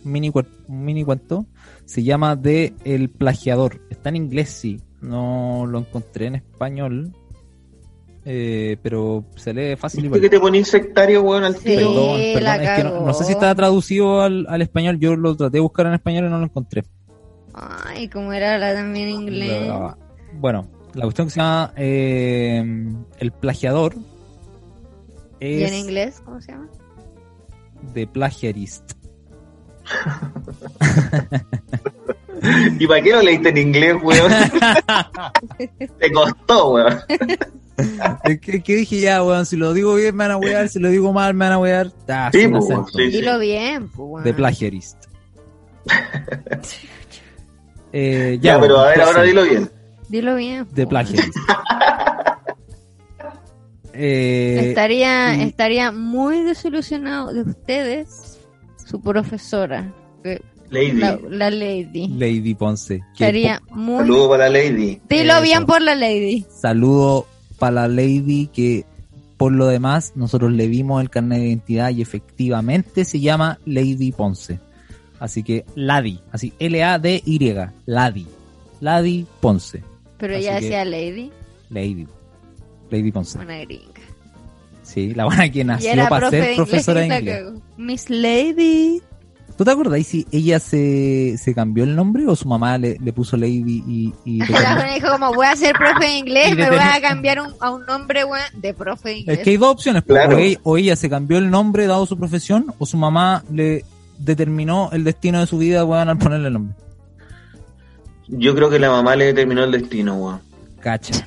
un 0.04 0.12
mini, 0.12 0.32
un 0.34 0.86
mini 0.86 1.04
cuento. 1.04 1.46
Se 1.86 2.02
llama 2.04 2.36
De 2.36 2.74
El 2.84 3.10
Plagiador. 3.10 3.82
Está 3.92 4.10
en 4.10 4.16
inglés, 4.16 4.50
sí. 4.50 4.82
No 5.02 5.66
lo 5.68 5.80
encontré 5.80 6.26
en 6.28 6.36
español, 6.36 7.14
eh, 8.26 8.78
pero 8.82 9.26
se 9.36 9.54
lee 9.54 9.76
fácil 9.76 10.06
y 10.06 10.08
¿Viste 10.08 10.22
que 10.22 10.30
te 10.30 10.40
ponís 10.40 10.68
sectario, 10.68 11.22
weón, 11.24 11.44
al 11.44 11.56
Sí. 11.58 11.64
tiro? 11.66 11.88
Perdón, 11.94 12.20
perdón, 12.34 12.62
es 12.62 12.70
que 12.70 12.84
no, 12.84 13.14
sé 13.14 13.24
si 13.26 13.32
está 13.34 13.54
traducido 13.56 14.22
al, 14.22 14.46
al 14.50 14.62
español. 14.62 15.00
Yo 15.00 15.16
lo 15.16 15.36
traté 15.36 15.58
de 15.58 15.62
buscar 15.62 15.88
en 15.88 15.94
español 15.94 16.26
y 16.26 16.30
no 16.30 16.38
lo 16.40 16.46
encontré. 16.46 16.84
Ay, 17.54 18.08
como 18.10 18.34
era 18.34 18.58
la 18.58 18.74
también 18.74 19.10
en 19.10 19.14
inglés. 19.16 19.68
La- 19.68 19.98
bueno, 20.34 20.68
la 20.94 21.04
cuestión 21.04 21.28
que 21.28 21.32
se 21.34 21.40
llama 21.40 21.74
eh, 21.76 22.64
El 23.20 23.32
Plagiador 23.32 23.94
¿Y 25.40 25.62
es 25.64 25.72
en 25.72 25.78
inglés? 25.78 26.22
¿Cómo 26.24 26.40
se 26.42 26.52
llama? 26.54 26.70
de 27.94 28.08
Plagiarist. 28.08 28.94
¿Y 32.80 32.88
para 32.88 33.02
qué 33.02 33.12
lo 33.12 33.22
leíste 33.22 33.50
en 33.50 33.58
inglés, 33.58 33.96
weón? 34.02 34.32
Te 36.00 36.12
costó, 36.12 36.72
weón. 36.74 37.00
Es 38.24 38.40
que, 38.40 38.62
que 38.62 38.76
dije 38.76 39.00
ya, 39.00 39.24
weón, 39.24 39.48
si 39.48 39.56
lo 39.58 39.74
digo 39.74 39.96
bien 39.96 40.16
me 40.16 40.26
van 40.26 40.32
a 40.32 40.38
wear, 40.38 40.70
si 40.70 40.78
lo 40.80 40.90
digo 40.90 41.12
mal 41.12 41.34
me 41.34 41.46
van 41.46 41.54
a 41.54 41.58
wear. 41.58 41.92
Ah, 42.08 42.30
Sí, 42.32 42.42
sin 42.42 42.52
pues, 42.52 42.66
sí, 42.68 42.76
sí. 42.94 43.18
Dilo 43.18 43.40
bien, 43.40 43.88
pues, 43.90 44.08
weón. 44.10 44.24
De 44.24 44.32
Plagiarist. 44.34 45.06
Eh, 47.92 48.38
Ya, 48.42 48.60
pero 48.60 48.78
a 48.80 48.88
ver, 48.90 49.02
ahora 49.02 49.24
dilo 49.24 49.44
bien. 49.44 49.70
Dilo 50.08 50.36
bien. 50.36 50.68
De 50.72 50.86
pues. 50.86 50.88
Plagiarist. 50.88 51.36
Eh, 53.94 54.66
Estaría, 54.70 55.36
y- 55.36 55.42
estaría 55.44 55.92
muy 55.92 56.42
desilusionado 56.44 57.34
de 57.34 57.42
ustedes, 57.42 58.40
su 58.88 59.00
profesora, 59.02 59.92
que- 60.24 60.42
Lady. 60.74 60.94
la, 61.00 61.20
la 61.30 61.50
lady. 61.52 62.08
Lady 62.08 62.54
Ponce. 62.56 63.02
Estaría 63.14 63.62
muy... 63.72 64.00
Saludo 64.00 64.30
para 64.30 64.50
la 64.50 64.60
Lady. 64.60 65.02
Dilo 65.10 65.34
Eso. 65.34 65.42
bien 65.42 65.66
por 65.66 65.82
la 65.82 65.96
lady. 65.96 66.46
Saludo 66.50 67.28
para 67.60 67.88
la 67.88 67.88
Lady 67.88 68.48
que 68.48 68.86
por 69.38 69.52
lo 69.52 69.68
demás 69.68 70.14
nosotros 70.16 70.52
le 70.52 70.68
vimos 70.68 71.02
el 71.02 71.10
carnet 71.10 71.40
de 71.40 71.48
identidad 71.48 71.90
y 71.92 72.02
efectivamente 72.02 73.06
se 73.06 73.20
llama 73.20 73.60
Lady 73.66 74.12
Ponce. 74.12 74.60
Así 75.20 75.44
que 75.44 75.66
Ladi, 75.76 76.20
así 76.32 76.54
L-A-D-Y, 76.60 77.56
Ladi. 77.86 78.28
Ladi 78.82 79.26
Ponce. 79.40 79.84
Pero 80.18 80.36
Así 80.36 80.44
ella 80.44 80.56
decía 80.56 80.86
lady, 80.86 81.32
Lady. 81.70 82.08
Lady 82.90 83.12
Ponce. 83.12 83.40
una 83.40 83.58
gringa. 83.60 84.02
Sí, 84.84 85.14
la 85.14 85.26
buena 85.26 85.50
que 85.50 85.64
nació 85.64 86.08
para 86.10 86.30
ser 86.30 86.56
profesora 86.56 87.02
de 87.02 87.08
inglés. 87.08 87.44
Miss 87.78 88.10
Lady. 88.10 89.02
¿Tú 89.58 89.64
te 89.64 89.70
acordás 89.72 90.06
si 90.08 90.26
ella 90.32 90.60
se, 90.60 91.38
se 91.38 91.54
cambió 91.54 91.84
el 91.84 91.96
nombre 91.96 92.26
o 92.28 92.36
su 92.36 92.48
mamá 92.48 92.78
le, 92.80 92.98
le 93.00 93.14
puso 93.14 93.38
Lady 93.38 93.84
y, 93.88 94.14
y 94.26 94.40
le 94.40 94.94
dijo 94.96 95.10
como 95.12 95.32
voy 95.34 95.46
a 95.46 95.56
ser 95.56 95.74
profe 95.76 96.06
de 96.08 96.18
inglés, 96.18 96.52
Y 96.52 96.56
me 96.56 96.70
voy 96.70 96.80
a 96.80 97.00
cambiar 97.00 97.40
un- 97.40 97.54
a 97.60 97.70
un 97.70 97.86
nombre 97.86 98.22
de 98.56 98.74
profe 98.74 99.10
de 99.10 99.14
Es 99.16 99.20
inglés. 99.22 99.40
que 99.40 99.50
hay 99.52 99.58
dos 99.58 99.70
opciones. 99.72 100.04
pues, 100.04 100.18
Claro. 100.20 100.38
O, 100.38 100.40
ella, 100.40 100.60
o 100.64 100.78
ella 100.78 100.96
se 100.96 101.10
cambió 101.10 101.38
el 101.38 101.52
nombre 101.52 101.86
dado 101.86 102.06
su 102.08 102.18
profesión 102.18 102.74
o 102.80 102.86
su 102.88 102.98
mamá 102.98 103.44
le 103.52 103.86
determinó 104.18 104.90
el 104.92 105.04
destino 105.04 105.40
de 105.40 105.46
su 105.48 105.58
vida 105.60 105.86
weón, 105.86 106.10
al 106.10 106.18
ponerle 106.18 106.48
el 106.48 106.54
nombre. 106.54 106.76
Yo 108.28 108.56
creo 108.56 108.70
que 108.70 108.80
la 108.80 108.90
mamá 108.90 109.16
le 109.16 109.26
determinó 109.26 109.64
el 109.64 109.72
destino, 109.72 110.16
weón. 110.16 110.40
Cacha. 110.80 111.24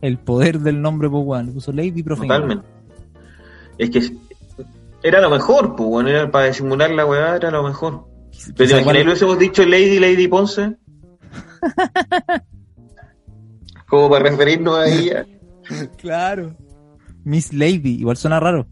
el 0.00 0.16
poder 0.18 0.60
del 0.60 0.80
nombre, 0.80 1.10
pues 1.10 1.22
weón. 1.26 1.46
Le 1.46 1.52
puso 1.52 1.72
Lady 1.72 2.02
Profe. 2.02 2.22
Totalmente. 2.22 2.64
Es 3.78 3.90
que 3.90 4.12
era 5.02 5.20
lo 5.20 5.30
mejor, 5.30 5.76
pues, 5.76 5.88
bueno, 5.88 6.08
era 6.10 6.30
para 6.30 6.46
disimular 6.46 6.90
la 6.90 7.06
weá, 7.06 7.36
era 7.36 7.50
lo 7.50 7.62
mejor. 7.62 8.06
Pero 8.56 8.76
te 8.78 8.84
que 8.84 8.92
lo 8.92 9.02
hubiésemos 9.02 9.38
dicho 9.38 9.64
Lady, 9.64 9.98
Lady 9.98 10.28
Ponce. 10.28 10.76
Como 13.86 14.08
para 14.08 14.30
referirnos 14.30 14.78
a 14.78 14.88
ella. 14.88 15.26
Claro. 15.98 16.56
Miss 17.22 17.52
Lady, 17.52 18.00
igual 18.00 18.16
suena 18.16 18.40
raro. 18.40 18.66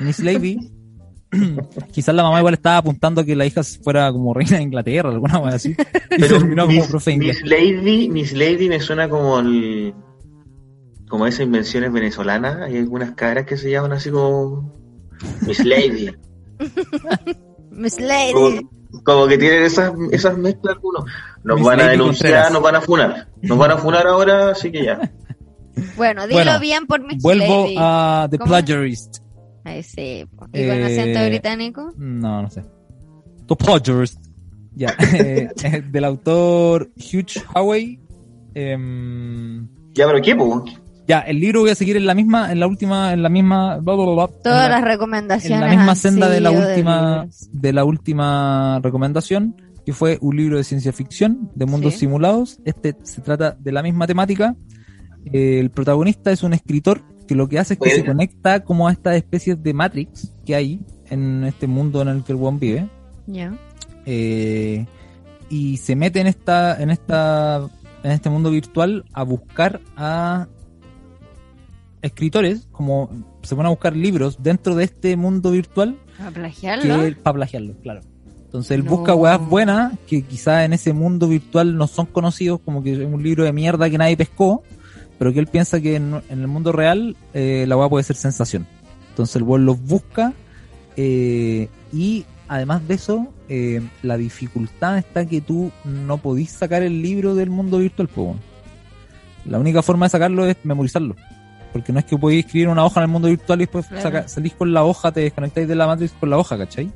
Miss 0.00 0.18
Lady. 0.20 0.70
Quizás 1.92 2.14
la 2.14 2.22
mamá 2.22 2.40
igual 2.40 2.52
estaba 2.52 2.76
apuntando 2.76 3.22
a 3.22 3.24
que 3.24 3.34
la 3.34 3.46
hija 3.46 3.62
fuera 3.62 4.12
como 4.12 4.34
reina 4.34 4.58
de 4.58 4.64
Inglaterra, 4.64 5.08
alguna 5.08 5.40
cosa 5.40 5.56
así. 5.56 5.70
Y 5.70 6.20
Pero 6.20 6.38
terminó 6.38 6.66
como 6.66 6.78
Miss, 6.78 6.88
profe 6.88 7.12
de 7.12 7.14
inglés. 7.16 7.40
Miss 7.42 7.50
Lady, 7.50 8.08
Miss 8.10 8.32
Lady 8.34 8.68
me 8.68 8.80
suena 8.80 9.08
como 9.08 9.38
el, 9.38 9.94
como 11.08 11.26
esas 11.26 11.40
invenciones 11.46 11.92
venezolanas. 11.92 12.62
Hay 12.62 12.78
algunas 12.78 13.12
caras 13.12 13.46
que 13.46 13.56
se 13.56 13.70
llaman 13.70 13.92
así 13.92 14.10
como 14.10 14.72
Miss 15.46 15.64
Lady. 15.64 16.10
Miss 17.70 18.00
Lady. 18.00 18.32
Como, 18.32 19.02
como 19.04 19.26
que 19.26 19.38
tienen 19.38 19.62
esas, 19.64 19.92
esas 20.12 20.36
mezclas 20.38 20.76
algunos. 20.76 21.04
Nos 21.44 21.56
Miss 21.58 21.66
van 21.66 21.80
a 21.80 21.84
Lady 21.84 21.98
denunciar, 21.98 22.22
Contreras. 22.32 22.52
nos 22.52 22.62
van 22.62 22.74
a 22.76 22.80
funar. 22.80 23.28
Nos 23.42 23.58
van 23.58 23.70
a 23.70 23.76
funar 23.78 24.06
ahora, 24.06 24.50
así 24.50 24.70
que 24.72 24.84
ya. 24.84 25.12
Bueno, 25.96 26.26
dilo 26.26 26.36
Bueno, 26.42 26.58
bien 26.60 26.86
por 26.86 27.02
Miss 27.06 27.22
Vuelvo 27.22 27.64
Lady. 27.64 27.74
a 27.78 28.28
The 28.30 28.38
¿Cómo? 28.38 28.48
Plagiarist. 28.48 29.18
Ay, 29.64 29.82
sí. 29.82 30.24
¿Y 30.24 30.36
con 30.36 30.48
Eh, 30.52 30.84
acento 30.84 31.26
británico? 31.26 31.92
No, 31.96 32.42
no 32.42 32.50
sé. 32.50 32.64
The 33.46 33.56
Plagiarist. 33.56 34.18
Ya. 34.74 34.94
eh, 35.14 35.50
eh, 35.62 35.82
del 35.82 36.04
autor 36.04 36.90
Hugh 36.96 37.42
Howey. 37.54 38.00
Em, 38.54 39.68
Ya, 39.94 40.06
pero 40.06 40.22
¿qué, 40.22 40.34
po? 40.34 40.64
Ya, 41.08 41.20
el 41.20 41.38
libro 41.40 41.60
voy 41.60 41.70
a 41.70 41.74
seguir 41.74 41.96
en 41.96 42.06
la 42.06 42.14
misma, 42.14 42.50
en 42.52 42.60
la 42.60 42.66
última, 42.66 43.12
en 43.12 43.22
la 43.22 43.28
misma. 43.28 43.76
bla, 43.78 43.94
bla, 43.94 44.04
bla, 44.04 44.14
bla, 44.14 44.26
Todas 44.42 44.64
en 44.66 44.70
la- 44.72 44.80
las 44.80 44.84
recomendaciones. 44.84 45.58
en 45.62 45.68
la 45.70 45.76
misma 45.76 45.94
senda 45.94 46.28
de 46.28 46.40
la 46.40 46.50
última 46.50 47.26
de 47.52 47.72
la 47.72 47.84
última 47.84 48.80
recomendación 48.82 49.54
que 49.84 49.92
fue 49.92 50.18
un 50.20 50.36
libro 50.36 50.56
de 50.56 50.64
ciencia 50.64 50.92
ficción 50.92 51.50
de 51.54 51.64
mundos 51.66 51.92
Sí. 51.94 52.00
simulados 52.00 52.58
este 52.64 52.96
se 53.04 53.20
trata 53.22 53.56
de 53.58 53.72
la 53.72 53.82
misma 53.82 54.06
temática 54.06 54.56
Eh, 55.32 55.58
el 55.58 55.70
protagonista 55.70 56.30
es 56.30 56.42
un 56.44 56.52
escritor 56.54 57.02
que 57.26 57.34
lo 57.34 57.48
que 57.48 57.58
hace 57.58 57.74
es 57.74 57.80
que 57.80 57.88
Bueno. 57.88 58.02
se 58.02 58.06
conecta 58.06 58.60
como 58.64 58.86
a 58.86 58.92
estas 58.92 59.16
especies 59.16 59.60
de 59.60 59.74
Matrix 59.74 60.32
que 60.44 60.54
hay 60.54 60.80
en 61.10 61.42
este 61.44 61.66
mundo 61.66 62.00
en 62.02 62.08
el 62.08 62.22
que 62.22 62.32
el 62.32 62.38
one 62.40 62.58
vive 62.60 62.88
Ya. 63.26 63.52
eh, 64.06 64.86
y 65.48 65.76
se 65.78 65.96
mete 65.96 66.20
en 66.20 66.26
esta, 66.28 66.80
en 66.80 66.90
esta, 66.90 67.68
en 68.04 68.10
este 68.12 68.30
mundo 68.30 68.50
virtual 68.50 69.04
a 69.12 69.22
buscar 69.24 69.80
a 69.96 70.46
escritores, 72.06 72.66
como 72.72 73.10
se 73.42 73.54
van 73.54 73.66
a 73.66 73.70
buscar 73.70 73.94
libros 73.96 74.38
dentro 74.42 74.74
de 74.74 74.84
este 74.84 75.16
mundo 75.16 75.50
virtual 75.50 75.96
¿A 76.18 76.30
plagiarlo? 76.30 76.96
para 77.22 77.34
plagiarlo, 77.34 77.74
claro. 77.82 78.00
Entonces 78.46 78.70
él 78.72 78.84
No. 78.84 78.90
busca 78.90 79.14
weas 79.14 79.40
buenas 79.40 79.92
que 80.06 80.22
quizás 80.22 80.64
en 80.64 80.72
ese 80.72 80.92
mundo 80.92 81.28
virtual 81.28 81.76
no 81.76 81.86
son 81.86 82.06
conocidos, 82.06 82.60
como 82.64 82.82
que 82.82 82.92
es 82.92 82.98
un 83.00 83.22
libro 83.22 83.44
de 83.44 83.52
mierda 83.52 83.90
que 83.90 83.98
nadie 83.98 84.16
pescó, 84.16 84.62
pero 85.18 85.32
que 85.32 85.40
él 85.40 85.46
piensa 85.46 85.80
que 85.80 85.96
en, 85.96 86.14
en 86.30 86.40
el 86.40 86.46
mundo 86.48 86.72
real 86.72 87.16
eh, 87.34 87.64
la 87.68 87.76
wea 87.76 87.88
puede 87.88 88.04
ser 88.04 88.16
sensación. 88.16 88.66
Entonces 89.10 89.36
el 89.36 89.42
weón 89.42 89.66
los 89.66 89.80
busca 89.82 90.32
eh, 90.96 91.68
y 91.92 92.24
además 92.48 92.86
de 92.88 92.94
eso, 92.94 93.26
eh, 93.48 93.82
la 94.02 94.16
dificultad 94.16 94.98
está 94.98 95.26
que 95.26 95.40
tú 95.40 95.70
no 95.84 96.18
podís 96.18 96.50
sacar 96.50 96.82
el 96.82 97.02
libro 97.02 97.34
del 97.34 97.50
mundo 97.50 97.78
virtual, 97.78 98.08
pues. 98.08 98.36
La 99.44 99.58
única 99.60 99.82
forma 99.82 100.06
de 100.06 100.10
sacarlo 100.10 100.44
es 100.46 100.56
memorizarlo. 100.64 101.14
Porque 101.76 101.92
no 101.92 101.98
es 101.98 102.04
que 102.04 102.16
podéis 102.16 102.44
escribir 102.46 102.68
una 102.68 102.84
hoja 102.84 103.00
en 103.00 103.04
el 103.04 103.10
mundo 103.10 103.28
virtual 103.28 103.60
y 103.60 103.64
después 103.64 103.86
Claro. 103.86 104.02
saca- 104.02 104.28
salís 104.28 104.54
con 104.54 104.72
la 104.72 104.84
hoja, 104.84 105.12
te 105.12 105.20
desconectáis 105.20 105.68
de 105.68 105.74
la 105.74 105.86
matriz 105.86 106.12
con 106.18 106.30
la 106.30 106.38
hoja, 106.38 106.56
¿cachai? 106.58 106.90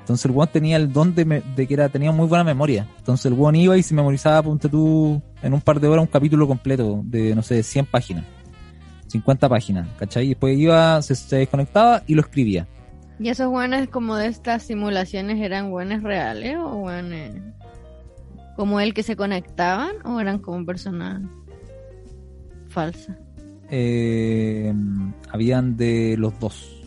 Entonces 0.00 0.26
el 0.26 0.32
weón 0.32 0.48
tenía 0.52 0.76
el 0.76 0.92
don 0.92 1.14
de, 1.14 1.24
me- 1.24 1.40
de 1.56 1.66
que 1.66 1.74
era, 1.74 1.88
tenía 1.88 2.12
muy 2.12 2.26
buena 2.26 2.44
memoria. 2.44 2.86
Entonces 2.98 3.26
el 3.26 3.32
weón 3.34 3.56
iba 3.56 3.76
y 3.76 3.82
se 3.82 3.94
memorizaba, 3.94 4.42
ponte 4.42 4.68
tú, 4.68 5.22
en 5.42 5.54
un 5.54 5.60
par 5.60 5.80
de 5.80 5.88
horas 5.88 6.02
un 6.02 6.08
capítulo 6.08 6.46
completo 6.46 7.00
de, 7.04 7.34
no 7.34 7.42
sé, 7.42 7.62
100 7.62 7.86
páginas. 7.86 8.24
50 9.06 9.48
páginas, 9.48 9.88
¿cachai? 9.98 10.26
Y 10.26 10.28
después 10.30 10.58
iba, 10.58 11.00
se, 11.00 11.14
se 11.14 11.36
desconectaba 11.36 12.02
y 12.06 12.14
lo 12.14 12.20
escribía. 12.22 12.66
¿Y 13.20 13.28
esos 13.28 13.48
buenos 13.48 13.86
como 13.88 14.16
de 14.16 14.26
estas 14.26 14.64
simulaciones 14.64 15.40
eran 15.40 15.70
buenos 15.70 16.02
reales 16.02 16.56
o 16.58 16.78
buenos 16.78 17.30
como 18.56 18.80
el 18.80 18.92
que 18.92 19.02
se 19.04 19.14
conectaban 19.16 19.92
o 20.04 20.18
eran 20.20 20.38
como 20.40 20.66
personas 20.66 21.22
falsas? 22.68 23.16
Eh, 23.70 24.72
habían 25.30 25.76
de 25.76 26.16
los 26.18 26.38
dos. 26.38 26.82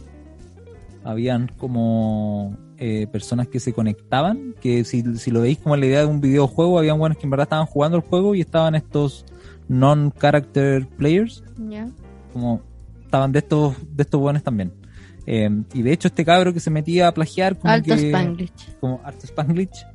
Habían 1.04 1.48
como 1.58 2.58
eh, 2.78 3.08
personas 3.08 3.48
que 3.48 3.60
se 3.60 3.74
conectaban, 3.74 4.54
que 4.62 4.84
si, 4.84 5.18
si 5.18 5.32
lo 5.32 5.42
veis 5.42 5.58
como 5.58 5.76
la 5.76 5.86
idea 5.86 6.00
de 6.02 6.06
un 6.06 6.22
videojuego, 6.22 6.78
habían 6.78 7.00
buenos 7.00 7.18
que 7.18 7.26
en 7.26 7.32
verdad 7.32 7.46
estaban 7.46 7.66
jugando 7.66 7.98
el 7.98 8.04
juego 8.04 8.36
y 8.36 8.42
estaban 8.42 8.76
estos 8.76 9.26
non-character 9.68 10.88
players, 10.88 11.44
¿Ya? 11.70 11.90
como 12.34 12.62
estaban 13.04 13.32
de 13.32 13.40
estos 13.40 13.76
de 13.96 14.04
estos 14.04 14.20
buenos 14.20 14.44
también. 14.44 14.74
Eh, 15.26 15.50
y 15.74 15.82
de 15.82 15.92
hecho 15.92 16.08
este 16.08 16.24
cabro 16.24 16.54
que 16.54 16.60
se 16.60 16.70
metía 16.70 17.08
a 17.10 17.14
plagiar 17.14 17.58
como 17.58 17.74
Alto 17.74 17.96
que, 17.96 18.08
Spanglish. 18.08 18.78
como 18.80 19.02
Art 19.04 19.22
Spanglish, 19.24 19.86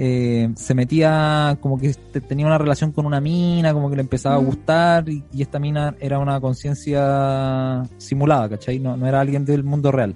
eh, 0.00 0.50
se 0.54 0.74
metía 0.74 1.58
como 1.60 1.76
que 1.76 1.92
te- 2.12 2.20
tenía 2.20 2.46
una 2.46 2.56
relación 2.58 2.92
con 2.92 3.04
una 3.04 3.20
mina, 3.20 3.72
como 3.74 3.90
que 3.90 3.96
le 3.96 4.02
empezaba 4.02 4.36
a 4.36 4.40
Mm. 4.40 4.44
gustar 4.46 5.08
y, 5.08 5.24
y 5.32 5.42
esta 5.42 5.58
mina 5.58 5.96
era 5.98 6.20
una 6.20 6.40
conciencia 6.40 7.82
simulada, 7.96 8.48
¿cachai? 8.48 8.78
No, 8.78 8.96
no 8.96 9.06
era 9.08 9.20
alguien 9.20 9.44
del 9.44 9.64
mundo 9.64 9.90
real. 9.90 10.14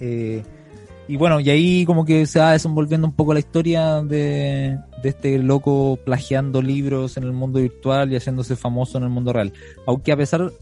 Eh, 0.00 0.42
y 1.08 1.16
bueno, 1.16 1.40
y 1.40 1.48
ahí 1.48 1.86
como 1.86 2.04
que 2.04 2.26
se 2.26 2.38
va 2.38 2.52
desenvolviendo 2.52 3.06
un 3.06 3.14
poco 3.14 3.32
la 3.32 3.38
historia 3.40 4.02
de, 4.02 4.78
de 5.02 5.08
este 5.08 5.38
loco 5.38 5.98
plagiando 6.04 6.60
libros 6.60 7.16
en 7.16 7.24
el 7.24 7.32
mundo 7.32 7.60
virtual 7.60 8.12
y 8.12 8.16
haciéndose 8.16 8.54
famoso 8.56 8.98
en 8.98 9.04
el 9.04 9.10
mundo 9.10 9.32
real. 9.32 9.50
Aunque 9.86 10.12
a 10.12 10.16
pesar, 10.18 10.52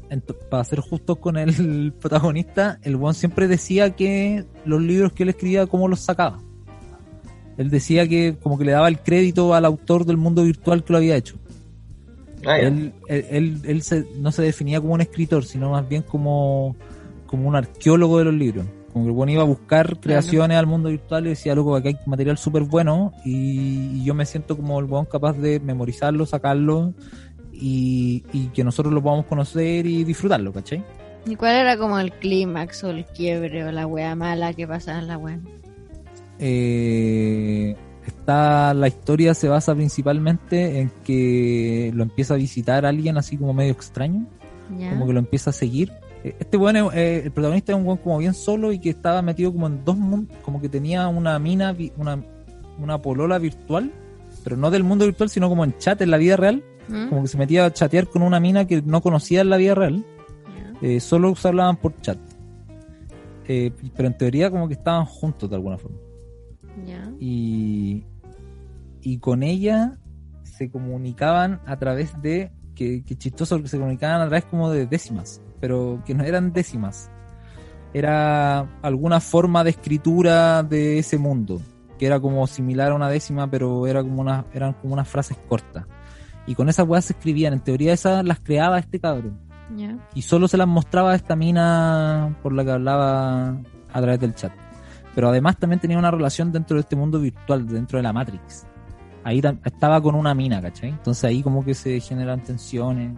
para 0.48 0.62
ser 0.62 0.78
justos 0.78 1.18
con 1.18 1.36
el 1.36 1.92
protagonista, 2.00 2.78
el 2.84 2.94
buen 2.94 3.14
siempre 3.14 3.48
decía 3.48 3.90
que 3.96 4.44
los 4.64 4.80
libros 4.80 5.12
que 5.12 5.24
él 5.24 5.30
escribía, 5.30 5.66
cómo 5.66 5.88
los 5.88 5.98
sacaba. 6.00 6.38
Él 7.58 7.70
decía 7.70 8.06
que 8.06 8.36
como 8.42 8.58
que 8.58 8.64
le 8.64 8.72
daba 8.72 8.88
el 8.88 8.98
crédito 8.98 9.54
al 9.54 9.64
autor 9.64 10.04
del 10.04 10.16
mundo 10.16 10.42
virtual 10.44 10.84
que 10.84 10.92
lo 10.92 10.98
había 10.98 11.16
hecho. 11.16 11.36
Ah. 12.44 12.58
Él, 12.58 12.92
él, 13.08 13.24
él- 13.30 13.60
él 13.64 13.82
se- 13.82 14.06
no 14.18 14.30
se 14.32 14.42
definía 14.42 14.80
como 14.80 14.94
un 14.94 15.00
escritor, 15.00 15.44
sino 15.44 15.70
más 15.70 15.88
bien 15.88 16.02
como, 16.02 16.76
como 17.26 17.48
un 17.48 17.56
arqueólogo 17.56 18.18
de 18.18 18.24
los 18.26 18.34
libros. 18.34 18.66
Como 18.92 19.04
que 19.04 19.08
el 19.10 19.14
bueno 19.16 19.32
iba 19.32 19.42
a 19.42 19.46
buscar 19.46 19.98
creaciones 20.00 20.56
al 20.56 20.66
mundo 20.66 20.88
virtual 20.90 21.26
y 21.26 21.30
decía, 21.30 21.54
loco, 21.54 21.74
acá 21.76 21.88
hay 21.88 21.96
material 22.06 22.38
súper 22.38 22.62
bueno 22.62 23.12
y, 23.24 23.90
y 24.00 24.04
yo 24.04 24.14
me 24.14 24.24
siento 24.26 24.56
como 24.56 24.78
el 24.78 24.86
buen 24.86 25.04
capaz 25.06 25.34
de 25.34 25.60
memorizarlo, 25.60 26.24
sacarlo 26.24 26.94
y, 27.52 28.22
y 28.32 28.46
que 28.48 28.64
nosotros 28.64 28.92
lo 28.94 29.02
podamos 29.02 29.26
conocer 29.26 29.86
y 29.86 30.04
disfrutarlo, 30.04 30.52
¿cachai? 30.52 30.82
¿Y 31.26 31.36
cuál 31.36 31.56
era 31.56 31.76
como 31.76 31.98
el 31.98 32.12
clímax 32.12 32.84
o 32.84 32.90
el 32.90 33.04
quiebre 33.06 33.64
o 33.64 33.72
la 33.72 33.86
wea 33.86 34.14
mala 34.14 34.52
que 34.54 34.66
pasaba 34.66 34.98
en 35.00 35.08
la 35.08 35.18
wea? 35.18 35.40
Eh, 36.38 37.76
está 38.06 38.74
la 38.74 38.88
historia 38.88 39.34
se 39.34 39.48
basa 39.48 39.74
principalmente 39.74 40.80
en 40.80 40.90
que 41.04 41.90
lo 41.94 42.02
empieza 42.02 42.34
a 42.34 42.36
visitar 42.36 42.86
alguien 42.86 43.18
así 43.18 43.36
como 43.36 43.52
medio 43.52 43.72
extraño, 43.72 44.26
como 44.90 45.06
que 45.06 45.12
lo 45.12 45.18
empieza 45.18 45.50
a 45.50 45.52
seguir. 45.52 45.92
Eh, 46.24 46.34
Este 46.38 46.56
bueno, 46.56 46.90
el 46.92 47.30
protagonista 47.30 47.72
es 47.72 47.78
un 47.78 47.84
buen 47.84 47.98
como 47.98 48.18
bien 48.18 48.34
solo 48.34 48.72
y 48.72 48.78
que 48.78 48.90
estaba 48.90 49.22
metido 49.22 49.52
como 49.52 49.66
en 49.66 49.84
dos 49.84 49.96
mundos, 49.96 50.36
como 50.42 50.60
que 50.60 50.68
tenía 50.68 51.08
una 51.08 51.38
mina, 51.38 51.74
una, 51.96 52.22
una 52.78 53.00
polola 53.02 53.38
virtual, 53.38 53.92
pero 54.44 54.56
no 54.56 54.70
del 54.70 54.84
mundo 54.84 55.04
virtual, 55.04 55.28
sino 55.30 55.48
como 55.48 55.64
en 55.64 55.76
chat 55.78 56.00
en 56.00 56.10
la 56.10 56.16
vida 56.16 56.36
real, 56.36 56.62
¿Mm? 56.88 57.08
como 57.08 57.22
que 57.22 57.28
se 57.28 57.38
metía 57.38 57.64
a 57.64 57.72
chatear 57.72 58.08
con 58.08 58.22
una 58.22 58.40
mina 58.40 58.66
que 58.66 58.82
no 58.82 59.00
conocía 59.00 59.40
en 59.40 59.50
la 59.50 59.56
vida 59.56 59.74
real, 59.74 60.04
eh, 60.82 61.00
solo 61.00 61.34
se 61.34 61.48
hablaban 61.48 61.76
por 61.76 62.00
chat. 62.00 62.18
Eh, 63.48 63.70
pero 63.96 64.08
en 64.08 64.18
teoría 64.18 64.50
como 64.50 64.66
que 64.66 64.74
estaban 64.74 65.04
juntos 65.04 65.48
de 65.48 65.54
alguna 65.54 65.78
forma 65.78 65.98
Y, 67.20 68.04
y 69.02 69.18
con 69.18 69.42
ella 69.42 69.98
se 70.42 70.70
comunicaban 70.70 71.60
a 71.66 71.78
través 71.78 72.20
de 72.22 72.52
que, 72.74 73.02
que 73.04 73.16
chistoso 73.16 73.60
que 73.62 73.68
se 73.68 73.78
comunicaban 73.78 74.20
a 74.20 74.26
través 74.26 74.44
como 74.44 74.70
de 74.70 74.86
décimas 74.86 75.40
pero 75.60 76.02
que 76.04 76.14
no 76.14 76.24
eran 76.24 76.52
décimas. 76.52 77.10
Era 77.92 78.60
alguna 78.82 79.20
forma 79.20 79.64
de 79.64 79.70
escritura 79.70 80.62
de 80.62 80.98
ese 80.98 81.18
mundo 81.18 81.60
que 81.98 82.06
era 82.06 82.20
como 82.20 82.46
similar 82.46 82.92
a 82.92 82.94
una 82.94 83.08
décima 83.08 83.50
pero 83.50 83.86
era 83.86 84.02
como 84.02 84.20
una, 84.20 84.44
eran 84.52 84.74
como 84.74 84.92
unas 84.92 85.08
frases 85.08 85.36
cortas. 85.48 85.86
Y 86.46 86.54
con 86.54 86.68
esas 86.68 86.86
weas 86.86 87.06
se 87.06 87.14
escribían 87.14 87.54
en 87.54 87.60
teoría 87.60 87.92
esas 87.92 88.24
las 88.24 88.40
creaba 88.40 88.78
este 88.78 89.00
cabrón. 89.00 89.40
Y 90.14 90.22
solo 90.22 90.46
se 90.46 90.56
las 90.56 90.68
mostraba 90.68 91.12
a 91.12 91.16
esta 91.16 91.34
mina 91.34 92.38
por 92.42 92.52
la 92.52 92.64
que 92.64 92.70
hablaba 92.70 93.56
a 93.92 94.00
través 94.00 94.20
del 94.20 94.34
chat. 94.34 94.52
Pero 95.16 95.30
además 95.30 95.56
también 95.58 95.80
tenía 95.80 95.98
una 95.98 96.10
relación 96.12 96.52
dentro 96.52 96.76
de 96.76 96.82
este 96.82 96.94
mundo 96.94 97.18
virtual, 97.18 97.66
dentro 97.66 97.96
de 97.98 98.02
la 98.04 98.12
Matrix. 98.12 98.64
Ahí 99.24 99.42
estaba 99.64 100.00
con 100.00 100.14
una 100.14 100.34
mina, 100.34 100.62
¿cachai? 100.62 100.90
Entonces 100.90 101.24
ahí 101.24 101.42
como 101.42 101.64
que 101.64 101.74
se 101.74 101.98
generan 102.00 102.40
tensiones. 102.42 103.10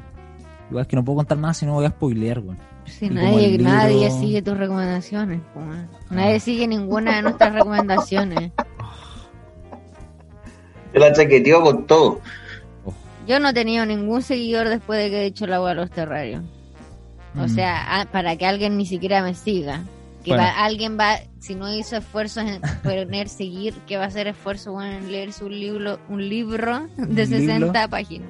Igual 0.71 0.83
es 0.83 0.89
que 0.89 0.97
no 0.97 1.05
puedo 1.05 1.17
contar 1.17 1.37
más 1.39 1.57
si 1.59 1.67
no 1.67 1.75
voy 1.75 1.85
a 1.87 1.91
spoilear, 1.91 2.41
güey. 2.41 2.57
Si 2.87 3.11
nadie, 3.11 3.49
libro- 3.59 3.65
nadie 3.73 4.11
sigue 4.13 4.41
tus 4.41 4.57
recomendaciones, 4.57 5.41
man. 5.55 5.91
nadie 6.11 6.41
sigue 6.41 6.67
ninguna 6.67 7.17
de 7.17 7.23
nuestras 7.23 7.53
recomendaciones. 7.53 8.53
Se 10.93 10.99
la 10.99 11.13
chaqueteó 11.13 11.63
con 11.63 11.87
todo. 11.87 12.21
Yo 13.27 13.39
no 13.41 13.51
he 13.51 13.53
tenido 13.53 13.85
ningún 13.85 14.23
seguidor 14.23 14.69
después 14.69 14.99
de 15.03 15.11
que 15.11 15.21
he 15.21 15.25
dicho 15.25 15.47
la 15.47 15.57
agua 15.57 15.73
a 15.73 15.75
los 15.75 15.91
terrarios. 15.91 16.43
O 17.37 17.43
Mm. 17.45 17.49
sea, 17.49 18.01
a- 18.01 18.07
para 18.07 18.37
que 18.37 18.47
alguien 18.47 18.79
ni 18.79 18.87
siquiera 18.87 19.23
me 19.23 19.35
siga. 19.35 19.83
Que 20.29 20.35
Bueno. 20.35 20.43
va- 20.45 20.65
alguien 20.65 20.99
va, 20.99 21.17
si 21.39 21.55
no 21.55 21.73
hizo 21.75 21.97
esfuerzos 21.97 22.45
en 22.45 22.61
poner 22.83 23.29
seguir, 23.29 23.75
que 23.87 23.97
va 23.97 24.05
a 24.05 24.07
hacer 24.09 24.27
esfuerzo 24.27 24.73
bueno, 24.73 24.93
en 24.99 25.11
leerse 25.13 25.45
un 25.45 25.59
libro, 25.59 25.99
un 26.09 26.29
libro 26.29 26.81
de 26.97 27.03
Un 27.03 27.15
libro. 27.15 27.27
60 27.27 27.89
páginas. 27.89 28.29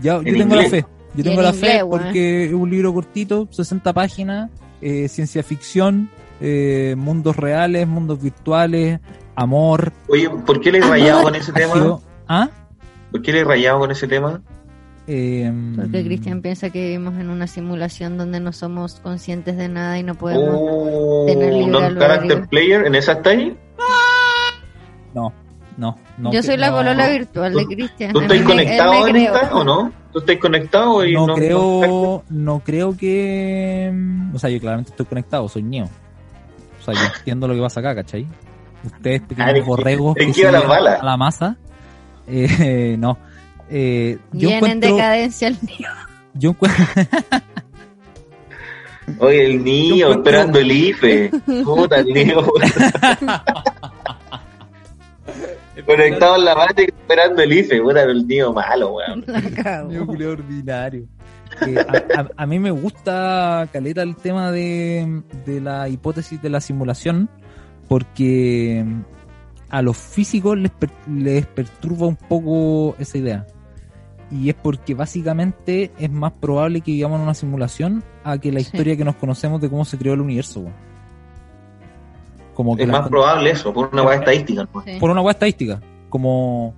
Ya, 0.00 0.14
yo 0.14 0.18
En 0.20 0.24
tengo 0.38 0.54
la 0.56 0.64
inglés. 0.64 0.70
fe. 0.84 0.86
Yo 1.14 1.24
tengo 1.24 1.38
en 1.40 1.42
la 1.46 1.50
inglés, 1.54 1.72
fe 1.72 1.82
güey. 1.82 2.02
porque 2.02 2.44
es 2.44 2.52
un 2.52 2.70
libro 2.70 2.92
cortito, 2.94 3.48
60 3.50 3.92
páginas, 3.92 4.50
eh, 4.82 5.08
ciencia 5.08 5.42
ficción, 5.42 6.10
eh, 6.40 6.94
mundos 6.98 7.34
reales, 7.36 7.88
mundos 7.88 8.22
virtuales, 8.22 9.00
amor. 9.34 9.92
Oye, 10.08 10.28
¿por 10.30 10.60
qué 10.60 10.70
le 10.70 10.78
he 10.78 10.82
rayado 10.82 11.22
con 11.24 11.34
ese 11.34 11.52
tema? 11.52 11.98
¿Ah? 12.28 12.50
¿Por 13.10 13.22
qué 13.22 13.32
le 13.32 13.40
he 13.40 13.44
rayado 13.44 13.78
con 13.80 13.90
ese 13.90 14.06
tema? 14.06 14.42
Eh, 15.10 15.50
Porque 15.74 16.04
Cristian 16.04 16.42
piensa 16.42 16.68
que 16.68 16.82
vivimos 16.84 17.14
en 17.18 17.30
una 17.30 17.46
simulación 17.46 18.18
donde 18.18 18.40
no 18.40 18.52
somos 18.52 19.00
conscientes 19.00 19.56
de 19.56 19.68
nada 19.68 19.98
y 19.98 20.02
no 20.02 20.14
podemos. 20.14 20.50
Oh, 20.52 21.24
tener 21.26 21.50
libre 21.54 21.70
non-character 21.72 22.12
albedrío. 22.32 22.48
player, 22.50 22.86
¿en 22.86 22.94
esa 22.94 23.12
está 23.12 23.30
ahí? 23.30 23.56
No, 25.14 25.32
no, 25.76 25.96
no. 26.18 26.32
Yo 26.32 26.42
soy 26.42 26.56
la 26.58 26.70
no, 26.70 26.76
polola 26.76 27.08
virtual 27.08 27.54
de 27.54 27.64
Cristian. 27.66 28.12
¿Tú 28.12 28.20
A 28.20 28.22
estás 28.24 28.42
conectado 28.42 29.06
esta 29.06 29.54
o 29.54 29.64
no? 29.64 29.92
¿Tú 30.12 30.18
estás 30.18 30.36
conectado 30.36 31.04
y 31.06 31.14
No, 31.14 31.26
no, 31.26 31.34
creo, 31.34 32.24
no 32.28 32.60
creo 32.60 32.96
que. 32.96 33.90
mm, 33.92 34.34
O 34.34 34.38
sea, 34.38 34.50
yo 34.50 34.60
claramente 34.60 34.90
estoy 34.90 35.06
conectado, 35.06 35.48
soy 35.48 35.62
Neo. 35.62 35.86
O 35.86 36.84
sea, 36.84 36.94
yo 36.94 37.00
entiendo 37.18 37.48
lo 37.48 37.54
que 37.54 37.60
pasa 37.60 37.80
acá, 37.80 37.94
¿cachai? 37.94 38.26
Ustedes, 38.84 39.22
Ah, 39.22 39.28
pequeños 39.28 39.52
que- 39.54 39.60
borregos 39.62 40.14
que 40.16 40.32
que 40.32 40.40
iba 40.40 40.50
la 40.52 40.58
a 40.58 41.02
la 41.04 41.16
masa. 41.16 41.56
Eh, 42.26 42.96
no. 42.98 43.16
Eh, 43.70 44.18
yo 44.32 44.48
Viene 44.48 44.72
en 44.72 44.80
decadencia 44.80 45.48
el 45.48 45.56
mío. 45.62 45.88
Yo 46.34 46.50
encuentro. 46.50 46.84
Oye, 49.18 49.46
el 49.46 49.64
encuentro- 50.02 50.12
esperando 50.12 50.58
el 50.58 50.70
IFE. 50.72 51.30
Puta, 51.64 51.96
el 52.00 52.06
niño. 52.06 52.36
Conectado 55.86 56.36
en 56.36 56.44
la 56.44 56.54
Matrix 56.54 56.92
esperando 56.92 57.42
el 57.42 57.52
IFE, 57.52 57.80
puta, 57.80 58.02
el 58.02 58.26
tío 58.26 58.52
malo, 58.52 58.94
weón. 58.94 59.24
Medio 59.88 60.06
culiao 60.06 60.32
ordinario. 60.32 61.04
Que 61.64 61.78
a, 61.78 62.20
a- 62.20 62.28
a 62.36 62.46
mí 62.46 62.58
me 62.58 62.70
gusta, 62.70 63.68
Caleta, 63.72 64.02
el 64.02 64.16
tema 64.16 64.50
de, 64.52 65.22
de 65.46 65.60
la 65.60 65.88
hipótesis 65.88 66.42
de 66.42 66.50
la 66.50 66.60
simulación, 66.60 67.30
porque 67.88 68.84
a 69.70 69.80
los 69.82 69.96
físicos 69.96 70.58
les, 70.58 70.70
per- 70.72 70.90
les 71.10 71.46
perturba 71.46 72.06
un 72.06 72.16
poco 72.16 72.94
esa 72.98 73.16
idea. 73.18 73.46
Y 74.30 74.50
es 74.50 74.54
porque 74.54 74.94
básicamente 74.94 75.90
es 75.98 76.10
más 76.10 76.32
probable 76.32 76.82
que 76.82 76.92
vivamos 76.92 77.16
en 77.16 77.22
una 77.24 77.34
simulación 77.34 78.04
a 78.24 78.36
que 78.38 78.52
la 78.52 78.60
Sí. 78.60 78.66
historia 78.66 78.96
que 78.96 79.04
nos 79.04 79.16
conocemos 79.16 79.60
de 79.60 79.70
cómo 79.70 79.84
se 79.84 79.96
creó 79.96 80.12
el 80.14 80.20
universo. 80.20 80.66
Como 82.54 82.76
que 82.76 82.82
Es 82.82 82.88
más 82.88 83.08
probable 83.08 83.50
eso, 83.50 83.72
por 83.72 83.88
una 83.92 84.02
weá 84.02 84.16
estadística. 84.18 84.66
¿no? 84.72 84.82
Sí. 84.82 84.96
por 84.98 85.10
una 85.10 85.20
hueá 85.20 85.32
estadística, 85.32 85.80
como 86.08 86.74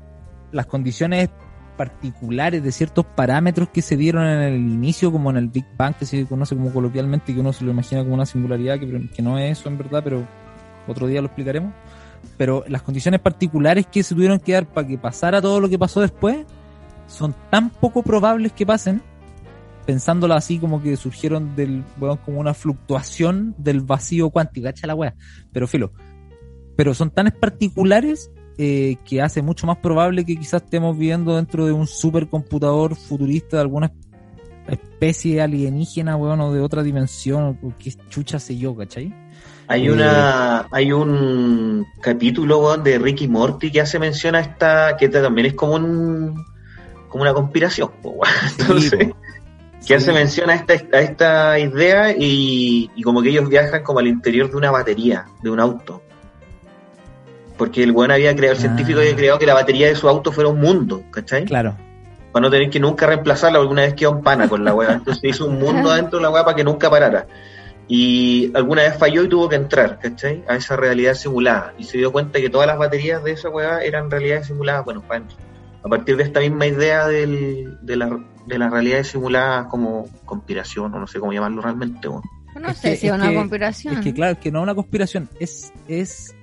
las 0.52 0.66
condiciones 0.66 1.30
particulares 1.76 2.62
de 2.62 2.70
ciertos 2.72 3.06
parámetros 3.06 3.70
que 3.70 3.80
se 3.80 3.96
dieron 3.96 4.24
en 4.26 4.40
el 4.42 4.56
inicio, 4.56 5.10
como 5.10 5.30
en 5.30 5.38
el 5.38 5.48
Big 5.48 5.64
Bang, 5.78 5.94
que 5.94 6.04
se 6.04 6.26
conoce 6.26 6.54
como 6.54 6.70
coloquialmente, 6.72 7.32
y 7.32 7.34
que 7.34 7.40
uno 7.40 7.54
se 7.54 7.64
lo 7.64 7.70
imagina 7.70 8.02
como 8.02 8.14
una 8.14 8.26
singularidad, 8.26 8.78
que, 8.78 9.08
que 9.08 9.22
no 9.22 9.38
es 9.38 9.58
eso 9.58 9.70
en 9.70 9.78
verdad, 9.78 10.02
pero 10.04 10.26
otro 10.86 11.06
día 11.06 11.20
lo 11.22 11.28
explicaremos. 11.28 11.72
Pero 12.36 12.64
las 12.68 12.82
condiciones 12.82 13.20
particulares 13.20 13.86
que 13.86 14.02
se 14.02 14.14
tuvieron 14.14 14.38
que 14.38 14.52
dar 14.52 14.66
para 14.66 14.86
que 14.86 14.98
pasara 14.98 15.40
todo 15.40 15.58
lo 15.58 15.70
que 15.70 15.78
pasó 15.78 16.02
después 16.02 16.44
son 17.10 17.34
tan 17.50 17.70
poco 17.70 18.02
probables 18.02 18.52
que 18.52 18.64
pasen, 18.64 19.02
pensándolo 19.84 20.34
así 20.34 20.58
como 20.58 20.82
que 20.82 20.96
surgieron 20.96 21.54
del, 21.56 21.84
weón, 22.00 22.18
como 22.18 22.40
una 22.40 22.54
fluctuación 22.54 23.54
del 23.58 23.80
vacío 23.80 24.30
cuántico, 24.30 24.64
cacha 24.66 24.86
la 24.86 24.94
wea. 24.94 25.14
Pero 25.52 25.66
filo, 25.66 25.92
pero 26.76 26.94
son 26.94 27.10
tan 27.10 27.30
particulares 27.38 28.30
eh, 28.56 28.96
que 29.04 29.20
hace 29.20 29.42
mucho 29.42 29.66
más 29.66 29.78
probable 29.78 30.24
que 30.24 30.36
quizás 30.36 30.62
estemos 30.62 30.96
viviendo 30.96 31.36
dentro 31.36 31.66
de 31.66 31.72
un 31.72 31.86
supercomputador 31.86 32.94
futurista 32.94 33.56
de 33.56 33.62
alguna 33.62 33.92
especie 34.68 35.40
alienígena, 35.40 36.16
weón, 36.16 36.40
o 36.40 36.52
de 36.52 36.60
otra 36.60 36.82
dimensión, 36.82 37.58
o 37.62 37.72
qué 37.78 37.92
chucha 38.08 38.38
sé 38.38 38.56
yo, 38.56 38.76
¿cachai? 38.76 39.12
Hay 39.66 39.86
Eh, 39.86 39.92
una, 39.92 40.68
hay 40.70 40.92
un 40.92 41.86
capítulo 42.00 42.58
weón, 42.58 42.84
de 42.84 42.98
Ricky 42.98 43.28
Morty 43.28 43.70
que 43.70 43.80
hace 43.80 43.98
mención 43.98 44.34
a 44.34 44.40
esta, 44.40 44.96
que 44.96 45.08
también 45.08 45.48
es 45.48 45.54
como 45.54 45.74
un, 45.74 46.44
como 47.10 47.22
una 47.22 47.34
conspiración, 47.34 47.90
weón. 48.02 48.20
entonces, 48.58 49.08
Sí, 49.80 49.86
que 49.88 49.94
hace 49.94 50.06
Sí. 50.06 50.12
mención 50.12 50.50
a 50.50 50.54
esta, 50.54 50.74
a 50.74 51.00
esta 51.00 51.58
idea 51.58 52.10
y, 52.16 52.90
y 52.94 53.02
como 53.02 53.22
que 53.22 53.30
ellos 53.30 53.48
viajan 53.48 53.82
como 53.82 53.98
al 53.98 54.06
interior 54.08 54.50
de 54.50 54.56
una 54.56 54.70
batería, 54.70 55.24
de 55.42 55.48
un 55.50 55.58
auto. 55.60 56.02
Porque 57.56 57.82
el 57.82 57.92
weón 57.92 58.10
había 58.10 58.34
creado, 58.34 58.52
el 58.54 58.58
Ah. 58.58 58.60
científico 58.60 59.00
había 59.00 59.16
creado 59.16 59.38
que 59.38 59.46
la 59.46 59.54
batería 59.54 59.88
de 59.88 59.94
su 59.94 60.08
auto 60.08 60.32
fuera 60.32 60.48
un 60.50 60.60
mundo, 60.60 61.02
¿cachai? 61.10 61.44
Claro. 61.44 61.76
para 62.32 62.42
no 62.44 62.50
tener 62.50 62.70
que 62.70 62.78
nunca 62.78 63.06
reemplazarla 63.06 63.58
alguna 63.58 63.82
vez 63.82 63.94
quedó 63.94 64.12
en 64.12 64.22
pana 64.22 64.48
con 64.48 64.64
la 64.64 64.72
weá. 64.72 64.92
Entonces 64.92 65.24
hizo 65.24 65.46
un 65.46 65.58
mundo 65.58 65.90
adentro 65.90 66.18
de 66.20 66.22
la 66.22 66.30
weá 66.30 66.44
para 66.44 66.54
que 66.56 66.62
nunca 66.62 66.88
parara. 66.88 67.26
Y 67.88 68.52
alguna 68.54 68.82
vez 68.82 68.96
falló 68.96 69.24
y 69.24 69.28
tuvo 69.28 69.48
que 69.48 69.56
entrar, 69.56 69.98
¿cachai? 69.98 70.44
A 70.46 70.54
esa 70.54 70.76
realidad 70.76 71.14
simulada. 71.14 71.74
Y 71.76 71.82
se 71.82 71.98
dio 71.98 72.12
cuenta 72.12 72.38
que 72.40 72.48
todas 72.48 72.68
las 72.68 72.78
baterías 72.78 73.24
de 73.24 73.32
esa 73.32 73.48
weá 73.48 73.82
eran 73.82 74.08
realidades 74.08 74.46
simuladas. 74.46 74.84
Bueno, 74.84 75.02
pa- 75.02 75.20
a 75.82 75.88
partir 75.88 76.16
de 76.16 76.22
esta 76.24 76.40
misma 76.40 76.66
idea 76.66 77.06
del, 77.06 77.78
de, 77.82 77.96
la, 77.96 78.18
de 78.46 78.58
las 78.58 78.70
realidades 78.70 79.08
simuladas 79.08 79.66
como 79.66 80.06
conspiración, 80.24 80.92
o 80.94 80.98
no 81.00 81.06
sé 81.06 81.18
cómo 81.20 81.32
llamarlo 81.32 81.62
realmente. 81.62 82.08
No 82.08 82.20
Es 82.68 82.78
sé 82.78 82.90
que- 82.90 82.96
si 82.96 83.06
es 83.06 83.12
es 83.12 83.18
una 83.18 83.28
que- 83.30 83.34
conspiración. 83.36 83.94
Es 83.94 84.00
que 84.00 84.12
claro, 84.14 84.38
que 84.38 84.50
no 84.52 84.58
es 84.58 84.62
una 84.64 84.74
conspiración, 84.74 85.28
es, 85.38 85.72
es, 85.88 86.34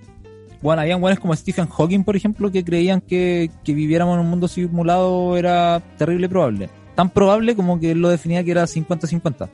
bueno, 0.62 0.82
habían 0.82 1.00
buenos 1.02 1.20
como 1.20 1.36
Stephen 1.36 1.68
Hawking, 1.68 2.04
por 2.04 2.16
ejemplo, 2.16 2.52
que 2.52 2.64
creían 2.64 3.02
que, 3.02 3.52
que 3.64 3.74
viviéramos 3.74 4.16
en 4.16 4.22
un 4.22 4.30
mundo 4.30 4.48
simulado 4.48 5.38
era 5.38 5.82
terrible 5.98 6.28
probable. 6.30 6.70
Tan 6.96 7.10
probable 7.12 7.56
como 7.56 7.80
que 7.80 7.92
él 7.92 8.02
lo 8.02 8.10
definía 8.10 8.44
que 8.44 8.52
era 8.52 8.64
50-50. 8.64 9.50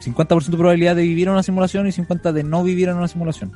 50% 0.00 0.46
de 0.50 0.56
probabilidad 0.56 0.96
de 0.96 1.02
vivir 1.02 1.26
en 1.28 1.32
una 1.34 1.42
simulación 1.42 1.86
y 1.86 1.90
50% 1.90 2.32
de 2.32 2.42
no 2.44 2.62
vivir 2.62 2.88
en 2.88 2.96
una 2.96 3.08
simulación. 3.08 3.52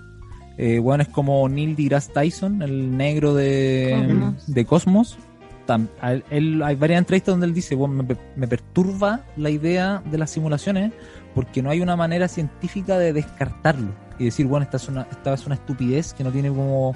Eh, 0.58 0.78
bueno, 0.78 1.02
es 1.02 1.08
como 1.08 1.48
Neil 1.48 1.76
deGrasse 1.76 2.12
Tyson, 2.12 2.62
el 2.62 2.96
negro 2.96 3.34
de 3.34 3.92
Cosmos. 3.94 4.46
de 4.54 4.64
Cosmos. 4.64 5.18
Tam- 5.66 5.88
él- 6.02 6.24
él- 6.30 6.62
hay 6.62 6.76
varias 6.76 6.98
entrevistas 6.98 7.32
donde 7.32 7.46
él 7.46 7.54
dice, 7.54 7.74
bueno, 7.74 8.04
me 8.36 8.46
perturba 8.48 9.20
la 9.36 9.50
idea 9.50 10.02
de 10.10 10.16
las 10.16 10.30
simulaciones 10.30 10.92
porque 11.34 11.62
no 11.62 11.70
hay 11.70 11.80
una 11.80 11.96
manera 11.96 12.28
científica 12.28 12.98
de 12.98 13.12
descartarlo 13.12 13.90
y 14.18 14.24
decir, 14.26 14.46
bueno, 14.46 14.64
esta 14.64 14.76
es 14.78 14.88
una, 14.88 15.02
esta 15.10 15.34
es 15.34 15.44
una 15.44 15.56
estupidez 15.56 16.14
que 16.14 16.24
no 16.24 16.30
tiene 16.30 16.48
como 16.48 16.94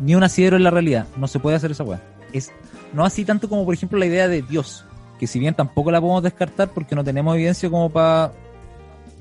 ni 0.00 0.14
un 0.14 0.22
asidero 0.22 0.56
en 0.56 0.62
la 0.62 0.70
realidad. 0.70 1.06
No 1.16 1.26
se 1.26 1.40
puede 1.40 1.56
hacer 1.56 1.72
esa 1.72 1.82
weá. 1.84 2.00
Es 2.32 2.52
no 2.94 3.04
así 3.04 3.24
tanto 3.24 3.48
como, 3.48 3.64
por 3.64 3.74
ejemplo, 3.74 3.98
la 3.98 4.06
idea 4.06 4.28
de 4.28 4.40
Dios, 4.42 4.84
que 5.18 5.26
si 5.26 5.38
bien 5.40 5.54
tampoco 5.54 5.90
la 5.90 6.00
podemos 6.00 6.22
descartar 6.22 6.70
porque 6.70 6.94
no 6.94 7.02
tenemos 7.04 7.34
evidencia 7.34 7.68
como 7.68 7.90
para 7.90 8.32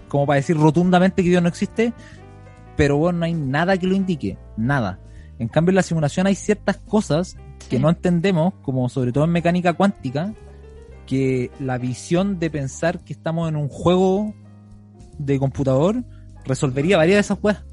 como 0.07 0.26
para 0.26 0.38
decir 0.38 0.57
rotundamente 0.57 1.23
que 1.23 1.30
Dios 1.30 1.41
no 1.44 1.49
existe, 1.49 1.91
pero 2.80 2.95
bueno, 2.95 3.19
no 3.19 3.26
hay 3.26 3.34
nada 3.34 3.77
que 3.77 3.85
lo 3.88 3.93
indique, 3.93 4.38
nada. 4.56 4.99
En 5.38 5.49
cambio, 5.49 5.72
en 5.72 5.76
la 5.76 5.81
simulación 5.84 6.27
hay 6.27 6.35
ciertas 6.35 6.77
cosas 6.77 7.35
que 7.69 7.76
Sí. 7.76 7.81
no 7.81 7.89
entendemos, 7.89 8.53
como 8.61 8.88
sobre 8.88 9.11
todo 9.11 9.26
en 9.26 9.31
mecánica 9.31 9.73
cuántica, 9.73 10.34
que 11.06 11.51
la 11.60 11.77
visión 11.77 12.39
de 12.39 12.49
pensar 12.49 13.03
que 13.03 13.11
estamos 13.11 13.49
en 13.49 13.57
un 13.57 13.68
juego 13.68 14.34
de 15.18 15.38
computador 15.39 16.06
resolvería 16.45 16.95
varias 16.95 17.15
de 17.18 17.19
esas 17.19 17.38
weas, 17.43 17.65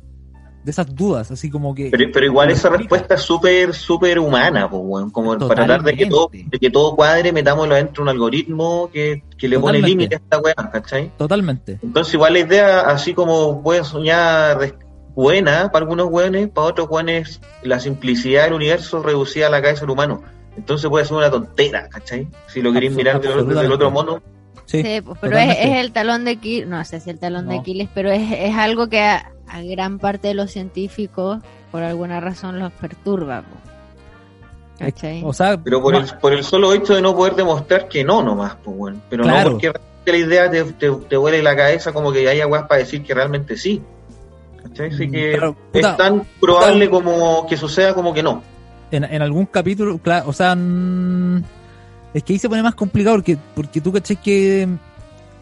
de 0.64 0.70
esas 0.72 0.92
dudas, 0.92 1.30
así 1.30 1.50
como 1.50 1.72
que... 1.72 1.90
Pero, 1.92 2.10
pero 2.12 2.26
igual 2.26 2.50
esa 2.50 2.66
explica. 2.66 2.78
respuesta 2.96 3.14
es 3.14 3.20
súper, 3.20 3.74
súper 3.74 4.18
humana, 4.18 4.68
pues. 4.68 5.12
Como 5.12 5.38
para 5.38 5.54
tratar 5.54 5.84
de 5.84 5.94
que, 5.96 6.06
todo, 6.06 6.24
Totalmente. 6.26 6.50
de 6.56 6.58
que 6.58 6.70
todo 6.70 6.96
cuadre, 6.96 7.30
metámoslo 7.32 7.76
dentro 7.76 8.02
de 8.02 8.02
un 8.02 8.08
algoritmo 8.08 8.90
que, 8.92 9.22
que 9.38 9.46
le 9.46 9.60
pone 9.60 9.78
Totalmente. 9.78 9.88
límite 9.88 10.14
a 10.16 10.18
esta 10.18 10.38
weá, 10.40 10.70
¿cachai? 10.72 11.12
Totalmente. 11.16 11.78
Entonces 11.80 12.12
igual 12.14 12.32
la 12.32 12.38
idea, 12.40 12.80
así 12.80 13.14
como 13.14 13.62
puede 13.62 13.84
soñar 13.84 14.58
buena 15.16 15.72
para 15.72 15.82
algunos 15.84 16.06
hueones, 16.08 16.48
para 16.50 16.68
otros 16.68 16.86
hueones 16.88 17.40
la 17.62 17.80
simplicidad 17.80 18.44
del 18.44 18.52
universo 18.52 19.02
reducida 19.02 19.48
a 19.48 19.50
la 19.50 19.60
cabeza 19.60 19.80
del 19.80 19.90
humano. 19.90 20.22
Entonces 20.56 20.88
puede 20.88 21.04
ser 21.06 21.16
una 21.16 21.30
tontera, 21.30 21.88
¿cachai? 21.88 22.28
Si 22.46 22.62
lo 22.62 22.72
queréis 22.72 22.92
mirar 22.92 23.20
desde 23.20 23.40
el- 23.40 23.48
desde 23.48 23.62
el 23.64 23.72
otro 23.72 23.90
mono. 23.90 24.22
Sí, 24.66 24.82
Sí, 24.82 25.00
pues, 25.00 25.18
pero 25.20 25.38
es, 25.38 25.56
el 25.60 25.92
talón 25.92 26.24
de 26.24 26.32
Aquiles, 26.32 26.68
no 26.68 26.84
sé 26.84 27.00
si 27.00 27.10
el 27.10 27.18
talón 27.18 27.48
de. 27.48 27.58
Aquiles, 27.58 27.88
pero 27.94 28.10
es, 28.10 28.22
es 28.32 28.54
algo 28.56 28.88
que 28.88 29.00
a, 29.00 29.32
a 29.48 29.62
gran 29.62 29.98
parte 29.98 30.28
de 30.28 30.34
los 30.34 30.50
científicos, 30.50 31.38
por 31.72 31.82
alguna 31.82 32.20
razón, 32.20 32.58
los 32.58 32.72
perturba. 32.72 33.42
po. 33.42 33.56
¿Cachai? 34.78 35.22
O 35.24 35.32
sea, 35.32 35.56
Pero 35.62 35.80
por, 35.80 35.94
no- 35.94 36.00
el, 36.00 36.06
por 36.20 36.32
el 36.34 36.44
solo 36.44 36.72
hecho 36.74 36.94
de 36.94 37.00
no 37.02 37.14
poder 37.16 37.34
demostrar 37.34 37.88
que 37.88 38.04
no 38.04 38.22
nomás, 38.22 38.56
pues 38.62 38.76
bueno. 38.76 39.00
Pero 39.08 39.22
Claro. 39.24 39.44
no 39.44 39.50
porque 39.52 39.72
realmente 39.72 40.12
la 40.12 40.18
idea 40.18 40.50
te, 40.50 40.64
te, 40.72 40.90
te 41.08 41.16
huele 41.18 41.42
la 41.42 41.56
cabeza 41.56 41.92
como 41.92 42.12
que 42.12 42.28
haya 42.28 42.46
weas 42.46 42.64
para 42.66 42.80
decir 42.80 43.02
que 43.02 43.14
realmente 43.14 43.56
sí. 43.56 43.80
¿Cachai? 44.68 44.90
Así 44.94 45.06
Mm, 45.06 45.12
que 45.12 45.38
puta, 45.72 45.90
es 45.90 45.96
tan 45.96 46.22
probable 46.40 46.90
como 46.90 47.46
que 47.46 47.56
suceda 47.56 47.94
como 47.94 48.12
que 48.14 48.22
no. 48.22 48.42
en, 48.90 49.04
en 49.04 49.22
algún 49.22 49.46
capítulo, 49.46 49.98
claro, 49.98 50.28
o 50.28 50.32
sea, 50.32 50.54
mm, 50.56 51.42
es 52.14 52.22
que 52.22 52.32
ahí 52.32 52.38
se 52.38 52.48
pone 52.48 52.62
más 52.62 52.74
complicado 52.74 53.16
porque, 53.16 53.36
porque 53.54 53.80
tú 53.80 53.92
caché 53.92 54.16
que 54.16 54.68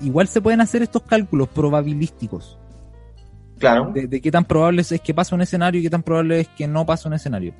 igual 0.00 0.26
se 0.28 0.40
pueden 0.40 0.60
hacer 0.60 0.82
estos 0.82 1.02
cálculos 1.02 1.48
probabilísticos 1.48 2.58
Claro. 3.58 3.92
de, 3.94 4.06
de 4.08 4.20
qué 4.20 4.30
tan 4.30 4.44
probable 4.44 4.82
es 4.82 5.00
que 5.00 5.14
pase 5.14 5.34
un 5.34 5.40
escenario 5.42 5.80
y 5.80 5.84
qué 5.84 5.90
tan 5.90 6.02
probable 6.02 6.40
es 6.40 6.48
que 6.48 6.66
no 6.66 6.84
pase 6.84 7.06
un 7.08 7.14
escenario. 7.14 7.54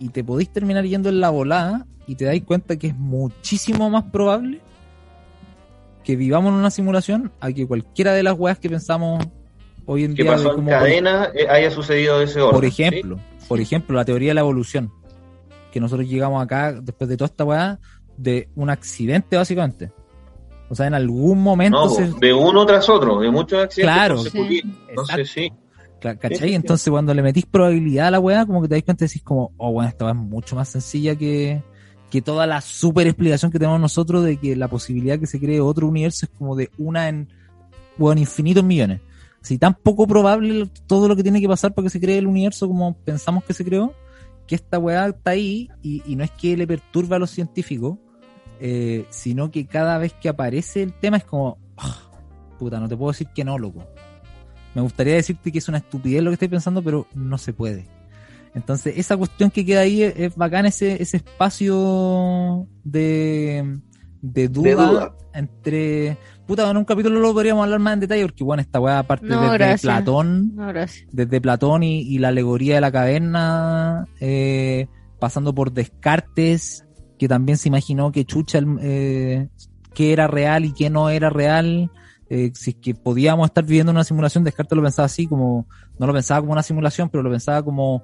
Y 0.00 0.08
te 0.08 0.24
podéis 0.24 0.50
terminar 0.50 0.84
yendo 0.84 1.08
en 1.08 1.20
la 1.20 1.30
volada 1.30 1.86
y 2.06 2.16
te 2.16 2.24
dais 2.24 2.42
cuenta 2.42 2.76
que 2.76 2.88
es 2.88 2.96
muchísimo 2.96 3.88
más 3.90 4.04
probable 4.04 4.60
que 6.02 6.16
vivamos 6.16 6.52
en 6.52 6.58
una 6.58 6.70
simulación 6.70 7.32
a 7.40 7.52
que 7.52 7.66
cualquiera 7.66 8.12
de 8.12 8.22
las 8.24 8.34
weas 8.38 8.58
que 8.58 8.68
pensamos 8.68 9.24
hoy 9.86 10.04
en 10.04 10.14
Que 10.14 10.22
día 10.22 10.32
de 10.32 10.36
pasó 10.38 10.50
en 10.50 10.56
cómo- 10.56 10.70
cadena 10.70 11.28
eh, 11.34 11.46
haya 11.48 11.70
sucedido 11.70 12.18
de 12.18 12.24
ese 12.26 12.40
orden. 12.40 12.60
por 12.60 12.70
¿sí? 12.70 12.82
ejemplo, 12.82 13.18
por 13.48 13.60
ejemplo, 13.60 13.96
la 13.96 14.04
teoría 14.04 14.30
de 14.30 14.34
la 14.34 14.40
evolución. 14.40 14.90
Que 15.72 15.80
nosotros 15.80 16.08
llegamos 16.08 16.42
acá, 16.42 16.72
después 16.72 17.08
de 17.10 17.16
toda 17.16 17.26
esta 17.26 17.44
weá, 17.44 17.78
de 18.16 18.48
un 18.54 18.70
accidente, 18.70 19.36
básicamente. 19.36 19.92
O 20.70 20.74
sea, 20.74 20.86
en 20.86 20.94
algún 20.94 21.42
momento 21.42 21.84
No, 21.84 21.90
se. 21.90 22.10
de 22.20 22.32
uno 22.32 22.64
tras 22.64 22.88
otro, 22.88 23.20
de 23.20 23.30
muchos 23.30 23.62
accidentes 23.62 23.94
Claro. 23.94 24.22
Entonces 24.88 25.30
sí. 25.30 25.52
¿Cachai? 26.00 26.54
Entonces, 26.54 26.90
cuando 26.90 27.14
le 27.14 27.22
metís 27.22 27.46
probabilidad 27.46 28.08
a 28.08 28.10
la 28.12 28.20
weá, 28.20 28.44
como 28.44 28.60
que 28.62 28.68
te 28.68 28.74
das 28.74 28.84
cuenta 28.84 29.04
y 29.04 29.08
decís, 29.08 29.22
como, 29.22 29.52
oh, 29.56 29.72
bueno, 29.72 29.88
esta 29.88 30.04
weá 30.04 30.12
es 30.14 30.20
mucho 30.20 30.54
más 30.54 30.68
sencilla 30.68 31.16
que, 31.16 31.62
que 32.10 32.20
toda 32.20 32.46
la 32.46 32.60
super 32.60 33.06
explicación 33.06 33.50
que 33.50 33.58
tenemos 33.58 33.80
nosotros 33.80 34.22
de 34.22 34.36
que 34.36 34.54
la 34.54 34.68
posibilidad 34.68 35.18
que 35.18 35.26
se 35.26 35.40
cree 35.40 35.60
otro 35.60 35.88
universo 35.88 36.26
es 36.26 36.32
como 36.38 36.56
de 36.56 36.70
una 36.76 37.08
en, 37.08 37.28
bueno, 37.96 38.20
infinitos 38.20 38.62
millones. 38.62 39.00
Si 39.44 39.58
tan 39.58 39.74
poco 39.74 40.06
probable 40.06 40.70
todo 40.86 41.06
lo 41.06 41.14
que 41.14 41.22
tiene 41.22 41.38
que 41.40 41.46
pasar 41.48 41.74
para 41.74 41.84
que 41.84 41.90
se 41.90 42.00
cree 42.00 42.16
el 42.16 42.26
universo 42.26 42.66
como 42.66 42.96
pensamos 42.96 43.44
que 43.44 43.52
se 43.52 43.62
creó, 43.64 43.92
que 44.46 44.54
esta 44.54 44.78
weá 44.78 45.06
está 45.06 45.32
ahí 45.32 45.68
y, 45.82 46.02
y 46.06 46.16
no 46.16 46.24
es 46.24 46.30
que 46.30 46.56
le 46.56 46.66
perturbe 46.66 47.14
a 47.16 47.18
los 47.18 47.30
científicos, 47.30 47.98
eh, 48.58 49.04
sino 49.10 49.50
que 49.50 49.66
cada 49.66 49.98
vez 49.98 50.14
que 50.14 50.30
aparece 50.30 50.82
el 50.82 50.94
tema 50.94 51.18
es 51.18 51.24
como, 51.24 51.58
"Ah, 51.76 52.10
puta, 52.58 52.80
no 52.80 52.88
te 52.88 52.96
puedo 52.96 53.12
decir 53.12 53.28
que 53.34 53.44
no, 53.44 53.58
loco. 53.58 53.86
Me 54.74 54.80
gustaría 54.80 55.14
decirte 55.14 55.52
que 55.52 55.58
es 55.58 55.68
una 55.68 55.78
estupidez 55.78 56.22
lo 56.22 56.30
que 56.30 56.34
estoy 56.34 56.48
pensando, 56.48 56.82
pero 56.82 57.06
no 57.14 57.36
se 57.36 57.52
puede. 57.52 57.86
Entonces, 58.54 58.94
esa 58.96 59.16
cuestión 59.16 59.50
que 59.50 59.64
queda 59.66 59.80
ahí 59.80 60.02
es, 60.04 60.14
es 60.16 60.36
bacán, 60.36 60.64
ese, 60.64 61.02
ese 61.02 61.18
espacio 61.18 62.66
de, 62.84 63.78
de 64.22 64.48
duda, 64.48 64.68
De 64.68 64.74
duda. 64.74 65.16
entre... 65.34 66.16
Puta, 66.46 66.70
en 66.70 66.76
un 66.76 66.84
capítulo 66.84 67.20
lo 67.20 67.32
podríamos 67.32 67.64
hablar 67.64 67.80
más 67.80 67.94
en 67.94 68.00
detalle, 68.00 68.22
porque 68.22 68.44
bueno, 68.44 68.60
esta 68.60 68.78
weá 68.78 68.98
aparte 68.98 69.26
No, 69.26 69.40
desde 69.42 69.54
gracias. 69.54 69.80
Platón, 69.80 70.54
No, 70.54 70.72
desde 70.72 71.40
Platón 71.40 71.82
y, 71.82 72.00
y 72.02 72.18
la 72.18 72.28
alegoría 72.28 72.74
de 72.74 72.80
la 72.82 72.92
caverna, 72.92 74.06
eh, 74.20 74.86
pasando 75.18 75.54
por 75.54 75.72
Descartes, 75.72 76.84
que 77.18 77.28
también 77.28 77.56
se 77.56 77.68
imaginó 77.68 78.12
que 78.12 78.26
Chucha, 78.26 78.60
eh, 78.80 79.48
qué 79.94 80.12
era 80.12 80.26
real 80.26 80.66
y 80.66 80.74
qué 80.74 80.90
no 80.90 81.08
era 81.08 81.30
real, 81.30 81.90
eh, 82.28 82.50
si 82.54 82.70
es 82.70 82.76
que 82.76 82.94
podíamos 82.94 83.46
estar 83.46 83.64
viviendo 83.64 83.92
una 83.92 84.04
simulación, 84.04 84.44
Descartes 84.44 84.76
lo 84.76 84.82
pensaba 84.82 85.06
así, 85.06 85.26
como, 85.26 85.66
no 85.98 86.06
lo 86.06 86.12
pensaba 86.12 86.40
como 86.40 86.52
una 86.52 86.62
simulación, 86.62 87.08
pero 87.08 87.22
lo 87.22 87.30
pensaba 87.30 87.62
como 87.62 88.02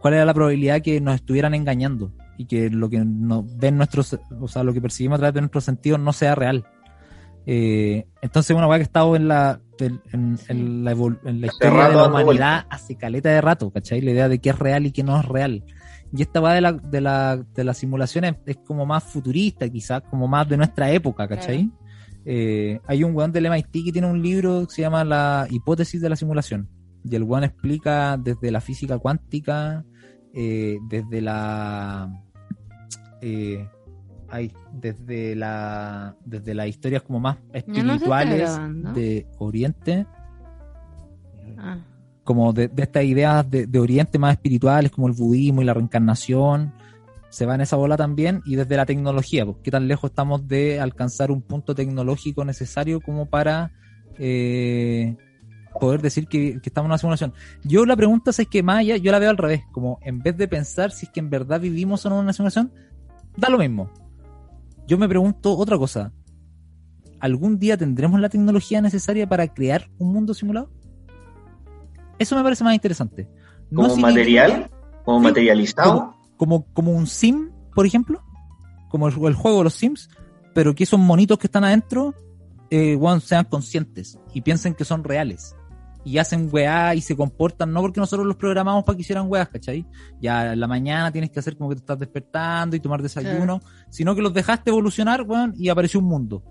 cuál 0.00 0.14
era 0.14 0.24
la 0.24 0.34
probabilidad 0.34 0.82
que 0.82 1.00
nos 1.00 1.14
estuvieran 1.14 1.54
engañando 1.54 2.10
y 2.36 2.46
que 2.46 2.68
lo 2.68 2.90
que 2.90 3.04
nos 3.04 3.44
ven 3.56 3.76
nuestros, 3.76 4.18
o 4.40 4.48
sea, 4.48 4.64
lo 4.64 4.72
que 4.72 4.80
percibimos 4.80 5.16
a 5.16 5.18
través 5.18 5.34
de 5.34 5.40
nuestros 5.42 5.64
sentidos 5.64 6.00
no 6.00 6.12
sea 6.12 6.34
real. 6.34 6.66
Eh, 7.46 8.06
entonces, 8.22 8.56
una 8.56 8.66
weá 8.66 8.78
que 8.78 8.82
ha 8.82 8.86
estado 8.86 9.14
en 9.16 9.28
la, 9.28 9.60
en, 9.78 10.00
en- 10.12 10.38
en 10.48 10.84
la, 10.84 10.90
en 10.92 11.40
la 11.40 11.46
historia 11.46 11.70
de 11.88 11.94
la 11.94 12.08
humanidad 12.08 12.66
hace 12.70 12.96
caleta 12.96 13.28
de 13.28 13.40
rato, 13.40 13.70
¿cachai? 13.70 14.00
La 14.00 14.10
idea 14.10 14.28
de 14.28 14.40
qué 14.40 14.50
es 14.50 14.58
real 14.58 14.86
y 14.86 14.90
qué 14.92 15.02
no 15.04 15.18
es 15.20 15.24
real. 15.26 15.62
Y 16.12 16.22
esta 16.22 16.40
weá 16.40 16.54
de 16.54 16.60
la, 16.60 16.72
de 16.72 17.00
la, 17.00 17.36
de 17.36 17.64
las 17.64 17.78
simulaciones 17.78 18.34
es 18.46 18.56
como 18.58 18.84
más 18.86 19.04
futurista, 19.04 19.68
quizás, 19.68 20.02
como 20.10 20.26
más 20.28 20.48
de 20.48 20.56
nuestra 20.56 20.90
época, 20.90 21.28
¿cachai? 21.28 21.70
Eh, 22.24 22.80
hay 22.88 23.04
un 23.04 23.14
weón 23.14 23.30
del 23.32 23.46
MIT 23.48 23.84
que 23.84 23.92
tiene 23.92 24.08
un 24.10 24.20
libro 24.20 24.66
que 24.66 24.74
se 24.74 24.82
llama 24.82 25.04
La 25.04 25.46
hipótesis 25.48 26.00
de 26.00 26.08
la 26.08 26.16
simulación. 26.16 26.68
Y 27.04 27.14
el 27.14 27.22
weón 27.22 27.44
explica 27.44 28.16
desde 28.16 28.50
la 28.50 28.60
física 28.60 28.98
cuántica, 28.98 29.84
eh, 30.34 30.78
desde 30.88 31.20
la. 31.20 32.10
eh, 33.20 33.68
ay, 34.28 34.52
desde 34.72 35.34
la. 35.36 36.16
Desde 36.24 36.54
las 36.54 36.68
historias 36.68 37.02
como 37.02 37.20
más 37.20 37.38
espirituales 37.52 38.58
de 38.94 39.26
Oriente, 39.38 40.06
Ah, 41.58 41.78
como 42.24 42.52
de, 42.52 42.68
de 42.68 42.82
estas 42.82 43.04
ideas 43.04 43.48
de, 43.48 43.66
de 43.66 43.78
Oriente 43.78 44.18
más 44.18 44.32
espirituales, 44.32 44.90
como 44.90 45.06
el 45.06 45.12
budismo 45.12 45.62
y 45.62 45.64
la 45.64 45.74
reencarnación, 45.74 46.72
se 47.28 47.46
va 47.46 47.54
en 47.54 47.60
esa 47.60 47.76
bola 47.76 47.96
también, 47.96 48.42
y 48.44 48.56
desde 48.56 48.76
la 48.76 48.84
tecnología, 48.84 49.44
pues, 49.44 49.58
qué 49.62 49.70
tan 49.70 49.86
lejos 49.86 50.10
estamos 50.10 50.46
de 50.48 50.80
alcanzar 50.80 51.30
un 51.30 51.42
punto 51.42 51.74
tecnológico 51.74 52.44
necesario 52.44 53.00
como 53.00 53.26
para 53.26 53.70
eh, 54.18 55.16
poder 55.78 56.02
decir 56.02 56.26
que, 56.26 56.60
que 56.60 56.68
estamos 56.68 56.86
en 56.86 56.90
una 56.90 56.98
simulación. 56.98 57.32
Yo 57.62 57.86
la 57.86 57.96
pregunta 57.96 58.32
es 58.32 58.48
que 58.48 58.62
más 58.62 58.78
allá, 58.78 58.96
yo 58.96 59.12
la 59.12 59.20
veo 59.20 59.30
al 59.30 59.36
revés, 59.36 59.62
como 59.70 60.00
en 60.02 60.18
vez 60.18 60.36
de 60.36 60.48
pensar 60.48 60.90
si 60.90 61.06
es 61.06 61.12
que 61.12 61.20
en 61.20 61.30
verdad 61.30 61.60
vivimos 61.60 62.04
o 62.06 62.10
no 62.10 62.16
en 62.16 62.22
una 62.22 62.32
simulación, 62.32 62.72
da 63.36 63.48
lo 63.48 63.58
mismo. 63.58 63.88
Yo 64.86 64.98
me 64.98 65.08
pregunto 65.08 65.56
otra 65.56 65.76
cosa. 65.78 66.12
¿Algún 67.20 67.58
día 67.58 67.76
tendremos 67.76 68.20
la 68.20 68.28
tecnología 68.28 68.80
necesaria 68.80 69.28
para 69.28 69.48
crear 69.48 69.88
un 69.98 70.12
mundo 70.12 70.34
simulado? 70.34 70.70
Eso 72.18 72.36
me 72.36 72.42
parece 72.42 72.64
más 72.64 72.74
interesante. 72.74 73.28
No 73.70 73.82
Como 73.82 73.96
material, 73.96 74.70
como 75.04 75.18
Sí, 75.20 75.24
materializado. 75.24 76.14
como, 76.36 76.66
como 76.72 76.92
un 76.92 77.06
sim, 77.06 77.50
por 77.74 77.86
ejemplo, 77.86 78.22
como 78.90 79.08
el, 79.08 79.14
el 79.24 79.34
juego 79.34 79.58
de 79.58 79.64
los 79.64 79.74
sims, 79.74 80.08
pero 80.54 80.74
que 80.74 80.84
esos 80.84 81.00
monitos 81.00 81.38
que 81.38 81.46
están 81.46 81.64
adentro 81.64 82.14
eh, 82.70 82.98
sean 83.22 83.44
conscientes 83.44 84.18
y 84.32 84.40
piensen 84.40 84.74
que 84.74 84.84
son 84.84 85.04
reales. 85.04 85.54
Y 86.06 86.18
hacen 86.18 86.48
weá 86.52 86.94
y 86.94 87.00
se 87.00 87.16
comportan, 87.16 87.72
no 87.72 87.80
porque 87.80 87.98
nosotros 87.98 88.24
los 88.24 88.36
programamos 88.36 88.84
para 88.84 88.94
que 88.94 89.02
hicieran 89.02 89.26
weas, 89.28 89.48
¿cachai? 89.48 89.84
Ya 90.20 90.52
en 90.52 90.60
la 90.60 90.68
mañana 90.68 91.10
tienes 91.10 91.30
que 91.30 91.40
hacer 91.40 91.56
como 91.56 91.68
que 91.68 91.74
te 91.74 91.80
estás 91.80 91.98
despertando 91.98 92.76
y 92.76 92.80
tomar 92.80 93.02
desayuno, 93.02 93.60
sino 93.90 94.14
que 94.14 94.22
los 94.22 94.32
dejaste 94.32 94.70
evolucionar, 94.70 95.22
weón, 95.22 95.52
y 95.58 95.68
apareció 95.68 95.98
un 95.98 96.06
mundo. 96.06 96.44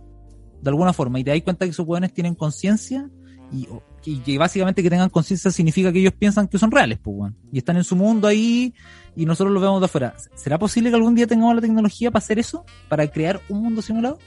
De 0.62 0.70
alguna 0.70 0.92
forma. 0.92 1.22
Y 1.22 1.24
te 1.24 1.32
das 1.32 1.42
cuenta 1.42 1.64
que 1.64 1.72
esos 1.72 1.88
weones 1.88 2.14
tienen 2.14 2.36
conciencia 2.36 3.10
y, 3.50 3.66
y 4.04 4.20
que 4.20 4.38
básicamente 4.38 4.84
que 4.84 4.90
tengan 4.90 5.10
conciencia 5.10 5.50
significa 5.52 5.94
que 5.94 6.00
ellos 6.00 6.14
piensan 6.20 6.50
que 6.50 6.58
son 6.58 6.70
reales, 6.70 7.00
pues, 7.02 7.16
weón. 7.18 7.38
Y 7.54 7.60
están 7.60 7.78
en 7.78 7.86
su 7.86 7.96
mundo 7.96 8.28
ahí 8.28 8.74
y 9.16 9.26
nosotros 9.26 9.54
los 9.54 9.64
vemos 9.64 9.80
de 9.80 9.86
afuera. 9.86 10.16
¿Será 10.36 10.60
posible 10.60 10.90
que 10.90 10.98
algún 10.98 11.16
día 11.16 11.28
tengamos 11.28 11.56
la 11.56 11.62
tecnología 11.62 12.12
para 12.12 12.22
hacer 12.22 12.40
eso? 12.40 12.66
¿Para 12.90 13.08
crear 13.08 13.40
un 13.48 13.64
mundo 13.64 13.82
simulado? 13.82 14.20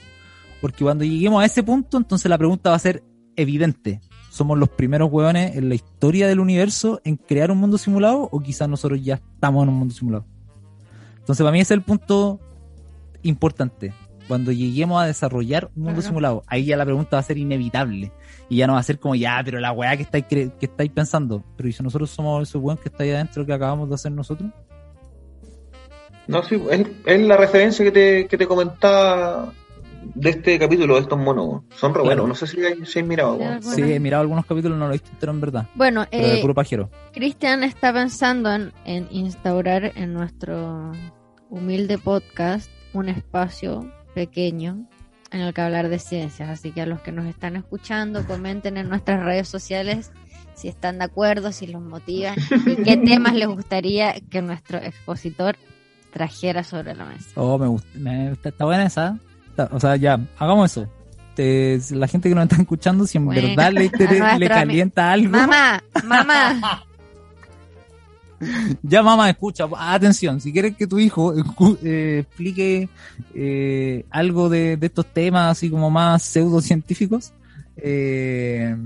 Porque 0.63 0.85
cuando 0.85 1.05
lleguemos 1.05 1.43
a 1.43 1.45
ese 1.45 1.63
punto, 1.63 1.99
entonces 1.99 2.31
la 2.31 2.39
pregunta 2.39 2.71
va 2.71 2.77
a 2.77 2.79
ser 2.79 3.05
evidente. 3.37 4.01
¿Somos 4.31 4.59
los 4.59 4.69
primeros 4.69 5.11
hueones 5.11 5.57
en 5.57 5.69
la 5.69 5.75
historia 5.75 6.29
del 6.29 6.41
universo 6.41 7.01
en 7.05 7.17
crear 7.17 7.51
un 7.51 7.59
mundo 7.59 7.79
simulado? 7.79 8.29
¿O 8.31 8.41
quizás 8.41 8.69
nosotros 8.69 9.03
ya 9.03 9.15
estamos 9.15 9.63
en 9.63 9.71
un 9.71 9.75
mundo 9.77 9.95
simulado? 9.95 10.27
Entonces, 11.19 11.43
para 11.43 11.53
mí 11.53 11.61
ese 11.61 11.75
es 11.75 11.79
el 11.79 11.85
punto 11.85 12.41
importante. 13.23 13.93
Cuando 14.29 14.53
lleguemos 14.53 15.03
a 15.03 15.07
desarrollar 15.07 15.71
un 15.75 15.85
mundo 15.85 16.03
simulado, 16.03 16.43
ahí 16.47 16.67
ya 16.67 16.77
la 16.77 16.85
pregunta 16.85 17.17
va 17.17 17.21
a 17.21 17.23
ser 17.23 17.39
inevitable. 17.39 18.13
Y 18.51 18.57
ya 18.57 18.67
no 18.67 18.75
va 18.75 18.81
a 18.81 18.83
ser 18.83 18.99
como, 18.99 19.15
ya, 19.15 19.41
pero 19.45 19.59
la 19.59 19.73
weá 19.73 19.97
que 19.97 20.03
estáis, 20.03 20.27
que 20.27 20.53
estáis 20.61 20.91
pensando. 20.91 21.43
Pero 21.57 21.69
¿y 21.69 21.73
si 21.73 21.83
nosotros 21.83 22.11
somos 22.11 22.47
esos 22.49 22.63
weón 22.63 22.77
que 22.77 22.91
está 22.91 23.05
ahí 23.05 23.11
adentro 23.11 23.47
que 23.47 23.53
acabamos 23.53 23.89
de 23.89 23.95
hacer 23.95 24.13
nosotros? 24.13 24.51
No, 26.27 26.43
sí, 26.43 26.63
es, 26.71 26.87
es 27.07 27.21
la 27.23 27.39
referencia 27.39 27.85
que 27.85 27.91
te, 27.91 28.27
que 28.27 28.37
te 28.37 28.47
comentaba 28.47 29.51
de 30.15 30.31
este 30.31 30.59
capítulo 30.59 30.95
de 30.97 31.01
estos 31.03 31.19
monos. 31.19 31.63
Son 31.77 31.93
re 31.95 32.03
Claro. 32.03 32.05
buenos. 32.05 32.29
No 32.29 32.35
sé 32.35 32.47
si 32.47 32.65
hay, 32.65 32.85
si 32.87 32.99
hay 33.01 33.05
mirado. 33.05 33.39
Algo- 33.43 33.63
Sí, 33.73 33.83
he 33.83 34.01
mirado 34.01 34.23
algunos 34.23 34.47
capítulos, 34.47 34.79
no 34.79 34.87
lo 34.89 34.95
he 34.95 34.99
visto 34.99 35.31
en 35.31 35.41
verdad. 35.41 35.69
Bueno, 35.75 36.07
Pero 36.11 36.27
de 36.27 36.39
eh, 36.39 36.41
puro 36.43 36.55
pajero. 36.55 36.91
Cristian 37.13 37.63
está 37.65 37.93
pensando 37.93 38.53
en, 38.53 38.73
en 38.85 39.09
instaurar 39.11 39.93
en 39.97 40.13
nuestro 40.15 40.93
humilde 41.51 41.99
podcast 41.99 42.71
un 42.93 43.09
espacio 43.09 43.91
pequeño 44.15 44.87
en 45.31 45.41
el 45.41 45.53
que 45.55 45.61
hablar 45.61 45.89
de 45.89 45.99
ciencias. 45.99 46.49
Así 46.49 46.73
que 46.73 46.81
a 46.83 46.87
los 46.87 47.01
que 47.01 47.13
nos 47.13 47.27
están 47.27 47.57
escuchando, 47.57 48.25
comenten 48.27 48.77
en 48.77 48.89
nuestras 48.89 49.23
redes 49.25 49.49
sociales 49.49 50.11
si 50.55 50.67
están 50.69 50.99
de 50.99 51.05
acuerdo, 51.05 51.53
si 51.53 51.67
los 51.69 51.81
motivan 51.83 52.35
y 52.67 52.77
qué 52.83 52.97
temas 52.97 53.35
les 53.35 53.47
gustaría 53.47 54.15
que 54.31 54.43
nuestro 54.43 54.79
expositor 54.79 55.57
trajera 56.13 56.65
sobre 56.65 56.95
la 56.97 57.05
mesa. 57.05 57.29
Oh, 57.37 57.59
me 57.59 57.67
gusta, 57.69 57.89
me 57.95 58.31
gusta- 58.31 58.49
está 58.49 58.65
buena 58.65 58.87
esa. 58.87 59.19
Está- 59.59 59.75
o 59.75 59.81
sea, 59.81 59.97
ya, 59.97 60.21
hagamos 60.39 60.71
eso. 60.71 60.89
Te- 61.35 61.81
la 61.91 62.07
gente 62.07 62.29
que 62.29 62.35
nos 62.35 62.45
está 62.45 62.57
escuchando, 62.63 63.07
si 63.07 63.19
en 63.19 63.27
Bueno, 63.27 63.43
verdad 63.43 63.73
le, 63.73 63.81
nuestro 63.99 64.39
le 64.39 64.49
calienta 64.49 65.13
algo, 65.13 65.31
Mamá, 65.31 65.83
mamá. 66.05 66.85
ya 68.83 69.03
mamá, 69.03 69.29
escucha, 69.31 69.65
atención, 69.77 70.41
si 70.41 70.53
quieres 70.53 70.77
que 70.77 70.87
tu 70.87 71.01
hijo 71.01 71.35
eh, 71.83 72.21
explique 72.25 72.89
eh, 73.35 74.05
algo 74.11 74.49
de, 74.49 74.77
de 74.77 74.87
estos 74.87 75.07
temas 75.07 75.51
así 75.59 75.69
como 75.71 75.91
más 75.91 76.23
pseudocientíficos, 76.23 77.33
eh, 77.77 78.77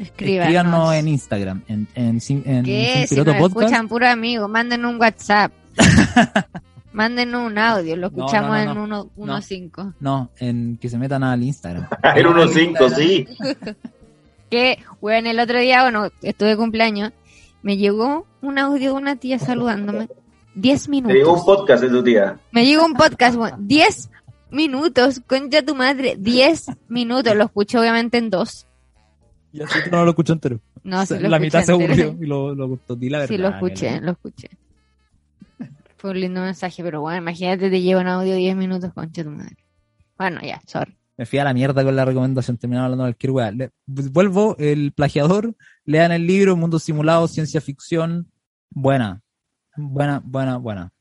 Escríbanos. 0.00 0.42
escríbanos 0.48 0.94
en 0.94 1.08
Instagram, 1.08 1.62
en, 1.68 1.86
en, 1.94 2.20
Sin- 2.20 2.42
en 2.46 2.64
¿Qué? 2.64 2.94
Sin 2.98 3.06
Si 3.08 3.14
Piloto 3.14 3.30
nos 3.32 3.40
Podcast. 3.42 3.62
escuchan 3.62 3.88
puro 3.88 4.08
amigo, 4.08 4.48
manden 4.48 4.84
un 4.84 5.00
WhatsApp. 5.00 5.52
manden 6.94 7.34
un 7.34 7.58
audio, 7.58 7.96
lo 7.96 8.08
No, 8.10 8.16
no, 8.16 8.24
escuchamos 8.24 8.50
no, 8.50 8.64
no. 8.64 8.70
en 8.72 8.78
uno- 8.78 9.10
No. 9.16 9.36
1.5. 9.38 9.94
No, 10.00 10.30
en 10.38 10.78
que 10.78 10.88
se 10.88 10.96
metan 10.96 11.22
al 11.22 11.42
Instagram. 11.42 11.86
El 12.16 12.26
1.5, 12.26 12.88
sí. 12.94 13.26
Que, 14.50 14.78
bueno, 15.00 15.30
el 15.30 15.40
otro 15.40 15.58
día, 15.58 15.82
bueno, 15.82 16.10
estuve 16.22 16.50
de 16.50 16.56
cumpleaños, 16.56 17.12
me 17.62 17.76
llegó 17.76 18.26
un 18.40 18.58
audio 18.58 18.92
de 18.92 18.96
una 18.98 19.16
tía 19.16 19.38
saludándome. 19.38 20.08
10 20.54 20.84
Te 20.86 20.90
llegó 20.92 21.08
un 21.08 21.14
minutos. 21.14 21.42
podcast 21.44 21.82
de 21.82 21.88
tu 21.88 22.04
tía. 22.04 22.38
Me 22.52 22.64
llegó 22.64 22.84
un 22.86 22.94
podcast, 22.94 23.36
bueno, 23.36 23.56
10 23.58 24.10
minutos, 24.52 25.20
concha 25.26 25.62
tu 25.64 25.74
madre, 25.74 26.14
10 26.18 26.66
minutos. 26.88 27.34
Lo 27.34 27.44
escuché 27.46 27.78
obviamente 27.78 28.18
en 28.18 28.30
dos. 28.30 28.66
Y 29.52 29.60
así 29.62 29.78
tú 29.84 29.90
no 29.90 30.04
lo 30.04 30.10
escucho 30.10 30.34
entero. 30.34 30.60
No, 30.84 31.04
sí 31.04 31.14
lo 31.18 31.28
la 31.28 31.38
escuché 31.38 31.40
mitad 31.40 31.62
se 31.64 31.72
aburrió 31.72 32.16
y 32.20 32.26
lo, 32.26 32.54
lo 32.54 32.68
cortó. 32.68 32.94
Di 32.94 33.08
la 33.08 33.18
verdad. 33.18 33.34
Sí, 33.34 33.38
lo 33.40 33.48
escuché, 33.48 34.00
lo 34.00 34.12
escuché. 34.12 34.50
Fue 36.04 36.10
un 36.10 36.20
lindo 36.20 36.42
mensaje, 36.42 36.82
pero 36.82 37.00
bueno, 37.00 37.16
imagínate, 37.16 37.70
te 37.70 37.80
lleva 37.80 38.02
un 38.02 38.08
audio 38.08 38.34
10 38.34 38.56
minutos, 38.56 38.92
concha 38.92 39.24
tu 39.24 39.30
madre. 39.30 39.56
Bueno, 40.18 40.38
ya, 40.42 40.60
sorry. 40.66 40.94
Me 41.16 41.24
fui 41.24 41.38
a 41.38 41.44
la 41.44 41.54
mierda 41.54 41.82
con 41.82 41.96
la 41.96 42.04
recomendación, 42.04 42.58
terminaba 42.58 42.84
hablando 42.84 43.06
de 43.06 43.14
cualquier 43.14 43.72
Vuelvo, 43.86 44.54
el 44.58 44.92
plagiador, 44.92 45.56
lean 45.86 46.12
el 46.12 46.26
libro, 46.26 46.56
Mundo 46.56 46.78
Simulado, 46.78 47.26
Ciencia 47.26 47.62
Ficción. 47.62 48.30
Buena. 48.68 49.22
Buena, 49.78 50.20
buena, 50.22 50.58
buena. 50.58 50.92